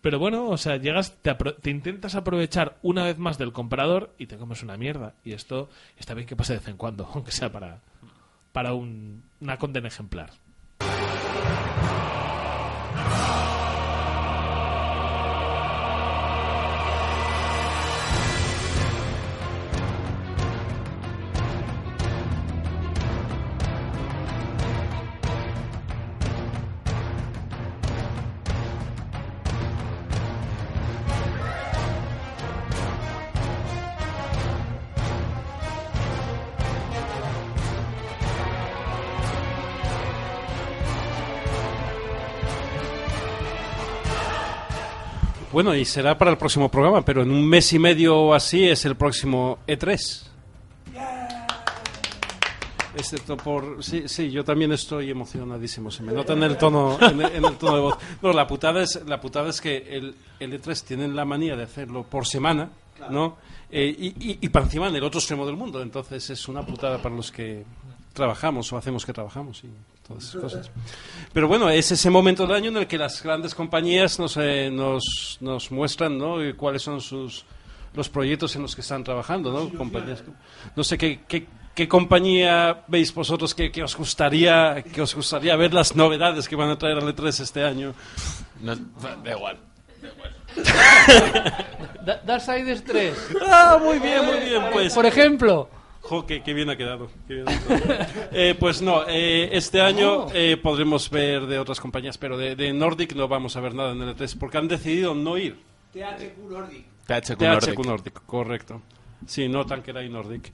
Pero 0.01 0.19
bueno, 0.19 0.49
o 0.51 0.59
sea, 0.59 0.77
llegas, 0.77 1.17
te, 1.23 1.33
te 1.35 1.71
intentas 1.71 2.15
aprovechar 2.15 2.77
una 2.83 3.05
vez 3.05 3.17
más 3.17 3.39
del 3.39 3.53
comprador 3.53 4.13
y 4.19 4.27
te 4.27 4.37
comes 4.37 4.63
una 4.63 4.77
mierda. 4.77 5.15
Y 5.25 5.33
esto 5.33 5.71
está 5.99 6.13
bien 6.13 6.27
que 6.27 6.37
pase 6.37 6.53
de 6.53 6.59
vez 6.59 6.69
en 6.69 6.77
cuando, 6.77 7.09
aunque 7.15 7.31
sea 7.33 7.51
para, 7.51 7.81
para 8.53 8.75
un- 8.75 9.23
una 9.41 9.57
condena 9.57 9.89
ejemplar. 9.89 10.31
Bueno, 45.55 45.73
y 45.73 45.85
será 45.85 46.19
para 46.19 46.33
el 46.33 46.37
próximo 46.37 46.69
programa, 46.69 47.05
pero 47.05 47.23
en 47.23 47.31
un 47.31 47.49
mes 47.49 47.73
y 47.73 47.79
medio 47.79 48.19
o 48.19 48.35
así 48.35 48.69
es 48.69 48.85
el 48.87 48.97
próximo 48.97 49.61
E3. 49.69 50.27
Excepto 52.97 53.37
por... 53.37 53.85
Sí, 53.85 54.09
sí, 54.09 54.33
yo 54.33 54.43
también 54.43 54.73
estoy 54.73 55.13
emocionadísimo. 55.13 55.93
Se 55.93 56.03
me 56.03 56.13
nota 56.13 56.33
en 56.33 56.43
el 56.43 56.57
tono, 56.57 56.99
en 57.01 57.21
el, 57.21 57.37
en 57.37 57.45
el 57.45 57.57
tono 57.57 57.77
de 57.77 57.83
voz. 57.83 57.99
No, 58.21 58.33
la 58.33 58.49
putada 58.49 58.83
es, 58.83 59.01
la 59.07 59.21
putada 59.21 59.51
es 59.51 59.61
que 59.61 59.77
el, 59.77 60.17
el 60.41 60.61
E3 60.61 60.83
tienen 60.83 61.15
la 61.15 61.25
manía 61.25 61.55
de 61.55 61.63
hacerlo 61.63 62.03
por 62.03 62.27
semana, 62.27 62.71
¿no? 63.09 63.37
Eh, 63.71 63.95
y, 63.97 64.07
y, 64.09 64.39
y 64.41 64.49
para 64.49 64.65
encima 64.65 64.89
en 64.89 64.97
el 64.97 65.05
otro 65.05 65.21
extremo 65.21 65.47
del 65.47 65.55
mundo. 65.55 65.81
Entonces 65.81 66.31
es 66.31 66.49
una 66.49 66.67
putada 66.67 66.99
para 66.99 67.15
los 67.15 67.31
que 67.31 67.65
trabajamos 68.13 68.73
o 68.73 68.77
hacemos 68.77 69.07
que 69.07 69.13
trabajamos 69.13 69.63
y 69.63 69.69
todas 70.07 70.25
esas 70.25 70.41
cosas. 70.43 70.71
Pero 71.33 71.49
bueno, 71.49 71.69
es 71.71 71.91
ese 71.93 72.11
momento 72.11 72.47
del 72.47 72.57
año 72.57 72.71
en 72.71 72.77
el 72.79 72.87
que 72.87 72.99
las 72.99 73.23
grandes 73.23 73.55
compañías 73.55 74.19
nos, 74.19 74.37
eh, 74.37 74.71
nos, 74.73 75.39
nos 75.41 75.71
muestran 75.71 76.17
¿no? 76.19 76.45
Y 76.45 76.53
cuáles 76.55 76.83
son 76.83 77.01
sus 77.01 77.45
los 77.95 78.09
proyectos 78.09 78.55
en 78.57 78.63
los 78.63 78.75
que 78.75 78.81
están 78.81 79.05
trabajando, 79.05 79.53
¿no? 79.53 79.69
Compañías, 79.79 80.25
no 80.75 80.83
sé 80.83 80.99
qué, 80.99 81.21
qué, 81.29 81.47
qué 81.77 81.87
compañía 81.89 82.83
veis 82.89 83.15
vosotros 83.15 83.55
que, 83.55 83.71
que 83.71 83.85
os 83.85 83.97
gustaría 83.97 84.83
que 84.83 85.01
os 85.01 85.15
gustaría 85.15 85.55
ver 85.57 85.73
las 85.73 85.95
novedades 85.95 86.49
que 86.49 86.57
van 86.57 86.71
a 86.71 86.77
traer 86.79 86.99
al 86.99 87.15
E3 87.15 87.41
este 87.41 87.63
año. 87.63 87.95
No, 88.61 88.75
da 88.75 89.31
igual. 89.31 89.59
Da- 92.05 92.21
Darksiders 92.25 92.85
3. 92.85 93.15
Ah, 93.49 93.79
muy 93.83 93.99
bien, 93.99 94.25
muy 94.27 94.39
bien, 94.41 94.63
pues. 94.73 94.93
Por 94.95 95.07
ejemplo. 95.07 95.69
Jo, 96.07 96.27
qué, 96.27 96.43
qué 96.43 96.53
bien 96.55 96.69
ha 96.71 96.77
quedado. 96.77 97.09
qué 97.27 97.35
bien 97.35 97.49
ha 97.49 97.59
quedado. 97.59 98.07
Eh, 98.33 98.55
pues 98.59 98.83
no, 98.83 99.05
eh, 99.09 99.49
este 99.53 99.81
año 99.81 100.27
eh, 100.35 100.57
podremos 100.57 101.09
ver 101.11 101.47
de 101.47 101.59
otras 101.59 101.81
compañías, 101.81 102.19
pero 102.19 102.37
de, 102.37 102.55
de 102.57 102.73
Nordic 102.73 103.15
no 103.15 103.27
vamos 103.29 103.57
a 103.57 103.61
ver 103.61 103.75
nada 103.75 103.93
en 103.93 104.03
el 104.03 104.15
E3 104.17 104.37
porque 104.39 104.59
han 104.59 104.69
decidido 104.69 105.15
no 105.15 105.39
ir. 105.39 105.59
THQ 105.93 106.51
Nordic. 106.51 106.85
THQ 107.07 107.39
THQ 107.39 107.41
Nordic. 107.43 107.87
Nordic, 107.87 108.23
correcto. 108.27 108.83
Sí, 109.27 109.49
no 109.49 109.65
Tanquera 109.65 110.03
y 110.05 110.09
Nordic. 110.11 110.53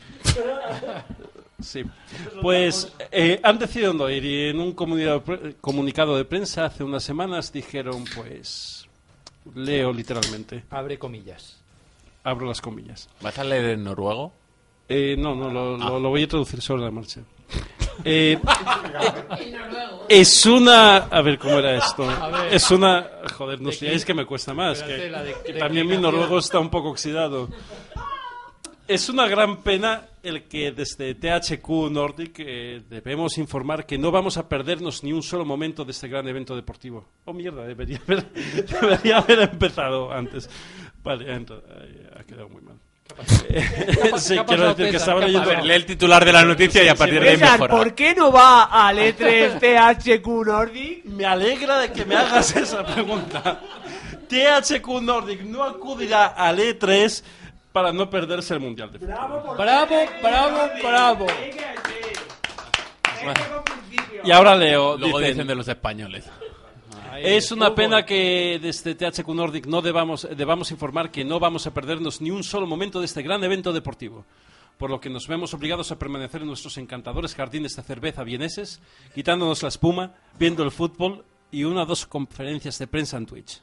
Sí. 1.60 1.82
Pues 2.40 2.92
eh, 3.10 3.40
han 3.42 3.58
decidido 3.58 3.92
no 3.92 4.08
ir 4.08 4.24
y 4.24 4.48
en 4.48 4.60
un 4.60 4.72
comunicado, 4.72 5.22
pre- 5.22 5.54
comunicado 5.60 6.16
de 6.16 6.24
prensa 6.24 6.64
hace 6.66 6.84
unas 6.84 7.02
semanas 7.02 7.52
dijeron, 7.52 8.04
pues, 8.14 8.86
leo 9.54 9.92
literalmente, 9.92 10.64
Abre 10.70 10.98
comillas. 10.98 11.58
abro 12.24 12.46
las 12.46 12.60
comillas. 12.60 13.08
¿Vas 13.20 13.38
a 13.38 13.44
leer 13.44 13.64
en 13.70 13.84
noruego? 13.84 14.32
Eh, 14.90 15.14
no, 15.16 15.34
no, 15.34 15.48
lo, 15.48 15.76
lo- 15.78 15.98
lo 16.00 16.08
voy 16.10 16.24
a 16.24 16.28
traducir 16.28 16.60
sobre 16.60 16.82
la 16.82 16.90
marcha. 16.90 17.20
Eh, 18.02 18.38
es 20.08 20.46
una... 20.46 20.96
A 20.96 21.20
ver, 21.22 21.38
¿cómo 21.38 21.58
era 21.58 21.76
esto? 21.76 22.08
Es 22.50 22.70
una... 22.70 23.06
Joder, 23.36 23.60
no 23.60 23.68
¿De 23.68 23.74
sé, 23.76 23.94
es 23.94 24.04
que 24.04 24.14
me 24.14 24.24
cuesta 24.24 24.54
más. 24.54 24.82
Que, 24.82 25.12
también 25.58 25.86
mi 25.86 25.98
noruego 25.98 26.38
está 26.38 26.58
un 26.58 26.70
poco 26.70 26.90
oxidado. 26.90 27.48
Es 28.88 29.08
una 29.10 29.28
gran 29.28 29.62
pena 29.62 30.06
el 30.22 30.44
que 30.44 30.72
desde 30.72 31.14
THQ 31.14 31.68
Nordic 31.90 32.36
eh, 32.38 32.82
debemos 32.88 33.36
informar 33.38 33.84
que 33.86 33.98
no 33.98 34.10
vamos 34.10 34.36
a 34.38 34.48
perdernos 34.48 35.04
ni 35.04 35.12
un 35.12 35.22
solo 35.22 35.44
momento 35.44 35.84
de 35.84 35.92
este 35.92 36.08
gran 36.08 36.26
evento 36.26 36.56
deportivo. 36.56 37.06
Oh, 37.26 37.32
mierda, 37.32 37.64
debería 37.66 38.00
haber, 38.04 38.32
debería 38.32 39.18
haber 39.18 39.40
empezado 39.40 40.10
antes. 40.10 40.48
Vale, 41.02 41.32
ento- 41.36 41.62
ay, 41.80 42.06
ha 42.18 42.24
quedado 42.24 42.48
muy 42.48 42.62
mal. 42.62 42.76
Sí, 44.18 44.36
pasado? 44.36 45.20
Lee 45.20 45.72
el 45.72 45.86
titular 45.86 46.24
de 46.24 46.32
la 46.32 46.44
noticia 46.44 46.82
y 46.82 46.88
a 46.88 46.94
partir 46.94 47.20
de 47.20 47.30
ahí 47.30 47.36
César, 47.36 47.52
mejora. 47.52 47.76
¿por 47.76 47.94
qué 47.94 48.14
no 48.14 48.32
va 48.32 48.64
al 48.64 48.98
E 48.98 49.16
E3 49.16 49.58
THQ 49.58 50.26
Nordic? 50.46 51.04
Me 51.04 51.26
alegra 51.26 51.78
de 51.78 51.92
que 51.92 52.04
me 52.04 52.16
hagas 52.16 52.54
esa 52.56 52.84
pregunta. 52.84 53.60
THQ 54.28 54.88
Nordic 55.02 55.42
no 55.42 55.64
acudirá 55.64 56.26
al 56.26 56.58
E3 56.58 57.22
para 57.72 57.92
no 57.92 58.08
perderse 58.10 58.54
el 58.54 58.60
Mundial 58.60 58.92
de 58.92 58.98
Fútbol. 58.98 59.56
Bravo, 59.56 60.06
bravo, 60.22 60.70
bravo. 60.82 61.26
Y 64.24 64.30
ahora 64.30 64.54
leo. 64.54 64.96
Luego 64.96 65.18
dicen, 65.18 65.34
dicen 65.34 65.46
de 65.46 65.54
los 65.54 65.68
españoles. 65.68 66.24
Es 67.18 67.50
una 67.50 67.74
pena 67.74 68.04
que 68.04 68.58
desde 68.62 68.94
THQ 68.94 69.28
Nordic 69.28 69.66
no 69.66 69.82
debamos, 69.82 70.28
debamos 70.36 70.70
informar 70.70 71.10
que 71.10 71.24
no 71.24 71.40
vamos 71.40 71.66
a 71.66 71.74
perdernos 71.74 72.20
ni 72.20 72.30
un 72.30 72.44
solo 72.44 72.66
momento 72.66 73.00
de 73.00 73.06
este 73.06 73.22
gran 73.22 73.42
evento 73.42 73.72
deportivo, 73.72 74.24
por 74.78 74.90
lo 74.90 75.00
que 75.00 75.10
nos 75.10 75.26
vemos 75.26 75.52
obligados 75.52 75.90
a 75.90 75.98
permanecer 75.98 76.42
en 76.42 76.48
nuestros 76.48 76.78
encantadores 76.78 77.34
jardines 77.34 77.76
de 77.76 77.82
cerveza 77.82 78.22
vieneses, 78.22 78.80
quitándonos 79.14 79.62
la 79.62 79.68
espuma, 79.68 80.14
viendo 80.38 80.62
el 80.62 80.70
fútbol 80.70 81.24
y 81.50 81.64
una 81.64 81.82
o 81.82 81.86
dos 81.86 82.06
conferencias 82.06 82.78
de 82.78 82.86
prensa 82.86 83.16
en 83.16 83.26
Twitch, 83.26 83.60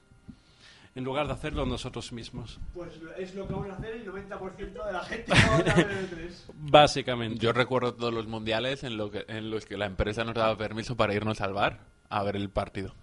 en 0.95 1.03
lugar 1.03 1.27
de 1.27 1.33
hacerlo 1.33 1.65
nosotros 1.65 2.11
mismos. 2.11 2.59
Pues 2.73 2.91
es 3.17 3.33
lo 3.33 3.47
que 3.47 3.53
van 3.53 3.71
a 3.71 3.75
hacer 3.75 3.95
el 3.95 4.05
90% 4.05 4.85
de 4.85 4.91
la 4.91 5.03
gente 5.03 5.31
que 5.31 5.47
va 5.49 5.73
a 5.73 5.75
ver 5.75 5.91
el 5.91 6.09
3. 6.09 6.45
Básicamente. 6.53 7.39
Yo 7.39 7.53
recuerdo 7.53 7.93
todos 7.93 8.13
los 8.13 8.27
mundiales 8.27 8.83
en, 8.83 8.97
lo 8.97 9.09
que, 9.09 9.25
en 9.27 9.49
los 9.49 9.65
que 9.65 9.77
la 9.77 9.85
empresa 9.85 10.23
nos 10.23 10.35
daba 10.35 10.57
permiso 10.57 10.97
para 10.97 11.13
irnos 11.13 11.39
al 11.39 11.53
bar 11.53 11.79
a 12.09 12.23
ver 12.23 12.35
el 12.35 12.49
partido. 12.49 12.93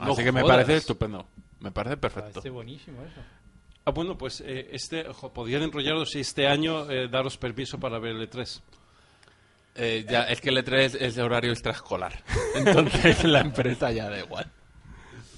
No 0.00 0.12
Así 0.12 0.24
que 0.24 0.32
me 0.32 0.40
jodas. 0.42 0.56
parece 0.56 0.76
estupendo. 0.76 1.26
Me 1.60 1.70
parece 1.70 1.96
perfecto. 1.96 2.30
Parece 2.32 2.50
buenísimo 2.50 3.02
eso. 3.04 3.20
Ah, 3.86 3.90
bueno, 3.90 4.16
pues 4.16 4.40
eh, 4.46 4.68
este, 4.72 5.06
ojo, 5.08 5.32
podrían 5.32 5.62
enrollaros 5.62 6.14
y 6.16 6.20
este 6.20 6.46
año 6.46 6.90
eh, 6.90 7.08
daros 7.08 7.36
permiso 7.36 7.78
para 7.78 7.98
ver 7.98 8.16
el 8.16 8.28
E3. 8.30 8.60
Eh, 9.76 10.06
ya, 10.08 10.22
es 10.24 10.40
que 10.40 10.50
el 10.50 10.58
E3 10.58 10.96
es 11.00 11.14
de 11.16 11.22
horario 11.22 11.52
extraescolar. 11.52 12.22
Entonces 12.54 13.24
la 13.24 13.40
empresa 13.40 13.90
ya 13.92 14.08
da 14.08 14.18
igual. 14.20 14.50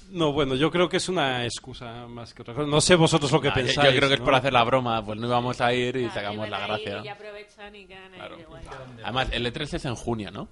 No, 0.09 0.31
bueno, 0.31 0.55
yo 0.55 0.71
creo 0.71 0.87
que 0.87 0.97
es 0.97 1.09
una 1.09 1.43
excusa 1.43 2.07
más 2.07 2.33
que 2.33 2.41
otra 2.41 2.53
cosa. 2.53 2.65
No 2.67 2.79
sé 2.79 2.95
vosotros 2.95 3.29
lo 3.31 3.41
que 3.41 3.49
Ah, 3.49 3.53
pensáis. 3.53 3.89
yo 3.91 3.97
creo 3.97 4.07
que 4.07 4.13
es 4.15 4.19
¿no? 4.21 4.25
por 4.25 4.35
hacer 4.35 4.53
la 4.53 4.63
broma. 4.63 5.03
Pues 5.03 5.19
no 5.19 5.27
íbamos 5.27 5.59
a 5.59 5.73
ir 5.73 5.97
y 5.97 6.01
Claro, 6.07 6.13
sacamos 6.13 6.49
la 6.49 6.59
gracia. 6.67 7.01
Y 7.03 7.07
aprovechan 7.09 7.75
y 7.75 7.85
quedan 7.85 8.13
ahí 8.13 8.37
de 8.37 8.45
guay. 8.45 8.63
Además, 9.03 9.27
el 9.31 9.45
E3 9.45 9.73
es 9.73 9.85
en 9.85 9.95
junio, 9.95 10.31
¿no? 10.31 10.47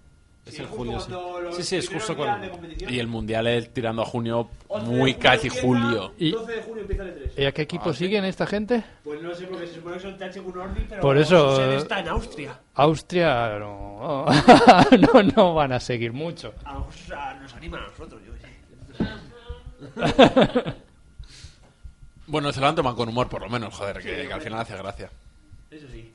Es 0.46 0.60
en 0.60 0.68
junio, 0.68 1.00
sí. 1.00 1.12
Sí, 1.58 1.64
sí, 1.64 1.76
es 1.78 1.90
justo 1.90 2.16
cuando... 2.16 2.60
Y 2.88 3.00
el 3.00 3.08
mundial 3.08 3.48
es 3.48 3.74
tirando 3.74 4.04
a 4.04 4.06
junio, 4.06 4.48
muy 4.84 5.16
casi 5.16 5.50
julio. 5.50 6.14
Y- 6.20 6.32
12 6.32 6.52
de 6.52 6.62
junio 6.62 6.82
empieza 6.82 7.04
el 7.04 7.10
E3. 7.16 7.42
¿Y 7.42 7.46
a 7.46 7.52
qué 7.52 7.62
equipo 7.64 7.94
siguen 7.94 8.26
esta 8.26 8.46
gente? 8.46 8.84
Pues 9.04 9.22
no 9.24 9.34
sé, 9.34 9.46
porque 9.48 9.66
se 9.66 9.74
supone 9.76 9.96
que 9.96 10.02
son 10.04 10.18
THQ 10.18 10.56
Nordic, 10.56 10.88
pero 10.88 11.02
Por 11.02 11.18
eso, 11.18 11.50
su 11.52 11.56
sede 11.62 11.74
eh, 11.74 11.78
está 11.78 12.00
en 12.00 12.08
Austria. 12.10 12.60
Austria 12.76 13.58
no, 13.60 14.26
no, 15.14 15.24
no 15.36 15.54
van 15.56 15.72
a 15.74 15.80
seguir 15.80 16.14
mucho. 16.14 16.54
A 16.64 16.74
lo 16.74 16.80
mejor 16.82 16.94
o 16.94 17.08
sea, 17.08 17.34
nos 17.42 17.54
animan 17.56 17.82
a 17.84 17.88
nosotros, 17.88 18.22
yo 18.26 18.34
sé. 18.38 18.46
Bueno, 22.28 22.52
se 22.52 22.60
lo 22.60 22.68
han 22.68 22.74
tomado 22.76 22.96
con 22.96 23.08
humor, 23.08 23.30
por 23.30 23.42
lo 23.42 23.50
menos, 23.50 23.74
joder, 23.76 24.00
que, 24.00 24.26
que 24.28 24.34
al 24.34 24.42
final 24.42 24.60
hace 24.60 24.76
gracia. 24.76 25.10
Eso 25.70 25.86
sí. 25.92 26.12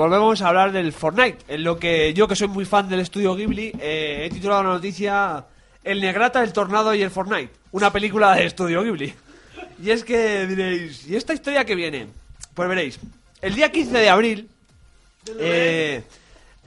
Volvemos 0.00 0.40
a 0.42 0.48
hablar 0.48 0.72
del 0.72 0.92
Fortnite, 0.92 1.38
en 1.48 1.62
lo 1.62 1.78
que 1.78 2.12
yo 2.14 2.26
que 2.26 2.34
soy 2.34 2.48
muy 2.48 2.64
fan 2.64 2.88
del 2.88 3.00
estudio 3.00 3.34
Ghibli, 3.34 3.72
eh, 3.78 4.22
he 4.26 4.30
titulado 4.30 4.62
la 4.64 4.70
noticia 4.70 5.44
El 5.84 6.00
Negrata, 6.00 6.42
el 6.42 6.52
Tornado 6.52 6.94
y 6.94 7.02
el 7.02 7.10
Fortnite, 7.10 7.50
una 7.72 7.92
película 7.92 8.34
de 8.34 8.46
estudio 8.46 8.82
Ghibli. 8.82 9.12
Y 9.82 9.90
es 9.90 10.02
que 10.04 10.46
diréis, 10.46 11.06
¿y 11.06 11.16
esta 11.16 11.34
historia 11.34 11.64
que 11.64 11.74
viene? 11.74 12.06
Pues 12.54 12.68
veréis, 12.68 12.98
el 13.42 13.54
día 13.54 13.70
15 13.70 13.98
de 13.98 14.08
abril 14.10 14.48
eh, 15.38 16.02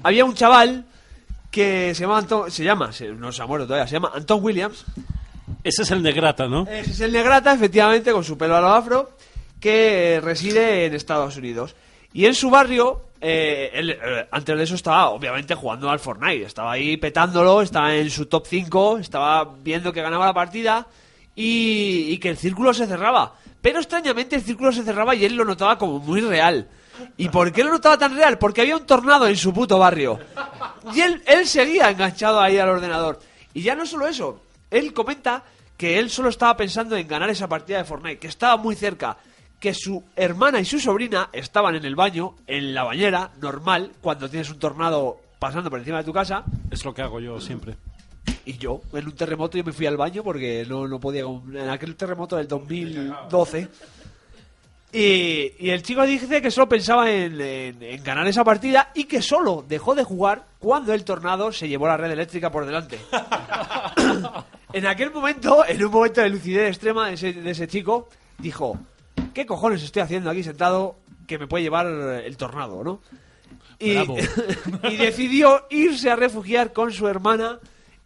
había 0.03 0.25
un 0.25 0.33
chaval 0.33 0.85
que 1.51 1.93
se 1.93 2.01
llama 2.01 2.17
Anton, 2.19 2.49
se 2.51 2.63
llama, 2.63 2.91
se- 2.91 3.09
no 3.09 3.31
se 3.31 3.41
ha 3.41 3.45
muerto 3.45 3.67
todavía, 3.67 3.87
se 3.87 3.93
llama 3.93 4.11
Anton 4.15 4.43
Williams, 4.43 4.85
Ese 5.63 5.83
es 5.83 5.91
el 5.91 6.01
Negrata, 6.01 6.47
¿no? 6.47 6.67
ese 6.69 6.91
es 6.91 6.99
el 7.01 7.11
negrata, 7.11 7.53
efectivamente, 7.53 8.11
con 8.11 8.23
su 8.23 8.37
pelo 8.37 8.55
a 8.57 8.61
lo 8.61 8.67
afro, 8.69 9.11
que 9.59 10.19
reside 10.23 10.85
en 10.85 10.93
Estados 10.95 11.37
Unidos. 11.37 11.75
Y 12.13 12.25
en 12.25 12.35
su 12.35 12.49
barrio, 12.49 13.01
eh, 13.19 13.71
él, 13.73 13.89
eh, 13.89 14.27
antes 14.31 14.57
de 14.57 14.63
eso 14.63 14.75
estaba, 14.75 15.09
obviamente, 15.09 15.55
jugando 15.55 15.89
al 15.89 15.99
Fortnite. 15.99 16.45
Estaba 16.45 16.73
ahí 16.73 16.97
petándolo, 16.97 17.61
estaba 17.61 17.95
en 17.95 18.09
su 18.09 18.27
top 18.27 18.45
5, 18.47 18.99
estaba 18.99 19.43
viendo 19.63 19.91
que 19.91 20.01
ganaba 20.01 20.27
la 20.27 20.33
partida 20.33 20.87
y, 21.35 22.05
y 22.09 22.17
que 22.19 22.29
el 22.29 22.37
círculo 22.37 22.73
se 22.73 22.87
cerraba. 22.87 23.33
Pero 23.61 23.79
extrañamente 23.79 24.35
el 24.35 24.43
círculo 24.43 24.71
se 24.71 24.83
cerraba 24.83 25.15
y 25.15 25.25
él 25.25 25.35
lo 25.35 25.45
notaba 25.45 25.77
como 25.77 25.99
muy 25.99 26.21
real. 26.21 26.67
¿Y 27.17 27.29
por 27.29 27.51
qué 27.51 27.63
lo 27.63 27.71
notaba 27.71 27.97
tan 27.97 28.15
real? 28.15 28.37
Porque 28.37 28.61
había 28.61 28.77
un 28.77 28.85
tornado 28.85 29.27
en 29.27 29.35
su 29.35 29.53
puto 29.53 29.79
barrio. 29.79 30.19
Y 30.93 31.01
él, 31.01 31.23
él 31.25 31.47
seguía 31.47 31.89
enganchado 31.89 32.39
ahí 32.39 32.59
al 32.59 32.69
ordenador. 32.69 33.19
Y 33.53 33.61
ya 33.61 33.75
no 33.75 33.85
solo 33.85 34.07
eso, 34.07 34.41
él 34.69 34.93
comenta 34.93 35.43
que 35.77 35.99
él 35.99 36.09
solo 36.09 36.29
estaba 36.29 36.55
pensando 36.55 36.95
en 36.95 37.07
ganar 37.07 37.29
esa 37.29 37.47
partida 37.47 37.79
de 37.79 37.83
Fortnite, 37.83 38.19
que 38.19 38.27
estaba 38.27 38.57
muy 38.57 38.75
cerca, 38.75 39.17
que 39.63 39.73
su 39.73 40.03
hermana 40.17 40.59
y 40.59 40.65
su 40.65 40.77
sobrina 40.77 41.29
estaban 41.31 41.73
en 41.75 41.85
el 41.85 41.95
baño, 41.95 42.35
en 42.47 42.73
la 42.73 42.83
bañera, 42.83 43.31
normal, 43.39 43.93
cuando 44.01 44.29
tienes 44.29 44.49
un 44.49 44.59
tornado 44.59 45.21
pasando 45.39 45.69
por 45.69 45.79
encima 45.79 45.99
de 45.99 46.03
tu 46.03 46.11
casa, 46.11 46.43
Es 46.69 46.83
lo 46.83 46.93
que 46.93 47.01
hago 47.01 47.21
yo 47.21 47.39
siempre. 47.39 47.77
y 48.45 48.57
yo, 48.57 48.81
en 48.91 49.05
un 49.05 49.13
terremoto, 49.13 49.57
yo 49.57 49.63
me 49.63 49.71
fui 49.71 49.85
al 49.85 49.95
baño 49.95 50.21
porque 50.21 50.65
no, 50.67 50.85
no 50.85 50.99
podía. 50.99 51.21
En 51.23 51.69
aquel 51.69 51.95
terremoto 51.95 52.35
del 52.35 52.49
2012. 52.49 53.69
Y, 54.91 55.53
y 55.59 55.69
el 55.69 55.81
chico 55.81 56.05
dice 56.05 56.41
que 56.41 56.51
solo 56.51 56.67
pensaba 56.67 57.09
en, 57.09 57.39
en- 57.39 57.81
en 57.81 58.03
ganar 58.03 58.27
esa 58.27 58.43
partida 58.43 58.91
y 58.93 59.05
que 59.05 59.21
solo 59.21 59.63
dejó 59.65 59.95
de 59.95 60.03
jugar 60.03 60.43
cuando 60.59 60.93
el 60.93 61.05
tornado 61.05 61.53
se 61.53 61.69
llevó 61.69 61.87
la 61.87 61.95
red 61.95 62.11
eléctrica 62.11 62.51
por 62.51 62.65
delante. 62.65 62.99
en 64.73 64.85
aquel 64.87 65.11
momento, 65.11 65.65
en 65.65 65.83
un 65.85 65.91
momento 65.91 66.19
de 66.21 66.29
lucidez 66.29 66.67
extrema 66.69 67.07
de 67.07 67.13
ese, 67.13 67.31
de 67.33 67.49
ese 67.51 67.67
chico, 67.67 68.09
dijo: 68.37 68.77
¿Qué 69.33 69.45
cojones 69.45 69.83
estoy 69.83 70.01
haciendo 70.01 70.29
aquí 70.29 70.43
sentado 70.43 70.95
que 71.27 71.37
me 71.39 71.47
puede 71.47 71.63
llevar 71.63 71.87
el 71.87 72.37
tornado, 72.37 72.83
no? 72.83 72.99
Y, 73.79 74.95
decidió 74.97 75.65
irse 75.69 76.09
a 76.09 76.15
refugiar 76.15 76.71
con 76.73 76.91
su 76.93 77.07
hermana 77.07 77.59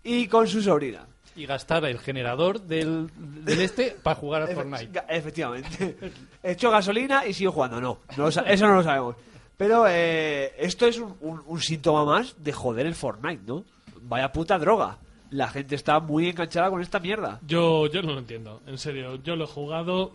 y 0.03 0.27
con 0.27 0.47
su 0.47 0.61
sobrina. 0.61 1.05
Y 1.35 1.45
gastar 1.45 1.85
el 1.85 1.99
generador 1.99 2.61
del, 2.61 3.09
del 3.15 3.61
este 3.61 3.95
para 4.01 4.15
jugar 4.15 4.41
al 4.43 4.49
Efe- 4.49 4.55
Fortnite. 4.55 5.03
Efectivamente. 5.09 5.97
Echó 6.43 6.71
gasolina 6.71 7.25
y 7.27 7.33
siguió 7.33 7.51
jugando. 7.51 7.79
No, 7.81 7.99
eso 8.27 8.41
no 8.67 8.75
lo 8.75 8.83
sabemos. 8.83 9.15
Pero 9.55 9.85
eh, 9.87 10.53
esto 10.57 10.87
es 10.87 10.97
un, 10.97 11.15
un- 11.21 11.43
un 11.45 11.61
síntoma 11.61 12.05
más 12.05 12.35
de 12.43 12.53
joder 12.53 12.87
el 12.87 12.95
Fortnite, 12.95 13.43
¿no? 13.45 13.63
Vaya 14.01 14.31
puta 14.31 14.57
droga. 14.57 14.97
La 15.29 15.49
gente 15.49 15.75
está 15.75 15.99
muy 15.99 16.29
enganchada 16.29 16.69
con 16.71 16.81
esta 16.81 16.99
mierda. 16.99 17.39
Yo, 17.45 17.85
yo 17.87 18.01
no 18.01 18.13
lo 18.13 18.19
entiendo, 18.19 18.61
en 18.65 18.77
serio. 18.77 19.17
Yo 19.23 19.35
lo 19.35 19.43
he 19.43 19.47
jugado. 19.47 20.13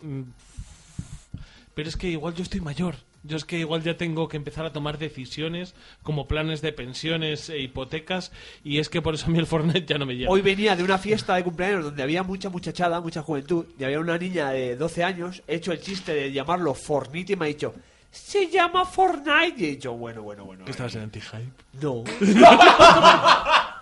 Pero 1.73 1.89
es 1.89 1.97
que 1.97 2.07
igual 2.07 2.33
yo 2.33 2.43
estoy 2.43 2.61
mayor. 2.61 2.95
Yo 3.25 3.37
es 3.37 3.45
que 3.45 3.57
igual 3.57 3.81
ya 3.83 3.95
tengo 3.95 4.27
que 4.27 4.35
empezar 4.35 4.65
a 4.65 4.73
tomar 4.73 4.97
decisiones 4.97 5.75
como 6.03 6.27
planes 6.27 6.61
de 6.61 6.73
pensiones 6.73 7.49
e 7.49 7.59
hipotecas. 7.59 8.33
Y 8.65 8.79
es 8.79 8.89
que 8.89 9.01
por 9.01 9.15
eso 9.15 9.27
a 9.27 9.29
mí 9.29 9.39
el 9.39 9.47
Fortnite 9.47 9.85
ya 9.85 9.97
no 9.97 10.05
me 10.05 10.15
llega. 10.15 10.29
Hoy 10.29 10.41
venía 10.41 10.75
de 10.75 10.83
una 10.83 10.97
fiesta 10.97 11.35
de 11.35 11.43
cumpleaños 11.43 11.85
donde 11.85 12.03
había 12.03 12.23
mucha 12.23 12.49
muchachada, 12.49 12.99
mucha 12.99 13.21
juventud, 13.21 13.65
y 13.79 13.83
había 13.85 14.01
una 14.01 14.17
niña 14.17 14.49
de 14.49 14.75
12 14.75 15.03
años, 15.03 15.41
he 15.47 15.55
hecho 15.55 15.71
el 15.71 15.79
chiste 15.79 16.13
de 16.13 16.31
llamarlo 16.33 16.73
Fortnite 16.73 17.33
y 17.33 17.35
me 17.37 17.45
ha 17.45 17.47
dicho, 17.47 17.73
se 18.11 18.49
llama 18.49 18.83
Fortnite. 18.85 19.55
Y 19.57 19.65
he 19.65 19.69
dicho, 19.69 19.93
bueno, 19.93 20.21
bueno, 20.21 20.43
bueno. 20.43 20.65
¿Qué 20.65 20.71
estabas 20.71 20.95
en 20.95 21.03
anti-hype? 21.03 21.51
No. 21.81 22.03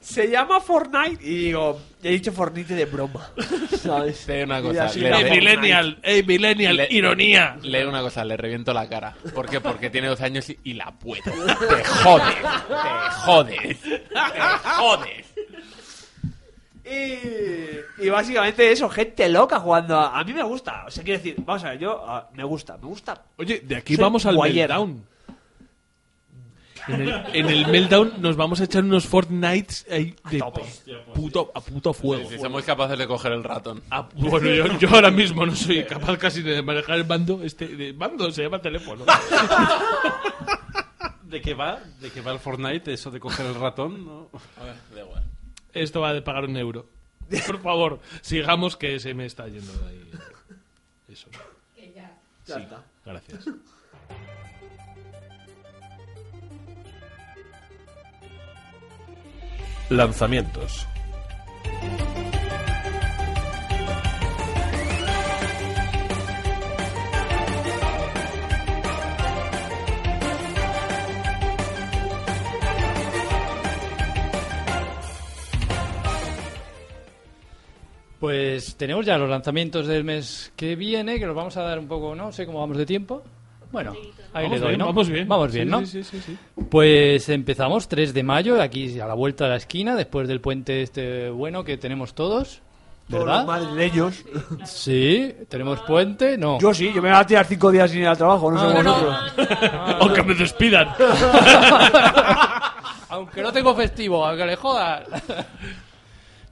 Se 0.00 0.28
llama 0.30 0.60
Fortnite. 0.60 1.22
Y 1.24 1.36
digo, 1.46 1.80
he 2.02 2.10
dicho 2.10 2.32
Fortnite 2.32 2.74
de 2.74 2.84
broma. 2.86 3.30
¿Sabes? 3.80 4.24
Te 4.26 4.32
digo 4.34 4.44
una 4.46 4.62
cosa, 4.62 4.84
así 4.86 5.00
le- 5.00 5.10
¡Ey. 5.14 5.30
Millennial! 5.30 5.98
¡Ey, 6.02 6.22
Millennial! 6.22 6.76
Le- 6.76 6.88
¡Ironía! 6.90 7.56
Le 7.62 7.78
digo 7.78 7.90
una 7.90 8.00
cosa, 8.02 8.24
le 8.24 8.36
reviento 8.36 8.72
la 8.72 8.88
cara. 8.88 9.14
¿Por 9.34 9.48
qué? 9.48 9.60
Porque 9.60 9.90
tiene 9.90 10.08
12 10.08 10.24
años 10.24 10.48
y, 10.50 10.58
y 10.64 10.72
la 10.74 10.90
puedo. 10.92 11.22
Te 11.24 11.84
jodes, 11.84 12.34
te 12.36 13.10
jodes, 13.20 13.80
te 13.82 14.00
jodes. 14.76 15.26
Y, 16.84 18.04
y 18.04 18.08
básicamente 18.08 18.72
eso, 18.72 18.88
gente 18.88 19.28
loca 19.28 19.60
jugando. 19.60 19.98
A, 19.98 20.18
a 20.18 20.24
mí 20.24 20.32
me 20.32 20.42
gusta. 20.42 20.84
O 20.86 20.90
sea, 20.90 21.04
quiero 21.04 21.18
decir, 21.18 21.36
vamos 21.38 21.62
a 21.64 21.70
ver, 21.70 21.78
yo 21.78 22.04
me 22.32 22.42
gusta, 22.44 22.76
me 22.78 22.86
gusta. 22.86 23.22
Oye, 23.36 23.60
de 23.60 23.76
aquí 23.76 23.94
Soy 23.94 24.02
vamos 24.02 24.26
al 24.26 24.34
guayer. 24.34 24.68
meltdown. 24.68 25.06
En 26.88 27.00
el, 27.02 27.08
en 27.32 27.46
el 27.48 27.66
Meltdown 27.68 28.14
nos 28.20 28.36
vamos 28.36 28.60
a 28.60 28.64
echar 28.64 28.84
unos 28.84 29.06
Fortnites 29.06 29.86
ahí 29.90 30.14
de 30.30 30.42
puto, 31.14 31.52
a 31.54 31.60
puto 31.60 31.92
fuego. 31.92 32.28
Si 32.28 32.38
somos 32.38 32.64
capaces 32.64 32.98
de 32.98 33.06
coger 33.06 33.32
el 33.32 33.44
ratón. 33.44 33.82
Ah, 33.90 34.08
bueno, 34.14 34.48
yo, 34.50 34.78
yo 34.78 34.88
ahora 34.90 35.10
mismo 35.10 35.44
no 35.46 35.54
soy 35.54 35.84
capaz 35.84 36.16
casi 36.18 36.42
de 36.42 36.62
manejar 36.62 36.96
el 36.96 37.06
mando. 37.06 37.42
Este 37.42 37.68
de 37.68 37.92
mando 37.92 38.30
se 38.32 38.42
llama 38.42 38.60
teléfono. 38.60 39.04
¿De 41.22 41.40
qué 41.40 41.54
va? 41.54 41.80
¿De 42.00 42.10
qué 42.10 42.20
va 42.20 42.32
el 42.32 42.38
Fortnite? 42.40 42.92
Eso 42.92 43.10
de 43.10 43.20
coger 43.20 43.46
el 43.46 43.54
ratón, 43.54 44.04
¿no? 44.04 44.30
Da 44.94 45.00
igual. 45.00 45.24
Esto 45.72 46.00
va 46.00 46.12
de 46.12 46.22
pagar 46.22 46.44
un 46.44 46.56
euro. 46.56 46.86
Por 47.46 47.62
favor, 47.62 48.00
sigamos 48.22 48.76
que 48.76 48.98
se 48.98 49.14
me 49.14 49.26
está 49.26 49.46
yendo 49.46 49.72
de 49.72 49.88
ahí. 49.88 50.10
Eso. 51.08 51.28
Ya 52.46 52.56
está. 52.56 52.84
Gracias. 53.04 53.44
Lanzamientos. 59.90 60.86
Pues 78.20 78.76
tenemos 78.76 79.04
ya 79.04 79.18
los 79.18 79.28
lanzamientos 79.28 79.88
del 79.88 80.04
mes 80.04 80.52
que 80.54 80.76
viene, 80.76 81.18
que 81.18 81.26
los 81.26 81.34
vamos 81.34 81.56
a 81.56 81.62
dar 81.62 81.80
un 81.80 81.88
poco, 81.88 82.14
no 82.14 82.30
sé 82.30 82.46
cómo 82.46 82.60
vamos 82.60 82.76
de 82.76 82.86
tiempo. 82.86 83.24
Bueno, 83.72 83.92
ahí 84.32 84.44
Vamos 84.44 84.50
le 84.50 84.58
doy, 84.58 84.68
bien, 84.70 84.78
¿no? 84.80 84.86
vamos 84.86 85.08
bien. 85.08 85.28
Vamos 85.28 85.52
bien, 85.52 85.64
Sí, 85.66 85.70
¿no? 85.70 85.86
sí, 85.86 86.04
sí, 86.04 86.20
sí, 86.20 86.22
sí. 86.26 86.38
Pues 86.70 87.28
empezamos 87.28 87.88
3 87.88 88.12
de 88.12 88.22
mayo, 88.22 88.60
aquí 88.60 88.98
a 88.98 89.06
la 89.06 89.14
vuelta 89.14 89.44
de 89.44 89.50
la 89.50 89.56
esquina, 89.56 89.94
después 89.94 90.26
del 90.28 90.40
puente 90.40 90.82
este 90.82 91.30
bueno 91.30 91.64
que 91.64 91.76
tenemos 91.76 92.14
todos. 92.14 92.62
¿Verdad? 93.08 93.38
los 93.38 93.46
madrileños. 93.46 94.24
Sí, 94.64 95.34
tenemos 95.48 95.80
puente, 95.80 96.38
no. 96.38 96.60
Yo 96.60 96.72
sí, 96.72 96.92
yo 96.94 97.02
me 97.02 97.10
voy 97.10 97.18
a 97.18 97.26
tirar 97.26 97.44
cinco 97.44 97.72
días 97.72 97.90
sin 97.90 98.02
ir 98.02 98.06
al 98.06 98.16
trabajo, 98.16 98.52
no 98.52 98.60
sé 98.60 98.66
Ah, 98.78 98.82
no. 98.84 98.92
vosotros. 98.94 99.96
Aunque 100.00 100.22
me 100.22 100.34
despidan. 100.36 100.88
Aunque 103.08 103.42
no 103.42 103.52
tengo 103.52 103.74
festivo, 103.74 104.24
aunque 104.24 104.46
le 104.46 104.54
jodas. 104.54 105.02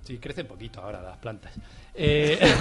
Sí, 0.03 0.19
crece 0.19 0.43
poquito 0.43 0.81
ahora 0.83 1.01
las 1.01 1.17
plantas. 1.19 1.53
Eh, 1.95 2.37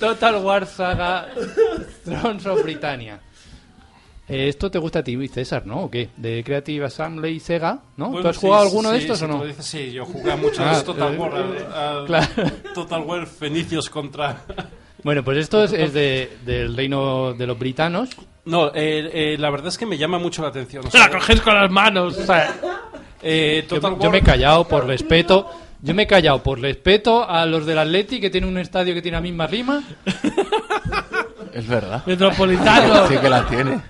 Total 0.00 0.36
War 0.44 0.66
Saga 0.66 1.28
Thrones 2.04 2.46
of 2.46 2.62
Britannia. 2.62 3.20
Eh, 4.28 4.48
esto 4.48 4.70
te 4.70 4.78
gusta 4.78 4.98
a 4.98 5.02
ti, 5.02 5.26
César, 5.28 5.66
¿no? 5.66 5.84
¿O 5.84 5.90
qué? 5.90 6.10
De 6.16 6.44
Creative 6.44 6.84
Assembly 6.84 7.30
y 7.30 7.40
Sega, 7.40 7.78
¿no? 7.96 8.08
Bueno, 8.10 8.22
¿Tú 8.22 8.28
has 8.28 8.36
sí, 8.36 8.40
jugado 8.42 8.62
sí, 8.64 8.68
alguno 8.68 8.90
de 8.90 8.98
estos 8.98 9.18
sí, 9.18 9.24
o 9.24 9.28
no? 9.28 9.44
dices, 9.44 9.64
sí, 9.64 9.90
yo 9.92 10.04
jugué 10.04 10.30
a 10.32 10.36
muchos 10.36 10.58
Ah, 10.60 10.82
Total 10.84 11.14
eh, 11.14 11.16
War. 11.16 11.32
eh, 11.34 12.04
claro. 12.06 12.28
Total 12.74 13.00
War 13.02 13.26
Fenicios 13.26 13.88
contra... 13.90 14.42
Bueno, 15.04 15.22
pues 15.22 15.38
esto 15.38 15.62
es, 15.62 15.72
es 15.72 15.92
de- 15.92 16.38
del 16.44 16.76
reino 16.76 17.32
de 17.32 17.46
los 17.46 17.56
britanos. 17.56 18.10
No, 18.46 18.66
eh, 18.74 19.08
eh, 19.34 19.36
la 19.38 19.48
verdad 19.48 19.68
es 19.68 19.78
que 19.78 19.86
me 19.86 19.96
llama 19.96 20.18
mucho 20.18 20.42
la 20.42 20.48
atención. 20.48 20.82
o 20.84 20.86
La 20.92 21.04
sea, 21.04 21.08
cogéis 21.10 21.40
con 21.40 21.54
las 21.54 21.70
manos. 21.70 22.16
Yo, 22.18 22.24
Total 23.68 23.92
yo 23.92 23.96
War... 24.00 24.10
me 24.10 24.18
he 24.18 24.22
callado 24.22 24.66
por 24.66 24.86
respeto. 24.86 25.48
Yo 25.80 25.94
me 25.94 26.02
he 26.02 26.06
callado 26.06 26.42
por 26.42 26.60
respeto 26.60 27.28
a 27.28 27.46
los 27.46 27.64
del 27.66 27.78
Atleti 27.78 28.20
que 28.20 28.30
tienen 28.30 28.50
un 28.50 28.58
estadio 28.58 28.94
que 28.94 29.02
tiene 29.02 29.16
la 29.16 29.22
misma 29.22 29.46
rima. 29.46 29.82
Es 31.52 31.66
verdad. 31.66 32.02
Metropolitano. 32.06 33.06
Sí 33.08 33.16
que 33.16 33.28
la 33.28 33.46
tiene. 33.46 33.80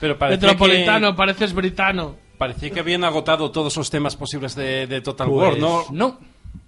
Pero 0.00 0.18
parecía 0.18 0.48
Metropolitano, 0.48 1.12
que, 1.12 1.16
pareces 1.16 1.52
britano. 1.52 2.16
parecía 2.38 2.70
que 2.70 2.80
habían 2.80 3.04
agotado 3.04 3.50
todos 3.50 3.76
los 3.76 3.90
temas 3.90 4.16
posibles 4.16 4.54
de, 4.54 4.86
de 4.86 5.00
Total 5.00 5.28
Pues 5.28 5.38
War, 5.52 5.58
¿no? 5.58 5.84
no. 5.90 6.18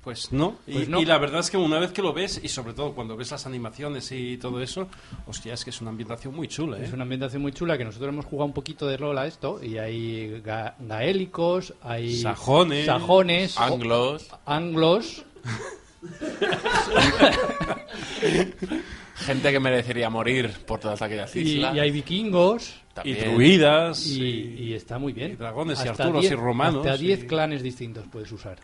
Pues 0.02 0.32
no. 0.32 0.56
Y, 0.66 0.72
Pues 0.74 0.88
no. 0.88 1.00
y 1.00 1.04
la 1.04 1.18
verdad 1.18 1.40
es 1.40 1.50
que 1.50 1.56
una 1.56 1.78
vez 1.80 1.90
que 1.92 2.00
lo 2.02 2.12
ves, 2.12 2.40
y 2.42 2.48
sobre 2.48 2.74
todo 2.74 2.94
cuando 2.94 3.16
ves 3.16 3.30
las 3.32 3.44
animaciones 3.46 4.10
y 4.12 4.36
todo 4.36 4.60
eso, 4.62 4.88
hostia, 5.26 5.54
es 5.54 5.64
que 5.64 5.70
es 5.70 5.80
una 5.80 5.90
ambientación 5.90 6.34
muy 6.34 6.46
chula, 6.48 6.78
¿eh? 6.78 6.84
Es 6.84 6.92
una 6.92 7.02
ambientación 7.02 7.42
muy 7.42 7.52
chula 7.52 7.76
que 7.76 7.84
nosotros 7.84 8.08
hemos 8.10 8.24
jugado 8.24 8.46
un 8.46 8.52
poquito 8.52 8.86
de 8.86 8.96
rol 8.96 9.18
a 9.18 9.26
esto 9.26 9.60
y 9.62 9.78
hay 9.78 10.40
ga- 10.44 10.74
gaélicos, 10.78 11.74
hay 11.82 12.20
Sajones. 12.20 12.86
sajones, 12.86 13.58
Anglos. 13.58 14.28
o- 14.32 14.38
anglos, 14.46 15.24
Gente 19.16 19.50
que 19.50 19.60
merecería 19.60 20.10
morir 20.10 20.50
por 20.66 20.78
todas 20.78 21.00
aquellas 21.02 21.34
y, 21.36 21.40
islas. 21.40 21.74
y 21.74 21.78
hay 21.80 21.90
vikingos 21.90 22.76
Y 22.76 22.94
También. 22.94 23.34
druidas. 23.34 24.06
y, 24.06 24.22
y- 24.22 24.62
y 24.68 24.74
está 24.74 24.98
muy 24.98 25.12
bien. 25.12 25.32
y 25.32 25.36
dragones 25.36 25.78
y 25.84 25.88
Hasta 25.88 26.04
arturos 26.04 26.22
diez- 26.24 26.32
y 26.32 26.34
romanos 26.34 26.86
Hasta 26.86 26.96
10 26.98 27.24
y- 27.24 27.26
clanes 27.26 27.62
distintos 27.62 28.04
puedes 28.10 28.30
usar. 28.32 28.58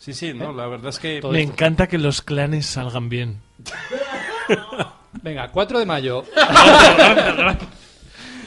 Sí, 0.00 0.14
sí, 0.14 0.32
no, 0.32 0.52
la 0.54 0.66
verdad 0.66 0.88
es 0.88 0.98
que... 0.98 1.08
Me 1.08 1.16
esto. 1.42 1.52
encanta 1.52 1.86
que 1.86 1.98
los 1.98 2.22
clanes 2.22 2.64
salgan 2.64 3.08
bien. 3.10 3.40
Venga, 5.22 5.48
4 5.48 5.78
de 5.78 5.86
mayo. 5.86 6.24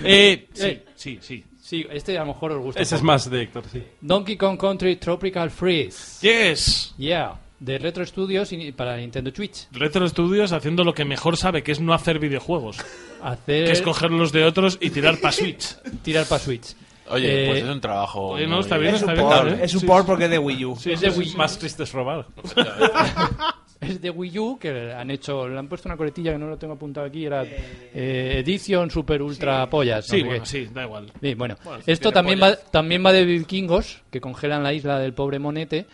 Eh, 0.05 0.47
sí, 0.53 0.65
Eh. 0.67 0.85
sí, 0.95 1.19
sí. 1.21 1.43
Sí, 1.61 1.85
este 1.91 2.17
a 2.17 2.21
lo 2.21 2.33
mejor 2.33 2.51
os 2.53 2.59
gusta. 2.61 2.81
Ese 2.81 2.95
es 2.95 3.01
más 3.03 3.29
de 3.29 3.43
Héctor, 3.43 3.63
sí. 3.71 3.81
Donkey 4.01 4.35
Kong 4.35 4.59
Country 4.59 4.97
Tropical 4.97 5.49
Freeze. 5.49 6.19
Yes. 6.21 6.93
Yeah, 6.97 7.39
de 7.59 7.77
Retro 7.77 8.05
Studios 8.05 8.51
y 8.51 8.71
para 8.73 8.97
Nintendo 8.97 9.31
Switch. 9.33 9.67
Retro 9.71 10.05
Studios 10.09 10.51
haciendo 10.51 10.83
lo 10.83 10.93
que 10.93 11.05
mejor 11.05 11.37
sabe, 11.37 11.63
que 11.63 11.71
es 11.71 11.79
no 11.79 11.93
hacer 11.93 12.19
videojuegos. 12.19 12.77
Hacer 13.21 13.65
Que 13.67 13.71
es 13.71 13.81
coger 13.81 14.11
los 14.11 14.31
de 14.33 14.43
otros 14.43 14.77
y 14.81 14.89
tirar 14.89 15.19
para 15.19 15.31
Switch. 15.31 15.77
tirar 16.03 16.25
para 16.25 16.39
Switch. 16.43 16.75
Oye, 17.09 17.43
Eh, 17.43 17.47
pues 17.49 17.63
es 17.63 17.69
un 17.69 17.81
trabajo. 17.81 18.27
oye, 18.29 18.47
no, 18.47 18.59
está 18.61 18.77
bien, 18.77 18.95
Es 18.95 19.03
un 19.03 19.09
está 19.09 19.21
bien. 19.21 19.35
port, 19.35 19.47
¿eh? 19.59 19.63
es 19.65 19.73
un 19.73 19.79
Sí, 19.81 19.85
port 19.85 20.03
sí. 20.05 20.07
porque 20.07 20.23
es 20.25 20.29
de 20.31 20.39
Wii 20.39 20.65
U. 20.65 20.77
es 20.85 21.01
de 21.01 21.09
Wii, 21.09 21.35
Más 21.35 21.57
triste 21.59 21.83
es 21.83 21.91
robar. 21.91 22.25
es 23.81 24.01
de 24.01 24.09
Wii 24.09 24.39
U 24.39 24.57
que 24.57 24.93
han 24.93 25.11
hecho, 25.11 25.47
le 25.47 25.59
han 25.59 25.67
puesto 25.67 25.89
una 25.89 25.97
coletilla 25.97 26.31
que 26.31 26.37
no 26.37 26.47
lo 26.47 26.57
tengo 26.57 26.73
apuntado 26.75 27.05
aquí, 27.05 27.25
era 27.25 27.43
eh, 27.43 28.35
Edition 28.39 28.89
Super 28.89 29.21
Ultra 29.21 29.69
Pollas. 29.69 30.07
no 30.09 30.15
Sí, 30.17 30.23
bueno, 30.23 30.45
sí, 30.45 30.69
da 30.73 30.83
igual. 30.83 31.11
Sí, 31.21 31.33
bueno, 31.33 31.55
Bueno, 31.63 31.83
esto 31.85 32.11
también 32.11 32.39
va, 32.41 32.55
también 32.55 33.05
va 33.05 33.11
de 33.11 33.25
vikingos 33.25 34.01
que 34.09 34.21
congelan 34.21 34.63
la 34.63 34.71
isla 34.73 34.99
del 34.99 35.13
pobre 35.13 35.39
monete 35.39 35.85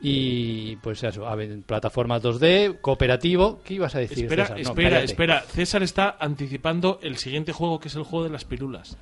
y 0.00 0.76
pues 0.76 1.02
eso, 1.02 1.26
a 1.26 1.34
ver, 1.34 1.60
plataforma 1.62 2.20
2D, 2.20 2.80
cooperativo. 2.80 3.60
¿Qué 3.64 3.74
ibas 3.74 3.94
a 3.94 3.98
decir? 3.98 4.24
Espera, 4.24 4.44
César? 4.46 4.56
No, 4.56 4.70
espera, 4.70 4.88
cállate. 4.90 5.04
espera. 5.04 5.40
César 5.42 5.82
está 5.82 6.16
anticipando 6.18 6.98
el 7.02 7.16
siguiente 7.18 7.52
juego 7.52 7.78
que 7.80 7.88
es 7.88 7.94
el 7.96 8.02
juego 8.04 8.24
de 8.24 8.30
las 8.30 8.44
pirulas. 8.44 8.96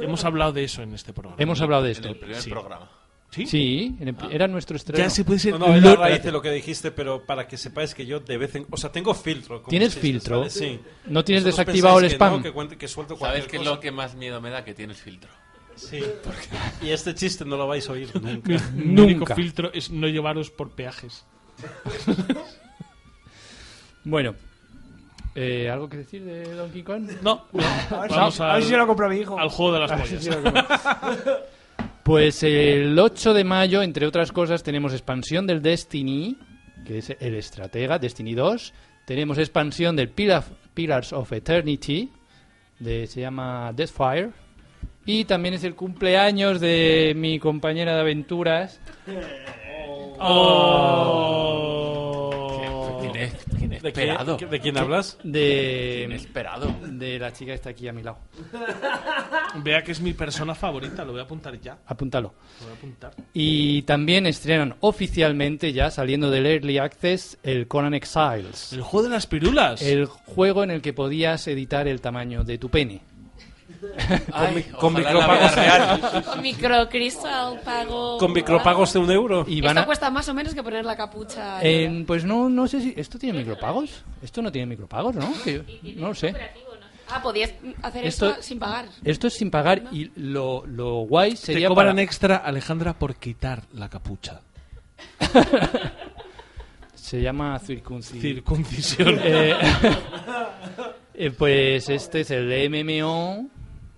Hemos 0.00 0.24
hablado 0.24 0.52
de 0.52 0.64
eso 0.64 0.82
en 0.82 0.94
este 0.94 1.12
programa. 1.12 1.36
Hemos 1.40 1.60
hablado 1.60 1.82
de 1.84 1.90
En 1.90 1.96
esto. 1.96 2.08
el 2.08 2.16
primer 2.16 2.36
Sí. 2.42 2.50
programa. 2.50 2.90
¿Sí? 3.30 3.46
Sí, 3.46 3.96
en 3.98 4.08
el- 4.08 4.16
era 4.30 4.46
nuestro 4.46 4.76
estreno. 4.76 5.02
Ya 5.02 5.08
se 5.08 5.24
puede 5.24 5.38
ser. 5.38 5.58
No, 5.58 5.66
no, 5.68 5.74
era 5.74 5.94
raíz 5.96 6.22
de 6.22 6.30
lo 6.30 6.42
que 6.42 6.50
dijiste, 6.50 6.90
pero 6.90 7.24
para 7.24 7.48
que 7.48 7.56
sepáis 7.56 7.94
que 7.94 8.04
yo 8.04 8.20
de 8.20 8.36
vez 8.36 8.54
en... 8.56 8.66
O 8.68 8.76
sea, 8.76 8.92
tengo 8.92 9.14
filtro. 9.14 9.60
como 9.62 9.70
¿Tienes 9.70 9.94
filtro? 9.94 10.40
¿vale? 10.40 10.50
Sí. 10.50 10.78
¿No 11.06 11.24
tienes 11.24 11.42
Vosotros 11.44 11.66
desactivado 11.66 11.98
el 12.00 12.02
pensáis 12.10 12.18
que 12.18 12.24
no, 12.24 12.28
spam? 12.30 12.42
que, 12.42 12.52
cuente- 12.52 12.76
que 12.76 12.88
suelto 12.88 13.16
¿Sabes 13.16 13.46
qué 13.46 13.56
es 13.56 13.64
lo 13.64 13.80
que 13.80 13.90
más 13.90 14.14
miedo 14.16 14.38
me 14.42 14.50
da? 14.50 14.64
Que 14.64 14.74
tienes 14.74 15.00
filtro. 15.00 15.30
Sí. 15.76 16.00
Y 16.82 16.90
este 16.90 17.14
chiste 17.14 17.44
no 17.44 17.56
lo 17.56 17.66
vais 17.66 17.88
a 17.88 17.92
oír 17.92 18.08
nunca. 18.22 18.52
Mi, 18.74 18.84
mi 18.84 19.00
único 19.02 19.18
Nunca. 19.20 19.34
filtro 19.34 19.72
es 19.72 19.90
no 19.90 20.06
llevaros 20.08 20.50
por 20.50 20.70
peajes. 20.70 21.24
Bueno, 24.04 24.34
eh, 25.34 25.70
¿algo 25.70 25.88
que 25.88 25.98
decir 25.98 26.24
de 26.24 26.54
Donkey 26.54 26.82
Kong? 26.82 27.08
No. 27.22 27.46
A 27.52 28.08
si- 28.08 28.14
vamos 28.14 28.40
a 28.40 28.46
ver 28.46 28.54
al, 28.56 28.62
si 28.64 28.72
lo 28.72 28.86
compra 28.86 29.08
mi 29.08 29.16
hijo. 29.18 29.38
al 29.38 29.48
juego 29.48 29.74
de 29.74 29.80
las 29.80 29.92
A 29.92 30.04
si 30.04 30.16
pollas. 30.16 30.36
come. 30.36 30.64
Pues 32.02 32.42
el 32.42 32.98
8 32.98 33.32
de 33.32 33.44
mayo, 33.44 33.80
entre 33.80 34.08
otras 34.08 34.32
cosas, 34.32 34.64
tenemos 34.64 34.92
expansión 34.92 35.46
del 35.46 35.62
Destiny, 35.62 36.36
que 36.84 36.98
es 36.98 37.10
el 37.20 37.36
estratega, 37.36 38.00
Destiny 38.00 38.34
2. 38.34 38.74
Tenemos 39.06 39.38
expansión 39.38 39.94
del 39.94 40.08
Pillars 40.08 41.12
of 41.12 41.32
Eternity, 41.32 42.10
de, 42.80 43.06
se 43.06 43.20
llama 43.20 43.72
Deathfire. 43.72 44.30
Y 45.04 45.24
también 45.24 45.54
es 45.54 45.64
el 45.64 45.74
cumpleaños 45.74 46.60
de 46.60 47.12
mi 47.16 47.38
compañera 47.38 47.94
de 47.94 48.00
aventuras. 48.00 48.80
Oh. 52.02 53.00
Ine- 53.04 53.32
¿De, 53.80 53.92
qué- 53.92 54.04
Inesperado. 54.04 54.36
¿De 54.36 54.60
quién 54.60 54.78
hablas? 54.78 55.18
De, 55.24 56.04
Inesperado. 56.06 56.72
de 56.82 57.18
la 57.18 57.32
chica 57.32 57.50
que 57.50 57.54
está 57.56 57.70
aquí 57.70 57.88
a 57.88 57.92
mi 57.92 58.02
lado. 58.02 58.18
Vea 59.64 59.82
que 59.82 59.90
es 59.92 60.00
mi 60.00 60.12
persona 60.12 60.54
favorita, 60.54 61.04
lo 61.04 61.12
voy 61.12 61.20
a 61.20 61.24
apuntar 61.24 61.60
ya. 61.60 61.78
Apúntalo. 61.86 62.32
Lo 62.60 62.66
voy 62.66 62.74
a 62.74 62.78
apuntar. 62.78 63.12
Y 63.34 63.82
también 63.82 64.26
estrenan 64.26 64.76
oficialmente, 64.80 65.72
ya 65.72 65.90
saliendo 65.90 66.30
del 66.30 66.46
Early 66.46 66.78
Access, 66.78 67.38
el 67.42 67.66
Conan 67.66 67.94
Exiles. 67.94 68.72
El 68.72 68.82
juego 68.82 69.08
de 69.08 69.14
las 69.14 69.26
pirulas. 69.26 69.82
El 69.82 70.06
juego 70.06 70.62
en 70.64 70.70
el 70.70 70.80
que 70.80 70.92
podías 70.92 71.46
editar 71.48 71.88
el 71.88 72.00
tamaño 72.00 72.44
de 72.44 72.58
tu 72.58 72.68
pene. 72.68 73.00
Ay, 74.32 74.62
con 74.78 74.96
en 74.96 75.02
la 75.04 75.10
micropagos. 75.12 75.54
real. 75.56 76.00
Microcristal, 76.42 77.60
pago. 77.60 78.18
Con 78.18 78.32
micropagos 78.32 78.92
de 78.92 78.98
un 78.98 79.10
euro. 79.10 79.44
Y 79.48 79.60
van 79.60 79.70
Esto 79.72 79.80
a- 79.80 79.86
cuesta 79.86 80.10
más 80.10 80.28
o 80.28 80.34
menos 80.34 80.54
que 80.54 80.62
poner 80.62 80.84
la 80.84 80.96
capucha. 80.96 81.60
en- 81.62 82.04
pues 82.06 82.24
no, 82.24 82.48
no 82.48 82.66
sé 82.68 82.80
si... 82.80 82.94
¿Esto 82.96 83.18
tiene 83.18 83.38
micropagos? 83.38 84.04
Esto 84.22 84.42
no 84.42 84.50
tiene 84.52 84.66
micropagos, 84.66 85.14
¿no? 85.16 85.32
Que- 85.44 85.62
no 85.96 86.08
lo 86.08 86.14
sé. 86.14 86.34
Ah, 87.08 87.20
podías 87.22 87.52
hacer 87.82 88.06
Esto- 88.06 88.30
esto, 88.30 88.42
sin 88.42 88.58
pagar. 88.58 88.86
Esto 89.04 89.26
es 89.26 89.34
sin 89.34 89.50
pagar 89.50 89.82
y 89.92 90.10
lo, 90.16 90.64
lo 90.66 91.00
guay 91.00 91.32
Te 91.32 91.36
sería 91.36 91.68
cobran 91.68 91.88
para- 91.96 92.02
extra, 92.02 92.36
Alejandra, 92.36 92.94
por 92.94 93.16
quitar 93.16 93.64
la 93.74 93.88
capucha. 93.90 94.40
Se 96.94 97.20
llama 97.20 97.58
circunci- 97.60 98.20
Circuncisión. 98.20 99.18
Eh, 99.22 99.54
eh, 101.14 101.30
pues 101.32 101.88
este 101.90 102.20
es 102.20 102.30
el 102.30 102.70
MMO 102.70 103.48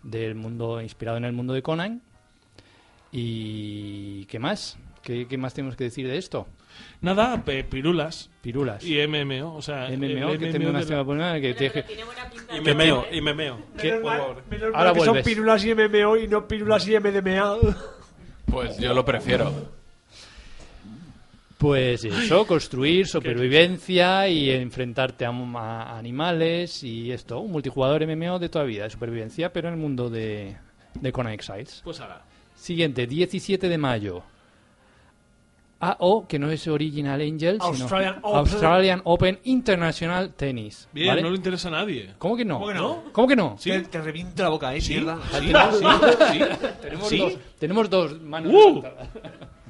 del 0.05 0.37
mundo 0.37 0.81
inspirado 0.81 1.17
en 1.19 1.25
el 1.25 1.33
mundo 1.33 1.53
de 1.53 1.63
Conan. 1.63 2.01
¿Y 3.13 4.25
qué 4.27 4.39
más? 4.39 4.77
¿Qué, 5.03 5.27
qué 5.29 5.37
más 5.39 5.55
tenemos 5.55 5.77
que 5.77 5.85
decir 5.85 6.07
de 6.07 6.17
esto? 6.17 6.47
Nada, 7.01 7.45
pe- 7.45 7.63
pirulas. 7.65 8.31
Pirulas. 8.41 8.83
Y 8.85 8.99
MMO, 9.07 9.55
o 9.55 9.63
sea... 9.63 9.87
el 9.87 9.99
MMO, 9.99 10.33
que 10.33 10.47
MMO 10.47 10.53
te 10.53 10.67
una 10.67 10.81
de 10.85 10.97
la- 10.97 11.05
poner 11.05 11.41
que 11.41 11.55
te 11.55 11.65
dije- 11.65 11.85
Y 12.57 12.61
memeo, 12.61 13.07
y 13.13 13.21
memeo. 13.21 13.59
¿Qué? 13.81 13.89
Menos 13.93 14.03
mal, 14.05 14.21
menos 14.51 14.73
mal 14.73 14.75
Ahora 14.81 14.93
que 14.93 14.99
son 15.01 15.09
vuelves. 15.09 15.25
pirulas 15.25 15.65
y 15.65 15.75
MMO 15.75 16.17
y 16.17 16.29
no 16.29 16.49
pirulas 16.49 16.89
y 16.89 16.99
MDMA. 16.99 17.57
Pues 18.47 18.79
yo 18.79 18.93
lo 18.95 19.05
prefiero. 19.05 19.53
Pues 21.65 22.05
eso, 22.05 22.47
construir, 22.47 23.07
supervivencia 23.07 24.29
y 24.29 24.51
enfrentarte 24.51 25.25
a, 25.25 25.31
a 25.31 25.99
animales 25.99 26.85
y 26.85 27.11
esto, 27.11 27.41
un 27.41 27.53
multijugador 27.53 28.07
MMO 28.07 28.39
de 28.39 28.51
toda 28.51 28.67
vida, 28.67 28.85
de 28.85 28.91
supervivencia, 28.91 29.51
pero 29.51 29.69
en 29.69 29.75
el 29.75 29.81
mundo 29.81 30.11
de, 30.11 30.59
de 30.93 31.13
Conan 31.13 31.33
Exiles. 31.33 31.81
Pues 31.83 32.01
ahora. 32.01 32.23
Siguiente, 32.55 33.07
17 33.07 33.67
de 33.71 33.79
mayo. 33.79 34.23
AO, 35.81 36.27
que 36.29 36.39
no 36.39 36.51
es 36.51 36.69
Original 36.69 37.19
Angel, 37.23 37.57
Australian 37.61 38.17
sino 38.17 38.27
Open. 38.29 38.39
Australian 38.41 39.01
Open 39.05 39.41
International 39.45 40.35
Tennis. 40.35 40.87
Bien, 40.93 41.09
¿vale? 41.09 41.23
no 41.23 41.31
le 41.31 41.37
interesa 41.37 41.69
a 41.69 41.73
nadie. 41.73 42.11
¿Cómo 42.19 42.37
que 42.37 42.45
no? 42.45 42.59
¿Cómo 42.59 42.69
que 42.69 42.75
no? 42.75 43.03
¿Cómo 43.13 43.29
que 43.29 43.37
no? 43.37 43.57
Sí. 43.59 43.71
Te, 43.71 43.81
te 43.85 44.03
reviento 44.03 44.43
la 44.43 44.51
boca, 44.51 44.75
eh, 44.75 44.81
mierda. 44.87 45.19
Sí, 45.33 45.47
sí, 45.47 45.53
sí. 46.33 46.39
Tenemos, 46.83 47.09
Sí. 47.09 47.19
dos, 47.19 47.39
tenemos 47.59 47.89
dos 47.89 48.21
manos 48.21 48.53
¡Uh! 48.53 48.83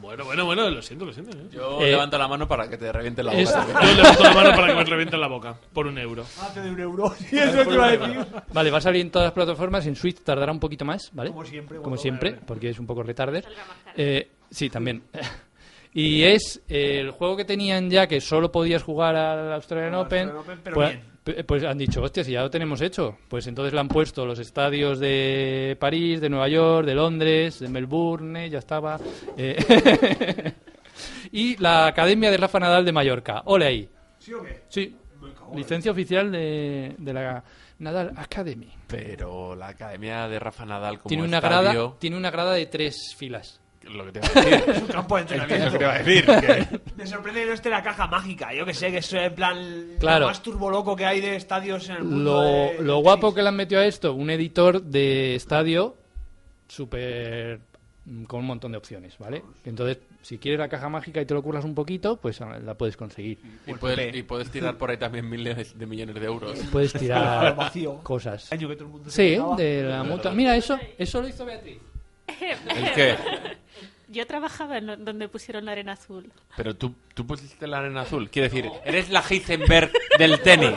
Bueno, 0.04 0.24
bueno, 0.24 0.44
bueno, 0.44 0.70
lo 0.70 0.82
siento, 0.82 1.04
lo 1.04 1.12
siento. 1.12 1.36
¿eh? 1.36 1.48
Yo 1.50 1.80
Eh, 1.80 1.90
levanto 1.90 2.16
la 2.18 2.28
mano 2.28 2.46
para 2.46 2.68
que 2.68 2.76
te 2.76 2.92
reviente 2.92 3.22
la 3.22 3.32
es- 3.32 3.48
boca. 3.50 3.66
también. 3.66 3.88
Yo 3.96 4.02
levanto 4.02 4.22
la 4.22 4.34
mano 4.34 4.50
para 4.50 4.66
que 4.68 4.74
me 4.74 4.84
revienten 4.84 5.20
la 5.20 5.26
boca. 5.28 5.56
Por 5.72 5.86
un 5.86 5.98
euro. 5.98 6.22
Hazte 6.40 6.60
de 6.60 6.70
un 6.70 6.80
euro. 6.80 7.10
Sí, 7.18 7.38
eso 7.38 7.48
es 7.48 7.54
lo 7.56 7.64
que 7.64 7.74
iba 7.74 7.86
a 7.86 7.90
decir. 7.90 8.26
Vale, 8.52 8.70
va 8.70 8.78
a 8.78 8.80
salir 8.80 9.00
en 9.02 9.10
todas 9.10 9.26
las 9.26 9.32
plataformas. 9.34 9.86
En 9.86 9.96
Switch 9.96 10.22
tardará 10.22 10.52
un 10.52 10.60
poquito 10.60 10.84
más, 10.84 11.10
¿vale? 11.12 11.30
Como 11.30 11.44
siempre, 11.44 11.76
Como 11.78 11.88
bueno, 11.90 12.02
siempre, 12.02 12.30
vale, 12.32 12.42
porque 12.46 12.68
es 12.70 12.78
un 12.78 12.86
poco 12.86 13.02
retarder. 13.02 13.44
Eh, 13.96 14.28
sí, 14.50 14.70
también. 14.70 15.02
y 15.94 16.22
es 16.22 16.62
eh, 16.68 16.98
el 17.00 17.10
juego 17.10 17.36
que 17.36 17.44
tenían 17.44 17.88
ya 17.90 18.06
que 18.06 18.20
solo 18.20 18.52
podías 18.52 18.82
jugar 18.82 19.16
al 19.16 19.52
Australian 19.54 19.94
Al 19.94 20.00
Open. 20.00 20.28
Australian 20.28 20.36
Open, 20.44 20.60
pero 20.62 20.74
pues, 20.74 20.88
bien. 20.90 21.13
Pues 21.46 21.64
han 21.64 21.78
dicho, 21.78 22.02
hostia, 22.02 22.22
si 22.24 22.32
ya 22.32 22.42
lo 22.42 22.50
tenemos 22.50 22.80
hecho. 22.80 23.16
Pues 23.28 23.46
entonces 23.46 23.72
le 23.72 23.80
han 23.80 23.88
puesto 23.88 24.26
los 24.26 24.38
estadios 24.38 24.98
de 25.00 25.76
París, 25.80 26.20
de 26.20 26.28
Nueva 26.28 26.48
York, 26.48 26.86
de 26.86 26.94
Londres, 26.94 27.60
de 27.60 27.68
Melbourne, 27.68 28.50
ya 28.50 28.58
estaba. 28.58 28.98
eh, 29.36 30.52
y 31.32 31.56
la 31.56 31.86
Academia 31.86 32.30
de 32.30 32.36
Rafa 32.36 32.60
Nadal 32.60 32.84
de 32.84 32.92
Mallorca. 32.92 33.42
Ole 33.46 33.66
ahí. 33.66 33.88
¿Sí 34.18 34.32
o 34.32 34.42
qué? 34.42 34.62
Sí, 34.68 34.96
licencia 35.54 35.90
oficial 35.92 36.30
de, 36.30 36.94
de 36.98 37.12
la 37.12 37.42
Nadal 37.78 38.12
Academy. 38.16 38.68
Pero 38.86 39.54
la 39.56 39.68
academia 39.68 40.28
de 40.28 40.38
Rafa 40.38 40.64
Nadal 40.64 40.98
como 40.98 41.08
Tiene 41.08 41.24
una, 41.24 41.38
estadio- 41.38 41.72
grada, 41.72 41.94
tiene 41.98 42.16
una 42.16 42.30
grada 42.30 42.52
de 42.54 42.66
tres 42.66 43.14
filas. 43.16 43.60
Lo 43.90 44.04
que 44.06 44.12
te 44.12 44.18
iba 44.18 44.28
a 44.28 44.44
decir. 44.44 44.64
Es 44.76 44.82
un 44.82 44.88
campo 44.88 45.16
de 45.16 45.22
Es 45.22 45.30
lo 45.30 45.36
entrenamiento. 45.42 45.72
que 45.72 45.78
te 45.78 45.84
iba 45.84 45.94
a 45.94 45.98
decir. 45.98 46.24
que- 46.26 46.80
Me 46.96 47.06
sorprende 47.06 47.40
que 47.40 47.46
no 47.46 47.52
esté 47.52 47.70
la 47.70 47.82
caja 47.82 48.06
mágica. 48.06 48.52
Yo 48.54 48.64
que 48.66 48.74
sé, 48.74 48.90
que 48.90 48.98
es 48.98 49.12
en 49.12 49.34
plan 49.34 49.86
Claro. 50.00 50.20
lo 50.20 50.26
más 50.28 50.42
turboloco 50.42 50.94
que 50.96 51.06
hay 51.06 51.20
de 51.20 51.36
estadios 51.36 51.88
en 51.88 51.96
el 51.96 52.04
mundo. 52.04 52.32
Lo, 52.34 52.40
de- 52.42 52.76
lo 52.82 52.98
guapo 52.98 53.20
tenis. 53.28 53.34
que 53.36 53.42
le 53.42 53.48
han 53.48 53.56
metido 53.56 53.80
a 53.80 53.86
esto, 53.86 54.14
un 54.14 54.30
editor 54.30 54.82
de 54.82 55.34
estadio 55.34 55.96
súper 56.68 57.60
mm, 58.06 58.24
con 58.24 58.40
un 58.40 58.46
montón 58.46 58.72
de 58.72 58.78
opciones, 58.78 59.16
¿vale? 59.18 59.42
Entonces, 59.64 59.98
si 60.22 60.38
quieres 60.38 60.58
la 60.58 60.68
caja 60.68 60.88
mágica 60.88 61.20
y 61.20 61.26
te 61.26 61.34
lo 61.34 61.42
curras 61.42 61.64
un 61.64 61.74
poquito, 61.74 62.16
pues 62.16 62.40
ah, 62.40 62.58
la 62.58 62.74
puedes 62.74 62.96
conseguir. 62.96 63.38
Y 63.66 63.74
puedes, 63.74 64.14
y 64.16 64.22
puedes 64.22 64.50
tirar 64.50 64.76
por 64.76 64.90
ahí 64.90 64.96
también 64.96 65.28
miles 65.28 65.78
de 65.78 65.86
millones 65.86 66.14
de 66.14 66.24
euros. 66.26 66.58
Puedes 66.72 66.92
tirar 66.94 67.54
vacío. 67.54 67.98
cosas. 68.02 68.50
Año 68.52 68.68
que 68.68 68.76
todo 68.76 68.86
el 68.86 68.90
mundo 68.92 69.10
se 69.10 69.16
Sí, 69.22 69.30
quejaba. 69.34 69.56
de 69.56 69.82
la 69.82 70.02
mutua. 70.02 70.32
Mira, 70.32 70.56
eso, 70.56 70.78
eso 70.98 71.20
lo 71.20 71.28
hizo 71.28 71.44
Beatriz. 71.44 71.78
¿El 72.26 72.92
qué? 72.94 73.14
Yo 74.08 74.26
trabajaba 74.26 74.78
en 74.78 75.04
donde 75.04 75.28
pusieron 75.28 75.64
la 75.64 75.72
arena 75.72 75.92
azul. 75.92 76.30
Pero 76.56 76.76
tú, 76.76 76.94
tú 77.14 77.26
pusiste 77.26 77.66
la 77.66 77.78
arena 77.78 78.02
azul. 78.02 78.30
Quiere 78.30 78.48
decir, 78.48 78.70
eres 78.84 79.08
la 79.10 79.20
Heisenberg 79.28 79.90
del 80.18 80.40
tenis. 80.40 80.70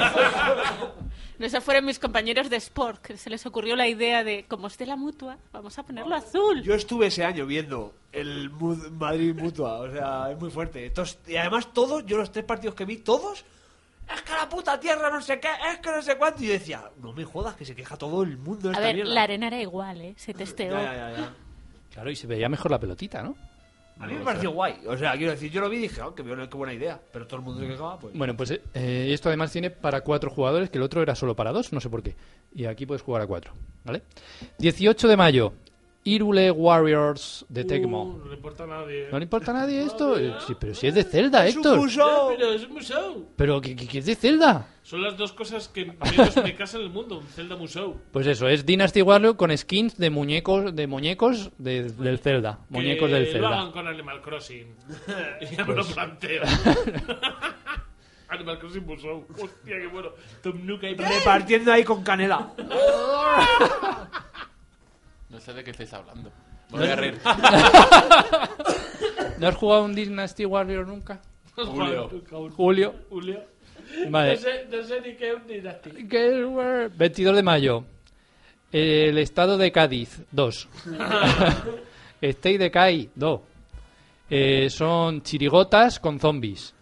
No, 1.39 1.45
esos 1.45 1.63
fueron 1.63 1.85
mis 1.85 1.99
compañeros 1.99 2.49
de 2.49 2.55
sport, 2.55 2.99
que 3.01 3.15
se 3.17 3.29
les 3.29 3.45
ocurrió 3.45 3.75
la 3.75 3.87
idea 3.87 4.23
de, 4.23 4.45
como 4.47 4.67
es 4.67 4.77
de 4.79 4.87
la 4.87 4.95
mutua, 4.95 5.37
vamos 5.51 5.77
a 5.77 5.83
ponerlo 5.83 6.15
azul. 6.15 6.63
Yo 6.63 6.73
estuve 6.73 7.07
ese 7.07 7.23
año 7.23 7.45
viendo 7.45 7.93
el 8.11 8.49
Madrid 8.49 9.35
Mutua, 9.35 9.73
o 9.81 9.91
sea, 9.91 10.31
es 10.31 10.39
muy 10.39 10.49
fuerte. 10.49 10.87
Entonces, 10.87 11.19
y 11.27 11.35
además 11.35 11.71
todos, 11.73 12.03
yo 12.07 12.17
los 12.17 12.31
tres 12.31 12.43
partidos 12.43 12.73
que 12.73 12.85
vi, 12.85 12.97
todos, 12.97 13.45
es 14.11 14.21
que 14.23 14.31
la 14.31 14.49
puta 14.49 14.79
tierra 14.79 15.11
no 15.11 15.21
sé 15.21 15.39
qué, 15.39 15.49
es 15.71 15.77
que 15.77 15.91
no 15.91 16.01
sé 16.01 16.17
cuánto. 16.17 16.41
Y 16.43 16.47
yo 16.47 16.53
decía, 16.53 16.89
no 17.03 17.13
me 17.13 17.23
jodas, 17.23 17.55
que 17.55 17.65
se 17.65 17.75
queja 17.75 17.97
todo 17.97 18.23
el 18.23 18.37
mundo 18.37 18.69
de 18.69 18.75
A 18.75 18.79
esta 18.79 18.81
ver, 18.87 18.95
mierda. 18.95 19.13
la 19.13 19.21
arena 19.21 19.47
era 19.47 19.61
igual, 19.61 20.01
¿eh? 20.01 20.13
Se 20.17 20.33
testeó. 20.33 20.71
Ya, 20.71 20.81
ya, 20.81 21.11
ya, 21.11 21.17
ya. 21.17 21.33
Claro, 21.97 22.11
y 22.11 22.15
se 22.15 22.27
veía 22.27 22.47
mejor 22.47 22.69
la 22.69 22.77
pelotita, 22.79 23.23
¿no? 23.23 23.35
A 23.99 24.05
mí 24.05 24.13
me 24.13 24.19
pareció 24.23 24.51
guay. 24.51 24.75
O 24.85 24.95
sea, 24.95 25.13
quiero 25.17 25.31
decir, 25.31 25.49
yo 25.51 25.61
lo 25.61 25.67
vi 25.67 25.77
y 25.77 25.81
dije, 25.81 25.99
oh, 26.03 26.13
qué, 26.13 26.21
buena- 26.21 26.47
qué 26.47 26.55
buena 26.55 26.71
idea. 26.75 27.01
Pero 27.11 27.25
todo 27.25 27.37
el 27.39 27.41
mundo 27.45 27.59
se 27.59 27.67
quejaba, 27.67 27.97
pues. 27.97 28.13
Bueno, 28.15 28.37
pues 28.37 28.51
eh, 28.51 28.61
esto 29.11 29.29
además 29.29 29.51
tiene 29.51 29.71
para 29.71 30.01
cuatro 30.01 30.29
jugadores, 30.29 30.69
que 30.69 30.77
el 30.77 30.83
otro 30.83 31.01
era 31.01 31.15
solo 31.15 31.35
para 31.35 31.51
dos, 31.51 31.73
no 31.73 31.79
sé 31.81 31.89
por 31.89 32.03
qué. 32.03 32.15
Y 32.53 32.65
aquí 32.65 32.85
puedes 32.85 33.01
jugar 33.01 33.23
a 33.23 33.25
cuatro, 33.25 33.53
¿vale? 33.83 34.03
18 34.59 35.07
de 35.07 35.17
mayo, 35.17 35.53
Irule 36.07 36.51
Warriors 36.51 37.45
de 37.49 37.63
Tecmo. 37.65 38.03
Uh, 38.03 38.17
no 38.19 38.25
le 38.29 38.35
importa 38.35 38.63
a 38.63 38.67
nadie. 38.67 39.07
¿No 39.11 39.17
le 39.19 39.23
importa 39.23 39.51
a 39.51 39.53
nadie 39.53 39.84
esto? 39.84 40.17
Eh, 40.17 40.34
Sí, 40.45 40.55
pero 40.59 40.73
si 40.73 40.88
es 40.88 40.95
de 40.95 41.03
Zelda, 41.03 41.45
¡Es 41.45 41.55
un 41.55 41.59
Héctor. 41.61 41.77
museo! 41.79 42.27
Pero 42.38 42.53
es 42.53 42.63
un 42.65 42.73
museo. 42.73 43.23
¿Pero 43.35 43.59
qué, 43.61 43.75
qué- 43.75 43.88
qué 43.88 43.97
es 43.99 44.05
de 44.05 44.15
Zelda? 44.15 44.67
Son 44.84 45.01
las 45.01 45.17
dos 45.17 45.34
cosas 45.34 45.67
que 45.67 45.84
menos 45.85 46.35
me 46.38 46.55
casan 46.55 46.79
en 46.81 46.88
el 46.88 46.93
mundo. 46.93 47.17
Un 47.19 47.27
Zelda 47.27 47.55
Musou. 47.57 47.97
Pues 48.13 48.25
eso, 48.27 48.47
es 48.47 48.65
Dynasty 48.65 49.01
Warrior 49.01 49.35
con 49.35 49.55
skins 49.57 49.97
de 49.97 50.09
muñecos 50.09 50.73
de 50.73 50.88
muñecos 50.88 51.51
de- 51.57 51.84
del 51.91 52.19
Zelda. 52.19 52.59
Muñecos 52.69 53.09
que 53.09 53.13
del 53.15 53.25
lo 53.25 53.31
Zelda. 53.34 53.47
hagan 53.49 53.71
con 53.73 53.88
Animal 53.88 54.21
Crossing. 54.21 54.75
ya 55.57 55.65
me 55.65 55.75
lo 55.75 55.84
planteo. 55.85 56.43
Animal 58.29 58.59
Crossing 58.59 58.85
Musou. 58.85 59.25
Hostia, 59.41 59.77
qué 59.79 59.88
bueno. 59.88 60.09
Tom 60.43 60.65
Nook 60.65 60.84
ahí. 60.85 60.95
Repartiendo 60.95 61.71
ahí 61.71 61.84
con 61.84 62.03
canela. 62.03 62.49
No 65.29 65.39
sé 65.39 65.53
de 65.53 65.63
qué 65.63 65.71
estáis 65.71 65.93
hablando. 65.93 66.31
Me 66.71 66.79
voy 66.79 66.87
a 66.87 66.95
reír. 66.95 67.19
¿No 69.39 69.47
has 69.47 69.55
jugado 69.55 69.83
un 69.85 69.95
Dynasty 69.95 70.45
Warrior 70.45 70.87
nunca? 70.87 71.21
Julio. 71.55 72.09
Julio. 72.55 72.95
Julio. 73.09 73.43
Vale. 74.09 74.35
No 74.35 74.39
sé, 74.41 74.67
no 74.69 74.83
sé 74.83 75.01
ni 75.01 75.15
qué 75.15 75.29
es 75.31 75.35
un 75.35 75.47
Dynasty. 75.47 75.89
Guess 75.91 76.45
where- 76.45 76.89
22 76.95 77.35
de 77.35 77.43
mayo. 77.43 77.83
El 78.71 79.17
estado 79.17 79.57
de 79.57 79.71
Cádiz, 79.71 80.21
2. 80.31 80.67
State 82.21 82.57
de 82.57 82.71
Cádiz, 82.71 83.09
2. 83.15 83.41
Eh, 84.29 84.69
son 84.69 85.21
chirigotas 85.21 85.99
con 85.99 86.19
zombies. 86.19 86.73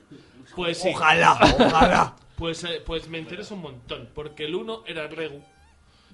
Pues 0.55 0.79
sí. 0.79 0.89
Ojalá, 0.93 1.37
ojalá. 1.59 2.15
Pues, 2.35 2.63
eh, 2.63 2.81
pues 2.85 3.07
me 3.07 3.19
interesa 3.19 3.53
un 3.53 3.61
montón. 3.61 4.09
Porque 4.15 4.45
el 4.45 4.55
1 4.55 4.83
era 4.87 5.07
Regu. 5.07 5.41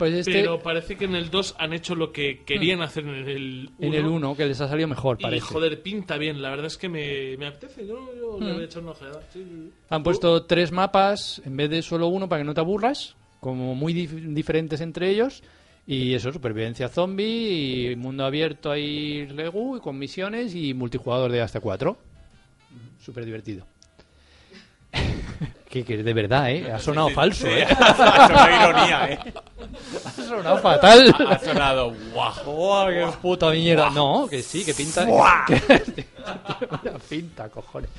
Pues 0.01 0.15
este, 0.15 0.31
Pero 0.31 0.57
parece 0.63 0.97
que 0.97 1.05
en 1.05 1.13
el 1.13 1.29
2 1.29 1.53
han 1.59 1.73
hecho 1.73 1.93
lo 1.93 2.11
que 2.11 2.41
querían 2.43 2.81
hacer 2.81 3.03
en 3.05 3.13
el 3.29 3.69
1. 3.77 3.87
en 3.87 3.93
el 3.93 4.07
1, 4.07 4.35
que 4.35 4.47
les 4.47 4.59
ha 4.59 4.67
salido 4.67 4.87
mejor, 4.87 5.17
Y 5.19 5.21
parece. 5.21 5.45
joder, 5.45 5.79
pinta 5.83 6.17
bien. 6.17 6.41
La 6.41 6.49
verdad 6.49 6.65
es 6.65 6.77
que 6.79 6.89
me, 6.89 7.37
me 7.37 7.45
apetece. 7.45 7.85
Yo, 7.85 8.09
yo 8.15 8.39
le 8.39 8.47
Mm. 8.47 8.53
voy 8.55 8.61
a 8.63 8.65
echar 8.65 8.81
una 8.81 8.93
ojeada. 8.93 9.21
Sí. 9.31 9.45
Han 9.89 10.01
puesto 10.01 10.43
tres 10.45 10.71
mapas 10.71 11.39
en 11.45 11.55
vez 11.55 11.69
de 11.69 11.83
solo 11.83 12.07
uno 12.07 12.27
para 12.27 12.41
que 12.41 12.45
no 12.47 12.55
te 12.55 12.61
aburras, 12.61 13.15
como 13.39 13.75
muy 13.75 13.93
dif- 13.93 14.33
diferentes 14.33 14.81
entre 14.81 15.11
ellos. 15.11 15.43
Y 15.85 16.15
eso, 16.15 16.31
supervivencia 16.33 16.89
zombie, 16.89 17.91
y 17.91 17.95
mundo 17.95 18.25
abierto 18.25 18.71
ahí 18.71 19.27
Legu, 19.27 19.77
y 19.77 19.81
con 19.81 19.99
misiones 19.99 20.55
y 20.55 20.73
multijugador 20.73 21.31
de 21.31 21.41
hasta 21.41 21.59
cuatro. 21.59 21.99
Súper 22.99 23.23
divertido. 23.23 23.67
Que, 25.69 25.83
que 25.83 25.97
de 26.03 26.13
verdad, 26.13 26.51
¿eh? 26.51 26.71
Ha 26.71 26.79
sonado 26.79 27.09
falso, 27.09 27.47
¿eh? 27.47 27.63
Ha 27.79 27.95
sonado 27.95 28.69
ironía, 28.69 29.11
¿eh? 29.11 29.19
Ha 30.05 30.11
sonado 30.11 30.57
fatal. 30.59 31.15
Ha 31.29 31.39
sonado 31.39 31.93
guau. 32.13 32.33
¡Oh, 32.45 32.87
qué 32.89 33.07
puta 33.21 33.49
mierda! 33.51 33.89
No, 33.89 34.27
que 34.29 34.41
sí, 34.41 34.63
que 34.65 34.73
pinta. 34.73 35.05
Que- 35.47 36.05
una 36.89 36.99
pinta, 36.99 37.49
cojones. 37.49 37.89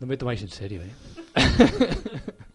No 0.00 0.06
me 0.06 0.16
tomáis 0.16 0.42
en 0.42 0.48
serio, 0.48 0.82
¿eh? 0.82 0.92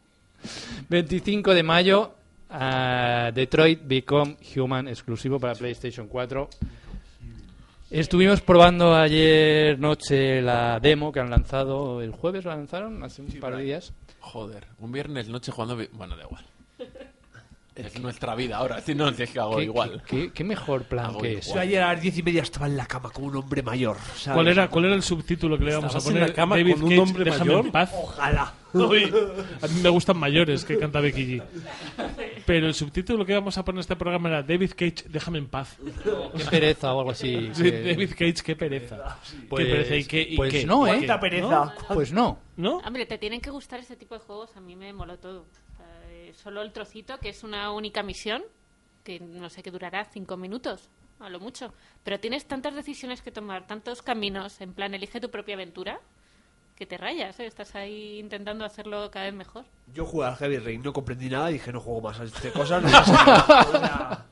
25 0.89 1.53
de 1.53 1.63
mayo, 1.63 2.13
ah, 2.49 3.31
Detroit 3.33 3.81
Become 3.83 4.37
Human, 4.55 4.87
exclusivo 4.87 5.39
para 5.39 5.55
PlayStation 5.55 6.07
4. 6.07 6.49
Estuvimos 7.93 8.41
probando 8.41 8.95
ayer 8.95 9.77
noche 9.79 10.41
la 10.41 10.79
demo 10.79 11.11
que 11.11 11.19
han 11.19 11.29
lanzado 11.29 12.01
el 12.01 12.09
jueves, 12.11 12.43
la 12.43 12.55
lanzaron 12.55 13.03
hace 13.03 13.21
un 13.21 13.27
par 13.39 13.55
de 13.55 13.63
días. 13.65 13.93
Joder, 14.19 14.65
un 14.79 14.91
viernes 14.91 15.29
noche 15.29 15.51
jugando... 15.51 15.75
vi- 15.75 15.89
Bueno, 15.93 16.17
da 16.17 16.23
igual. 16.23 16.43
Es 17.75 17.99
nuestra 17.99 18.33
vida 18.33 18.57
ahora, 18.57 18.81
si 18.81 18.95
no, 18.95 19.09
es 19.09 19.29
que 19.29 19.39
hago 19.39 19.57
¿Qué, 19.57 19.63
igual. 19.63 20.01
qué- 20.07 20.31
qué 20.33 20.43
mejor 20.43 20.83
plan 20.85 21.05
Hago 21.05 21.19
que 21.21 21.27
igual. 21.29 21.39
ese? 21.43 21.53
Yo 21.53 21.59
ayer 21.59 21.83
a 21.83 21.93
las 21.93 22.01
diez 22.01 22.17
y 22.17 22.23
media 22.23 22.41
estaba 22.41 22.65
en 22.67 22.77
la 22.77 22.85
cama 22.87 23.11
como 23.11 23.27
un 23.27 23.35
hombre 23.35 23.61
mayor. 23.61 23.97
¿sabes? 24.15 24.35
¿Cuál 24.37 24.47
era, 24.47 24.67
¿Cuál 24.69 24.85
era 24.85 24.95
el 24.95 25.03
subtítulo 25.03 25.57
que 25.59 25.65
le 25.65 25.71
íbamos 25.71 25.93
a 25.93 25.97
¿Estabas 25.99 26.07
en 26.07 26.13
poner? 26.13 26.29
la 26.29 26.35
cama 26.35 26.55
David 26.57 26.73
con 26.73 26.83
un 26.83 26.89
Cage, 26.89 26.99
hombre 27.01 27.23
déjame 27.25 27.45
mayor? 27.51 27.65
en 27.67 27.71
paz. 27.71 27.91
Ojalá. 27.95 28.53
Uy, 28.73 29.03
a 29.61 29.67
mí 29.67 29.81
me 29.81 29.89
gustan 29.89 30.17
mayores 30.17 30.65
que 30.65 30.77
canta 30.77 30.99
Becky 30.99 31.37
G. 31.37 31.43
Pero 32.45 32.67
el 32.67 32.73
subtítulo 32.73 33.25
que 33.25 33.31
íbamos 33.33 33.57
a 33.57 33.63
poner 33.63 33.77
en 33.77 33.81
este 33.81 33.95
programa 33.95 34.29
era 34.29 34.43
David 34.43 34.71
Cage, 34.71 35.05
déjame 35.09 35.37
en 35.37 35.47
paz. 35.47 35.77
Qué 36.37 36.45
pereza 36.49 36.93
o 36.93 36.99
algo 36.99 37.11
así. 37.11 37.49
Sí, 37.53 37.63
que- 37.63 37.83
David 37.83 38.09
Cage, 38.11 38.43
qué 38.43 38.55
pereza. 38.55 39.17
Pues- 39.49 39.65
qué 39.65 39.71
pereza. 39.71 39.95
¿Y 39.95 40.03
qué, 40.05 40.21
y 40.21 40.35
pues 40.37 40.51
qué? 40.51 40.65
no, 40.65 40.85
¿eh? 40.87 40.89
Cuánta 40.89 41.19
pereza. 41.19 41.75
Pues 41.93 42.11
no. 42.11 42.39
¿No? 42.57 42.77
Hombre, 42.79 43.05
te 43.05 43.17
tienen 43.17 43.41
que 43.41 43.49
gustar 43.49 43.79
ese 43.79 43.95
tipo 43.95 44.15
de 44.15 44.21
juegos. 44.21 44.55
A 44.57 44.59
mí 44.61 44.75
me 44.75 44.91
moló 44.93 45.17
todo. 45.17 45.45
Eh, 46.09 46.33
solo 46.35 46.61
el 46.61 46.71
trocito, 46.71 47.17
que 47.19 47.29
es 47.29 47.43
una 47.43 47.71
única 47.71 48.03
misión, 48.03 48.43
que 49.03 49.19
no 49.19 49.49
sé 49.49 49.63
qué 49.63 49.71
durará, 49.71 50.05
cinco 50.05 50.37
minutos, 50.37 50.89
a 51.19 51.29
lo 51.29 51.39
mucho. 51.39 51.73
Pero 52.03 52.19
tienes 52.19 52.45
tantas 52.45 52.75
decisiones 52.75 53.21
que 53.21 53.31
tomar, 53.31 53.67
tantos 53.67 54.01
caminos, 54.01 54.61
en 54.61 54.73
plan, 54.73 54.93
elige 54.93 55.19
tu 55.19 55.29
propia 55.29 55.55
aventura, 55.55 55.99
que 56.75 56.85
te 56.85 56.97
rayas, 56.97 57.39
¿eh? 57.39 57.45
Estás 57.45 57.75
ahí 57.75 58.19
intentando 58.19 58.65
hacerlo 58.65 59.09
cada 59.11 59.25
vez 59.25 59.33
mejor. 59.33 59.65
Yo 59.93 60.05
jugué 60.05 60.27
al 60.27 60.35
Heavy 60.35 60.57
Rain, 60.57 60.81
no 60.81 60.91
comprendí 60.93 61.29
nada 61.29 61.49
y 61.49 61.53
dije 61.53 61.71
no 61.71 61.79
juego 61.79 62.01
más 62.01 62.19
a 62.19 62.23
este 62.23 62.51
cosas. 62.51 62.83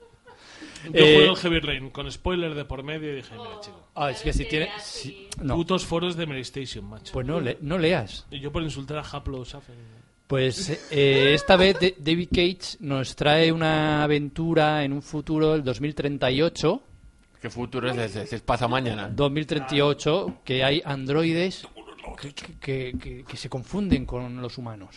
Yo 0.85 0.89
Eh, 0.93 1.15
juego 1.18 1.31
el 1.34 1.38
Heavy 1.38 1.59
Rain 1.59 1.89
con 1.91 2.11
spoiler 2.11 2.55
de 2.55 2.65
por 2.65 2.81
medio 2.81 3.11
y 3.13 3.18
dije, 3.18 3.35
mira, 3.38 3.59
chico. 3.61 3.80
Ah, 3.93 4.09
es 4.09 4.22
que 4.22 4.34
si 4.34 4.45
tiene... 4.45 4.69
si- 4.80 5.27
no. 5.39 5.55
Putos 5.55 5.85
foros 5.85 6.15
de 6.15 6.26
PlayStation, 6.26 6.84
macho. 6.85 7.13
Pues 7.13 7.27
no, 7.27 7.39
le- 7.39 7.59
no 7.61 7.77
leas. 7.77 8.26
Y 8.31 8.39
yo 8.39 8.51
por 8.51 8.63
insultar 8.63 8.97
a 8.97 9.01
Haplo 9.01 9.45
Safen. 9.45 9.76
Pues 10.26 10.69
eh, 10.89 11.34
esta 11.35 11.55
vez 11.55 11.80
de- 11.80 11.95
David 11.99 12.30
Cage 12.31 12.77
nos 12.80 13.15
trae 13.15 13.51
una 13.51 14.01
aventura 14.03 14.84
en 14.84 14.93
un 14.93 15.03
futuro, 15.03 15.53
el 15.53 15.63
2038, 15.63 16.81
¿Qué 17.41 17.49
futuro 17.49 17.89
es 17.89 17.97
ese? 17.97 18.27
Si 18.27 18.35
es 18.35 18.41
pasa 18.41 18.68
mañana. 18.68 19.09
2038, 19.09 20.41
que 20.45 20.63
hay 20.63 20.81
androides 20.85 21.68
que, 22.19 22.34
que- 22.34 22.94
que- 22.99 23.23
que 23.23 23.38
se 23.38 23.49
confunden 23.49 24.06
con 24.06 24.41
los 24.41 24.57
humanos. 24.57 24.95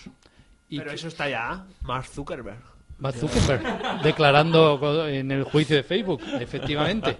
Y 0.68 0.78
Pero 0.78 0.90
que- 0.90 0.96
eso 0.96 1.08
está 1.08 1.28
ya. 1.28 1.64
Mark 1.82 2.06
Zuckerberg. 2.06 2.58
Mark 2.98 3.16
Zuckerberg 3.16 4.02
declarando 4.02 4.78
co- 4.78 5.06
en 5.06 5.30
el 5.32 5.44
juicio 5.44 5.76
de 5.76 5.82
Facebook, 5.82 6.22
efectivamente. 6.40 7.16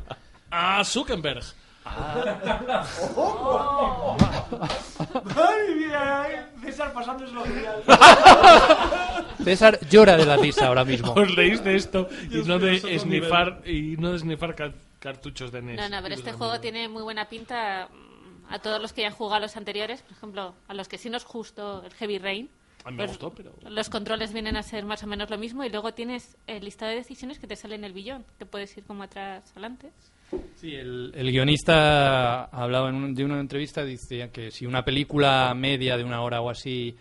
Ah, 0.51 0.83
Zuckerberg. 0.85 1.43
Ay, 5.37 5.75
mira, 5.77 6.49
César 6.63 6.93
pasándoselo 6.93 7.45
genial. 7.45 7.83
César 9.45 9.79
llora 9.91 10.17
de 10.17 10.25
la 10.27 10.37
risa 10.37 10.67
ahora 10.69 10.85
mismo. 10.85 11.13
Os 11.13 11.35
leéis 11.37 11.63
de 11.63 11.77
esto 11.77 12.09
y 12.31 12.39
no 12.49 12.59
de 12.59 12.99
snifar, 12.99 13.61
y 13.67 13.97
no 13.99 14.13
de 14.13 14.19
snifar 14.21 14.55
ca- 14.55 14.73
cartuchos 14.99 15.53
de 15.53 15.61
NES. 15.63 15.77
No, 15.77 15.89
no, 15.89 16.03
pero 16.03 16.15
este 16.15 16.33
juego 16.33 16.61
tiene 16.61 16.89
muy 16.89 17.03
buena 17.03 17.29
pinta 17.29 17.89
a 18.49 18.59
todos 18.59 18.81
los 18.81 18.93
que 18.93 19.03
ya 19.03 19.09
han 19.09 19.15
jugado 19.15 19.37
a 19.37 19.41
los 19.41 19.57
anteriores. 19.57 20.03
Por 20.03 20.13
ejemplo, 20.13 20.55
a 20.69 20.75
los 20.75 20.89
que 20.89 20.99
sí 20.99 21.11
nos 21.11 21.27
gustó 21.27 21.83
el 21.85 21.93
Heavy 21.95 22.19
Rain. 22.19 22.51
A 22.85 22.91
mí 22.91 22.99
me 22.99 23.05
pues, 23.05 23.13
gustó, 23.19 23.31
pero... 23.35 23.55
Los 23.71 23.89
controles 23.89 24.33
vienen 24.35 24.57
a 24.57 24.63
ser 24.63 24.85
más 24.85 25.03
o 25.03 25.07
menos 25.07 25.31
lo 25.31 25.39
mismo 25.39 25.65
y 25.65 25.71
luego 25.71 25.95
tienes 25.95 26.37
el 26.47 26.65
listado 26.65 26.91
de 26.91 26.99
decisiones 26.99 27.39
que 27.39 27.47
te 27.47 27.57
sale 27.57 27.77
en 27.77 27.85
el 27.85 27.95
billón, 27.95 28.27
que 28.39 28.45
puedes 28.45 28.77
ir 28.77 28.85
como 28.85 29.03
atrás 29.05 29.51
adelante. 29.53 29.91
Sí, 30.57 30.75
el, 30.75 31.13
el 31.15 31.31
guionista 31.33 32.45
hablaba 32.45 32.91
en 32.91 32.97
un- 32.97 33.15
de 33.15 33.25
una 33.25 33.41
entrevista, 33.41 33.85
decía 33.85 34.31
que 34.31 34.51
si 34.51 34.67
una 34.67 34.85
película 34.85 35.55
media 35.55 35.97
de 35.97 36.05
una 36.05 36.21
hora 36.21 36.41
o 36.43 36.51
así 36.51 36.97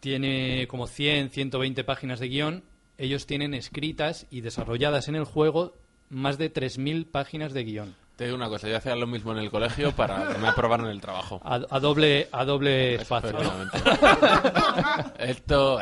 tiene 0.00 0.66
como 0.68 0.86
100, 0.88 1.30
120 1.30 1.84
páginas 1.84 2.18
de 2.18 2.28
guion, 2.28 2.64
ellos 2.98 3.26
tienen 3.26 3.54
escritas 3.54 4.26
y 4.30 4.40
desarrolladas 4.40 5.08
en 5.08 5.14
el 5.14 5.24
juego 5.24 5.74
más 6.10 6.38
de 6.38 6.52
3.000 6.52 7.06
páginas 7.06 7.52
de 7.52 7.64
guion. 7.64 7.96
Te 8.16 8.24
digo 8.24 8.36
una 8.36 8.48
cosa, 8.48 8.68
yo 8.68 8.76
hacía 8.76 8.94
lo 8.94 9.06
mismo 9.06 9.32
en 9.32 9.38
el 9.38 9.50
colegio 9.50 9.92
para 9.92 10.28
que 10.28 10.38
me 10.38 10.48
aprobaran 10.48 10.86
el 10.86 11.00
trabajo. 11.00 11.40
A, 11.44 11.54
a 11.54 11.80
doble, 11.80 12.28
a 12.30 12.44
doble 12.44 12.94
espacio. 12.96 13.30
Efectivamente. 13.30 13.78
Esto... 15.18 15.78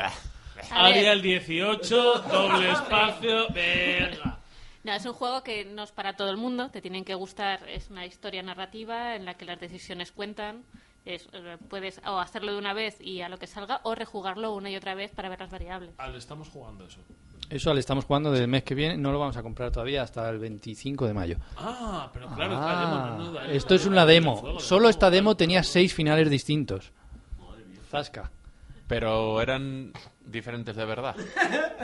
Área 0.71 1.13
el 1.13 1.23
18, 1.23 2.19
doble 2.31 2.71
espacio, 2.71 3.49
venga. 3.53 4.39
No, 4.83 4.93
es 4.93 5.05
un 5.05 5.13
juego 5.13 5.43
que 5.43 5.65
no 5.65 5.83
es 5.83 5.93
para 5.93 6.15
todo 6.15 6.31
el 6.31 6.37
mundo, 6.37 6.71
te 6.71 6.81
tienen 6.81 7.05
que 7.05 7.15
gustar, 7.15 7.69
es 7.69 7.91
una 7.91 8.07
historia 8.07 8.43
narrativa 8.43 9.15
en 9.15 9.25
la 9.25 9.35
que 9.35 9.45
las 9.45 9.61
decisiones 9.61 10.13
cuentan. 10.13 10.65
Es, 11.05 11.29
eh, 11.33 11.57
puedes 11.69 12.01
o 12.07 12.19
hacerlo 12.19 12.53
de 12.53 12.59
una 12.59 12.75
vez 12.75 13.01
y 13.01 13.23
a 13.23 13.29
lo 13.29 13.39
que 13.39 13.47
salga, 13.47 13.81
o 13.85 13.95
rejugarlo 13.95 14.55
una 14.55 14.71
y 14.71 14.77
otra 14.77 14.95
vez 14.95 15.11
para 15.13 15.29
ver 15.29 15.41
las 15.41 15.51
variables. 15.51 15.95
Al, 15.99 16.15
estamos 16.15 16.49
jugando 16.49 16.85
eso. 16.87 17.01
Eso 17.51 17.75
le 17.75 17.81
estamos 17.81 18.05
jugando 18.05 18.31
desde 18.31 18.45
el 18.45 18.51
mes 18.51 18.63
que 18.63 18.75
viene, 18.77 18.97
no 18.97 19.11
lo 19.13 19.19
vamos 19.19 19.37
a 19.37 19.43
comprar 19.43 19.71
todavía 19.73 20.03
hasta 20.03 20.29
el 20.31 20.39
25 20.39 21.07
de 21.07 21.13
mayo. 21.15 21.37
Ah, 21.57 22.09
pero 22.13 22.29
claro, 22.29 22.55
Ah, 22.57 23.17
demo, 23.17 23.25
no, 23.25 23.33
no, 23.33 23.41
esto 23.51 23.75
es 23.75 23.87
una 23.87 24.07
demo. 24.07 24.59
Solo 24.61 24.89
esta 24.89 25.11
demo 25.11 25.37
tenía 25.37 25.63
seis 25.65 25.93
finales 25.93 26.31
distintos. 26.31 26.93
Zasca. 27.91 28.31
Pero 28.87 29.41
eran 29.41 29.93
diferentes 30.25 30.75
de 30.77 30.85
verdad. 30.85 31.15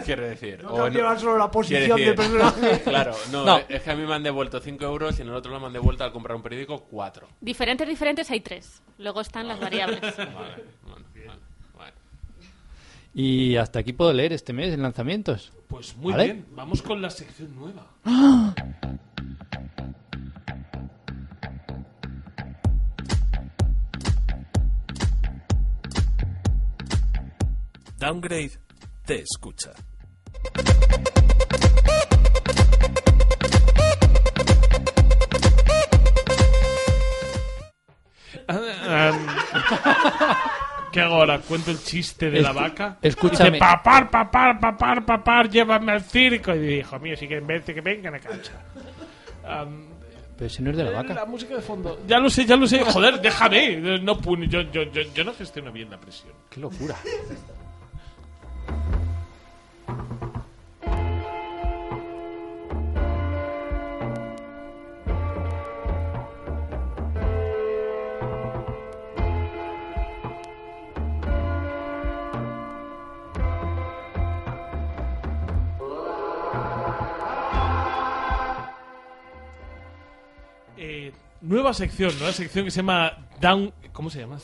Quiere 0.04 0.28
decir. 0.30 0.62
No 0.62 0.70
o 0.70 0.76
cambiaban 0.76 1.18
solo 1.18 1.36
la 1.38 1.50
posición 1.50 1.98
del 1.98 2.14
decir- 2.14 2.16
personaje. 2.16 2.80
Claro, 2.84 3.14
no, 3.32 3.44
No. 3.44 3.58
es 3.68 3.82
que 3.82 3.90
a 3.90 3.96
mí 3.96 4.04
me 4.06 4.14
han 4.14 4.22
devuelto 4.22 4.60
5 4.60 4.84
euros 4.84 5.18
y 5.18 5.22
en 5.22 5.28
el 5.28 5.34
otro 5.34 5.50
lo 5.52 5.58
me 5.60 5.66
han 5.66 5.72
devuelto 5.72 6.04
al 6.04 6.12
comprar 6.12 6.36
un 6.36 6.42
periódico 6.42 6.84
4. 6.84 7.28
Diferentes, 7.40 7.88
diferentes 7.88 8.30
hay 8.30 8.40
tres. 8.40 8.82
Luego 8.98 9.20
están 9.20 9.48
las 9.48 9.58
variables. 9.60 10.00
Vale. 10.16 10.64
Y 13.18 13.56
hasta 13.56 13.78
aquí 13.78 13.94
puedo 13.94 14.12
leer 14.12 14.34
este 14.34 14.52
mes 14.52 14.74
en 14.74 14.82
lanzamientos. 14.82 15.50
Pues 15.68 15.96
muy 15.96 16.12
¿Vale? 16.12 16.24
bien, 16.24 16.44
vamos 16.54 16.82
con 16.82 17.00
la 17.00 17.08
sección 17.08 17.56
nueva. 17.56 17.86
Downgrade 27.98 28.50
te 29.06 29.22
escucha. 29.22 29.72
¿Qué 40.96 41.02
hago 41.02 41.14
ahora? 41.16 41.38
¿Cuento 41.40 41.70
el 41.70 41.78
chiste 41.82 42.30
de 42.30 42.40
la 42.40 42.50
Escu- 42.52 42.54
vaca? 42.54 42.96
escúchame. 43.02 43.50
Dice, 43.50 43.58
papar, 43.60 44.10
papar, 44.10 44.58
papar, 44.58 45.04
papar, 45.04 45.48
llévame 45.50 45.92
al 45.92 46.00
circo. 46.02 46.54
Y 46.54 46.58
dice, 46.58 46.76
hijo 46.78 46.98
mío, 46.98 47.16
si 47.16 47.26
quieren 47.26 47.46
verte, 47.46 47.74
que 47.74 47.82
vengan 47.82 48.14
a 48.14 48.18
cancha. 48.18 48.52
Am, 49.46 49.84
Pero 50.38 50.48
si 50.50 50.62
no 50.62 50.70
es 50.70 50.76
de 50.76 50.84
la 50.84 50.90
La 50.90 51.02
vaca. 51.02 51.24
música 51.26 51.54
de 51.54 51.60
fondo. 51.62 52.00
Ya 52.06 52.18
lo 52.18 52.30
sé, 52.30 52.44
ya 52.46 52.56
lo 52.56 52.66
sé. 52.66 52.82
Joder, 52.82 53.20
déjame. 53.20 53.76
No, 54.00 54.18
pu- 54.20 54.48
yo, 54.48 54.62
yo, 54.62 54.84
yo, 54.84 55.02
yo 55.14 55.24
no 55.24 55.32
gestiono 55.34 55.70
bien 55.72 55.90
la 55.90 55.98
presión. 55.98 56.32
Qué 56.50 56.60
locura. 56.60 56.94
nueva 81.56 81.72
sección, 81.72 82.12
nueva 82.18 82.34
sección 82.34 82.66
que 82.66 82.70
se 82.70 82.80
llama 82.80 83.16
Down. 83.40 83.72
¿Cómo 83.92 84.10
se 84.10 84.20
llama? 84.20 84.36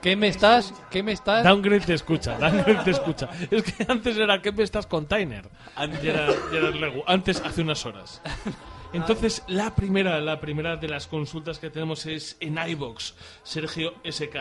¿Qué 0.00 0.16
me 0.16 0.26
estás? 0.26 0.74
¿Qué 0.90 1.00
me 1.00 1.12
estás? 1.12 1.44
Downgrade 1.44 1.86
te 1.86 1.94
escucha, 1.94 2.36
downgrade 2.38 2.82
te 2.84 2.90
escucha. 2.90 3.28
Es 3.48 3.62
que 3.62 3.86
antes 3.88 4.16
era 4.16 4.42
¿qué 4.42 4.50
me 4.50 4.64
estás 4.64 4.86
container? 4.86 5.48
Y 5.78 6.06
era, 6.08 6.26
y 6.52 6.56
era. 6.56 6.72
Antes, 7.06 7.40
hace 7.40 7.62
unas 7.62 7.86
horas. 7.86 8.20
Entonces, 8.92 9.44
la 9.46 9.76
primera, 9.76 10.20
la 10.20 10.40
primera 10.40 10.76
de 10.76 10.88
las 10.88 11.06
consultas 11.06 11.60
que 11.60 11.70
tenemos 11.70 12.04
es 12.06 12.36
en 12.40 12.58
iBox, 12.58 13.14
Sergio 13.44 13.94
SK. 14.04 14.36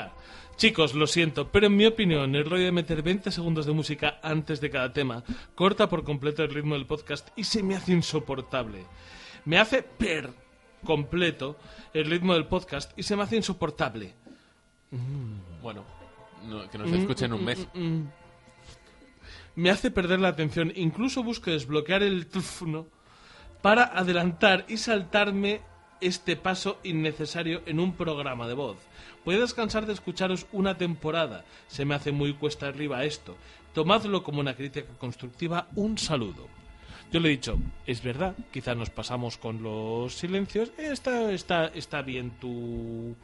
Chicos, 0.57 0.95
lo 0.95 1.05
siento, 1.05 1.51
pero 1.51 1.67
en 1.67 1.77
mi 1.77 1.85
opinión, 1.85 2.35
el 2.35 2.49
rollo 2.49 2.65
de 2.65 2.71
meter 2.71 3.03
20 3.03 3.31
segundos 3.31 3.67
de 3.67 3.73
música 3.73 4.19
antes 4.23 4.61
de 4.61 4.71
cada 4.71 4.91
tema 4.93 5.23
corta 5.53 5.87
por 5.87 6.03
completo 6.03 6.43
el 6.43 6.53
ritmo 6.53 6.73
del 6.73 6.87
podcast 6.87 7.29
y 7.35 7.43
se 7.43 7.61
me 7.61 7.75
hace 7.75 7.93
insoportable. 7.93 8.83
Me 9.45 9.59
hace 9.59 9.83
per 9.83 10.40
completo 10.83 11.57
el 11.93 12.05
ritmo 12.05 12.33
del 12.33 12.47
podcast 12.47 12.97
y 12.97 13.03
se 13.03 13.15
me 13.15 13.23
hace 13.23 13.35
insoportable. 13.35 14.13
Bueno, 15.61 15.83
no, 16.47 16.69
que 16.69 16.77
nos 16.77 16.91
escuchen 16.91 17.33
un 17.33 17.45
mes. 17.45 17.67
Mm, 17.73 17.85
mm. 17.85 18.11
Me 19.55 19.69
hace 19.69 19.91
perder 19.91 20.19
la 20.19 20.29
atención. 20.29 20.71
Incluso 20.75 21.23
busco 21.23 21.51
desbloquear 21.51 22.03
el 22.03 22.27
teléfono 22.27 22.87
para 23.61 23.83
adelantar 23.83 24.65
y 24.67 24.77
saltarme 24.77 25.61
este 25.99 26.35
paso 26.35 26.79
innecesario 26.83 27.61
en 27.65 27.79
un 27.79 27.93
programa 27.93 28.47
de 28.47 28.55
voz. 28.55 28.77
Puedes 29.23 29.53
cansar 29.53 29.85
de 29.85 29.93
escucharos 29.93 30.47
una 30.51 30.77
temporada. 30.77 31.45
Se 31.67 31.85
me 31.85 31.93
hace 31.95 32.11
muy 32.11 32.33
cuesta 32.33 32.67
arriba 32.67 33.03
esto. 33.03 33.37
Tomadlo 33.73 34.23
como 34.23 34.39
una 34.39 34.55
crítica 34.55 34.87
constructiva. 34.97 35.67
Un 35.75 35.97
saludo. 35.97 36.60
Yo 37.11 37.19
le 37.19 37.27
he 37.27 37.31
dicho, 37.31 37.57
es 37.85 38.01
verdad, 38.03 38.35
quizá 38.51 38.73
nos 38.73 38.89
pasamos 38.89 39.37
con 39.37 39.61
los 39.61 40.13
silencios. 40.13 40.71
Está, 40.77 41.31
está, 41.31 41.65
está 41.67 42.01
bien 42.01 42.31
tu. 42.39 43.15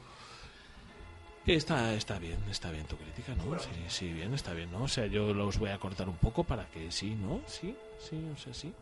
Está, 1.45 1.93
está 1.93 2.19
bien, 2.19 2.35
está 2.51 2.69
bien 2.71 2.83
tu 2.85 2.97
crítica, 2.97 3.33
¿no? 3.35 3.57
Sí, 3.57 3.69
sí, 3.87 4.11
bien, 4.11 4.33
está 4.33 4.53
bien, 4.53 4.69
¿no? 4.69 4.83
O 4.83 4.87
sea, 4.89 5.05
yo 5.05 5.33
los 5.33 5.57
voy 5.57 5.69
a 5.69 5.77
cortar 5.77 6.09
un 6.09 6.17
poco 6.17 6.43
para 6.43 6.65
que 6.65 6.91
sí, 6.91 7.15
¿no? 7.15 7.39
Sí, 7.47 7.73
sí, 7.99 8.19
o 8.33 8.37
sea, 8.37 8.53
sí. 8.53 8.73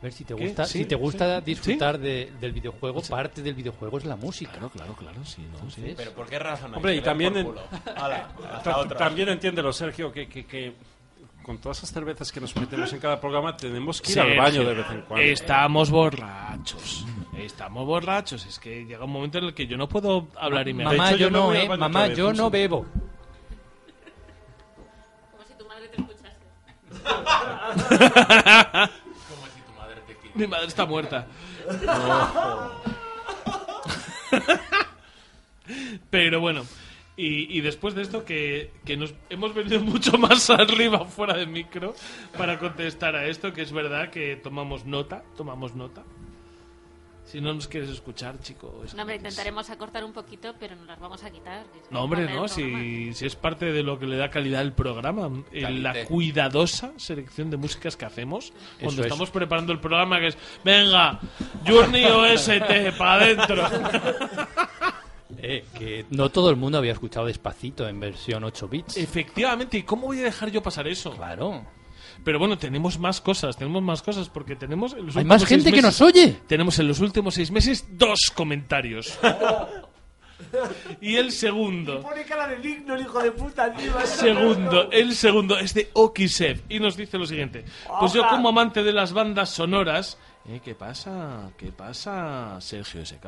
A 0.00 0.02
ver, 0.02 0.12
si 0.12 0.24
te 0.24 0.34
¿Qué? 0.34 0.44
gusta, 0.46 0.64
Sí, 0.64 0.78
si 0.78 0.84
te 0.84 0.96
gusta 0.96 1.38
sí. 1.38 1.44
disfrutar 1.44 1.98
de- 1.98 2.32
del 2.40 2.52
videojuego, 2.52 3.02
parte 3.02 3.42
del 3.42 3.54
videojuego 3.54 3.98
es 3.98 4.04
la 4.04 4.16
música. 4.16 4.50
Claro, 4.52 4.70
claro, 4.70 4.94
claro, 4.94 5.24
sí, 5.24 5.42
¿no? 5.52 5.70
Sí. 5.70 5.94
Pero 5.96 6.10
¿por 6.12 6.26
qué 6.28 6.40
razón? 6.40 6.74
Hombre, 6.74 6.96
y 6.96 7.00
también, 7.00 7.36
en- 7.36 7.48
hasta 7.96 8.76
otra. 8.78 8.98
también 8.98 9.28
entiéndelo, 9.28 9.72
Sergio, 9.72 10.10
que, 10.10 10.28
que, 10.28 10.44
que 10.44 10.72
con 11.48 11.56
todas 11.56 11.78
esas 11.78 11.92
cervezas 11.92 12.30
que 12.30 12.42
nos 12.42 12.54
metemos 12.56 12.92
en 12.92 13.00
cada 13.00 13.18
programa 13.18 13.56
tenemos 13.56 14.02
que 14.02 14.12
ir 14.12 14.20
al 14.20 14.36
baño 14.36 14.64
de 14.64 14.74
vez 14.74 14.86
en 14.90 15.00
cuando. 15.00 15.24
Estamos 15.24 15.90
borrachos. 15.90 17.06
Estamos 17.38 17.86
borrachos. 17.86 18.44
Es 18.44 18.58
que 18.58 18.84
llega 18.84 19.06
un 19.06 19.12
momento 19.12 19.38
en 19.38 19.44
el 19.44 19.54
que 19.54 19.66
yo 19.66 19.78
no 19.78 19.88
puedo 19.88 20.28
hablar 20.36 20.68
y 20.68 20.74
me 20.74 20.84
Mamá, 20.84 21.08
hecho, 21.08 21.16
yo 21.16 21.28
yo 21.28 21.30
no, 21.30 21.54
eh. 21.54 21.66
Mamá, 21.66 22.08
vez, 22.08 22.18
yo 22.18 22.34
no 22.34 22.50
bebo. 22.50 22.84
Como 25.30 25.42
si 25.46 25.54
tu 25.54 25.66
madre 25.66 25.88
te 25.88 26.02
escuchase. 26.02 26.36
Mi 30.34 30.46
madre 30.46 30.66
está 30.66 30.84
muerta. 30.84 31.26
Pero 36.10 36.40
bueno, 36.40 36.66
y, 37.18 37.58
y 37.58 37.60
después 37.62 37.96
de 37.96 38.02
esto 38.02 38.24
que, 38.24 38.70
que 38.84 38.96
nos 38.96 39.12
hemos 39.28 39.52
venido 39.52 39.80
mucho 39.82 40.16
más 40.16 40.48
arriba 40.50 41.04
fuera 41.04 41.36
de 41.36 41.46
micro 41.46 41.94
para 42.38 42.60
contestar 42.60 43.16
a 43.16 43.26
esto, 43.26 43.52
que 43.52 43.62
es 43.62 43.72
verdad 43.72 44.10
que 44.10 44.36
tomamos 44.36 44.86
nota, 44.86 45.24
tomamos 45.36 45.74
nota. 45.74 46.04
Si 47.24 47.42
no 47.42 47.52
nos 47.52 47.68
quieres 47.68 47.90
escuchar, 47.90 48.40
chico. 48.40 48.82
es 48.82 48.94
No, 48.94 49.02
hombre, 49.02 49.16
intentaremos 49.16 49.68
acortar 49.68 50.02
un 50.02 50.14
poquito, 50.14 50.54
pero 50.58 50.76
no 50.76 50.86
las 50.86 50.98
vamos 50.98 51.22
a 51.24 51.30
quitar. 51.30 51.66
No, 51.90 52.04
hombre, 52.04 52.32
no, 52.32 52.48
si, 52.48 53.12
si 53.12 53.26
es 53.26 53.36
parte 53.36 53.70
de 53.70 53.82
lo 53.82 53.98
que 53.98 54.06
le 54.06 54.16
da 54.16 54.30
calidad 54.30 54.62
al 54.62 54.72
programa, 54.72 55.28
eh, 55.52 55.68
la 55.70 56.04
cuidadosa 56.04 56.92
selección 56.96 57.50
de 57.50 57.58
músicas 57.58 57.98
que 57.98 58.06
hacemos 58.06 58.54
cuando 58.80 59.02
es. 59.02 59.08
estamos 59.08 59.30
preparando 59.30 59.74
el 59.74 59.80
programa, 59.80 60.20
que 60.20 60.28
es, 60.28 60.38
venga, 60.64 61.20
Journey 61.66 62.06
OST, 62.06 62.96
para 62.96 63.24
adentro. 63.24 63.62
Eh, 65.36 65.64
que 65.74 66.06
no 66.10 66.30
todo 66.30 66.50
el 66.50 66.56
mundo 66.56 66.78
había 66.78 66.92
escuchado 66.92 67.26
Despacito 67.26 67.86
en 67.86 68.00
versión 68.00 68.44
8 68.44 68.68
bits. 68.68 68.96
Efectivamente, 68.96 69.78
¿y 69.78 69.82
cómo 69.82 70.06
voy 70.06 70.20
a 70.20 70.24
dejar 70.24 70.50
yo 70.50 70.62
pasar 70.62 70.88
eso? 70.88 71.12
Claro. 71.12 71.66
Pero 72.24 72.38
bueno, 72.38 72.58
tenemos 72.58 72.98
más 72.98 73.20
cosas, 73.20 73.56
tenemos 73.56 73.82
más 73.82 74.02
cosas, 74.02 74.28
porque 74.28 74.56
tenemos... 74.56 74.92
en 74.94 75.06
los 75.06 75.16
Hay 75.16 75.24
más 75.24 75.44
gente 75.44 75.72
que 75.72 75.82
nos 75.82 76.00
oye. 76.00 76.36
Tenemos 76.46 76.78
en 76.78 76.88
los 76.88 77.00
últimos 77.00 77.34
seis 77.34 77.50
meses 77.50 77.86
dos 77.92 78.32
comentarios. 78.34 79.18
y 81.00 81.16
el 81.16 81.30
segundo... 81.30 82.00
Pone 82.00 82.24
cara 82.24 82.48
de 82.48 82.56
digno 82.56 82.94
el 82.94 83.02
hijo 83.02 83.22
de 83.22 83.30
puta. 83.32 83.72
Segundo, 84.04 84.90
el 84.90 85.14
segundo 85.14 85.58
es 85.58 85.74
de 85.74 85.90
Okisev 85.92 86.62
y 86.68 86.80
nos 86.80 86.96
dice 86.96 87.18
lo 87.18 87.26
siguiente. 87.26 87.64
Pues 88.00 88.12
yo 88.12 88.26
como 88.28 88.48
amante 88.48 88.82
de 88.82 88.92
las 88.92 89.12
bandas 89.12 89.50
sonoras... 89.50 90.18
¿Eh, 90.48 90.60
¿Qué 90.64 90.74
pasa? 90.74 91.50
¿Qué 91.56 91.70
pasa, 91.72 92.56
Sergio 92.60 93.04
SK? 93.04 93.26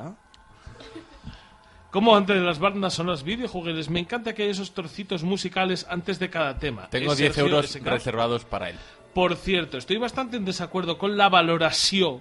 Como 1.91 2.13
amante 2.15 2.35
de 2.35 2.41
las 2.41 2.59
bandas 2.61 2.95
sonoras 2.95 3.25
videojuegos, 3.25 3.91
me 3.91 3.99
encanta 4.01 4.33
que 4.33 4.43
haya 4.45 4.53
esos 4.53 4.73
trocitos 4.75 5.23
musicales 5.25 5.87
antes 5.91 6.19
de 6.19 6.31
cada 6.31 6.57
tema. 6.59 6.89
Tengo 6.89 7.13
¿Es 7.13 7.19
10 7.19 7.35
Sergio 7.35 7.53
euros 7.57 7.71
SK? 7.71 7.85
reservados 7.87 8.45
para 8.45 8.71
él. 8.71 8.77
Por 9.13 9.35
cierto, 9.35 9.77
estoy 9.77 9.97
bastante 9.97 10.37
en 10.37 10.45
desacuerdo 10.45 10.99
con 10.99 11.17
la 11.17 11.29
valoración 11.29 12.21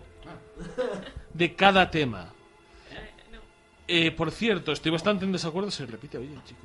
de 1.33 1.53
cada 1.55 1.91
tema. 1.91 2.33
Eh, 3.87 4.11
por 4.11 4.31
cierto, 4.31 4.71
estoy 4.71 4.91
bastante 4.91 5.25
en 5.25 5.31
desacuerdo. 5.31 5.69
Se 5.69 5.85
repite, 5.85 6.17
oye, 6.17 6.29
chico. 6.45 6.61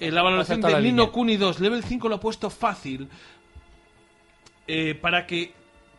Eh, 0.00 0.10
la 0.10 0.22
valoración 0.22 0.60
de 0.60 0.80
Nino. 0.80 1.12
Kuni 1.12 1.36
2, 1.36 1.60
level 1.60 1.82
5 1.84 2.08
lo 2.08 2.14
ha 2.16 2.20
puesto 2.20 2.48
fácil. 2.50 3.08
eh, 4.66 4.94
para 4.94 5.26
que. 5.26 5.52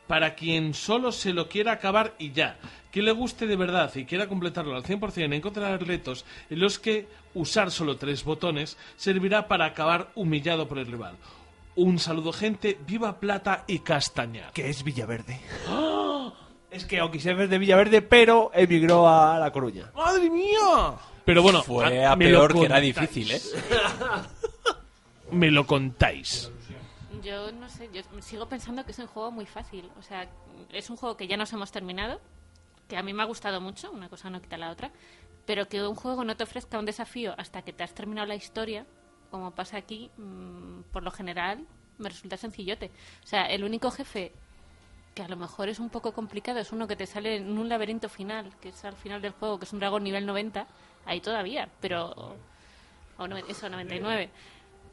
Para 0.08 0.36
quien 0.36 0.74
solo 0.74 1.12
se 1.12 1.34
lo 1.34 1.48
quiera 1.48 1.72
acabar 1.74 2.14
y 2.20 2.32
ya. 2.32 2.58
Que 2.92 3.02
le 3.02 3.12
guste 3.12 3.48
de 3.48 3.56
verdad 3.56 3.92
y 3.96 4.06
quiera 4.06 4.28
completarlo 4.28 4.76
al 4.76 4.84
100%, 4.84 5.34
encontrar 5.34 5.82
retos 5.86 6.26
en 6.50 6.60
los 6.60 6.78
que 6.78 7.08
usar 7.34 7.72
solo 7.72 7.98
tres 7.98 8.24
botones 8.24 8.78
servirá 8.98 9.48
para 9.48 9.66
acabar 9.66 10.10
humillado 10.16 10.68
por 10.68 10.78
el 10.78 10.86
rival. 10.88 11.16
Un 11.76 11.98
saludo, 11.98 12.32
gente. 12.34 12.78
Viva 12.86 13.20
Plata 13.20 13.64
y 13.66 13.80
Castañar. 13.80 14.52
Que 14.54 14.70
es 14.70 14.84
Villaverde. 14.84 15.40
Es 16.70 16.86
que 16.86 17.02
Okisev 17.02 17.42
es 17.42 17.50
de 17.50 17.58
Villaverde, 17.58 18.02
pero 18.04 18.52
emigró 18.54 19.08
a 19.10 19.40
La 19.40 19.52
Coruña. 19.52 19.92
¡Madre 19.96 20.30
mía! 20.30 20.94
Pero 21.26 21.42
bueno, 21.42 21.64
Fue 21.64 22.06
a- 22.06 22.12
a 22.12 22.18
peor 22.18 22.54
que 22.54 22.66
era 22.66 22.80
difícil, 22.80 23.32
¿eh? 23.32 23.42
Me 25.32 25.50
lo 25.50 25.66
contáis. 25.66 26.52
Yo 27.24 27.52
no 27.52 27.70
sé, 27.70 27.90
yo 27.94 28.02
sigo 28.22 28.48
pensando 28.48 28.84
que 28.86 28.91
es 28.91 29.00
un 29.00 29.08
juego 29.08 29.32
muy 29.32 29.45
fácil. 29.45 29.90
O 29.98 30.02
sea, 30.02 30.28
es 30.72 30.90
un 30.90 30.98
juego 30.98 31.16
que 31.16 31.28
ya 31.28 31.38
nos 31.38 31.54
hemos 31.54 31.72
terminado, 31.72 32.20
que 32.88 32.98
a 32.98 33.04
mí 33.04 33.14
me 33.14 33.24
ha 33.24 33.26
gustado 33.26 33.62
mucho, 33.62 33.91
una 33.91 34.10
cosa 34.10 34.30
no 34.30 34.41
quita 34.41 34.58
la 34.58 34.72
otra, 34.72 34.91
pero 35.45 35.68
que 35.68 35.82
un 35.86 35.95
juego 35.95 36.24
no 36.24 36.36
te 36.36 36.44
ofrezca 36.44 36.80
un 36.80 36.86
desafío 36.86 37.34
hasta 37.38 37.62
que 37.62 37.74
te 37.74 37.84
has 37.84 37.94
terminado 37.94 38.28
la 38.28 38.36
historia, 38.36 38.86
como 39.32 39.52
pasa 39.52 39.78
aquí, 39.78 40.12
mm, 40.18 40.82
por 40.91 41.04
lo 41.04 41.12
general, 41.12 41.66
me 41.98 42.10
resulta 42.10 42.38
sencillote. 42.38 42.91
O 43.24 43.28
sea, 43.28 43.45
el 43.45 43.64
único 43.64 43.90
jefe 43.91 44.34
que 45.16 45.24
a 45.24 45.28
lo 45.28 45.38
mejor 45.38 45.70
es 45.70 45.80
un 45.80 45.90
poco 45.90 46.12
complicado 46.12 46.60
es 46.60 46.72
uno 46.72 46.88
que 46.88 46.95
te 46.95 47.06
sale 47.06 47.38
en 47.38 47.58
un 47.58 47.70
laberinto 47.70 48.10
final, 48.10 48.52
que 48.60 48.70
es 48.70 48.84
al 48.84 48.95
final 48.95 49.22
del 49.22 49.32
juego, 49.32 49.60
que 49.60 49.66
es 49.66 49.74
un 49.74 49.80
dragón 49.80 50.04
nivel 50.04 50.26
90, 50.26 50.68
ahí 51.06 51.22
todavía, 51.22 51.70
pero... 51.80 52.36
O 53.18 53.28
no, 53.28 53.38
eso, 53.38 53.70
99. 53.70 54.32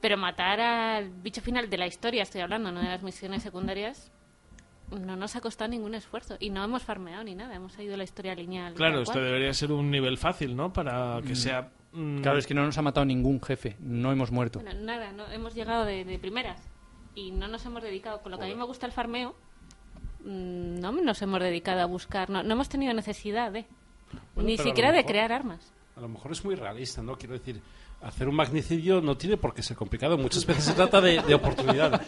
Pero 0.01 0.17
matar 0.17 0.61
al 0.61 1.11
bicho 1.11 1.41
final 1.43 1.69
de 1.69 1.77
la 1.79 1.87
historia, 1.87 2.23
estoy 2.23 2.41
hablando, 2.41 2.73
no 2.73 2.81
de 2.81 2.87
las 2.89 3.03
misiones 3.03 3.43
secundarias, 3.43 4.11
no 4.91 5.15
nos 5.15 5.37
ha 5.37 5.41
costado 5.41 5.69
ningún 5.71 5.95
esfuerzo. 5.95 6.37
Y 6.41 6.51
no 6.51 6.65
hemos 6.65 6.83
farmeado 6.83 7.23
ni 7.25 7.35
nada, 7.35 7.55
hemos 7.55 7.73
seguido 7.75 7.97
la 7.97 8.05
historia 8.05 8.35
lineal. 8.35 8.75
Claro, 8.75 9.01
esto 9.03 9.13
cual. 9.13 9.25
debería 9.27 9.53
ser 9.53 9.73
un 9.73 9.91
nivel 9.91 10.17
fácil, 10.19 10.57
¿no? 10.57 10.73
Para 10.73 11.21
que 11.23 11.33
Mm. 11.33 11.37
sea... 11.37 11.71
mm, 11.93 12.21
Claro, 12.23 12.39
es 12.39 12.47
que 12.47 12.55
no 12.55 12.65
nos 12.65 12.77
ha 12.79 12.83
matado 12.83 13.05
ningún 13.05 13.41
jefe. 13.43 13.77
No 13.79 14.11
hemos 14.11 14.31
muerto. 14.33 14.61
Bueno, 14.61 14.81
nada, 14.81 15.13
no, 15.13 15.31
hemos 15.31 15.55
llegado 15.55 15.85
de, 15.85 16.05
de 16.05 16.19
primeras 16.19 16.61
y 17.15 17.31
no 17.33 17.47
nos 17.49 17.65
hemos 17.67 17.83
dedicado, 17.83 18.23
con 18.23 18.33
lo 18.33 18.39
que 18.39 18.45
a 18.47 18.49
mí 18.49 18.55
me 18.55 18.65
gusta 18.65 18.87
el 18.87 18.93
farmeo, 18.93 19.35
mm, 20.25 20.81
no 20.81 20.93
nos 20.93 21.21
hemos 21.23 21.41
dedicado 21.41 21.81
a 21.83 21.87
buscar, 21.87 22.31
no, 22.31 22.43
no 22.43 22.53
hemos 22.55 22.69
tenido 22.69 22.93
necesidad 22.95 23.53
de, 23.53 23.67
Bueno, 24.35 24.49
ni 24.49 24.57
siquiera 24.59 24.93
de 24.93 25.05
crear 25.05 25.31
armas. 25.33 25.73
A 25.97 26.01
lo 26.01 26.09
mejor 26.09 26.33
es 26.33 26.45
muy 26.45 26.55
realista, 26.55 27.03
¿no? 27.03 27.17
Quiero 27.17 27.35
decir, 27.35 27.61
hacer 28.03 28.29
un 28.29 28.35
magnicidio 28.37 29.01
no 29.01 29.17
tiene 29.17 29.37
por 29.37 29.55
qué 29.55 29.63
ser 29.63 29.77
complicado. 29.77 30.17
Muchas 30.19 30.47
veces 30.47 30.65
se 30.65 30.73
trata 30.75 31.01
de, 31.01 31.21
de 31.23 31.35
oportunidad. 31.35 32.01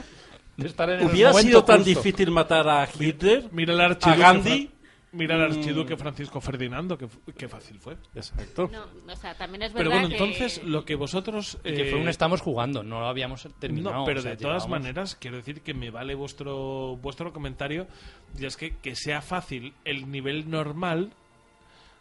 De 0.57 0.67
estar 0.67 0.89
en 0.91 1.01
el 1.01 1.07
¿Hubiera 1.07 1.33
sido 1.33 1.65
tan 1.65 1.83
justo. 1.83 1.89
difícil 2.03 2.31
matar 2.31 2.69
a 2.69 2.87
Hitler? 2.99 3.49
Mira 3.53 3.73
el 3.75 3.81
a 3.81 3.85
archiduque, 3.87 4.21
Gandhi. 4.21 4.71
Mira 5.15 5.35
el 5.35 5.41
Mm. 5.43 5.59
archiduque 5.59 5.97
Francisco 5.99 6.41
Ferdinando, 6.41 6.97
que, 6.97 7.07
que 7.37 7.47
fácil 7.47 7.79
fue. 7.79 7.97
Exacto. 8.15 8.71
No, 8.73 8.85
o 9.13 9.17
sea, 9.17 9.35
también 9.37 9.63
es 9.65 9.73
Pero 9.73 9.91
verdad 9.91 10.03
bueno, 10.03 10.09
que- 10.09 10.15
entonces 10.25 10.63
lo 10.65 10.87
que 10.87 10.95
vosotros... 10.95 11.59
Y 11.65 11.75
que 11.75 11.83
eh, 11.89 11.91
fue 11.91 12.01
un 12.01 12.09
estamos 12.09 12.41
jugando, 12.41 12.83
no 12.83 13.01
lo 13.01 13.07
habíamos 13.09 13.47
terminado. 13.59 13.97
No, 13.97 14.05
pero 14.07 14.21
o 14.21 14.23
sea, 14.23 14.31
de 14.31 14.37
todas 14.39 14.69
maneras, 14.69 15.15
quiero 15.21 15.37
decir 15.37 15.61
que 15.61 15.75
me 15.75 15.91
vale 15.91 16.15
vuestro 16.15 16.97
vuestro 16.97 17.31
comentario. 17.33 17.87
Y 18.39 18.47
es 18.47 18.57
que, 18.57 18.77
que 18.79 18.97
sea 18.97 19.21
fácil 19.21 19.75
el 19.85 20.11
nivel 20.11 20.49
normal 20.51 21.13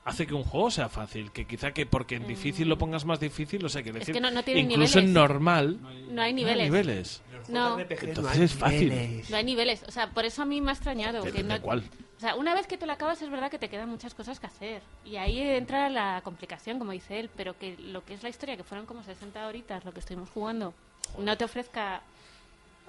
hace 0.05 0.25
que 0.27 0.33
un 0.33 0.43
juego 0.43 0.71
sea 0.71 0.89
fácil. 0.89 1.31
Que 1.31 1.45
quizá 1.45 1.71
que 1.71 1.85
porque 1.85 2.15
en 2.15 2.27
difícil 2.27 2.67
lo 2.67 2.77
pongas 2.77 3.05
más 3.05 3.19
difícil, 3.19 3.63
o 3.65 3.69
sea, 3.69 3.81
Mm. 3.81 3.87
Es 3.87 3.93
decir, 3.93 4.13
que 4.15 4.21
no- 4.21 4.31
no 4.31 4.43
tiene 4.43 4.61
incluso 4.61 4.99
en 4.99 5.13
normal 5.13 5.79
No 6.09 6.21
hay 6.21 6.33
niveles. 6.33 6.65
niveles. 6.65 7.21
No, 7.47 7.79
Entonces 7.79 8.39
es 8.39 8.53
fácil. 8.53 9.23
no 9.29 9.37
hay 9.37 9.43
niveles. 9.43 9.83
O 9.87 9.91
sea, 9.91 10.07
por 10.11 10.25
eso 10.25 10.41
a 10.43 10.45
mí 10.45 10.61
me 10.61 10.71
ha 10.71 10.73
extrañado. 10.73 11.23
que 11.23 11.43
cuál. 11.61 11.83
O 12.17 12.19
sea, 12.21 12.35
una 12.35 12.53
vez 12.53 12.67
que 12.67 12.77
te 12.77 12.85
lo 12.85 12.93
acabas 12.93 13.19
es 13.23 13.31
verdad 13.31 13.49
que 13.49 13.57
te 13.57 13.67
quedan 13.67 13.89
muchas 13.89 14.13
cosas 14.13 14.39
que 14.39 14.45
hacer. 14.45 14.83
Y 15.03 15.15
ahí 15.15 15.39
entra 15.41 15.89
la 15.89 16.21
complicación, 16.23 16.77
como 16.77 16.91
dice 16.91 17.19
él. 17.19 17.31
Pero 17.35 17.57
que 17.57 17.75
lo 17.77 18.05
que 18.05 18.13
es 18.13 18.21
la 18.21 18.29
historia, 18.29 18.55
que 18.55 18.63
fueron 18.63 18.85
como 18.85 19.03
60 19.03 19.47
horitas 19.47 19.83
lo 19.85 19.91
que 19.91 20.01
estuvimos 20.01 20.29
jugando, 20.29 20.73
no 21.17 21.35
te 21.35 21.45
ofrezca 21.45 22.03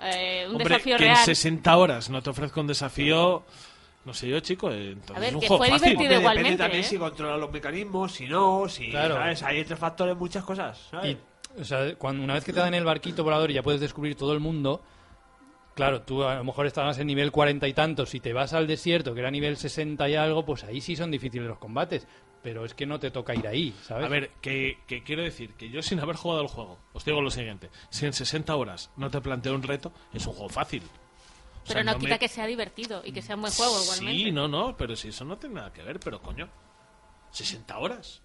eh, 0.03 0.45
un 0.49 0.53
Hombre, 0.57 0.69
desafío 0.69 0.97
que 0.99 1.05
real. 1.05 1.17
en 1.19 1.25
60 1.25 1.77
horas 1.77 2.11
no 2.11 2.23
te 2.23 2.29
ofrezco 2.31 2.61
un 2.61 2.67
desafío, 2.67 3.43
no 4.05 4.15
sé 4.15 4.29
yo, 4.29 4.41
chico, 4.41 4.71
eh, 4.71 4.93
entonces 4.93 5.17
A 5.17 5.21
ver, 5.21 5.29
es 5.29 5.35
un 5.35 5.41
que 5.41 5.49
juego 5.49 5.63
fue 5.65 5.71
fácil. 5.71 5.89
divertido 5.91 6.21
igualmente, 6.21 6.51
Depende 6.51 6.65
también 6.65 6.85
¿eh? 6.85 6.89
si 6.89 6.99
controla 6.99 7.37
los 7.37 7.53
mecanismos, 7.53 8.13
si 8.13 8.27
no, 8.27 8.69
si. 8.69 8.91
Claro. 8.91 9.15
¿sabes? 9.15 9.43
Hay 9.43 9.61
entre 9.61 9.77
factores 9.77 10.17
muchas 10.17 10.45
cosas. 10.45 10.89
¿sabes? 10.91 11.17
Y, 11.57 11.61
o 11.61 11.65
sea, 11.65 11.95
cuando, 11.97 12.23
una 12.25 12.35
vez 12.35 12.45
que 12.45 12.53
te 12.53 12.61
dan 12.61 12.75
el 12.75 12.85
barquito 12.85 13.23
volador 13.25 13.51
y 13.51 13.55
ya 13.55 13.63
puedes 13.63 13.81
descubrir 13.81 14.17
todo 14.17 14.33
el 14.33 14.41
mundo, 14.41 14.83
Claro, 15.75 16.03
tú 16.03 16.23
a 16.23 16.35
lo 16.35 16.45
mejor 16.45 16.67
estabas 16.67 16.99
en 16.99 17.07
nivel 17.07 17.33
cuarenta 17.33 17.67
y 17.67 17.73
tantos, 17.73 18.11
si 18.11 18.21
te 18.21 18.33
vas 18.35 18.53
al 18.53 18.67
desierto, 18.67 19.15
que 19.15 19.21
era 19.21 19.31
nivel 19.31 19.57
60 19.57 20.07
y 20.09 20.15
algo, 20.17 20.45
pues 20.45 20.65
ahí 20.65 20.83
sí 20.83 20.97
son 20.97 21.11
difíciles 21.11 21.49
los 21.49 21.59
combates. 21.59 22.07
Pero 22.43 22.65
es 22.65 22.75
que 22.75 22.87
no 22.87 22.99
te 22.99 23.11
toca 23.13 23.35
ir 23.35 23.47
ahí, 23.47 23.73
¿sabes? 23.83 24.05
A 24.05 24.09
ver, 24.09 24.31
que, 24.41 24.79
que 24.87 25.03
quiero 25.05 25.23
decir 25.23 25.55
que 25.55 25.71
yo 25.71 25.81
sin 25.81 26.01
haber 26.01 26.17
jugado 26.17 26.43
el 26.43 26.49
juego, 26.49 26.77
os 26.93 27.05
digo 27.05 27.23
lo 27.23 27.31
siguiente, 27.31 27.71
si 27.89 28.05
en 28.05 28.13
60 28.13 28.55
horas 28.57 28.91
no 28.97 29.11
te 29.11 29.21
planteo 29.21 29.55
un 29.55 29.63
reto, 29.63 29.93
es 30.13 30.27
un 30.27 30.33
juego 30.33 30.49
fácil. 30.49 30.83
O 31.63 31.67
sea, 31.67 31.75
Pero 31.77 31.85
no, 31.85 31.93
me- 31.93 31.99
quita 32.01 32.19
que 32.19 32.29
sea 32.29 32.47
divertido 32.47 33.03
y 33.05 33.13
que 33.13 33.23
sea 33.23 33.37
un 33.37 33.43
buen 33.43 33.53
juego 33.53 33.81
igualmente. 33.83 34.25
Sí, 34.25 34.33
no, 34.33 34.49
no, 34.49 34.77
pero 34.77 34.97
si 34.97 35.09
eso 35.09 35.25
no 35.25 35.39
tiene 35.39 35.57
nada 35.57 35.73
que 35.73 35.83
ver, 35.83 36.01
pero 36.01 36.21
coño, 36.21 36.49
60 37.31 37.79
horas 37.79 38.21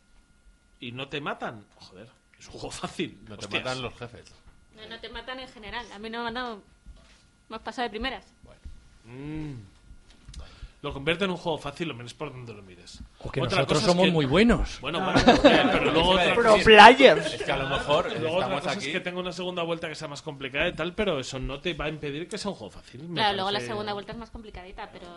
y 0.80 0.92
no 0.92 1.08
te 1.08 1.22
matan, 1.22 1.66
joder, 1.76 2.10
es 2.40 2.46
un 2.48 2.54
juego 2.54 2.72
fácil. 2.72 3.20
No 3.28 3.38
te 3.38 3.48
matan 3.48 3.82
los 3.82 3.94
jefes. 3.96 4.32
No, 4.76 4.88
no 4.88 5.00
te 5.00 5.10
matan 5.10 5.40
en 5.40 5.48
general. 5.50 5.86
A 5.92 6.00
mí 6.00 6.10
no 6.10 6.22
me 6.24 6.28
han 6.30 6.34
dado... 6.36 6.62
Me 7.50 7.56
has 7.56 7.62
pasado 7.62 7.84
de 7.84 7.90
primeras. 7.92 8.26
Mm. 9.06 9.54
Lo 10.88 10.94
convierte 10.94 11.26
en 11.26 11.32
un 11.32 11.38
juego 11.38 11.58
fácil, 11.58 11.90
lo 11.90 11.96
menos 11.96 12.14
por 12.14 12.32
donde 12.32 12.54
lo 12.54 12.62
mires. 12.64 13.02
O 13.20 13.30
que 13.30 13.42
Otra 13.42 13.58
nosotros 13.58 13.80
cosa 13.80 13.80
es 13.80 13.86
somos 13.92 14.06
que- 14.06 14.12
muy 14.12 14.26
buenos. 14.26 14.80
Bueno, 14.80 15.04
bueno, 15.04 15.22
pero 15.44 15.92
luego 15.92 16.10
otra 16.12 16.34
Pro 16.34 16.52
cosa- 16.54 16.64
players. 16.64 17.34
Es 17.34 17.44
que 17.44 17.52
a 17.52 17.58
lo 17.58 17.68
mejor 17.68 18.10
Luego 18.22 18.38
otra 18.38 18.50
cosa 18.56 18.72
aquí. 18.72 18.86
es 18.86 18.92
que 18.94 19.00
tenga 19.02 19.20
una 19.20 19.34
segunda 19.34 19.64
vuelta 19.64 19.90
que 19.90 19.96
sea 19.96 20.08
más 20.08 20.22
complicada 20.22 20.70
y 20.70 20.74
tal, 20.74 20.94
pero 20.94 21.20
eso 21.20 21.40
no 21.40 21.60
te 21.60 21.74
va 21.74 21.86
a 21.86 21.90
impedir 21.90 22.30
que 22.30 22.38
sea 22.38 22.52
un 22.52 22.56
juego 22.58 22.72
fácil. 22.72 23.06
Claro, 23.14 23.36
luego 23.36 23.52
la 23.52 23.60
segunda 23.60 23.92
vuelta 23.92 24.14
es 24.14 24.18
más 24.18 24.30
complicadita, 24.32 24.90
pero... 24.94 25.08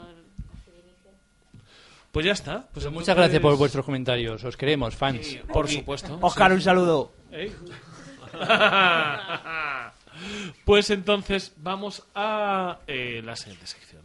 Pues 2.10 2.26
ya 2.26 2.32
está. 2.32 2.66
Pues 2.72 2.84
Muchas 2.86 3.10
entonces- 3.10 3.14
gracias 3.16 3.40
por 3.42 3.56
vuestros 3.56 3.84
comentarios. 3.84 4.42
Os 4.42 4.56
queremos, 4.56 4.96
fans. 4.96 5.36
Por 5.52 5.68
supuesto. 5.68 6.18
Oscar, 6.20 6.50
Sí. 6.50 6.54
un 6.56 6.62
saludo. 6.62 7.12
¿Eh? 7.30 7.52
pues 10.64 10.90
entonces 10.90 11.52
vamos 11.58 12.02
a 12.14 12.78
eh, 12.88 13.22
la 13.24 13.36
siguiente 13.36 13.66
sección. 13.68 13.99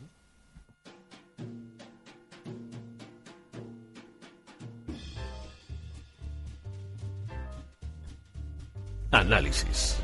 Análisis. 9.16 9.98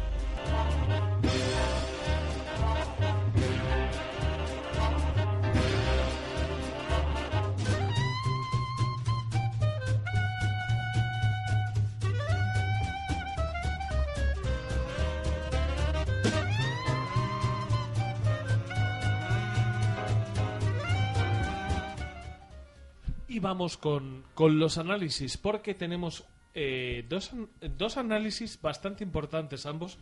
Y 23.27 23.39
vamos 23.39 23.75
con, 23.75 24.23
con 24.35 24.57
los 24.57 24.77
análisis, 24.77 25.35
porque 25.35 25.73
tenemos 25.73 26.23
eh, 26.53 27.05
dos, 27.07 27.31
dos 27.77 27.97
análisis 27.97 28.59
bastante 28.61 29.03
importantes 29.03 29.65
ambos, 29.65 29.97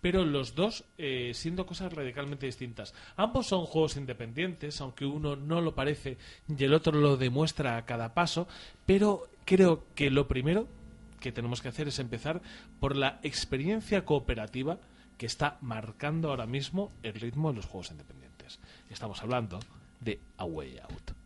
pero 0.00 0.24
los 0.24 0.56
dos 0.56 0.84
eh, 0.98 1.30
siendo 1.32 1.64
cosas 1.64 1.92
radicalmente 1.92 2.46
distintas. 2.46 2.92
Ambos 3.16 3.46
son 3.46 3.64
juegos 3.64 3.96
independientes, 3.96 4.80
aunque 4.80 5.06
uno 5.06 5.36
no 5.36 5.60
lo 5.60 5.74
parece 5.74 6.18
y 6.48 6.64
el 6.64 6.74
otro 6.74 6.92
lo 6.92 7.16
demuestra 7.16 7.76
a 7.76 7.86
cada 7.86 8.12
paso, 8.12 8.48
pero 8.84 9.28
creo 9.44 9.84
que 9.94 10.10
lo 10.10 10.26
primero 10.26 10.66
que 11.20 11.30
tenemos 11.30 11.62
que 11.62 11.68
hacer 11.68 11.86
es 11.86 12.00
empezar 12.00 12.42
por 12.80 12.96
la 12.96 13.20
experiencia 13.22 14.04
cooperativa 14.04 14.78
que 15.16 15.26
está 15.26 15.56
marcando 15.60 16.30
ahora 16.30 16.46
mismo 16.46 16.90
el 17.04 17.14
ritmo 17.14 17.50
de 17.50 17.56
los 17.56 17.66
juegos 17.66 17.92
independientes. 17.92 18.58
Estamos 18.90 19.22
hablando 19.22 19.60
de 20.00 20.18
A 20.36 20.44
Way 20.44 20.78
Out. 20.80 21.21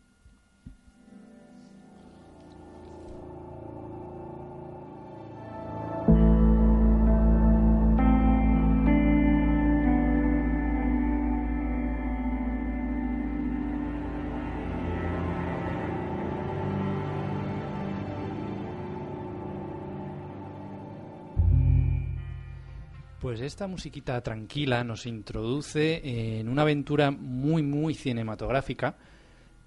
Pues 23.26 23.40
esta 23.40 23.66
musiquita 23.66 24.20
tranquila 24.20 24.84
nos 24.84 25.04
introduce 25.04 26.38
en 26.38 26.48
una 26.48 26.62
aventura 26.62 27.10
muy, 27.10 27.60
muy 27.60 27.92
cinematográfica 27.94 28.94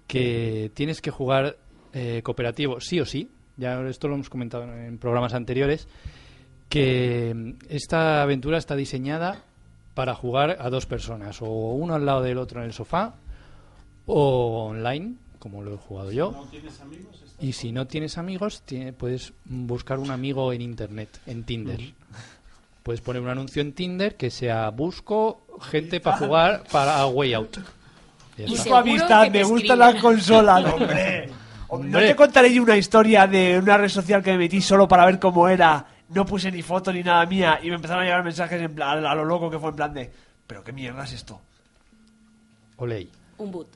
que 0.06 0.70
tienes 0.72 1.02
que 1.02 1.10
jugar 1.10 1.58
eh, 1.92 2.22
cooperativo 2.24 2.80
sí 2.80 3.00
o 3.00 3.04
sí. 3.04 3.28
Ya 3.58 3.78
esto 3.86 4.08
lo 4.08 4.14
hemos 4.14 4.30
comentado 4.30 4.62
en 4.64 4.96
programas 4.96 5.34
anteriores, 5.34 5.88
que 6.70 7.54
esta 7.68 8.22
aventura 8.22 8.56
está 8.56 8.76
diseñada 8.76 9.44
para 9.92 10.14
jugar 10.14 10.56
a 10.58 10.70
dos 10.70 10.86
personas, 10.86 11.42
o 11.42 11.50
uno 11.74 11.92
al 11.94 12.06
lado 12.06 12.22
del 12.22 12.38
otro 12.38 12.60
en 12.60 12.66
el 12.66 12.72
sofá, 12.72 13.16
o 14.06 14.68
online, 14.70 15.16
como 15.38 15.62
lo 15.62 15.74
he 15.74 15.76
jugado 15.76 16.12
yo. 16.12 16.30
Y 17.46 17.52
si 17.52 17.72
no 17.72 17.86
tienes 17.86 18.16
amigos, 18.16 18.62
tiene- 18.62 18.94
puedes 18.94 19.34
buscar 19.44 19.98
un 19.98 20.10
amigo 20.10 20.50
en 20.54 20.62
internet, 20.62 21.20
en 21.26 21.44
Tinder. 21.44 21.78
Puedes 22.82 23.00
poner 23.00 23.20
un 23.22 23.28
anuncio 23.28 23.60
en 23.62 23.72
Tinder 23.74 24.16
que 24.16 24.30
sea 24.30 24.70
busco 24.70 25.46
gente 25.60 26.00
para 26.00 26.16
jugar 26.16 26.64
para 26.72 26.98
a 27.00 27.06
Way 27.06 27.34
Out. 27.34 27.56
Ya 28.36 28.44
Y 28.46 28.54
está. 28.54 28.62
Busco 28.64 28.76
amistad, 28.76 29.22
me 29.24 29.30
te 29.30 29.42
gusta 29.44 29.56
escriban. 29.74 29.94
la 29.94 30.00
consola, 30.00 30.60
no, 30.60 30.74
hombre. 30.76 31.26
No 31.26 31.34
Hombre. 31.68 32.06
te 32.08 32.16
contaré 32.16 32.52
yo 32.52 32.62
una 32.62 32.76
historia 32.76 33.26
de 33.26 33.58
una 33.58 33.76
red 33.76 33.88
social 33.88 34.22
que 34.22 34.32
me 34.32 34.38
metí 34.38 34.60
solo 34.60 34.88
para 34.88 35.04
ver 35.06 35.18
cómo 35.20 35.48
era. 35.48 35.86
No 36.08 36.26
puse 36.26 36.50
ni 36.50 36.62
foto 36.62 36.92
ni 36.92 37.02
nada 37.04 37.24
mía 37.26 37.60
y 37.62 37.68
me 37.68 37.76
empezaron 37.76 38.02
a 38.02 38.06
llegar 38.06 38.24
mensajes 38.24 38.60
en 38.60 38.74
plan, 38.74 39.04
a 39.04 39.14
lo 39.14 39.24
loco 39.24 39.48
que 39.50 39.58
fue 39.60 39.70
en 39.70 39.76
plan 39.76 39.94
de, 39.94 40.10
pero 40.46 40.64
qué 40.64 40.72
mierda 40.72 41.04
es 41.04 41.12
esto. 41.12 41.40
Oley. 42.78 43.08
Un 43.38 43.50
boot. 43.52 43.68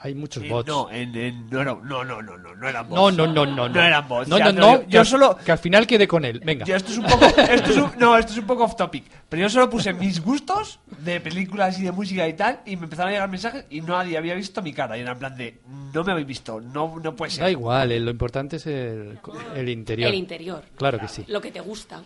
Hay 0.00 0.14
muchos 0.14 0.44
Eh, 0.44 0.48
bots. 0.48 0.68
No, 0.68 0.88
en, 0.88 1.12
en- 1.16 1.50
no, 1.50 1.60
era- 1.60 1.74
no, 1.74 2.04
no, 2.04 2.22
no, 2.22 2.38
no, 2.38 2.54
no 2.54 2.68
eran 2.68 2.88
bots. 2.88 3.16
No, 3.16 3.26
no, 3.26 3.32
no, 3.32 3.44
no, 3.56 3.68
No 3.68 3.82
eran 3.82 4.06
bots. 4.06 4.28
No, 4.28 4.38
ya 4.38 4.44
no, 4.44 4.52
te 4.52 4.60
no. 4.60 4.80
que 4.86 4.86
Yo 4.92 5.00
al- 5.00 5.06
solo, 5.06 5.36
Que 5.44 5.50
al 5.50 5.58
final 5.58 5.84
quede 5.84 6.06
con 6.06 6.24
él. 6.24 6.40
Venga. 6.44 6.64
yo 6.64 6.76
esto 6.76 6.92
es 6.92 6.98
un 6.98 7.06
poco, 7.06 7.24
esto 7.50 7.70
es 7.72 7.76
un- 7.76 7.90
no, 7.98 8.16
esto 8.16 8.32
es 8.32 8.38
un 8.38 8.46
poco 8.46 8.62
off 8.64 8.76
topic. 8.76 9.04
Pero 9.28 9.42
yo 9.42 9.48
solo 9.48 9.68
puse 9.68 9.92
mis 9.92 10.22
gustos 10.22 10.78
de 11.00 11.20
películas 11.20 11.76
y 11.80 11.82
de 11.82 11.90
música 11.90 12.28
y 12.28 12.34
tal, 12.34 12.60
y 12.66 12.76
me 12.76 12.84
empezaron 12.84 13.08
a 13.10 13.12
llegar 13.14 13.28
mensajes 13.28 13.64
y 13.68 13.80
nadie 13.80 14.16
había 14.16 14.34
visto 14.36 14.62
mi 14.62 14.72
cara. 14.72 14.96
Y 14.96 15.00
era 15.00 15.12
en 15.12 15.18
plan 15.18 15.36
de, 15.36 15.58
no 15.92 16.04
me 16.04 16.12
habéis 16.12 16.28
visto, 16.28 16.60
no, 16.60 16.96
no 17.02 17.16
puede 17.16 17.32
ser. 17.32 17.42
Da 17.42 17.50
igual, 17.50 17.90
eh, 17.90 17.98
lo 17.98 18.12
importante 18.12 18.56
es 18.56 18.66
el, 18.68 19.18
el 19.56 19.68
interior. 19.68 20.08
El 20.08 20.14
interior. 20.14 20.62
Claro 20.76 21.00
que 21.00 21.08
sí. 21.08 21.24
Lo 21.26 21.40
que 21.40 21.50
te 21.50 21.60
gusta. 21.60 22.00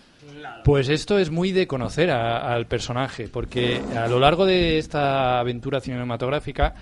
Pues 0.65 0.89
esto 0.89 1.19
es 1.19 1.31
muy 1.31 1.53
de 1.53 1.67
conocer 1.67 2.11
a- 2.11 2.55
al 2.55 2.67
personaje, 2.67 3.29
porque 3.29 3.83
a 3.95 4.07
lo 4.07 4.19
largo 4.21 4.47
de 4.47 4.79
esta 4.79 5.39
aventura 5.41 5.81
cinematográfica 5.81 6.75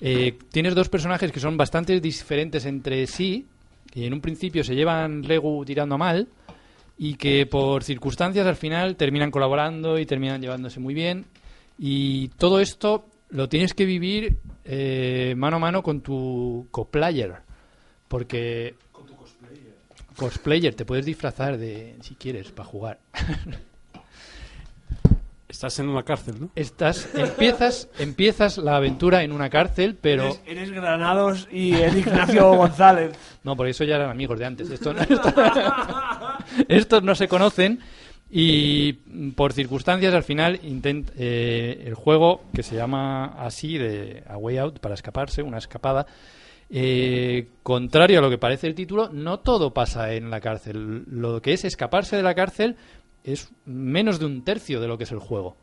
eh, 0.00 0.36
tienes 0.50 0.74
dos 0.74 0.88
personajes 0.88 1.32
que 1.32 1.40
son 1.40 1.56
bastante 1.56 2.00
diferentes 2.00 2.64
entre 2.66 3.06
sí, 3.06 3.46
y 3.94 4.04
en 4.04 4.14
un 4.14 4.20
principio 4.20 4.62
se 4.64 4.74
llevan 4.74 5.22
Legu 5.22 5.64
tirando 5.64 5.98
mal, 5.98 6.28
y 6.98 7.16
que 7.16 7.46
por 7.46 7.84
circunstancias 7.84 8.46
al 8.46 8.56
final 8.56 8.96
terminan 8.96 9.30
colaborando 9.30 9.98
y 9.98 10.06
terminan 10.06 10.40
llevándose 10.40 10.80
muy 10.80 10.94
bien. 10.94 11.26
Y 11.78 12.28
todo 12.28 12.60
esto 12.60 13.06
lo 13.30 13.48
tienes 13.48 13.74
que 13.74 13.84
vivir 13.84 14.38
eh, 14.64 15.34
mano 15.36 15.56
a 15.56 15.60
mano 15.60 15.82
con 15.82 16.00
tu 16.00 16.68
coplayer, 16.70 17.34
porque 18.08 18.74
cosplayer 20.16 20.74
te 20.74 20.86
puedes 20.86 21.04
disfrazar 21.04 21.58
de 21.58 21.96
si 22.00 22.14
quieres 22.14 22.50
para 22.50 22.68
jugar. 22.68 22.98
Estás 25.48 25.78
en 25.78 25.88
una 25.88 26.02
cárcel, 26.02 26.34
¿no? 26.40 26.50
Estás 26.56 27.08
empiezas 27.14 27.88
empiezas 28.00 28.58
la 28.58 28.76
aventura 28.76 29.22
en 29.22 29.30
una 29.32 29.48
cárcel, 29.48 29.96
pero 30.00 30.24
Eres, 30.24 30.40
eres 30.46 30.70
Granados 30.72 31.48
y 31.52 31.74
el 31.74 31.98
Ignacio 31.98 32.48
González. 32.56 33.12
no, 33.44 33.56
por 33.56 33.68
eso 33.68 33.84
ya 33.84 33.94
eran 33.96 34.10
amigos 34.10 34.38
de 34.38 34.44
antes. 34.44 34.70
Esto 34.70 34.92
estos 36.68 37.02
no 37.02 37.14
se 37.14 37.28
conocen 37.28 37.80
y 38.30 38.92
por 39.36 39.52
circunstancias 39.52 40.12
al 40.12 40.24
final 40.24 40.60
intent- 40.62 41.12
eh, 41.16 41.84
el 41.86 41.94
juego 41.94 42.42
que 42.52 42.62
se 42.64 42.74
llama 42.74 43.26
así 43.38 43.78
de 43.78 44.24
A 44.28 44.36
Way 44.36 44.58
Out 44.58 44.78
para 44.80 44.94
escaparse, 44.94 45.42
una 45.42 45.58
escapada. 45.58 46.06
eh, 46.68 47.46
contrario 47.62 48.18
a 48.18 48.22
lo 48.22 48.28
que 48.30 48.38
parece 48.38 48.66
el 48.66 48.74
título, 48.74 49.08
no 49.12 49.38
todo 49.38 49.72
pasa 49.72 50.12
en 50.14 50.28
la 50.30 50.40
cárcel. 50.40 51.04
Lo 51.08 51.40
que 51.40 51.52
es 51.52 51.64
escaparse 51.64 52.16
de 52.16 52.24
la 52.24 52.34
cárcel 52.34 52.74
es 53.26 53.50
menos 53.66 54.18
de 54.18 54.24
un 54.26 54.42
tercio 54.42 54.80
de 54.80 54.88
lo 54.88 54.96
que 54.96 55.04
es 55.04 55.12
el 55.12 55.18
juego. 55.18 55.56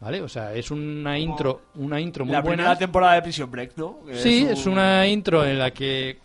¿Vale? 0.00 0.22
O 0.22 0.28
sea, 0.28 0.54
es 0.54 0.70
una 0.70 1.18
intro, 1.18 1.60
una 1.74 2.00
intro 2.00 2.24
muy 2.24 2.32
La 2.32 2.40
buena. 2.40 2.56
primera 2.56 2.78
temporada 2.78 3.14
de 3.16 3.22
Prison 3.22 3.50
Break, 3.50 3.72
¿no? 3.76 3.98
Que 4.06 4.14
Sí, 4.14 4.44
un- 4.44 4.48
es 4.50 4.66
una 4.66 5.06
intro 5.06 5.44
en 5.44 5.58
la 5.58 5.72
que 5.72 6.16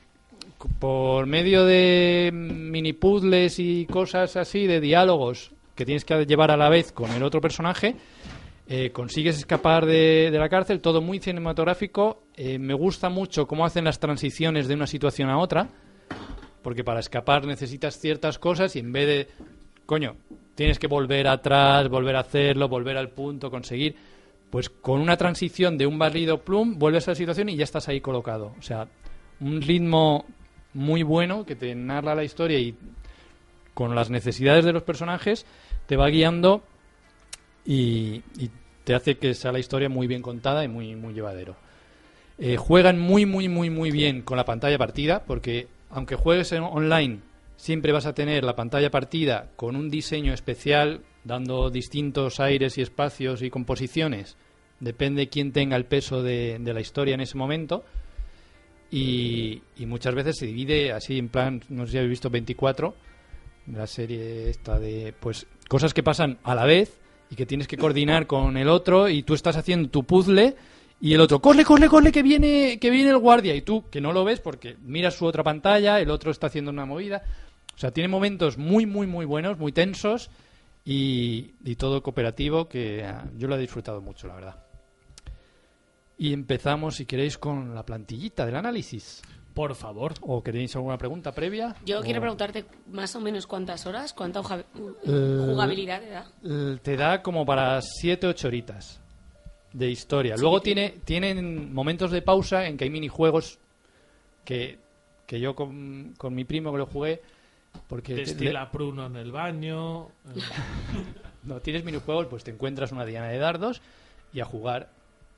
por 0.79 1.25
medio 1.25 1.65
de 1.65 2.31
mini 2.33 2.93
puzzles 2.93 3.59
y 3.59 3.85
cosas 3.85 4.37
así, 4.37 4.65
de 4.65 4.79
diálogos 4.79 5.51
que 5.75 5.85
tienes 5.85 6.05
que 6.05 6.25
llevar 6.25 6.51
a 6.51 6.57
la 6.57 6.69
vez 6.69 6.91
con 6.93 7.11
el 7.11 7.23
otro 7.23 7.41
personaje, 7.41 7.95
Eh, 8.67 8.89
consigues 8.91 9.37
escapar 9.37 9.85
de, 9.85 10.29
de 10.31 10.39
la 10.39 10.49
cárcel, 10.49 10.79
todo 10.81 10.99
muy 10.99 11.19
cinematográfico. 11.19 12.23
Eh, 12.35 12.57
me 12.57 12.73
gusta 12.73 13.09
mucho 13.09 13.45
cómo 13.45 13.63
hacen 13.63 13.83
las 13.85 13.99
transiciones 13.99 14.67
de 14.67 14.73
una 14.73 14.87
situación 14.87 15.29
a 15.29 15.37
otra, 15.37 15.67
porque 16.63 16.83
para 16.83 16.99
escapar 16.99 17.45
necesitas 17.45 17.99
ciertas 17.99 18.39
cosas 18.39 18.75
y 18.75 18.79
en 18.79 18.91
vez 18.91 19.05
de, 19.07 19.27
coño, 19.85 20.15
tienes 20.55 20.79
que 20.79 20.87
volver 20.87 21.27
atrás, 21.27 21.89
volver 21.89 22.15
a 22.15 22.21
hacerlo, 22.21 22.67
volver 22.67 22.97
al 22.97 23.09
punto, 23.09 23.51
conseguir, 23.51 23.95
pues 24.49 24.69
con 24.69 25.01
una 25.01 25.17
transición 25.17 25.77
de 25.77 25.85
un 25.85 25.99
barrido 25.99 26.41
plum, 26.41 26.79
vuelves 26.79 27.07
a 27.07 27.11
la 27.11 27.15
situación 27.15 27.49
y 27.49 27.57
ya 27.57 27.65
estás 27.65 27.87
ahí 27.89 28.01
colocado. 28.01 28.53
O 28.57 28.61
sea, 28.61 28.87
un 29.41 29.61
ritmo 29.61 30.25
muy 30.73 31.03
bueno 31.03 31.45
que 31.45 31.55
te 31.55 31.75
narra 31.75 32.15
la 32.15 32.23
historia 32.23 32.59
y 32.59 32.75
con 33.73 33.93
las 33.93 34.09
necesidades 34.09 34.65
de 34.65 34.73
los 34.73 34.83
personajes 34.83 35.45
te 35.85 35.97
va 35.97 36.07
guiando 36.07 36.63
y, 37.65 38.21
te 38.85 38.93
hace 38.93 39.17
que 39.17 39.33
sea 39.33 39.51
la 39.51 39.57
historia 39.57 39.89
muy 39.89 40.05
bien 40.05 40.21
contada 40.21 40.63
y 40.63 40.67
muy, 40.67 40.95
muy 40.95 41.15
llevadero. 41.15 41.55
Eh, 42.37 42.55
juegan 42.55 42.99
muy, 42.99 43.25
muy, 43.25 43.49
muy, 43.49 43.71
muy 43.71 43.89
bien 43.89 44.21
con 44.21 44.37
la 44.37 44.45
pantalla 44.45 44.77
partida, 44.77 45.23
porque 45.25 45.67
aunque 45.89 46.15
juegues 46.15 46.51
en 46.51 46.61
online, 46.61 47.21
siempre 47.57 47.91
vas 47.91 48.05
a 48.05 48.13
tener 48.13 48.43
la 48.43 48.55
pantalla 48.55 48.91
partida 48.91 49.51
con 49.55 49.75
un 49.75 49.89
diseño 49.89 50.33
especial, 50.33 51.01
dando 51.23 51.69
distintos 51.69 52.39
aires 52.39 52.77
y 52.77 52.81
espacios 52.81 53.41
y 53.41 53.49
composiciones. 53.49 54.37
Depende 54.79 55.29
quién 55.29 55.51
tenga 55.51 55.75
el 55.77 55.85
peso 55.85 56.21
de, 56.21 56.59
la 56.63 56.81
historia 56.81 57.15
en 57.15 57.21
ese 57.21 57.37
momento. 57.37 57.83
Y, 58.91 59.61
y 59.77 59.85
muchas 59.85 60.13
veces 60.13 60.37
se 60.37 60.45
divide 60.45 60.91
así 60.91 61.17
en 61.17 61.29
plan, 61.29 61.61
no 61.69 61.85
sé 61.85 61.93
si 61.93 61.97
habéis 61.97 62.11
visto 62.11 62.29
24, 62.29 62.95
la 63.73 63.87
serie 63.87 64.49
esta 64.49 64.79
de, 64.79 65.13
pues, 65.19 65.47
cosas 65.67 65.93
que 65.93 66.03
pasan 66.03 66.37
a 66.43 66.55
la 66.55 66.65
vez 66.65 66.99
y 67.29 67.35
que 67.35 67.45
tienes 67.45 67.67
que 67.67 67.77
coordinar 67.77 68.27
con 68.27 68.57
el 68.57 68.69
otro 68.69 69.09
y 69.09 69.23
tú 69.23 69.33
estás 69.33 69.57
haciendo 69.57 69.89
tu 69.89 70.03
puzzle 70.03 70.55
y 71.01 71.13
el 71.13 71.21
otro, 71.21 71.41
corre, 71.41 71.65
corre, 71.65 71.89
corre, 71.89 72.11
que 72.11 72.23
viene, 72.23 72.79
que 72.79 72.89
viene 72.89 73.09
el 73.09 73.17
guardia 73.17 73.53
y 73.55 73.61
tú 73.61 73.89
que 73.89 74.01
no 74.01 74.13
lo 74.13 74.23
ves 74.23 74.39
porque 74.39 74.77
miras 74.81 75.15
su 75.15 75.25
otra 75.25 75.43
pantalla, 75.43 75.99
el 75.99 76.09
otro 76.09 76.31
está 76.31 76.47
haciendo 76.47 76.71
una 76.71 76.85
movida. 76.85 77.23
O 77.75 77.77
sea, 77.77 77.91
tiene 77.91 78.07
momentos 78.07 78.57
muy, 78.57 78.85
muy, 78.85 79.05
muy 79.07 79.25
buenos, 79.25 79.57
muy 79.57 79.71
tensos 79.71 80.29
y, 80.85 81.51
y 81.63 81.75
todo 81.75 82.01
cooperativo 82.01 82.67
que 82.69 83.03
ah, 83.03 83.25
yo 83.37 83.47
lo 83.47 83.55
he 83.55 83.59
disfrutado 83.59 84.01
mucho, 84.01 84.27
la 84.27 84.35
verdad. 84.35 84.55
Y 86.17 86.31
empezamos, 86.31 86.95
si 86.95 87.05
queréis, 87.05 87.37
con 87.37 87.75
la 87.75 87.83
plantillita 87.83 88.45
del 88.45 88.55
análisis. 88.55 89.21
Por 89.53 89.75
favor. 89.75 90.13
¿O 90.21 90.41
queréis 90.43 90.75
alguna 90.75 90.97
pregunta 90.97 91.31
previa? 91.33 91.75
Yo 91.85 91.99
O- 91.99 92.03
quiero 92.03 92.19
preguntarte 92.21 92.65
más 92.91 93.15
o 93.15 93.21
menos 93.21 93.47
cuántas 93.47 93.85
horas, 93.85 94.13
cuánta 94.13 94.39
hoja- 94.41 94.63
jugabilidad 95.05 96.01
te 96.01 96.09
da. 96.09 96.77
Te 96.81 96.95
da 96.97 97.21
como 97.21 97.45
para 97.45 97.79
7-8 97.81 98.45
horitas 98.45 99.01
de 99.73 99.89
historia. 99.89 100.35
Luego 100.37 100.61
tiene, 100.61 100.95
tienen 101.03 101.73
momentos 101.73 102.11
de 102.11 102.21
pausa 102.21 102.65
en 102.67 102.77
que 102.77 102.85
hay 102.85 102.89
minijuegos 102.89 103.59
que, 104.45 104.79
que 105.25 105.39
yo 105.39 105.55
con, 105.55 106.13
con 106.17 106.33
mi 106.35 106.43
primo 106.45 106.71
que 106.71 106.77
lo 106.77 106.85
jugué. 106.85 107.21
Porque 107.87 108.15
te- 108.15 108.21
Destila 108.21 108.71
pruno 108.71 109.05
en 109.07 109.15
el 109.15 109.31
baño. 109.31 110.07
eh, 110.07 110.39
no 111.43 111.59
tienes 111.61 111.83
minijuegos, 111.83 112.27
pues 112.27 112.43
te 112.43 112.51
encuentras 112.51 112.91
una 112.91 113.05
diana 113.05 113.27
de 113.29 113.37
dardos 113.37 113.81
y 114.33 114.39
a 114.39 114.45
jugar 114.45 114.89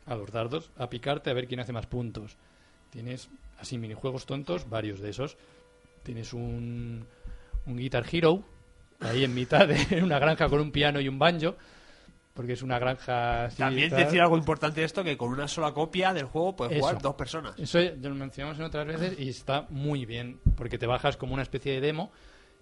a 0.06 0.16
los 0.16 0.32
dardos, 0.32 0.70
a 0.78 0.90
picarte 0.90 1.30
a 1.30 1.34
ver 1.34 1.48
quién 1.48 1.60
hace 1.60 1.74
más 1.74 1.86
puntos. 1.86 2.38
Tienes 2.92 3.30
así 3.60 3.78
minijuegos 3.78 4.26
tontos, 4.26 4.70
varios 4.70 5.00
de 5.00 5.10
esos. 5.10 5.38
Tienes 6.04 6.34
un, 6.34 7.06
un 7.66 7.78
Guitar 7.78 8.06
Hero 8.12 8.44
ahí 9.02 9.24
en 9.24 9.34
mitad 9.36 9.68
de 9.68 10.02
una 10.04 10.18
granja 10.20 10.48
con 10.50 10.62
un 10.62 10.72
piano 10.72 11.00
y 11.02 11.10
un 11.10 11.20
banjo, 11.20 11.56
porque 12.38 12.54
es 12.54 12.62
una 12.62 12.78
granja 12.78 13.46
así. 13.46 13.58
También 13.58 13.90
tal. 13.90 14.06
decir 14.06 14.22
algo 14.22 14.38
importante 14.38 14.82
de 14.82 14.86
esto, 14.86 15.04
que 15.04 15.18
con 15.18 15.32
una 15.32 15.48
sola 15.48 15.74
copia 15.74 16.14
del 16.14 16.26
juego 16.26 16.56
puedes 16.56 16.78
Eso. 16.78 16.86
jugar 16.86 17.02
dos 17.02 17.16
personas. 17.16 17.58
Eso 17.58 17.82
ya 17.82 18.10
lo 18.10 18.14
mencionamos 18.14 18.60
en 18.60 18.66
otras 18.66 18.86
veces 18.86 19.20
y 19.20 19.30
está 19.30 19.66
muy 19.70 20.06
bien, 20.06 20.40
porque 20.56 20.78
te 20.78 20.86
bajas 20.86 21.18
como 21.18 21.34
una 21.34 21.42
especie 21.42 21.74
de 21.74 21.82
demo 21.82 22.12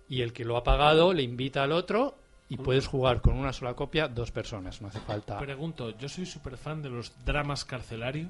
y 0.07 0.21
el 0.21 0.31
que 0.31 0.45
lo 0.45 0.55
ha 0.55 0.63
pagado 0.63 1.13
le 1.13 1.23
invita 1.23 1.61
al 1.61 1.73
otro 1.73 2.17
y 2.47 2.55
puedes 2.55 2.87
jugar 2.87 3.19
con 3.19 3.33
una 3.33 3.51
sola 3.51 3.73
copia 3.73 4.07
dos 4.07 4.31
personas, 4.31 4.81
no 4.81 4.87
hace 4.87 5.01
falta. 5.01 5.37
Pregunto, 5.39 5.89
yo 5.97 6.07
soy 6.07 6.25
súper 6.25 6.55
fan 6.55 6.81
de 6.81 6.89
los 6.89 7.11
dramas 7.25 7.65
carcelarios. 7.65 8.29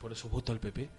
Por 0.00 0.10
eso 0.10 0.28
voto 0.28 0.50
al 0.50 0.58
PP. 0.58 0.88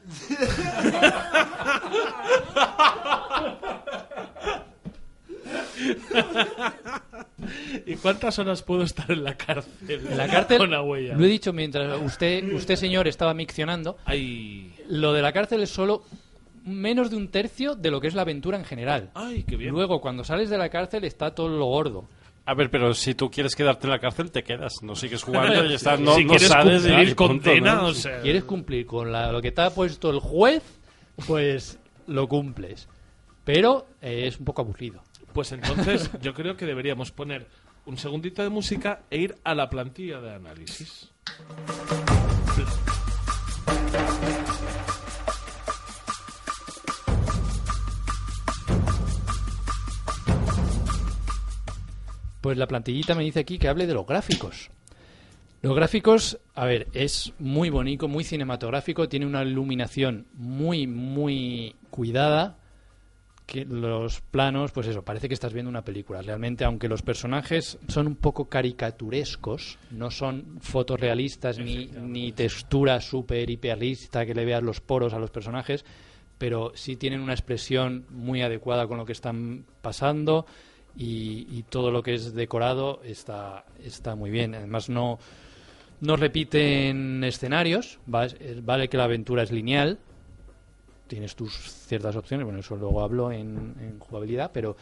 ¿Y 7.86 7.96
cuántas 7.96 8.40
horas 8.40 8.62
puedo 8.64 8.84
estar 8.84 9.10
en 9.12 9.24
la 9.24 9.36
cárcel? 9.36 9.72
En 9.88 10.18
la 10.18 10.28
cárcel, 10.28 10.58
Con 10.58 10.72
la 10.72 10.82
huella. 10.82 11.16
lo 11.16 11.24
he 11.26 11.28
dicho 11.28 11.54
mientras 11.54 12.00
usted, 12.02 12.54
usted 12.54 12.76
señor, 12.76 13.08
estaba 13.08 13.34
miccionando. 13.34 13.98
Ay. 14.06 14.74
Lo 14.90 15.14
de 15.14 15.22
la 15.22 15.32
cárcel 15.34 15.62
es 15.64 15.70
solo 15.70 16.04
menos 16.66 17.10
de 17.10 17.18
un 17.18 17.28
tercio 17.30 17.76
de 17.76 17.92
lo 17.92 18.00
que 18.00 18.08
es 18.08 18.14
la 18.16 18.22
aventura 18.22 18.58
en 18.58 18.66
general. 18.66 19.12
Ay, 19.16 19.44
qué 19.44 19.58
bien. 19.58 19.72
Luego, 19.72 20.00
cuando 20.02 20.24
sales 20.24 20.50
de 20.50 20.58
la 20.58 20.70
cárcel, 20.70 21.04
está 21.04 21.36
todo 21.36 21.50
lo 21.50 21.66
gordo. 21.66 22.08
A 22.46 22.54
ver, 22.56 22.70
pero 22.70 22.94
si 22.94 23.16
tú 23.16 23.32
quieres 23.32 23.56
quedarte 23.56 23.88
en 23.88 23.92
la 23.92 24.00
cárcel, 24.00 24.30
te 24.32 24.44
quedas. 24.44 24.74
No 24.82 24.96
sigues 24.96 25.24
jugando 25.24 25.66
y 25.66 25.74
estás, 25.74 26.00
no, 26.00 26.16
Si 26.16 26.24
no 26.24 26.30
quieres 26.32 26.48
sales 26.50 26.82
cumplir 26.84 27.08
y 27.10 27.14
punto, 27.16 27.26
condena, 27.26 27.76
¿no? 27.76 27.86
o 27.88 27.94
sea, 27.94 28.18
Si 28.18 28.22
quieres 28.24 28.44
cumplir 28.44 28.86
con 28.86 29.12
la- 29.12 29.32
lo 29.32 29.42
que 29.42 29.52
te 29.52 29.62
ha 29.62 29.70
puesto 29.70 30.10
el 30.10 30.20
juez, 30.20 30.62
pues 31.28 31.80
lo 32.08 32.28
cumples. 32.28 32.88
Pero 33.46 33.88
eh, 34.02 34.28
es 34.28 34.40
un 34.40 34.46
poco 34.46 34.62
aburrido. 34.62 35.02
Pues 35.34 35.52
entonces 35.52 36.10
yo 36.22 36.34
creo 36.34 36.56
que 36.56 36.66
deberíamos 36.66 37.12
poner 37.12 37.48
un 37.86 37.98
segundito 37.98 38.44
de 38.44 38.50
música 38.50 39.02
e 39.10 39.18
ir 39.18 39.36
a 39.44 39.56
la 39.56 39.70
plantilla 39.70 40.22
de 40.22 40.36
análisis. 40.36 41.12
Pues 52.42 52.58
la 52.58 52.68
plantillita 52.68 53.16
me 53.16 53.24
dice 53.24 53.40
aquí 53.40 53.58
que 53.58 53.70
hable 53.70 53.88
de 53.88 53.94
los 53.94 54.06
gráficos. 54.06 54.70
Los 55.62 55.76
gráficos, 55.78 56.40
a 56.56 56.66
ver, 56.66 56.90
es 56.92 57.32
muy 57.40 57.70
bonito, 57.70 58.10
muy 58.10 58.26
cinematográfico, 58.26 59.08
tiene 59.08 59.26
una 59.26 59.44
iluminación 59.44 60.28
muy, 60.34 60.88
muy 60.88 61.78
cuidada. 61.90 62.58
Que 63.54 63.66
los 63.66 64.20
planos, 64.22 64.72
pues 64.72 64.88
eso, 64.88 65.04
parece 65.04 65.28
que 65.28 65.36
estás 65.36 65.54
viendo 65.54 65.70
una 65.70 65.84
película. 65.86 66.24
Realmente, 66.24 66.64
aunque 66.66 66.88
los 66.90 67.04
personajes 67.04 67.78
son 67.88 68.08
un 68.08 68.16
poco 68.16 68.46
caricaturescos, 68.50 69.78
no 69.92 70.10
son 70.10 70.58
fotos 70.60 71.00
realistas 71.00 71.60
ni, 71.60 71.86
ni 72.02 72.32
textura 72.32 73.00
súper 73.00 73.48
hiperrealista 73.52 74.26
que 74.26 74.34
le 74.34 74.44
veas 74.44 74.64
los 74.64 74.82
poros 74.82 75.14
a 75.14 75.20
los 75.20 75.30
personajes, 75.30 75.86
pero 76.40 76.72
sí 76.74 76.96
tienen 76.96 77.22
una 77.22 77.34
expresión 77.34 78.06
muy 78.10 78.42
adecuada 78.42 78.88
con 78.88 78.98
lo 78.98 79.06
que 79.06 79.12
están 79.14 79.66
pasando 79.84 80.48
y, 80.98 81.46
y 81.52 81.64
todo 81.70 81.92
lo 81.92 82.02
que 82.02 82.16
es 82.16 82.34
decorado 82.34 83.02
está, 83.04 83.66
está 83.84 84.16
muy 84.16 84.32
bien. 84.32 84.56
Además, 84.56 84.90
no, 84.90 85.20
no 86.02 86.16
repiten 86.16 87.24
escenarios, 87.24 88.00
va- 88.12 88.26
es- 88.26 88.66
vale 88.66 88.88
que 88.90 88.98
la 88.98 89.04
aventura 89.04 89.44
es 89.44 89.52
lineal, 89.52 90.00
tienes 91.08 91.36
tus 91.36 91.54
ciertas 91.54 92.16
opciones, 92.16 92.46
bueno, 92.46 92.60
eso 92.60 92.76
luego 92.76 93.02
hablo 93.02 93.32
en, 93.32 93.76
en 93.80 94.00
jugabilidad, 94.00 94.52
pero, 94.54 94.76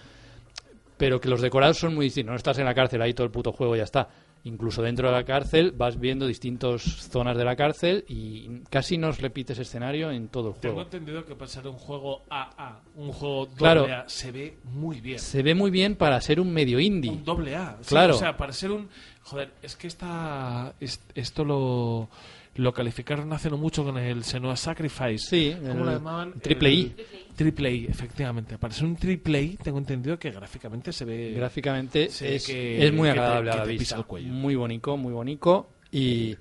pero 0.98 1.20
que 1.20 1.30
los 1.30 1.42
decorados 1.42 1.78
son 1.78 1.96
muy 1.96 2.06
distintos. 2.06 2.32
No 2.32 2.38
estás 2.38 2.58
en 2.60 2.66
la 2.66 2.74
cárcel 2.76 3.02
ahí 3.02 3.14
todo 3.14 3.26
el 3.26 3.32
puto 3.32 3.52
juego 3.52 3.76
ya 3.76 3.84
está. 3.84 4.08
Incluso 4.44 4.82
dentro 4.82 5.08
de 5.08 5.14
la 5.14 5.24
cárcel 5.24 5.72
vas 5.72 6.00
viendo 6.00 6.26
distintas 6.26 6.82
zonas 6.82 7.38
de 7.38 7.46
la 7.46 7.56
cárcel 7.56 8.04
y 8.08 8.62
casi 8.72 8.98
no 8.98 9.12
repites 9.12 9.60
escenario 9.60 10.10
en 10.10 10.30
todo 10.30 10.50
el 10.50 10.56
Tengo 10.56 10.74
juego. 10.76 10.82
entendido 10.82 11.24
que 11.26 11.36
para 11.36 11.48
ser 11.48 11.68
un 11.68 11.76
juego 11.76 12.24
AA, 12.28 12.80
un 12.96 13.12
juego 13.12 13.46
doble 13.46 13.58
Claro. 13.58 13.86
A, 13.86 14.10
se 14.10 14.32
ve 14.32 14.58
muy 14.64 15.00
bien. 15.00 15.20
Se 15.20 15.44
ve 15.44 15.54
muy 15.54 15.70
bien 15.70 15.96
para 15.96 16.20
ser 16.22 16.40
un 16.40 16.52
medio 16.52 16.80
indie. 16.80 17.12
Un 17.12 17.24
doble 17.24 17.56
A. 17.56 17.78
sí, 17.82 17.90
Claro. 17.90 18.16
o 18.16 18.18
sea, 18.18 18.36
para 18.36 18.52
ser 18.52 18.72
un... 18.72 18.90
Joder, 19.22 19.52
es 19.62 19.76
que 19.76 19.86
esta, 19.86 20.74
es- 20.80 21.02
esto 21.14 21.46
lo, 21.46 22.10
lo 22.56 22.74
calificaron 22.74 23.32
hace 23.34 23.50
no 23.50 23.58
mucho 23.58 23.84
con 23.84 23.98
el 23.98 24.24
Senua 24.24 24.56
Sacrifice. 24.58 25.18
Sí, 25.20 25.56
¿Cómo 25.66 25.86
lo 25.86 25.92
llamaban? 25.94 26.34
triple 26.42 26.72
I. 26.72 26.96
Triple 27.36 27.72
I, 27.74 27.86
efectivamente. 27.86 28.58
Para 28.58 28.74
ser 28.74 28.86
un 28.86 28.96
triple 28.98 29.42
I, 29.42 29.58
tengo 29.58 29.78
entendido 29.78 30.20
que 30.20 30.32
gráficamente 30.32 30.92
se 30.92 31.06
ve... 31.06 31.32
Gráficamente 31.36 32.10
se 32.10 32.36
es, 32.36 32.46
que- 32.46 32.86
es 32.86 32.92
muy 32.94 33.08
que 33.10 33.14
te- 33.14 33.20
agradable 33.20 33.52
a 33.52 33.56
la 33.58 33.64
vista. 33.66 34.06
Muy 34.26 34.56
bonito, 34.56 34.98
muy 34.98 35.14
bonito. 35.14 35.70
Y, 35.92 36.36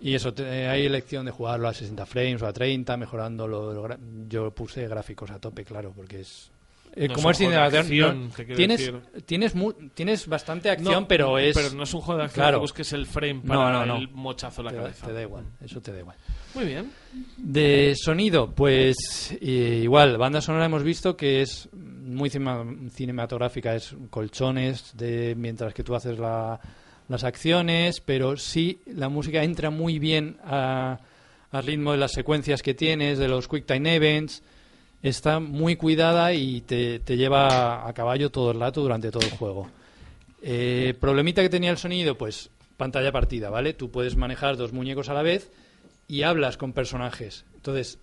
y 0.00 0.14
eso, 0.14 0.32
te- 0.32 0.66
hay 0.68 0.86
elección 0.86 1.26
de 1.26 1.30
jugarlo 1.32 1.68
a 1.68 1.74
60 1.74 2.06
frames 2.06 2.40
o 2.42 2.46
a 2.46 2.52
30, 2.52 2.96
mejorando. 2.96 3.46
Lo, 3.46 3.88
yo 4.28 4.50
puse 4.52 4.88
gráficos 4.88 5.30
a 5.30 5.38
tope, 5.38 5.64
claro, 5.64 5.92
porque 5.94 6.20
es. 6.20 6.50
Eh, 6.98 7.08
No 7.08 7.14
como 7.14 7.30
es 7.30 7.36
juego 7.36 7.52
de 7.52 7.78
acción, 7.78 8.28
no- 8.36 8.54
tienes, 8.56 8.78
decir. 8.80 9.00
tienes, 9.24 9.54
mu- 9.54 9.72
tienes 9.94 10.26
bastante 10.26 10.68
acción, 10.70 11.02
No, 11.02 11.08
pero 11.08 11.38
es. 11.38 11.54
pero 11.56 11.70
no 11.74 11.84
es 11.84 11.94
un 11.94 12.00
juego 12.00 12.18
de 12.18 12.24
acción 12.24 12.42
claro. 12.44 12.58
que 12.58 12.62
busques 12.62 12.92
el 12.92 13.06
frame 13.06 13.40
para 13.46 13.82
el 13.84 14.08
mochazo 14.08 14.60
en 14.60 14.64
la 14.66 14.70
Te 14.72 14.76
da- 14.76 14.82
cabeza. 14.82 15.06
Te 15.06 15.12
da 15.12 15.22
igual, 15.22 15.44
eso 15.64 15.80
te 15.80 15.92
da 15.92 15.98
igual. 16.00 16.16
Muy 16.54 16.64
bien. 16.64 16.90
De 17.36 17.94
sonido, 17.96 18.52
pues 18.54 18.96
eh, 19.40 19.80
igual, 19.82 20.18
banda 20.18 20.40
sonora 20.40 20.64
hemos 20.66 20.82
visto 20.82 21.16
que 21.16 21.42
es 21.42 21.68
muy 21.72 22.30
cinematográfica, 22.30 23.74
es 23.74 23.94
colchones 24.10 24.92
de 24.96 25.34
mientras 25.36 25.74
que 25.74 25.84
tú 25.84 25.94
haces 25.94 26.18
la, 26.18 26.58
las 27.08 27.24
acciones, 27.24 28.00
pero 28.00 28.36
sí 28.36 28.80
la 28.86 29.08
música 29.08 29.42
entra 29.42 29.70
muy 29.70 29.98
bien 29.98 30.38
a- 30.44 30.98
al 31.50 31.64
ritmo 31.66 31.92
de 31.92 31.98
las 31.98 32.12
secuencias 32.12 32.62
que 32.62 32.74
tienes, 32.74 33.18
de 33.18 33.28
los 33.28 33.48
Quick 33.48 33.66
Time 33.66 33.94
Events. 33.96 34.42
Está 35.02 35.38
muy 35.38 35.76
cuidada 35.76 36.32
y 36.34 36.60
te, 36.62 36.98
te 36.98 37.16
lleva 37.16 37.86
a 37.86 37.92
caballo 37.92 38.30
todo 38.30 38.50
el 38.50 38.60
rato 38.60 38.82
durante 38.82 39.10
todo 39.10 39.24
el 39.24 39.30
juego. 39.30 39.68
Eh, 40.42 40.94
problemita 41.00 41.42
que 41.42 41.48
tenía 41.48 41.70
el 41.70 41.78
sonido, 41.78 42.16
pues 42.16 42.50
pantalla 42.76 43.12
partida, 43.12 43.50
¿vale? 43.50 43.74
Tú 43.74 43.90
puedes 43.90 44.16
manejar 44.16 44.56
dos 44.56 44.72
muñecos 44.72 45.08
a 45.08 45.14
la 45.14 45.22
vez 45.22 45.50
y 46.06 46.22
hablas 46.22 46.56
con 46.56 46.72
personajes. 46.72 47.44
Entonces, 47.56 47.98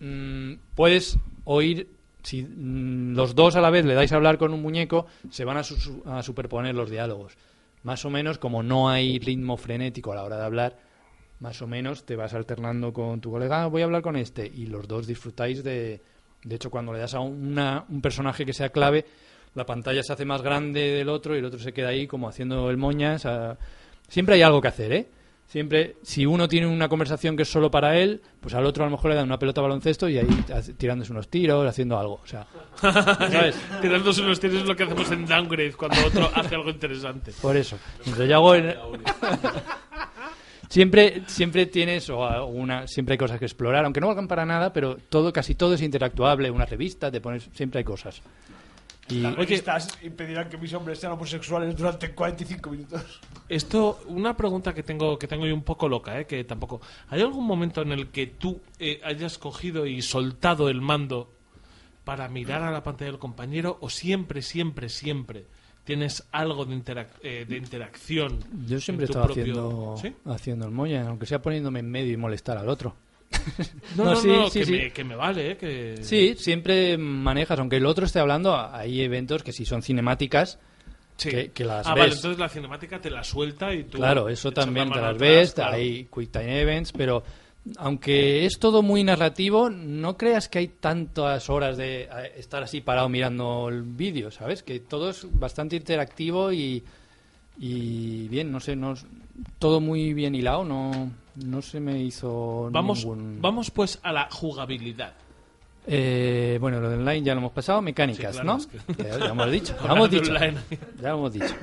mm, 0.00 0.54
puedes 0.74 1.18
oír, 1.44 1.88
si 2.22 2.42
mm, 2.42 3.14
los 3.14 3.34
dos 3.34 3.56
a 3.56 3.60
la 3.60 3.70
vez 3.70 3.84
le 3.84 3.94
dais 3.94 4.12
a 4.12 4.16
hablar 4.16 4.38
con 4.38 4.54
un 4.54 4.62
muñeco, 4.62 5.06
se 5.30 5.44
van 5.44 5.56
a, 5.56 5.62
a 6.06 6.22
superponer 6.22 6.74
los 6.74 6.90
diálogos. 6.90 7.36
Más 7.82 8.04
o 8.04 8.10
menos, 8.10 8.38
como 8.38 8.62
no 8.62 8.88
hay 8.88 9.18
ritmo 9.18 9.56
frenético 9.56 10.12
a 10.12 10.16
la 10.16 10.24
hora 10.24 10.36
de 10.36 10.44
hablar, 10.44 10.78
más 11.40 11.60
o 11.62 11.66
menos 11.66 12.04
te 12.04 12.16
vas 12.16 12.34
alternando 12.34 12.92
con 12.92 13.20
tu 13.20 13.30
colega, 13.30 13.62
"Ah, 13.62 13.66
voy 13.66 13.82
a 13.82 13.86
hablar 13.86 14.02
con 14.02 14.16
este, 14.16 14.46
y 14.46 14.66
los 14.66 14.86
dos 14.86 15.06
disfrutáis 15.06 15.64
de... 15.64 16.00
De 16.44 16.54
hecho, 16.54 16.70
cuando 16.70 16.92
le 16.92 16.98
das 17.00 17.14
a 17.14 17.20
una- 17.20 17.84
un 17.88 18.00
personaje 18.00 18.46
que 18.46 18.52
sea 18.54 18.70
clave, 18.70 19.04
la 19.54 19.66
pantalla 19.66 20.02
se 20.02 20.12
hace 20.12 20.24
más 20.24 20.42
grande 20.42 20.80
del 20.80 21.08
otro 21.08 21.34
y 21.34 21.38
el 21.40 21.44
otro 21.44 21.58
se 21.58 21.72
queda 21.72 21.88
ahí 21.88 22.06
como 22.06 22.28
haciendo 22.28 22.70
el 22.70 22.76
moñas. 22.76 23.26
a- 23.26 23.58
Siempre 24.08 24.36
hay 24.36 24.42
algo 24.42 24.60
que 24.60 24.68
hacer, 24.68 24.92
¿eh? 24.92 25.08
Siempre, 25.46 25.96
si 26.02 26.26
uno 26.26 26.46
tiene 26.46 26.68
una 26.68 26.88
conversación 26.88 27.36
que 27.36 27.42
es 27.42 27.48
solo 27.50 27.70
para 27.72 27.98
él, 27.98 28.22
pues 28.40 28.54
al 28.54 28.64
otro 28.64 28.84
a 28.84 28.86
lo 28.86 28.92
mejor 28.92 29.10
le 29.10 29.16
dan 29.16 29.24
una 29.26 29.38
pelota 29.38 29.60
de 29.60 29.66
baloncesto 29.66 30.08
y 30.08 30.16
ahí 30.16 30.28
tirándose 30.78 31.10
unos 31.10 31.26
tiros, 31.28 31.66
haciendo 31.68 31.98
algo. 31.98 32.20
O 32.22 32.26
sea, 32.26 32.46
¿sabes? 32.80 33.56
Tirándose 33.82 34.22
unos 34.22 34.38
tiros 34.38 34.58
es 34.62 34.68
lo 34.68 34.76
que 34.76 34.84
hacemos 34.84 35.10
en 35.10 35.26
Downgrade 35.26 35.72
cuando 35.72 36.06
otro 36.06 36.30
hace 36.34 36.54
algo 36.54 36.70
interesante. 36.70 37.32
Por 37.42 37.56
eso. 37.56 37.76
Entonces 37.98 38.28
yo 38.28 38.36
hago 38.36 38.54
siempre, 40.70 41.22
siempre 41.26 41.66
tienes 41.66 42.08
o 42.08 42.24
alguna, 42.24 42.86
siempre 42.86 43.14
hay 43.14 43.18
cosas 43.18 43.38
que 43.38 43.44
explorar, 43.44 43.84
aunque 43.84 44.00
no 44.00 44.06
valgan 44.06 44.28
para 44.28 44.46
nada, 44.46 44.72
pero 44.72 44.96
todo, 44.96 45.32
casi 45.32 45.54
todo 45.54 45.74
es 45.74 45.82
interactuable. 45.82 46.50
Una 46.50 46.64
revista, 46.64 47.10
te 47.10 47.20
pones, 47.20 47.50
siempre 47.52 47.78
hay 47.78 47.84
cosas. 47.84 48.22
Y, 49.08 49.20
Las 49.22 49.34
revistas 49.34 49.98
impedirán 50.02 50.48
que 50.48 50.56
mis 50.56 50.72
hombres 50.72 51.00
sean 51.00 51.12
homosexuales 51.12 51.76
durante 51.76 52.12
45 52.12 52.70
minutos. 52.70 53.20
Esto, 53.48 54.00
una 54.06 54.36
pregunta 54.36 54.72
que 54.72 54.84
tengo 54.84 55.18
que 55.18 55.26
tengo 55.26 55.46
yo 55.46 55.54
un 55.54 55.64
poco 55.64 55.88
loca, 55.88 56.20
¿eh? 56.20 56.26
que 56.26 56.44
tampoco. 56.44 56.80
¿Hay 57.08 57.20
algún 57.20 57.44
momento 57.44 57.82
en 57.82 57.90
el 57.90 58.08
que 58.08 58.28
tú 58.28 58.60
eh, 58.78 59.00
hayas 59.02 59.36
cogido 59.36 59.84
y 59.84 60.00
soltado 60.00 60.68
el 60.68 60.80
mando 60.80 61.32
para 62.04 62.28
mirar 62.28 62.62
a 62.62 62.70
la 62.70 62.84
pantalla 62.84 63.10
del 63.10 63.18
compañero 63.18 63.78
o 63.80 63.90
siempre, 63.90 64.42
siempre, 64.42 64.88
siempre 64.88 65.46
tienes 65.84 66.26
algo 66.32 66.64
de, 66.64 66.74
interac- 66.76 67.18
eh, 67.22 67.44
de 67.48 67.56
interacción? 67.56 68.38
Yo 68.66 68.80
siempre 68.80 69.06
he 69.06 69.08
estado 69.08 69.26
propio- 69.26 69.42
haciendo, 69.42 69.94
¿Sí? 70.00 70.14
haciendo 70.26 70.64
el 70.66 70.72
moña, 70.72 71.06
aunque 71.08 71.26
sea 71.26 71.40
poniéndome 71.42 71.80
en 71.80 71.90
medio 71.90 72.12
y 72.12 72.16
molestar 72.16 72.56
al 72.58 72.68
otro. 72.68 72.94
No, 73.96 74.04
no, 74.04 74.16
sí, 74.16 74.28
no, 74.28 74.50
sí, 74.50 74.60
que. 74.64 74.70
Me, 74.70 74.90
que 74.92 75.04
me 75.04 75.16
vale, 75.16 75.52
¿eh? 75.52 75.56
que... 75.56 75.98
Sí, 76.02 76.34
siempre 76.36 76.96
manejas, 76.98 77.58
aunque 77.58 77.76
el 77.76 77.86
otro 77.86 78.06
esté 78.06 78.18
hablando, 78.20 78.56
hay 78.56 79.02
eventos 79.02 79.42
que 79.42 79.52
si 79.52 79.64
son 79.64 79.82
cinemáticas, 79.82 80.58
Sí. 81.16 81.28
que, 81.28 81.50
que 81.50 81.64
las 81.66 81.86
ah, 81.86 81.94
ves. 81.94 82.00
vale, 82.04 82.14
entonces 82.14 82.38
la 82.38 82.48
cinemática 82.48 82.98
te 83.00 83.10
la 83.10 83.22
suelta 83.22 83.74
y 83.74 83.84
tú... 83.84 83.98
Claro, 83.98 84.28
eso 84.30 84.52
también 84.52 84.88
te 84.88 84.94
las 85.00 85.04
atrás, 85.14 85.18
ves, 85.20 85.52
claro. 85.52 85.74
hay 85.76 86.04
quick 86.12 86.30
time 86.30 86.60
events, 86.62 86.92
pero 86.92 87.22
aunque 87.76 88.46
es 88.46 88.58
todo 88.58 88.82
muy 88.82 89.04
narrativo, 89.04 89.68
no 89.70 90.16
creas 90.16 90.48
que 90.48 90.58
hay 90.60 90.68
tantas 90.68 91.50
horas 91.50 91.76
de 91.76 92.08
estar 92.36 92.62
así 92.62 92.80
parado 92.80 93.08
mirando 93.08 93.68
el 93.68 93.82
vídeo, 93.82 94.30
¿sabes? 94.30 94.62
Que 94.62 94.80
todo 94.80 95.10
es 95.10 95.26
bastante 95.30 95.76
interactivo 95.76 96.52
y, 96.52 96.82
y 97.58 98.28
bien, 98.28 98.50
no 98.50 98.60
sé, 98.60 98.76
no, 98.76 98.94
todo 99.58 99.80
muy 99.80 100.14
bien 100.14 100.34
hilado, 100.34 100.64
no, 100.64 101.10
no 101.44 101.62
se 101.62 101.80
me 101.80 102.02
hizo 102.02 102.68
Vamos, 102.72 103.00
ningún... 103.04 103.38
vamos 103.40 103.70
pues 103.70 103.98
a 104.02 104.12
la 104.12 104.28
jugabilidad. 104.30 105.14
Eh, 105.86 106.58
bueno, 106.60 106.78
lo 106.80 106.88
de 106.90 106.96
online 106.96 107.22
ya 107.22 107.34
lo 107.34 107.40
hemos 107.40 107.52
pasado, 107.52 107.80
mecánicas, 107.82 108.36
Sí, 108.36 108.42
claro, 108.42 108.46
¿no? 108.46 108.58
es 108.58 108.66
que- 108.66 108.94
Que 109.02 109.02
ya 109.10 109.18
lo 109.18 109.26
hemos 109.26 109.50
dicho, 109.50 109.74
ya 109.84 109.92
hemos 109.92 110.10
dicho. 110.10 110.32
Ya 110.34 111.08
lo 111.10 111.14
hemos 111.18 111.32
dicho. 111.32 111.54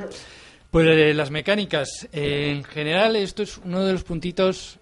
Pues 0.72 0.88
eh, 0.88 1.14
las 1.14 1.32
mecánicas, 1.32 2.08
eh, 2.12 2.52
en 2.56 2.64
general 2.64 3.16
esto 3.16 3.42
es 3.44 3.58
uno 3.58 3.84
de 3.86 3.94
los 3.94 4.04
puntitos 4.04 4.80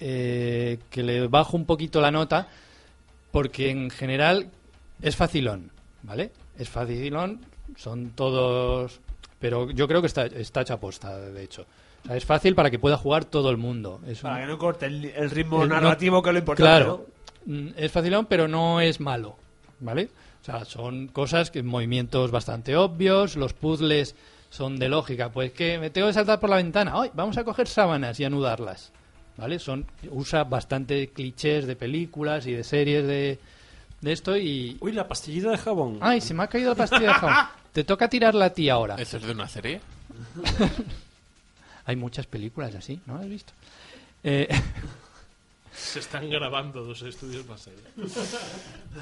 eh, 0.00 0.78
que 0.90 1.02
le 1.02 1.26
bajo 1.28 1.56
un 1.56 1.64
poquito 1.64 2.00
la 2.00 2.10
nota, 2.10 2.48
porque 3.30 3.70
en 3.70 3.90
general 3.90 4.48
es 5.02 5.16
facilón, 5.16 5.70
¿vale? 6.02 6.30
Es 6.58 6.68
facilón, 6.68 7.40
son 7.76 8.10
todos... 8.10 9.00
Pero 9.38 9.70
yo 9.70 9.86
creo 9.86 10.00
que 10.00 10.08
está, 10.08 10.26
está 10.26 10.62
hecha 10.62 10.74
aposta, 10.74 11.16
de 11.16 11.44
hecho. 11.44 11.64
O 12.04 12.06
sea, 12.08 12.16
es 12.16 12.24
fácil 12.24 12.54
para 12.56 12.70
que 12.70 12.78
pueda 12.80 12.96
jugar 12.96 13.24
todo 13.24 13.50
el 13.50 13.56
mundo. 13.56 14.00
Es 14.06 14.20
Para 14.20 14.34
un- 14.36 14.40
que 14.40 14.46
no 14.48 14.58
corte 14.58 14.86
el, 14.86 15.04
el 15.04 15.30
ritmo 15.30 15.62
el- 15.62 15.68
no- 15.68 15.76
narrativo, 15.80 16.22
que 16.22 16.30
es 16.30 16.32
lo 16.34 16.38
importante. 16.40 16.62
Claro, 16.68 17.06
Mm, 17.46 17.68
es 17.76 17.90
facilón, 17.92 18.26
pero 18.26 18.46
no 18.48 18.80
es 18.80 19.00
malo, 19.00 19.36
¿vale? 19.80 20.10
O 20.42 20.44
sea, 20.44 20.64
son 20.66 21.06
cosas 21.08 21.50
que 21.50 21.62
movimientos 21.62 22.30
bastante 22.30 22.76
obvios, 22.76 23.36
los 23.36 23.54
puzzles 23.54 24.16
son 24.50 24.78
de 24.78 24.88
lógica, 24.90 25.30
pues 25.30 25.52
que 25.52 25.78
me 25.78 25.88
tengo 25.88 26.08
que 26.08 26.12
saltar 26.14 26.40
por 26.40 26.50
la 26.50 26.56
ventana, 26.56 26.92
¡ay! 26.96 27.10
Vamos 27.14 27.38
a 27.38 27.44
coger 27.44 27.66
sábanas 27.68 28.18
y 28.20 28.24
anudarlas, 28.24 28.92
¿vale? 29.38 29.58
Son 29.58 29.86
usa 30.10 30.44
bastante 30.44 31.08
clichés 31.08 31.66
de 31.66 31.76
películas 31.76 32.46
y 32.46 32.52
de 32.52 32.64
series 32.64 33.06
de, 33.06 33.38
de 34.00 34.12
esto 34.12 34.36
y 34.36 34.76
Uy, 34.80 34.92
la 34.92 35.08
pastillita 35.08 35.50
de 35.50 35.58
jabón. 35.58 35.98
¡ay! 36.00 36.20
Se 36.20 36.34
me 36.34 36.42
ha 36.42 36.48
caído 36.48 36.70
la 36.70 36.74
pastilla 36.74 37.08
de 37.08 37.14
jabón. 37.14 37.46
Te 37.72 37.84
toca 37.84 38.08
tirarla 38.08 38.46
a 38.46 38.50
ti 38.50 38.68
ahora. 38.68 38.96
¿Eso 38.96 39.16
es 39.16 39.22
de 39.22 39.32
una 39.32 39.48
serie? 39.48 39.80
Hay 41.86 41.96
muchas 41.96 42.26
películas 42.26 42.74
así, 42.74 43.00
¿no 43.06 43.16
has 43.16 43.28
visto? 43.28 43.52
Eh, 44.24 44.48
Se 45.72 46.00
están 46.00 46.28
grabando 46.28 46.84
dos 46.84 47.00
estudios 47.02 47.46
más 47.46 47.68
allá. 47.68 48.08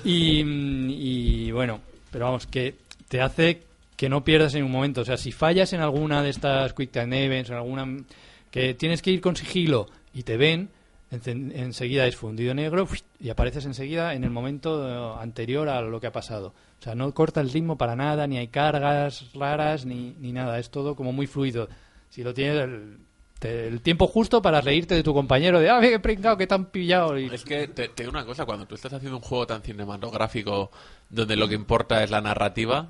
Y, 0.05 0.43
y, 0.43 1.51
bueno, 1.51 1.81
pero 2.11 2.27
vamos, 2.27 2.47
que 2.47 2.75
te 3.09 3.23
hace 3.23 3.63
que 3.97 4.11
no 4.11 4.23
pierdas 4.23 4.55
en 4.55 4.65
un 4.65 4.71
momento. 4.71 5.01
O 5.01 5.05
sea, 5.05 5.17
si 5.17 5.33
fallas 5.33 5.73
en 5.73 5.81
alguna 5.81 6.23
de 6.23 6.29
estas 6.29 6.75
Quick 6.75 6.91
Time 6.91 7.25
Events, 7.25 7.49
en 7.49 7.57
alguna 7.57 8.05
que 8.51 8.75
tienes 8.75 9.01
que 9.01 9.11
ir 9.11 9.23
con 9.23 9.37
sigilo 9.37 9.89
y 10.17 10.23
te 10.23 10.37
ven, 10.37 10.71
enseguida 11.11 12.07
es 12.07 12.17
fundido 12.17 12.55
negro 12.55 12.89
y 13.21 13.29
apareces 13.31 13.65
enseguida 13.67 14.15
en 14.15 14.25
el 14.25 14.31
momento 14.31 14.89
eh, 15.19 15.23
anterior 15.23 15.69
a 15.69 15.81
lo 15.83 16.01
que 16.01 16.07
ha 16.09 16.13
pasado. 16.13 16.55
O 16.81 16.83
sea, 16.83 16.95
no 16.95 17.13
corta 17.15 17.41
el 17.41 17.51
ritmo 17.51 17.77
para 17.79 17.97
nada, 17.97 18.27
ni 18.27 18.39
hay 18.39 18.49
cargas 18.49 19.31
raras, 19.35 19.87
ni, 19.87 20.15
ni 20.19 20.33
nada. 20.33 20.59
Es 20.59 20.71
todo 20.71 20.97
como 20.97 21.13
muy 21.13 21.27
fluido. 21.27 21.69
Si 22.11 22.23
lo 22.23 22.35
tienes 22.35 22.57
el, 22.63 22.99
te- 23.39 23.69
el 23.69 23.81
tiempo 23.83 24.07
justo 24.07 24.43
para 24.43 24.61
reírte 24.61 24.95
de 24.95 25.03
tu 25.03 25.15
compañero, 25.15 25.61
de, 25.61 25.71
ah, 25.71 25.81
qué 25.81 25.99
pringado, 26.01 26.37
que 26.37 26.47
te 26.47 26.55
han 26.55 26.67
pillado. 26.67 27.19
Y, 27.19 27.27
Es 27.27 27.45
que 27.45 27.69
te, 27.69 27.89
te 27.89 28.03
digo 28.03 28.11
una 28.11 28.25
cosa, 28.27 28.45
cuando 28.47 28.67
tú 28.67 28.75
estás 28.75 28.93
haciendo 28.93 29.17
un 29.19 29.23
juego 29.23 29.47
tan 29.47 29.63
cinematográfico 29.63 30.71
donde 31.11 31.37
lo 31.37 31.47
que 31.49 31.55
importa 31.55 32.03
es 32.03 32.11
la 32.11 32.21
narrativa, 32.21 32.89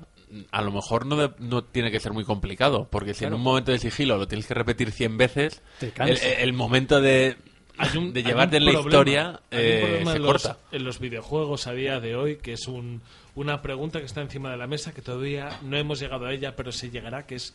a 0.51 0.61
lo 0.61 0.71
mejor 0.71 1.05
no, 1.05 1.15
de- 1.15 1.31
no 1.39 1.63
tiene 1.63 1.91
que 1.91 1.99
ser 1.99 2.11
muy 2.13 2.23
complicado, 2.23 2.87
porque 2.89 3.13
si 3.13 3.19
Claro. 3.19 3.35
en 3.35 3.39
un 3.39 3.43
momento 3.43 3.71
de 3.71 3.79
sigilo 3.79 4.17
lo 4.17 4.27
tienes 4.27 4.45
que 4.47 4.53
repetir 4.53 4.91
100 4.91 5.17
veces, 5.17 5.61
el, 5.79 6.53
momento 6.53 6.99
de, 7.01 7.37
Hay 7.77 7.97
un- 7.97 8.11
de 8.13 8.19
hay 8.21 8.25
llevarte 8.25 8.57
un 8.57 8.63
en 8.63 8.65
la 8.65 8.71
problema- 8.73 8.89
historia 8.89 9.39
eh, 9.51 9.79
problema 9.81 10.11
se 10.11 10.17
en 10.17 10.23
los, 10.23 10.31
corta. 10.43 10.57
en 10.71 10.83
los 10.83 10.99
videojuegos 10.99 11.67
a 11.67 11.73
día 11.73 11.99
de 11.99 12.15
hoy, 12.15 12.37
que 12.37 12.53
es 12.53 12.67
un- 12.67 13.01
una 13.35 13.61
pregunta 13.61 13.99
que 13.99 14.05
está 14.05 14.21
encima 14.21 14.49
de 14.51 14.57
la 14.57 14.67
mesa, 14.67 14.93
que 14.93 15.01
todavía 15.01 15.59
no 15.63 15.77
hemos 15.77 15.99
llegado 15.99 16.25
a 16.25 16.33
ella, 16.33 16.55
pero 16.55 16.71
se 16.71 16.89
llegará, 16.89 17.25
que 17.25 17.35
es 17.35 17.53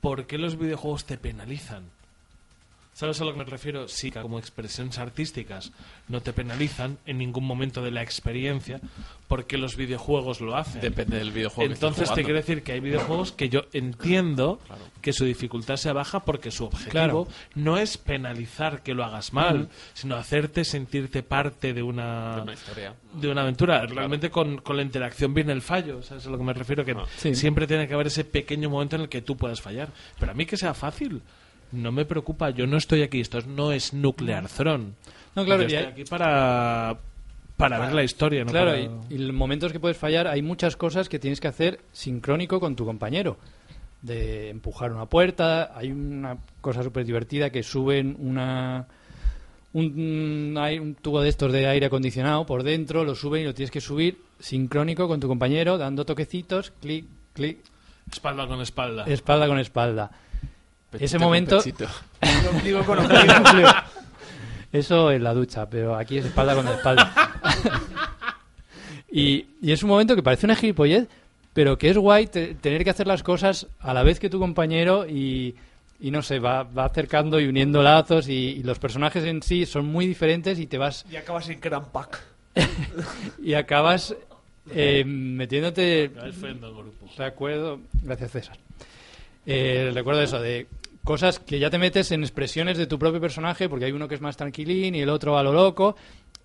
¿por 0.00 0.26
qué 0.26 0.38
los 0.38 0.58
videojuegos 0.58 1.06
te 1.06 1.16
penalizan? 1.18 1.84
¿Sabes 2.96 3.20
a 3.20 3.26
lo 3.26 3.32
que 3.34 3.38
me 3.40 3.44
refiero? 3.44 3.88
Sí, 3.88 4.10
que 4.10 4.22
como 4.22 4.38
expresiones 4.38 4.96
artísticas 4.98 5.70
no 6.08 6.22
te 6.22 6.32
penalizan 6.32 6.96
en 7.04 7.18
ningún 7.18 7.44
momento 7.44 7.82
de 7.82 7.90
la 7.90 8.00
experiencia, 8.00 8.80
porque 9.28 9.58
los 9.58 9.76
videojuegos 9.76 10.40
lo 10.40 10.56
hacen. 10.56 10.80
Depende 10.80 11.18
del 11.18 11.30
videojuego 11.30 11.68
que 11.68 11.74
Entonces 11.74 12.04
te 12.04 12.06
jugando. 12.06 12.24
quiero 12.24 12.38
decir 12.40 12.62
que 12.62 12.72
hay 12.72 12.80
videojuegos 12.80 13.32
que 13.32 13.50
yo 13.50 13.66
entiendo 13.74 14.60
que 15.02 15.12
su 15.12 15.26
dificultad 15.26 15.76
sea 15.76 15.92
baja 15.92 16.20
porque 16.20 16.50
su 16.50 16.64
objetivo 16.64 16.90
Claro. 16.90 17.28
no 17.54 17.76
es 17.76 17.98
penalizar 17.98 18.82
que 18.82 18.94
lo 18.94 19.04
hagas 19.04 19.34
mal, 19.34 19.64
Ujú. 19.64 19.68
sino 19.92 20.16
hacerte 20.16 20.64
sentirte 20.64 21.22
parte 21.22 21.74
de 21.74 21.82
una, 21.82 22.36
De 22.36 22.40
una 22.42 22.52
historia. 22.54 22.94
de 23.12 23.28
una 23.28 23.42
aventura. 23.42 23.84
Realmente 23.84 24.30
con, 24.30 24.56
con 24.62 24.74
la 24.78 24.82
interacción 24.82 25.34
viene 25.34 25.52
el 25.52 25.60
fallo, 25.60 26.02
¿sabes 26.02 26.26
a 26.26 26.30
lo 26.30 26.38
que 26.38 26.44
me 26.44 26.54
refiero? 26.54 26.82
Que 26.82 26.96
Sí. 27.18 27.34
siempre 27.34 27.66
tiene 27.66 27.86
que 27.86 27.92
haber 27.92 28.06
ese 28.06 28.24
pequeño 28.24 28.70
momento 28.70 28.96
en 28.96 29.02
el 29.02 29.08
que 29.10 29.20
tú 29.20 29.36
puedas 29.36 29.60
fallar. 29.60 29.90
Pero 30.18 30.32
a 30.32 30.34
mí 30.34 30.46
que 30.46 30.56
sea 30.56 30.72
fácil, 30.72 31.20
no 31.72 31.92
me 31.92 32.04
preocupa. 32.04 32.50
Yo 32.50 32.66
no 32.66 32.76
estoy 32.76 33.02
aquí, 33.02 33.20
esto 33.20 33.40
no 33.46 33.72
es 33.72 33.92
Nuclear 33.92 34.48
Throne. 34.48 34.92
No, 35.34 35.44
claro, 35.44 35.62
Yo 35.62 35.78
estoy 35.78 35.92
aquí 35.92 36.04
para, 36.04 36.96
para 37.56 37.78
ver 37.78 37.92
la 37.92 38.02
historia. 38.04 38.44
¿no? 38.44 38.50
Claro, 38.50 38.70
para- 38.70 38.80
y, 38.80 38.90
y 39.10 39.14
en 39.28 39.34
momentos 39.34 39.72
que 39.72 39.80
puedes 39.80 39.96
fallar, 39.96 40.26
hay 40.26 40.42
muchas 40.42 40.76
cosas 40.76 41.08
que 41.08 41.18
tienes 41.18 41.40
que 41.40 41.48
hacer 41.48 41.80
sincrónico 41.92 42.58
con 42.60 42.76
tu 42.76 42.84
compañero. 42.84 43.36
De 44.02 44.50
empujar 44.50 44.92
una 44.92 45.06
puerta, 45.06 45.72
hay 45.76 45.90
una 45.90 46.36
cosa 46.60 46.82
súper 46.82 47.04
divertida 47.04 47.50
que 47.50 47.62
suben 47.62 48.16
una. 48.18 48.86
Un, 49.72 50.54
hay 50.58 50.78
un 50.78 50.94
tubo 50.94 51.20
de 51.20 51.28
estos 51.28 51.52
de 51.52 51.66
aire 51.66 51.86
acondicionado 51.86 52.46
por 52.46 52.62
dentro, 52.62 53.04
lo 53.04 53.14
suben 53.14 53.42
y 53.42 53.44
lo 53.44 53.52
tienes 53.54 53.70
que 53.70 53.80
subir 53.82 54.18
sincrónico 54.38 55.06
con 55.06 55.20
tu 55.20 55.28
compañero, 55.28 55.76
dando 55.76 56.06
toquecitos, 56.06 56.70
clic, 56.80 57.04
clic, 57.34 57.58
Espalda 58.10 58.46
con 58.46 58.60
espalda. 58.62 59.04
espalda 59.06 59.46
con 59.48 59.58
espalda. 59.58 60.10
Ese 60.92 61.18
momento... 61.18 61.60
ombligo 62.54 62.82
con 62.84 62.98
Eso 64.72 65.10
en 65.12 65.22
la 65.24 65.32
ducha, 65.34 65.68
pero 65.68 65.94
aquí 65.96 66.18
es 66.18 66.26
espalda 66.26 66.54
con 66.54 66.66
espalda. 66.68 67.12
y, 69.10 69.46
y 69.62 69.72
es 69.72 69.82
un 69.82 69.88
momento 69.90 70.14
que 70.16 70.22
parece 70.22 70.46
una 70.46 70.56
gilipollez, 70.56 71.08
pero 71.52 71.78
que 71.78 71.90
es 71.90 71.96
guay 71.96 72.26
te- 72.26 72.54
tener 72.54 72.84
que 72.84 72.90
hacer 72.90 73.06
las 73.06 73.22
cosas 73.22 73.66
a 73.80 73.94
la 73.94 74.02
vez 74.02 74.18
que 74.20 74.28
tu 74.28 74.38
compañero 74.38 75.06
y, 75.08 75.54
y 76.00 76.10
no 76.10 76.20
sé, 76.22 76.38
va, 76.38 76.64
va 76.64 76.84
acercando 76.86 77.40
y 77.40 77.46
uniendo 77.46 77.82
lazos 77.82 78.28
y, 78.28 78.32
y 78.34 78.62
los 78.62 78.78
personajes 78.78 79.24
en 79.24 79.42
sí 79.42 79.64
son 79.66 79.86
muy 79.86 80.06
diferentes 80.06 80.58
y 80.58 80.66
te 80.66 80.78
vas 80.78 81.06
Y 81.10 81.16
acabas 81.16 81.48
en 81.48 81.60
Cram 81.60 81.86
Pack. 81.90 82.20
y 83.42 83.54
acabas 83.54 84.14
eh, 84.70 85.04
metiéndote 85.06 86.08
Defendo 86.08 86.68
el 86.68 86.74
grupo. 86.74 87.06
recuerdo 87.16 87.80
gracias 88.02 88.30
César 88.32 88.58
Eh, 89.46 89.90
recuerdo 89.94 90.22
eso 90.22 90.40
de 90.40 90.66
cosas 91.04 91.38
que 91.38 91.58
ya 91.58 91.70
te 91.70 91.78
metes 91.78 92.10
en 92.10 92.22
expresiones 92.22 92.76
de 92.78 92.86
tu 92.86 92.98
propio 92.98 93.20
personaje 93.20 93.68
porque 93.68 93.84
hay 93.84 93.92
uno 93.92 94.08
que 94.08 94.16
es 94.16 94.20
más 94.20 94.36
tranquilín 94.36 94.96
y 94.96 95.00
el 95.02 95.08
otro 95.08 95.38
a 95.38 95.42
lo 95.44 95.52
loco 95.52 95.94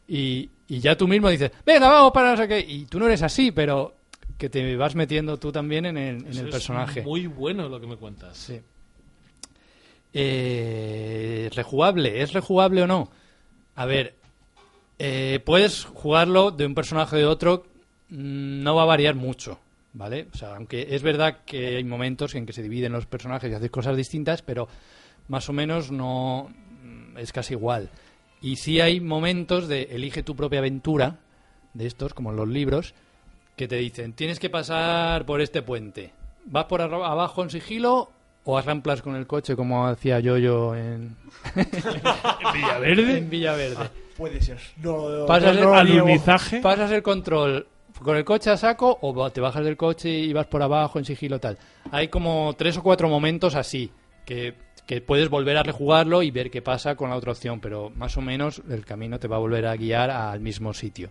y, 0.08 0.50
y 0.68 0.80
ya 0.80 0.96
tú 0.96 1.08
mismo 1.08 1.30
dices 1.30 1.52
venga 1.66 1.90
vamos 1.90 2.12
para 2.12 2.32
no 2.32 2.38
sé 2.38 2.48
qué 2.48 2.60
y 2.60 2.86
tú 2.86 3.00
no 3.00 3.08
eres 3.08 3.24
así 3.24 3.52
pero 3.52 3.96
que 4.38 4.50
te 4.50 4.76
vas 4.76 4.94
metiendo 4.94 5.38
tú 5.38 5.52
también 5.52 5.88
en 5.88 5.98
el, 5.98 6.16
en 6.18 6.28
Eso 6.28 6.42
el 6.42 6.48
es 6.48 6.52
personaje 6.52 7.02
muy 7.02 7.26
bueno 7.26 7.68
lo 7.70 7.82
que 7.82 7.88
me 7.88 7.96
cuentas. 7.98 8.38
Sí. 8.38 8.60
Eh, 10.14 11.50
rejugable, 11.56 12.22
¿es 12.22 12.34
rejugable 12.34 12.84
o 12.84 12.88
no? 12.88 13.10
A 13.76 13.86
ver, 13.86 14.16
eh, 15.00 15.40
puedes 15.46 15.86
jugarlo 15.86 16.52
de 16.52 16.66
un 16.66 16.76
personaje 16.76 17.16
de 17.16 17.26
otro, 17.26 17.66
mm, 18.10 18.62
no 18.62 18.76
va 18.76 18.84
a 18.84 18.86
variar 18.86 19.16
mucho, 19.16 19.60
¿vale? 19.94 20.28
O 20.34 20.38
sea, 20.38 20.56
aunque 20.56 20.88
es 20.92 21.04
verdad 21.04 21.40
que 21.46 21.78
hay 21.78 21.84
momentos 21.84 22.36
en 22.36 22.46
que 22.46 22.54
se 22.54 22.64
dividen 22.64 22.94
los 22.94 23.06
personajes 23.06 23.52
y 23.52 23.54
haces 23.54 23.72
cosas 23.72 23.98
distintas, 23.98 24.42
pero 24.42 24.68
más 25.28 25.50
o 25.50 25.54
menos 25.54 25.92
no 25.92 26.50
mm, 26.84 27.18
es 27.18 27.32
casi 27.32 27.54
igual. 27.54 27.90
Y 28.42 28.56
sí 28.56 28.82
hay 28.82 29.00
momentos 29.00 29.68
de 29.68 29.84
elige 29.92 30.24
tu 30.24 30.36
propia 30.36 30.60
aventura, 30.60 31.20
de 31.74 31.86
estos, 31.88 32.14
como 32.14 32.32
en 32.32 32.38
los 32.38 32.48
libros, 32.48 32.94
que 33.56 33.68
te 33.68 33.76
dicen, 33.76 34.14
tienes 34.14 34.40
que 34.40 34.50
pasar 34.50 35.26
por 35.26 35.42
este 35.42 35.62
puente. 35.62 36.12
¿Vas 36.46 36.66
por 36.66 36.82
abajo 36.82 37.44
en 37.44 37.50
sigilo 37.50 38.12
o 38.44 38.58
arramplas 38.58 39.04
con 39.04 39.16
el 39.16 39.28
coche 39.28 39.56
como 39.56 39.86
hacía 39.86 40.20
yo 40.20 40.38
yo 40.38 40.76
en... 40.76 41.16
¿En 41.56 41.68
Villaverde? 42.54 43.18
en 43.18 43.30
Villaverde. 43.30 43.90
Puede 44.18 44.42
ser. 44.42 44.58
No, 44.78 45.10
no, 45.10 45.26
pasas, 45.28 45.60
no 45.60 45.80
el, 45.80 45.88
niego. 45.88 46.08
pasas 46.62 46.92
el 46.92 47.04
control 47.04 47.68
con 48.04 48.18
el 48.18 48.26
coche 48.26 48.50
a 48.50 48.58
saco 48.58 48.98
o 49.02 49.30
te 49.32 49.42
bajas 49.42 49.64
del 49.64 49.78
coche 49.78 50.10
y 50.10 50.34
vas 50.34 50.48
por 50.48 50.62
abajo 50.62 51.00
en 51.00 51.06
sigilo 51.06 51.40
tal. 51.40 51.58
Hay 51.92 52.08
como 52.10 52.54
tres 52.58 52.78
o 52.78 52.84
cuatro 52.84 53.08
momentos 53.10 53.56
así 53.56 53.92
que, 54.26 54.56
que 54.86 55.02
puedes 55.02 55.30
volver 55.30 55.58
a 55.58 55.64
rejugarlo 55.64 56.22
y 56.24 56.32
ver 56.32 56.50
qué 56.52 56.62
pasa 56.62 56.96
con 56.96 57.10
la 57.10 57.16
otra 57.16 57.32
opción, 57.32 57.60
pero 57.60 57.90
más 57.90 58.18
o 58.18 58.22
menos 58.22 58.62
el 58.70 58.86
camino 58.86 59.20
te 59.20 59.28
va 59.28 59.38
a 59.38 59.40
volver 59.40 59.66
a 59.68 59.76
guiar 59.76 60.10
al 60.10 60.40
mismo 60.40 60.74
sitio. 60.74 61.10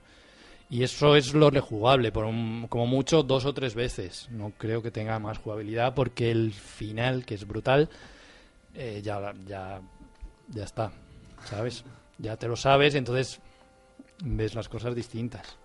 Y 0.69 0.85
eso 0.85 1.17
es 1.17 1.35
lo 1.35 1.51
rejugable, 1.51 2.13
por 2.13 2.25
un- 2.25 2.67
como 2.69 2.87
mucho 2.87 3.25
dos 3.25 3.45
o 3.45 3.53
tres 3.53 3.75
veces. 3.75 4.29
No 4.31 4.53
creo 4.57 4.83
que 4.83 4.93
tenga 4.93 5.19
más 5.19 5.39
jugabilidad 5.39 5.95
porque 5.95 6.31
el 6.31 6.53
final, 6.53 7.25
que 7.25 7.35
es 7.35 7.45
brutal, 7.47 7.89
eh, 8.75 9.01
ya, 9.03 9.33
ya, 9.47 9.81
ya 10.49 10.65
está, 10.65 10.93
¿sabes? 11.45 11.85
Ya 12.19 12.37
te 12.37 12.47
lo 12.47 12.55
sabes, 12.55 12.95
entonces 12.95 13.41
ves 14.23 14.55
las 14.55 14.69
cosas 14.69 14.95
distintas. 14.95 15.57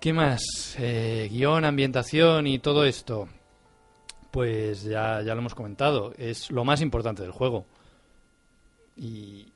¿Qué 0.00 0.12
más? 0.12 0.76
Eh, 0.78 1.28
guion, 1.30 1.64
ambientación 1.64 2.46
y 2.46 2.58
todo 2.58 2.84
esto. 2.84 3.28
Pues 4.30 4.82
ya, 4.84 5.22
ya 5.22 5.34
lo 5.34 5.40
hemos 5.40 5.54
comentado. 5.54 6.12
Es 6.18 6.50
lo 6.50 6.64
más 6.64 6.80
importante 6.80 7.22
del 7.22 7.32
juego. 7.32 7.64
Y, 8.96 9.46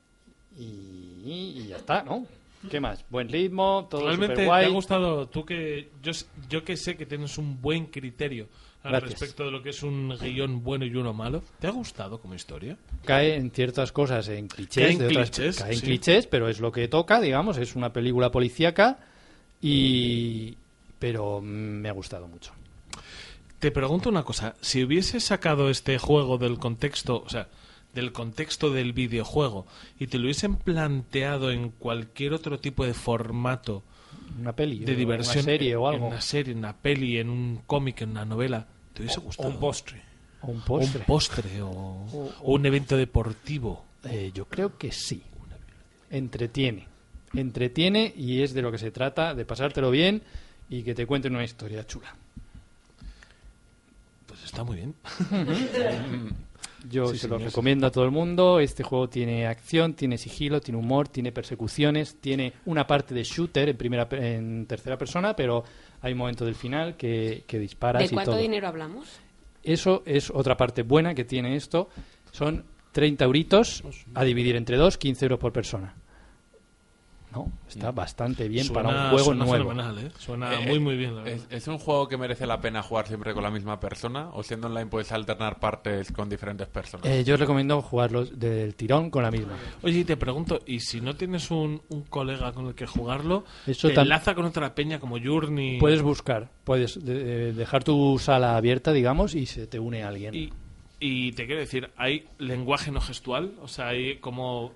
y, 0.57 1.53
y 1.55 1.67
ya 1.69 1.77
está, 1.77 2.03
¿no? 2.03 2.25
¿Qué 2.69 2.79
más? 2.79 3.03
Buen 3.09 3.27
ritmo, 3.29 3.87
todo 3.89 4.05
Realmente 4.05 4.35
te 4.35 4.49
ha 4.51 4.67
gustado, 4.69 5.27
tú 5.27 5.43
que 5.45 5.89
yo, 6.03 6.11
yo 6.47 6.63
que 6.63 6.77
sé 6.77 6.95
que 6.95 7.07
tienes 7.07 7.39
un 7.39 7.59
buen 7.59 7.87
criterio 7.87 8.47
al 8.83 8.91
Gracias. 8.91 9.19
respecto 9.19 9.45
de 9.45 9.51
lo 9.51 9.63
que 9.63 9.69
es 9.69 9.81
un 9.81 10.15
guion 10.19 10.63
bueno 10.63 10.85
y 10.85 10.95
uno 10.95 11.11
malo. 11.11 11.41
¿Te 11.59 11.65
ha 11.65 11.71
gustado 11.71 12.19
como 12.19 12.35
historia? 12.35 12.77
cae 13.03 13.35
en 13.35 13.49
ciertas 13.49 13.91
cosas, 13.91 14.27
en 14.29 14.47
clichés, 14.47 14.83
Cae 14.83 14.91
en 14.93 14.99
de 14.99 15.07
otras- 15.07 15.31
clichés, 15.31 15.57
cae 15.59 15.71
en 15.73 15.79
sí. 15.79 15.85
clichés, 15.87 16.27
pero 16.27 16.49
es 16.49 16.59
lo 16.59 16.71
que 16.71 16.87
toca, 16.87 17.19
digamos, 17.19 17.57
es 17.57 17.75
una 17.75 17.91
película 17.93 18.29
policíaca 18.31 18.99
y 19.61 20.57
pero 20.99 21.41
me 21.41 21.89
ha 21.89 21.93
gustado 21.93 22.27
mucho. 22.27 22.51
Te 23.59 23.71
pregunto 23.71 24.09
una 24.09 24.23
cosa, 24.23 24.55
si 24.61 24.83
hubiese 24.83 25.19
sacado 25.19 25.69
este 25.69 25.97
juego 25.99 26.37
del 26.37 26.57
contexto, 26.57 27.23
o 27.25 27.29
sea, 27.29 27.47
del 27.93 28.11
contexto 28.11 28.71
del 28.71 28.93
videojuego 28.93 29.67
y 29.99 30.07
te 30.07 30.17
lo 30.17 30.23
hubiesen 30.25 30.55
planteado 30.55 31.51
en 31.51 31.69
cualquier 31.69 32.33
otro 32.33 32.59
tipo 32.59 32.85
de 32.85 32.93
formato 32.93 33.83
Una 34.39 34.53
peli, 34.55 34.79
de 34.79 34.93
o 34.93 34.95
diversión, 34.95 35.37
una 35.37 35.43
serie 35.43 35.75
o 35.75 35.87
en 35.89 35.93
algo. 35.95 36.07
una 36.07 36.21
serie, 36.21 36.53
en 36.53 36.59
una 36.59 36.75
peli, 36.77 37.17
en 37.17 37.29
un 37.29 37.61
cómic, 37.67 38.01
en 38.01 38.11
una 38.11 38.25
novela, 38.25 38.67
¿te 38.93 39.01
hubiese 39.03 39.19
gustado? 39.19 39.49
un 39.49 39.59
postre. 39.59 40.01
O 40.41 40.47
un 40.47 40.61
O 40.61 40.65
postre. 40.65 40.99
un 41.01 41.05
postre 41.05 41.61
o, 41.61 41.69
o 41.69 42.51
un 42.53 42.65
evento 42.65 42.97
deportivo. 42.97 43.85
Eh, 44.05 44.31
yo 44.33 44.45
creo 44.45 44.77
que 44.77 44.91
sí. 44.91 45.21
Entretiene. 46.09 46.87
Entretiene 47.33 48.13
y 48.15 48.41
es 48.41 48.53
de 48.53 48.61
lo 48.61 48.71
que 48.71 48.77
se 48.77 48.91
trata, 48.91 49.33
de 49.33 49.45
pasártelo 49.45 49.89
bien 49.91 50.21
y 50.69 50.83
que 50.83 50.93
te 50.95 51.05
cuenten 51.05 51.33
una 51.35 51.43
historia 51.43 51.85
chula. 51.85 52.15
Pues 54.27 54.43
está 54.43 54.63
muy 54.63 54.77
bien. 54.77 54.95
Yo 56.89 57.07
Sí, 57.07 57.19
se 57.19 57.27
lo 57.27 57.35
señor. 57.37 57.49
recomiendo 57.51 57.85
a 57.87 57.91
todo 57.91 58.05
el 58.05 58.11
mundo. 58.11 58.59
Este 58.59 58.81
juego 58.83 59.07
tiene 59.07 59.45
acción, 59.45 59.93
tiene 59.93 60.17
sigilo, 60.17 60.61
tiene 60.61 60.79
humor, 60.79 61.07
tiene 61.09 61.31
persecuciones, 61.31 62.15
tiene 62.19 62.53
una 62.65 62.87
parte 62.87 63.13
de 63.13 63.23
shooter 63.23 63.69
en 63.69 63.77
primera 63.77 64.07
en 64.11 64.65
tercera 64.65 64.97
persona, 64.97 65.35
pero 65.35 65.63
hay 66.01 66.13
un 66.13 66.17
momento 66.17 66.43
del 66.43 66.55
final 66.55 66.97
que, 66.97 67.43
que 67.45 67.59
disparas 67.59 67.99
¿De 68.01 68.05
y 68.07 68.09
cuánto 68.09 68.31
todo. 68.31 68.41
dinero 68.41 68.67
hablamos? 68.67 69.07
Eso 69.63 70.01
es 70.07 70.31
otra 70.31 70.57
parte 70.57 70.81
buena 70.81 71.13
que 71.13 71.23
tiene 71.23 71.55
esto. 71.55 71.89
Son 72.31 72.63
30 72.93 73.25
euritos 73.25 73.83
a 74.15 74.23
dividir 74.23 74.55
entre 74.55 74.75
dos, 74.77 74.97
15 74.97 75.25
euros 75.25 75.39
por 75.39 75.53
persona. 75.53 75.93
No, 77.33 77.49
está 77.69 77.91
bastante 77.91 78.49
bien 78.49 78.65
Suena- 78.65 78.89
para 78.89 79.03
un 79.03 79.09
juego 79.11 79.25
suena 79.25 79.45
nuevo. 79.45 79.69
fenomenal, 79.69 80.05
¿eh? 80.05 80.11
Suena 80.19 80.53
Eh, 80.53 80.65
muy, 80.67 80.79
muy 80.79 80.97
bien, 80.97 81.15
la 81.15 81.21
¿Es, 81.29 81.41
verdad. 81.43 81.53
es 81.57 81.67
un 81.69 81.77
juego 81.77 82.07
que 82.09 82.17
merece 82.17 82.45
la 82.45 82.59
pena 82.59 82.83
jugar 82.83 83.07
siempre 83.07 83.33
con 83.33 83.41
la 83.43 83.49
misma 83.49 83.79
persona? 83.79 84.29
¿O 84.33 84.43
siendo 84.43 84.67
online 84.67 84.87
puedes 84.87 85.11
alternar 85.13 85.57
partes 85.59 86.11
con 86.11 86.27
diferentes 86.27 86.67
personas? 86.67 87.05
Eh, 87.07 87.23
yo 87.23 87.35
os 87.35 87.39
recomiendo 87.39 87.81
jugarlos 87.81 88.37
del 88.37 88.75
tirón 88.75 89.09
con 89.09 89.23
la 89.23 89.31
misma. 89.31 89.53
Oye, 89.81 89.99
y 89.99 90.03
te 90.03 90.17
pregunto, 90.17 90.59
¿y 90.65 90.81
si 90.81 90.99
no 90.99 91.15
tienes 91.15 91.49
un, 91.51 91.81
un 91.87 92.01
colega 92.03 92.51
con 92.51 92.67
el 92.67 92.75
que 92.75 92.85
jugarlo, 92.85 93.45
Eso 93.65 93.87
te 93.89 94.01
enlaza 94.01 94.35
con 94.35 94.43
otra 94.45 94.75
peña 94.75 94.99
como 94.99 95.17
Journey? 95.17 95.79
Puedes 95.79 96.01
buscar, 96.01 96.49
puedes 96.65 97.03
de- 97.05 97.49
eh, 97.49 97.53
dejar 97.53 97.83
tu 97.85 98.19
sala 98.19 98.57
abierta, 98.57 98.91
digamos, 98.91 99.35
y 99.35 99.45
se 99.45 99.67
te 99.67 99.79
une 99.79 100.03
alguien. 100.03 100.35
Y, 100.35 100.49
y 100.99 101.31
te 101.31 101.45
quiero 101.45 101.61
decir, 101.61 101.89
¿hay 101.95 102.25
lenguaje 102.39 102.91
no 102.91 102.99
gestual? 102.99 103.53
O 103.61 103.67
sea, 103.69 103.87
hay 103.87 104.17
como 104.17 104.73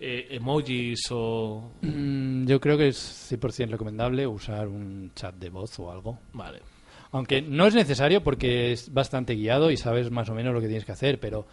eh, 0.00 0.28
emojis 0.30 1.00
o... 1.10 1.72
Mm, 1.82 2.46
yo 2.46 2.60
creo 2.60 2.76
que 2.78 2.88
es 2.88 3.30
100% 3.32 3.70
recomendable 3.70 4.26
usar 4.26 4.68
un 4.68 5.12
chat 5.14 5.34
de 5.34 5.50
voz 5.50 5.78
o 5.78 5.90
algo. 5.90 6.18
Vale. 6.32 6.60
Aunque 7.10 7.40
no 7.42 7.66
es 7.66 7.74
necesario 7.74 8.22
porque 8.22 8.72
es 8.72 8.92
bastante 8.92 9.34
guiado 9.34 9.70
y 9.70 9.76
sabes 9.76 10.10
más 10.10 10.28
o 10.28 10.34
menos 10.34 10.52
lo 10.54 10.60
que 10.60 10.66
tienes 10.66 10.84
que 10.84 10.92
hacer, 10.92 11.18
pero 11.20 11.46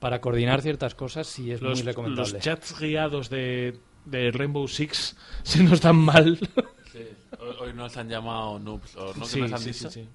para 0.00 0.20
coordinar 0.20 0.62
ciertas 0.62 0.94
cosas 0.94 1.26
sí 1.26 1.50
es 1.52 1.60
Los, 1.60 1.78
muy 1.78 1.86
recomendable. 1.86 2.32
los 2.32 2.42
chats 2.42 2.78
guiados 2.80 3.30
de, 3.30 3.78
de 4.06 4.30
Rainbow 4.30 4.66
Six 4.66 5.16
se 5.42 5.62
nos 5.62 5.80
dan 5.80 5.96
mal. 5.96 6.38
Sí, 6.92 7.00
Hoy, 7.60 7.72
nos 7.74 7.96
han 7.96 8.08
llamado 8.08 8.58
noobs, 8.58 8.96
¿o 8.96 9.12
no? 9.14 9.22
¿Qué 9.22 9.26
Sí, 9.26 9.40
nos 9.40 9.52
han 9.52 9.58
sí, 9.58 9.72
dicho? 9.72 9.90
sí, 9.90 10.00
sí. 10.02 10.08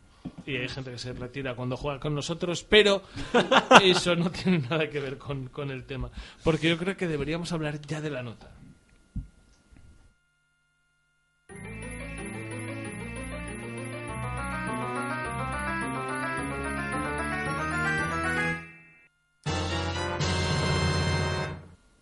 Y 0.46 0.58
hay 0.58 0.68
gente 0.68 0.92
que 0.92 0.98
se 0.98 1.14
retira 1.14 1.56
cuando 1.56 1.78
juega 1.78 2.00
con 2.00 2.16
nosotros, 2.16 2.64
pero 2.64 3.04
eso 3.84 4.16
no 4.16 4.32
tiene 4.32 4.60
nada 4.60 4.90
que 4.90 5.00
ver 5.00 5.18
con, 5.18 5.48
con 5.50 5.70
el 5.70 5.84
tema. 5.84 6.10
Porque 6.44 6.70
yo 6.70 6.78
creo 6.78 6.98
que 6.98 7.08
deberíamos 7.08 7.52
hablar 7.52 7.80
ya 7.82 8.02
de 8.02 8.10
la 8.10 8.24
nota. 8.24 8.50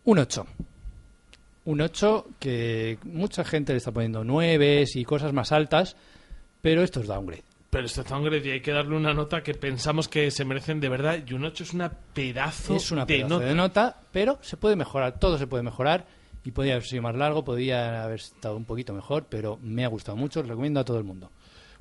Un 0.07 0.19
8. 0.19 0.47
Un 1.65 1.81
8 1.81 2.27
que 2.39 2.97
mucha 3.03 3.43
gente 3.43 3.73
le 3.73 3.79
está 3.79 3.91
poniendo 3.91 4.23
9 4.23 4.85
y 4.95 5.03
cosas 5.03 5.33
más 5.33 5.51
altas, 5.51 5.97
pero 6.61 6.81
esto 6.81 7.01
es 7.01 7.07
downgrade. 7.07 7.43
Pero 7.77 7.85
este 7.85 8.01
downgrade 8.01 8.47
y 8.47 8.49
hay 8.53 8.61
que 8.61 8.71
darle 8.71 8.95
una 8.95 9.13
nota 9.13 9.43
que 9.43 9.53
pensamos 9.53 10.07
que 10.07 10.31
se 10.31 10.43
merecen 10.43 10.79
de 10.79 10.89
verdad. 10.89 11.19
Y 11.27 11.33
un 11.35 11.45
8 11.45 11.63
es 11.63 11.73
una 11.75 11.91
pedazo, 11.91 12.75
Es 12.75 12.89
una 12.89 13.05
de 13.05 13.17
pedazo 13.17 13.35
nota. 13.35 13.45
de 13.45 13.53
nota, 13.53 14.01
pero 14.11 14.39
se 14.41 14.57
puede 14.57 14.75
mejorar, 14.75 15.19
todo 15.19 15.37
se 15.37 15.45
puede 15.45 15.61
mejorar 15.61 16.07
y 16.43 16.49
podría 16.49 16.73
haber 16.73 16.85
sido 16.87 17.03
más 17.03 17.15
largo, 17.15 17.43
podría 17.45 18.03
haber 18.03 18.15
estado 18.15 18.57
un 18.57 18.65
poquito 18.65 18.95
mejor, 18.95 19.27
pero 19.29 19.59
me 19.61 19.85
ha 19.85 19.89
gustado 19.89 20.17
mucho, 20.17 20.41
lo 20.41 20.49
recomiendo 20.49 20.79
a 20.79 20.85
todo 20.85 20.97
el 20.97 21.03
mundo. 21.03 21.29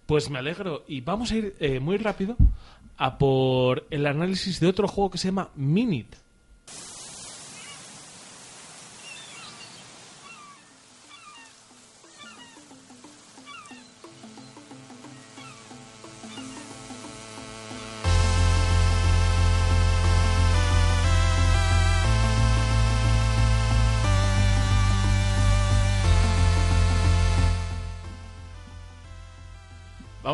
Pues 0.04 0.28
me 0.28 0.38
alegro. 0.38 0.84
Y 0.86 1.00
vamos 1.00 1.32
a 1.32 1.36
ir 1.36 1.56
eh, 1.60 1.80
muy 1.80 1.96
rápido 1.96 2.36
a 2.98 3.16
por 3.16 3.86
el 3.88 4.06
análisis 4.06 4.60
de 4.60 4.66
otro 4.66 4.88
juego 4.88 5.08
que 5.08 5.16
se 5.16 5.28
llama 5.28 5.48
Minute. 5.54 6.18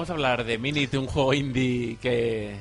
Vamos 0.02 0.10
a 0.10 0.14
hablar 0.14 0.42
de 0.44 0.58
Minute, 0.58 0.98
un 0.98 1.06
juego 1.06 1.32
indie 1.32 1.96
que 2.02 2.56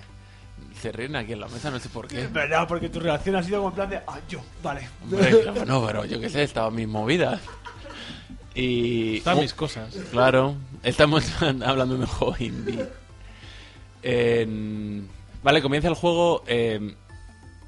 se 0.79 0.91
ríen 0.91 1.15
aquí 1.15 1.33
en 1.33 1.39
la 1.39 1.47
mesa, 1.47 1.71
no 1.71 1.79
sé 1.79 1.89
por 1.89 2.07
qué. 2.07 2.21
Es 2.21 2.31
verdad, 2.31 2.67
porque 2.67 2.87
tu 2.87 2.99
reacción 2.99 3.35
ha 3.35 3.41
sido 3.41 3.57
como 3.57 3.69
en 3.69 3.73
plan 3.75 3.89
de. 3.89 3.95
Ah, 4.05 4.19
yo, 4.29 4.41
vale. 4.61 4.87
Hombre, 5.01 5.41
claro, 5.41 5.65
no, 5.65 5.83
pero 5.87 6.05
yo 6.05 6.21
qué 6.21 6.29
sé, 6.29 6.43
estaba 6.43 6.67
en 6.67 6.75
mis 6.75 6.87
movidas. 6.87 7.41
Y. 8.53 9.17
Están 9.17 9.39
mis 9.39 9.55
cosas. 9.55 9.91
Claro, 10.11 10.53
estamos 10.83 11.25
hablando 11.41 11.95
de 11.95 12.01
un 12.01 12.05
juego 12.05 12.35
indie. 12.37 12.85
En- 14.03 15.09
Vale, 15.41 15.63
comienza 15.63 15.87
el 15.87 15.95
juego. 15.95 16.43
eh, 16.45 16.93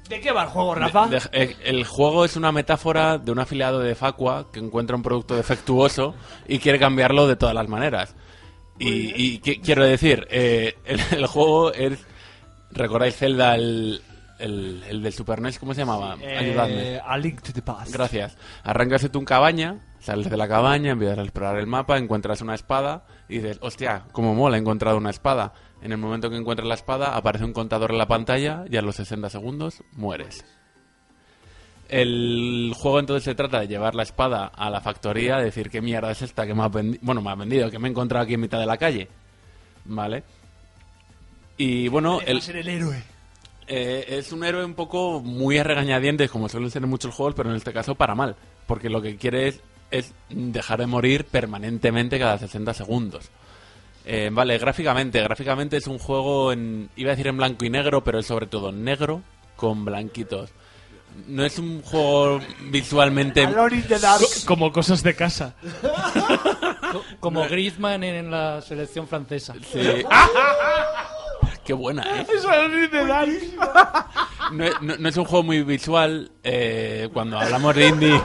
¿De 0.08 0.20
qué 0.20 0.30
va 0.30 0.44
el 0.44 0.50
juego, 0.50 0.76
Rafa? 0.76 1.08
de- 1.08 1.20
eh, 1.32 1.56
el 1.64 1.84
juego 1.84 2.24
es 2.24 2.36
una 2.36 2.52
metáfora 2.52 3.18
de 3.18 3.32
un 3.32 3.40
afiliado 3.40 3.80
de 3.80 3.96
Facua 3.96 4.52
que 4.52 4.60
encuentra 4.60 4.94
un 4.94 5.02
producto 5.02 5.34
defectuoso 5.34 6.14
y 6.46 6.60
quiere 6.60 6.78
cambiarlo 6.78 7.26
de 7.26 7.34
todas 7.34 7.56
las 7.56 7.66
maneras. 7.68 8.14
Y, 8.78 9.22
y 9.22 9.38
¿qué 9.38 9.60
quiero 9.60 9.84
decir, 9.84 10.26
eh, 10.30 10.74
el, 10.84 11.00
el 11.12 11.26
juego 11.26 11.72
es. 11.72 11.98
¿Recordáis 12.70 13.16
Zelda, 13.16 13.54
el, 13.54 14.02
el, 14.38 14.82
el 14.88 15.02
del 15.02 15.12
Super 15.12 15.40
NES? 15.40 15.58
¿Cómo 15.60 15.74
se 15.74 15.82
llamaba? 15.82 16.16
Eh, 16.20 16.36
Ayudadme. 16.36 17.00
A 17.04 17.16
Link 17.18 17.40
to 17.40 17.52
the 17.52 17.62
Past. 17.62 17.92
Gracias. 17.92 18.36
Arrancas 18.64 19.02
de 19.02 19.10
tu 19.10 19.22
cabaña, 19.24 19.78
sales 20.00 20.28
de 20.28 20.36
la 20.36 20.48
cabaña, 20.48 20.90
empiezas 20.92 21.18
a 21.18 21.22
explorar 21.22 21.58
el 21.58 21.68
mapa, 21.68 21.98
encuentras 21.98 22.40
una 22.40 22.54
espada 22.56 23.04
y 23.28 23.36
dices, 23.38 23.58
hostia, 23.60 24.06
como 24.10 24.34
mola, 24.34 24.56
he 24.56 24.60
encontrado 24.60 24.96
una 24.96 25.10
espada. 25.10 25.52
En 25.82 25.92
el 25.92 25.98
momento 25.98 26.30
que 26.30 26.36
encuentras 26.36 26.66
la 26.66 26.74
espada, 26.74 27.14
aparece 27.14 27.44
un 27.44 27.52
contador 27.52 27.92
en 27.92 27.98
la 27.98 28.08
pantalla 28.08 28.64
y 28.68 28.76
a 28.76 28.82
los 28.82 28.96
60 28.96 29.30
segundos 29.30 29.84
mueres. 29.92 30.44
El 31.96 32.72
juego 32.76 32.98
entonces 32.98 33.22
se 33.22 33.34
trata 33.36 33.60
de 33.60 33.68
llevar 33.68 33.94
la 33.94 34.02
espada 34.02 34.46
a 34.46 34.68
la 34.68 34.80
factoría, 34.80 35.36
decir 35.36 35.70
qué 35.70 35.80
mierda 35.80 36.10
es 36.10 36.22
esta 36.22 36.44
que 36.44 36.52
me 36.52 36.62
ha 36.64 36.68
vendido, 36.68 37.00
bueno, 37.02 37.22
me 37.22 37.30
ha 37.30 37.36
vendido, 37.36 37.70
que 37.70 37.78
me 37.78 37.86
he 37.86 37.90
encontrado 37.92 38.24
aquí 38.24 38.34
en 38.34 38.40
mitad 38.40 38.58
de 38.58 38.66
la 38.66 38.76
calle. 38.76 39.08
¿Vale? 39.84 40.24
Y 41.56 41.86
bueno, 41.88 42.20
el, 42.26 42.42
ser 42.42 42.56
el 42.56 42.68
héroe. 42.68 43.00
eh, 43.68 44.04
es 44.08 44.32
un 44.32 44.42
héroe 44.44 44.64
un 44.64 44.74
poco 44.74 45.20
muy 45.20 45.56
a 45.58 45.62
regañadientes, 45.62 46.30
como 46.30 46.48
suelen 46.48 46.70
ser 46.70 46.82
en 46.82 46.88
muchos 46.90 47.14
juegos, 47.14 47.34
pero 47.36 47.50
en 47.50 47.56
este 47.56 47.72
caso 47.72 47.94
para 47.94 48.14
mal. 48.16 48.34
Porque 48.66 48.90
lo 48.90 49.00
que 49.00 49.16
quiere 49.16 49.46
es, 49.48 49.60
es 49.92 50.12
dejar 50.30 50.80
de 50.80 50.86
morir 50.86 51.26
permanentemente 51.26 52.18
cada 52.18 52.38
60 52.38 52.74
segundos. 52.74 53.30
Eh, 54.04 54.30
vale, 54.32 54.58
gráficamente. 54.58 55.22
Gráficamente 55.22 55.76
es 55.76 55.86
un 55.86 55.98
juego, 56.00 56.52
en, 56.52 56.90
iba 56.96 57.10
a 57.10 57.14
decir 57.14 57.28
en 57.28 57.36
blanco 57.36 57.64
y 57.64 57.70
negro, 57.70 58.02
pero 58.02 58.18
es 58.18 58.26
sobre 58.26 58.46
todo 58.46 58.72
negro 58.72 59.22
con 59.54 59.84
blanquitos. 59.84 60.50
No 61.28 61.44
es 61.44 61.58
un 61.58 61.80
juego 61.82 62.40
visualmente... 62.70 63.44
Co- 64.44 64.46
Como 64.46 64.72
cosas 64.72 65.02
de 65.02 65.14
casa. 65.14 65.54
Co- 66.92 67.02
Como 67.20 67.44
Griezmann 67.48 68.02
en, 68.04 68.30
la 68.30 68.60
selección 68.62 69.06
francesa. 69.08 69.54
Sí. 69.72 70.04
Qué 71.64 71.72
buena, 71.72 72.02
¿eh? 72.20 72.26
Eso 72.34 72.52
es 72.52 72.90
de 72.90 73.06
Dark. 73.06 73.30
No, 74.52 74.64
es- 74.64 74.82
no- 74.82 74.96
no 74.98 75.08
es 75.08 75.16
un 75.16 75.24
juego 75.24 75.42
muy 75.44 75.62
visual. 75.62 76.30
eh, 76.42 77.08
cuando 77.12 77.38
hablamos 77.38 77.74
de 77.74 77.88
indie, 77.88 78.20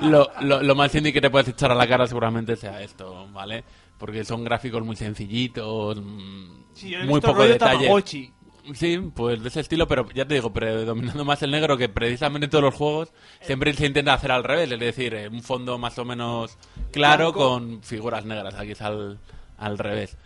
lo, 0.00 0.30
lo- 0.40 0.62
lo 0.62 0.74
más 0.76 0.94
indie 0.94 1.12
que 1.12 1.20
te 1.20 1.30
puedes 1.30 1.48
echar 1.48 1.72
a 1.72 1.74
la 1.74 1.88
cara 1.88 2.06
seguramente 2.06 2.54
sea 2.56 2.80
esto, 2.80 3.26
¿vale? 3.32 3.64
Porque 3.98 4.24
son 4.24 4.44
gráficos 4.44 4.84
muy 4.84 4.94
sencillitos, 4.96 6.00
mm, 6.00 6.60
Sí, 6.74 6.94
muy 7.04 7.20
poco 7.20 7.42
detalle. 7.42 7.78
Tamagotchi. 7.86 8.32
Sí, 8.74 8.98
pues 9.14 9.42
de 9.42 9.48
ese 9.48 9.60
estilo, 9.60 9.86
pero 9.88 10.08
ya 10.14 10.26
te 10.26 10.34
digo, 10.34 10.52
predominando 10.52 11.24
más 11.24 11.42
el 11.42 11.50
negro, 11.50 11.76
que 11.76 11.88
precisamente 11.88 12.44
en 12.46 12.50
todos 12.50 12.64
los 12.64 12.74
juegos 12.74 13.12
siempre 13.40 13.72
se 13.74 13.86
intenta 13.86 14.14
hacer 14.14 14.30
al 14.32 14.44
revés, 14.44 14.70
es 14.70 14.78
decir, 14.80 15.14
eh, 15.14 15.28
un 15.28 15.42
fondo 15.42 15.78
más 15.78 15.98
o 15.98 16.04
menos 16.04 16.56
claro 16.92 17.32
Blanco. 17.32 17.38
con 17.48 17.82
figuras 17.82 18.24
negras, 18.24 18.54
aquí 18.54 18.72
es 18.72 18.80
al, 18.82 19.18
al 19.58 19.78
revés. 19.78 20.16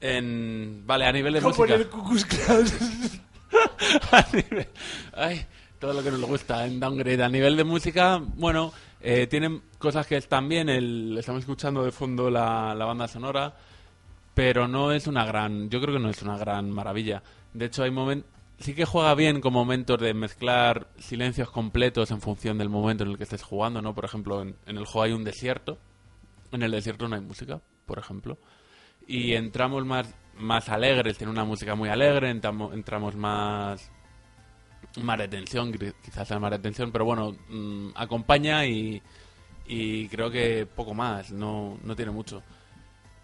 En, 0.00 0.82
vale, 0.86 1.06
a 1.06 1.12
nivel 1.12 1.34
de 1.34 1.40
Como 1.40 1.54
música... 1.56 1.74
en 1.74 1.80
el 1.80 1.88
Klan. 1.88 2.66
A 4.12 4.22
nivel- 4.32 4.68
Ay, 5.14 5.46
todo 5.78 5.92
lo 5.94 6.02
que 6.02 6.10
nos 6.10 6.20
gusta 6.22 6.66
en 6.66 6.78
Downgrade. 6.78 7.22
A 7.24 7.28
nivel 7.28 7.56
de 7.56 7.64
música, 7.64 8.20
bueno, 8.36 8.72
eh, 9.00 9.26
tienen 9.26 9.62
cosas 9.78 10.06
que 10.06 10.16
están 10.16 10.48
bien. 10.48 10.68
El, 10.68 11.16
estamos 11.18 11.40
escuchando 11.40 11.82
de 11.84 11.90
fondo 11.90 12.30
la, 12.30 12.74
la 12.74 12.84
banda 12.84 13.08
sonora, 13.08 13.54
pero 14.34 14.68
no 14.68 14.92
es 14.92 15.06
una 15.06 15.24
gran. 15.24 15.68
Yo 15.70 15.80
creo 15.80 15.94
que 15.94 16.00
no 16.02 16.10
es 16.10 16.22
una 16.22 16.36
gran 16.38 16.70
maravilla. 16.70 17.22
De 17.58 17.66
hecho, 17.66 17.82
hay 17.82 17.90
momentos. 17.90 18.30
Sí 18.58 18.74
que 18.74 18.84
juega 18.84 19.14
bien 19.14 19.40
con 19.40 19.52
momentos 19.52 20.00
de 20.00 20.14
mezclar 20.14 20.88
silencios 20.98 21.48
completos 21.50 22.10
en 22.10 22.20
función 22.20 22.58
del 22.58 22.68
momento 22.68 23.04
en 23.04 23.10
el 23.10 23.16
que 23.16 23.22
estés 23.22 23.42
jugando, 23.42 23.80
¿no? 23.80 23.94
Por 23.94 24.04
ejemplo, 24.04 24.42
en, 24.42 24.56
en 24.66 24.78
el 24.78 24.84
juego 24.84 25.02
hay 25.02 25.12
un 25.12 25.22
desierto. 25.22 25.78
En 26.50 26.62
el 26.62 26.72
desierto 26.72 27.06
no 27.06 27.14
hay 27.14 27.22
música, 27.22 27.60
por 27.86 27.98
ejemplo 27.98 28.36
y 29.08 29.32
entramos 29.34 29.84
más 29.84 30.14
más 30.36 30.68
alegres, 30.68 31.18
tiene 31.18 31.32
una 31.32 31.44
música 31.44 31.74
muy 31.74 31.88
alegre, 31.88 32.30
entramos, 32.30 32.72
entramos 32.72 33.16
más 33.16 33.90
más 35.02 35.18
de 35.18 35.26
tensión, 35.26 35.72
quizás 35.72 36.28
sea 36.28 36.38
más 36.38 36.52
de 36.52 36.60
tensión, 36.60 36.92
pero 36.92 37.04
bueno, 37.04 37.34
mm, 37.48 37.90
acompaña 37.96 38.64
y, 38.64 39.02
y 39.66 40.08
creo 40.08 40.30
que 40.30 40.66
poco 40.66 40.94
más, 40.94 41.32
no, 41.32 41.78
no 41.82 41.96
tiene 41.96 42.12
mucho. 42.12 42.42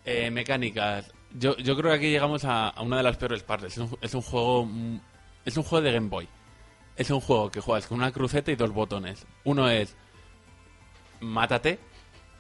Eh, 0.05 0.31
mecánicas, 0.31 1.12
yo, 1.35 1.56
yo 1.59 1.77
creo 1.77 1.90
que 1.93 1.97
aquí 1.98 2.11
llegamos 2.11 2.44
a, 2.44 2.69
a 2.69 2.82
una 2.82 2.97
de 2.97 3.02
las 3.02 3.16
peores 3.16 3.43
partes, 3.43 3.73
es 3.73 3.78
un, 3.78 3.98
es 4.01 4.15
un 4.15 4.23
juego 4.23 4.69
es 5.44 5.56
un 5.56 5.62
juego 5.62 5.85
de 5.85 5.93
Game 5.93 6.09
Boy. 6.09 6.28
Es 6.97 7.11
un 7.11 7.20
juego 7.20 7.51
que 7.51 7.61
juegas 7.61 7.86
con 7.86 7.98
una 7.98 8.12
cruceta 8.12 8.51
y 8.52 8.56
dos 8.56 8.70
botones. 8.73 9.27
Uno 9.44 9.69
es 9.69 9.94
mátate, 11.20 11.78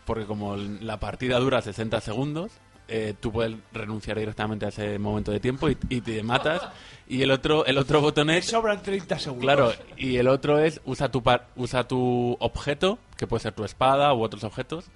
porque 0.04 0.24
como 0.26 0.56
la 0.56 0.98
partida 1.00 1.38
dura 1.38 1.60
60 1.62 2.00
segundos, 2.00 2.52
eh, 2.86 3.14
tú 3.18 3.32
puedes 3.32 3.56
renunciar 3.72 4.18
directamente 4.18 4.66
a 4.66 4.68
ese 4.68 4.98
momento 4.98 5.32
de 5.32 5.40
tiempo 5.40 5.68
y, 5.70 5.76
y 5.88 6.00
te 6.02 6.22
matas. 6.22 6.62
Y 7.08 7.22
el 7.22 7.30
otro, 7.30 7.64
el 7.66 7.78
otro 7.78 8.00
botón 8.00 8.30
es... 8.30 8.46
sobran 8.46 8.82
30 8.82 9.18
segundos. 9.18 9.42
Claro, 9.44 9.72
y 9.96 10.16
el 10.16 10.28
otro 10.28 10.58
es 10.58 10.80
usa 10.84 11.10
tu, 11.10 11.22
par- 11.22 11.48
usa 11.56 11.88
tu 11.88 12.36
objeto, 12.40 12.98
que 13.16 13.26
puede 13.26 13.40
ser 13.42 13.54
tu 13.54 13.64
espada 13.64 14.12
u 14.14 14.22
otros 14.22 14.44
objetos, 14.44 14.86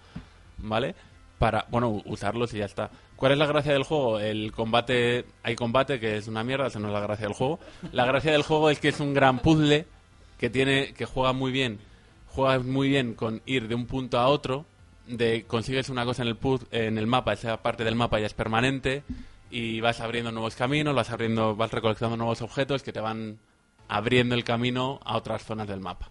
¿vale? 0.59 0.95
Para, 1.39 1.67
bueno, 1.71 2.03
usarlos 2.05 2.53
y 2.55 2.59
ya 2.59 2.65
está. 2.67 2.91
¿Cuál 3.19 3.33
es 3.33 3.39
la 3.39 3.47
gracia 3.47 3.73
del 3.73 3.83
juego? 3.83 4.21
El 4.21 4.53
combate, 4.53 5.25
hay 5.43 5.57
combate 5.57 5.99
que 5.99 6.17
es 6.17 6.29
una 6.29 6.45
mierda, 6.45 6.69
esa 6.69 6.79
no 6.79 6.87
es 6.87 6.95
la 6.95 7.01
gracia 7.01 7.27
del 7.27 7.35
juego. 7.35 7.59
La 7.93 8.07
gracia 8.07 8.31
del 8.31 8.43
juego 8.45 8.71
es 8.71 8.79
que 8.79 8.89
es 8.89 9.01
un 9.01 9.13
gran 9.13 9.41
puzzle 9.41 9.87
que 10.39 10.49
tiene, 10.49 10.95
que 10.95 11.05
juega 11.05 11.33
muy 11.33 11.51
bien. 11.51 11.81
Juega 12.29 12.61
muy 12.61 12.89
bien 12.89 13.15
con 13.15 13.43
ir 13.45 13.67
de 13.67 13.75
un 13.75 13.87
punto 13.87 14.21
a 14.21 14.29
otro, 14.29 14.67
de 15.09 15.45
consigues 15.49 15.89
una 15.89 16.05
cosa 16.05 16.23
en 16.23 16.29
el 16.29 16.39
puz- 16.39 16.67
en 16.71 16.97
el 16.97 17.09
mapa, 17.09 17.33
esa 17.33 17.57
parte 17.61 17.83
del 17.83 17.97
mapa 17.97 18.21
ya 18.21 18.27
es 18.27 18.35
permanente 18.35 19.03
y 19.51 19.81
vas 19.81 20.01
abriendo 20.01 20.31
nuevos 20.31 20.55
caminos, 20.55 20.95
vas 20.95 21.11
abriendo, 21.11 21.57
vas 21.57 21.73
recolectando 21.73 22.17
nuevos 22.17 22.41
objetos 22.43 22.85
que 22.85 22.93
te 22.93 23.01
van 23.01 23.39
abriendo 23.89 24.37
el 24.37 24.45
camino 24.45 25.01
a 25.05 25.17
otras 25.17 25.43
zonas 25.45 25.67
del 25.67 25.81
mapa. 25.81 26.09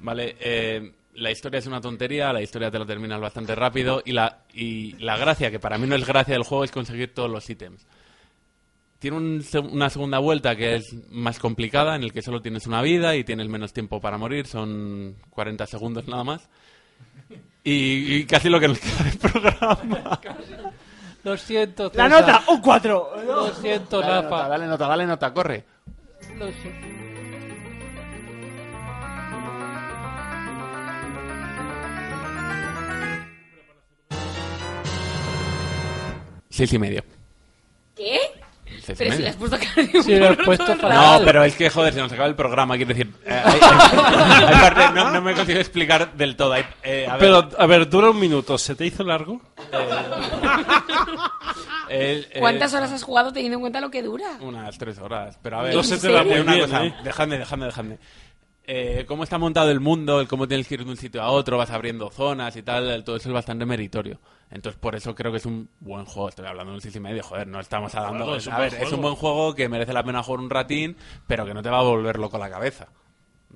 Vale, 0.00 0.36
eh, 0.40 0.92
la 1.14 1.30
historia 1.30 1.58
es 1.58 1.66
una 1.66 1.80
tontería, 1.80 2.32
la 2.32 2.42
historia 2.42 2.70
te 2.70 2.78
la 2.78 2.86
terminas 2.86 3.20
bastante 3.20 3.54
rápido 3.54 4.02
y 4.04 4.12
la, 4.12 4.44
y 4.54 4.92
la 5.02 5.16
gracia, 5.16 5.50
que 5.50 5.58
para 5.60 5.76
mí 5.78 5.86
no 5.86 5.94
es 5.96 6.06
gracia 6.06 6.34
del 6.34 6.44
juego, 6.44 6.64
es 6.64 6.70
conseguir 6.70 7.12
todos 7.14 7.30
los 7.30 7.48
ítems. 7.50 7.86
Tiene 8.98 9.16
un 9.16 9.42
se- 9.42 9.58
una 9.58 9.88
segunda 9.90 10.18
vuelta 10.18 10.54
que 10.56 10.76
es 10.76 10.94
más 11.10 11.38
complicada, 11.38 11.96
en 11.96 12.02
el 12.02 12.12
que 12.12 12.20
solo 12.22 12.42
tienes 12.42 12.66
una 12.66 12.82
vida 12.82 13.16
y 13.16 13.24
tienes 13.24 13.48
menos 13.48 13.72
tiempo 13.72 14.00
para 14.00 14.18
morir, 14.18 14.46
son 14.46 15.16
40 15.30 15.66
segundos 15.66 16.06
nada 16.06 16.22
más. 16.24 16.48
Y, 17.64 18.14
y 18.16 18.24
casi 18.24 18.48
lo 18.48 18.60
que 18.60 18.68
nos 18.68 18.78
queda 18.78 19.04
de 19.10 19.16
programa. 19.18 19.78
Lo 21.24 21.36
siento, 21.36 21.90
La 21.94 22.04
César. 22.08 22.20
nota, 22.20 22.42
un 22.50 22.60
4. 22.60 23.22
Lo 23.26 23.54
siento, 23.54 24.00
Dale 24.00 24.22
Rafa. 24.22 24.28
nota, 24.36 24.48
dale 24.48 24.66
nota, 24.66 24.86
dale 24.86 25.06
nota, 25.06 25.32
corre. 25.34 25.64
Lo 26.38 26.50
siento. 26.52 26.99
Seis 36.50 36.72
y 36.72 36.78
medio. 36.78 37.02
¿Qué? 37.96 38.18
Seis 38.82 39.00
y 39.00 39.04
Pero 39.04 39.10
si 39.12 39.18
medio. 39.18 39.22
le 39.24 39.28
has 39.30 39.36
puesto 39.36 39.58
cara 39.58 39.74
de 39.88 40.02
Sí, 40.02 40.16
lo 40.16 40.28
has 40.30 40.36
puesto 40.36 40.64
todo 40.64 40.74
el 40.74 40.80
fatal. 40.80 40.96
rato. 40.98 41.18
No, 41.20 41.24
pero 41.24 41.44
es 41.44 41.56
que, 41.56 41.70
joder, 41.70 41.92
se 41.94 42.00
nos 42.00 42.12
acaba 42.12 42.28
el 42.28 42.34
programa, 42.36 42.76
quiero 42.76 42.88
decir. 42.94 43.12
eh, 43.24 43.42
hay- 43.44 43.60
hay- 43.60 44.44
hay 44.44 44.54
parte- 44.60 44.94
no, 44.94 45.10
no 45.10 45.20
me 45.22 45.34
consigo 45.34 45.58
explicar 45.60 46.12
del 46.14 46.36
todo. 46.36 46.52
hay- 46.52 46.64
eh, 46.82 47.06
a 47.08 47.12
ver, 47.16 47.20
Pero, 47.20 47.48
a 47.58 47.66
ver, 47.66 47.88
dura 47.88 48.10
un 48.10 48.18
minuto. 48.20 48.58
¿Se 48.58 48.74
te 48.74 48.86
hizo 48.86 49.02
largo? 49.04 49.40
El, 51.88 52.28
eh, 52.30 52.38
¿Cuántas 52.38 52.72
horas 52.74 52.92
has 52.92 53.02
jugado 53.02 53.32
teniendo 53.32 53.56
en 53.56 53.60
cuenta 53.62 53.80
lo 53.80 53.90
que 53.90 54.02
dura? 54.02 54.38
Unas 54.40 54.78
tres 54.78 54.98
horas. 54.98 55.38
Pero 55.42 55.58
a 55.58 55.62
ver, 55.62 55.74
No 55.74 55.82
se 55.82 55.98
te 55.98 56.12
da 56.12 56.22
eh, 56.22 56.24
muy 56.24 56.38
una 56.40 56.54
bien, 56.54 56.64
cosa. 56.66 56.84
¿eh? 56.86 56.94
Dejadme, 57.02 57.38
dejadme, 57.38 57.66
dejadme. 57.66 57.98
Eh, 58.64 59.04
cómo 59.08 59.24
está 59.24 59.38
montado 59.38 59.70
el 59.70 59.80
mundo, 59.80 60.20
el 60.20 60.28
cómo 60.28 60.46
tienes 60.46 60.68
que 60.68 60.74
ir 60.74 60.84
de 60.84 60.90
un 60.90 60.96
sitio 60.96 61.20
a 61.22 61.30
otro, 61.30 61.58
vas 61.58 61.70
abriendo 61.70 62.08
zonas 62.10 62.54
y 62.54 62.62
tal, 62.62 63.02
todo 63.02 63.16
eso 63.16 63.28
es 63.28 63.32
bastante 63.34 63.66
meritorio. 63.66 64.20
Entonces, 64.50 64.80
por 64.80 64.96
eso 64.96 65.14
creo 65.14 65.30
que 65.30 65.38
es 65.38 65.46
un 65.46 65.68
buen 65.78 66.04
juego. 66.04 66.28
Estoy 66.28 66.46
hablando 66.46 66.72
de 66.72 66.76
un 66.76 66.80
6 66.80 66.96
y 66.96 67.00
medio, 67.00 67.22
joder, 67.22 67.46
no 67.46 67.60
estamos 67.60 67.94
hablando. 67.94 68.24
Juego, 68.24 68.36
es 68.36 68.46
un 68.46 68.52
a 68.52 68.58
ver, 68.58 68.70
buen 68.70 68.82
es 68.82 68.86
un 68.86 68.98
juego. 68.98 69.02
buen 69.02 69.14
juego 69.16 69.54
que 69.54 69.68
merece 69.68 69.92
la 69.92 70.02
pena 70.02 70.22
jugar 70.22 70.40
un 70.40 70.50
ratín, 70.50 70.96
pero 71.26 71.46
que 71.46 71.54
no 71.54 71.62
te 71.62 71.70
va 71.70 71.78
a 71.78 71.82
volver 71.82 72.18
loco 72.18 72.36
la 72.38 72.50
cabeza. 72.50 72.88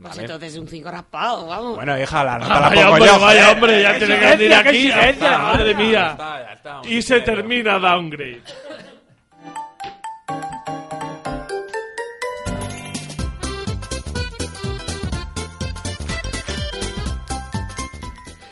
Pues 0.00 0.10
¿Vale? 0.10 0.22
entonces 0.22 0.56
un 0.56 0.66
5 0.66 0.90
raspado, 0.90 1.46
vamos. 1.46 1.76
Bueno, 1.76 1.96
hija, 2.00 2.24
la 2.24 2.38
nota 2.38 2.60
la 2.60 2.68
Vaya 2.68 2.82
pongo 2.82 2.94
hombre, 2.94 3.06
yo, 3.06 3.20
vaya 3.20 3.50
hombre, 3.52 3.82
ya 3.82 3.92
¡Qué 3.92 3.98
tiene 3.98 4.20
que 4.20 4.26
venir 4.26 4.54
aquí. 4.54 4.90
está, 4.90 5.38
madre 5.38 5.74
mía. 5.74 6.16
Y 6.84 7.02
se 7.02 7.20
termina 7.20 7.78
Downgrade. 7.78 8.42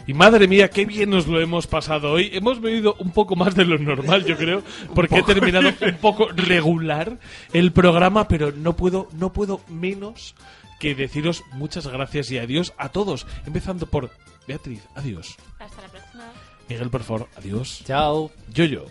Y 0.07 0.15
madre 0.15 0.49
mía, 0.49 0.69
qué 0.69 0.85
bien 0.85 1.11
nos 1.11 1.27
lo 1.27 1.41
hemos 1.41 1.67
pasado 1.67 2.13
hoy. 2.13 2.31
Hemos 2.33 2.61
bebido 2.61 2.97
un 2.99 3.13
poco 3.13 3.37
más 3.37 3.55
de 3.55 3.65
lo 3.65 3.79
normal, 3.79 4.25
yo 4.25 4.37
creo, 4.37 4.63
porque 4.95 5.19
he 5.19 5.23
terminado 5.23 5.69
un 5.81 5.97
poco 5.97 6.29
regular 6.35 7.19
el 7.53 7.73
programa, 7.73 8.27
pero 8.27 8.53
no 8.53 8.75
puedo, 8.75 9.09
no 9.13 9.33
puedo 9.33 9.61
menos 9.69 10.35
que 10.81 10.95
deciros 10.97 11.45
muchas 11.53 11.87
gracias 11.87 12.31
y 12.33 12.39
adiós 12.39 12.73
a 12.77 12.89
todos, 12.89 13.27
empezando 13.47 13.87
por 13.87 14.11
Beatriz, 14.49 14.83
adiós. 14.97 15.37
Hasta 15.61 15.83
la 15.83 15.89
próxima. 15.89 16.25
Miguel, 16.69 16.91
por 16.91 17.03
favor, 17.05 17.29
adiós. 17.37 17.83
Chao. 17.87 18.33
Yo-Yo, 18.53 18.87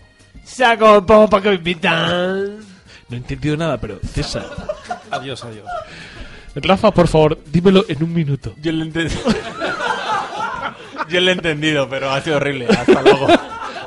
Saco 0.45 0.95
el 0.95 1.03
pomo 1.03 1.29
para 1.29 1.43
que 1.43 1.49
me 1.49 1.55
invitan. 1.55 2.59
no 3.09 3.15
he 3.15 3.17
entendido 3.17 3.57
nada, 3.57 3.77
pero 3.77 3.99
César. 4.13 4.45
Adiós, 5.11 5.43
adiós. 5.43 5.65
Rafa, 6.55 6.91
por 6.91 7.07
favor, 7.09 7.37
dímelo 7.51 7.83
en 7.89 8.01
un 8.03 8.13
minuto. 8.13 8.53
Yo 8.61 8.71
lo 8.71 8.83
he 8.83 8.87
entendido. 8.87 9.21
Yo 11.11 11.21
lo 11.21 11.29
he 11.29 11.33
entendido, 11.33 11.89
pero 11.89 12.09
ha 12.11 12.21
sido 12.21 12.37
horrible. 12.37 12.67
Hasta 12.67 13.01
luego. 13.01 13.27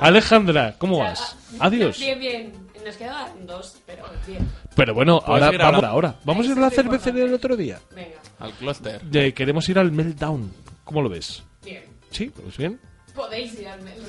Alejandra, 0.00 0.74
¿cómo 0.78 0.98
vas? 0.98 1.36
Adiós. 1.58 1.98
Bien, 1.98 2.18
bien. 2.18 2.52
Nos 2.84 2.96
quedan 2.96 3.46
dos, 3.46 3.78
pero 3.86 4.04
bien. 4.26 4.46
Pero 4.76 4.92
bueno, 4.94 5.22
ahora 5.24 5.50
ir 5.52 5.58
vamos 5.58 5.74
ahora. 5.76 5.88
ahora. 5.88 6.14
Vamos 6.24 6.46
a 6.46 6.50
ir 6.52 6.58
a 6.58 6.60
la 6.60 6.70
cervecería 6.70 7.24
el 7.24 7.32
otro 7.32 7.56
día. 7.56 7.80
Venga, 7.94 8.16
Al 8.38 8.52
clúster. 8.52 9.00
Eh, 9.12 9.32
queremos 9.32 9.66
ir 9.70 9.78
al 9.78 9.90
Meltdown. 9.90 10.52
¿Cómo 10.84 11.00
lo 11.00 11.08
ves? 11.08 11.42
bien. 11.64 11.82
Sí, 12.10 12.30
pues 12.34 12.56
bien. 12.58 12.78
Podéis 13.14 13.58
ir 13.58 13.68
al 13.68 13.80
menos. 13.80 14.00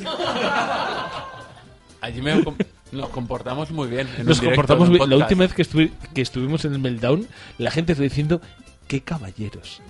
Allí 2.02 2.22
me 2.22 2.36
nos 2.92 3.10
comportamos 3.10 3.72
muy 3.72 3.88
bien. 3.88 4.08
en 4.18 4.26
Nos 4.26 4.42
comportamos 4.42 4.90
un 4.90 4.96
bien. 4.98 5.10
La 5.10 5.16
última 5.18 5.42
vez 5.46 5.54
que, 5.54 5.64
estuvi- 5.64 5.92
que 6.14 6.22
estuvimos 6.22 6.66
en 6.66 6.74
el 6.74 6.80
Meltdown, 6.80 7.28
la 7.58 7.72
gente 7.72 7.94
está 7.94 8.04
diciendo, 8.04 8.42
qué 8.88 9.02
caballeros. 9.02 9.82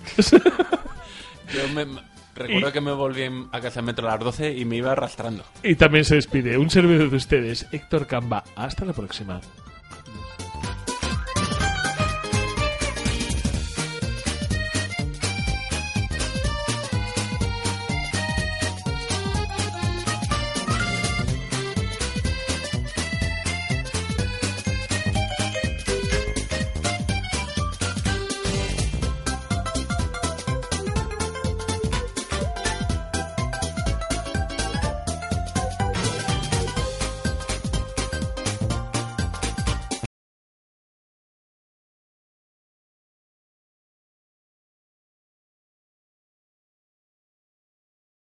Yo 1.52 1.68
me- 1.74 1.84
me- 1.86 2.00
recuerdo 2.36 2.68
Y- 2.68 2.72
que 2.72 2.80
me 2.80 2.92
volví 2.92 3.22
a 3.52 3.60
casa 3.60 3.82
metro 3.82 4.06
a 4.08 4.12
las 4.12 4.20
12 4.20 4.52
y 4.56 4.64
me 4.64 4.76
iba 4.76 4.92
arrastrando. 4.92 5.44
Y 5.62 5.74
también 5.74 6.04
se 6.04 6.14
despide 6.16 6.56
un 6.58 6.70
servidor 6.70 7.10
de 7.10 7.16
ustedes, 7.16 7.66
Héctor 7.72 8.06
Camba. 8.06 8.44
Hasta 8.54 8.84
la 8.84 8.92
próxima. 8.92 9.40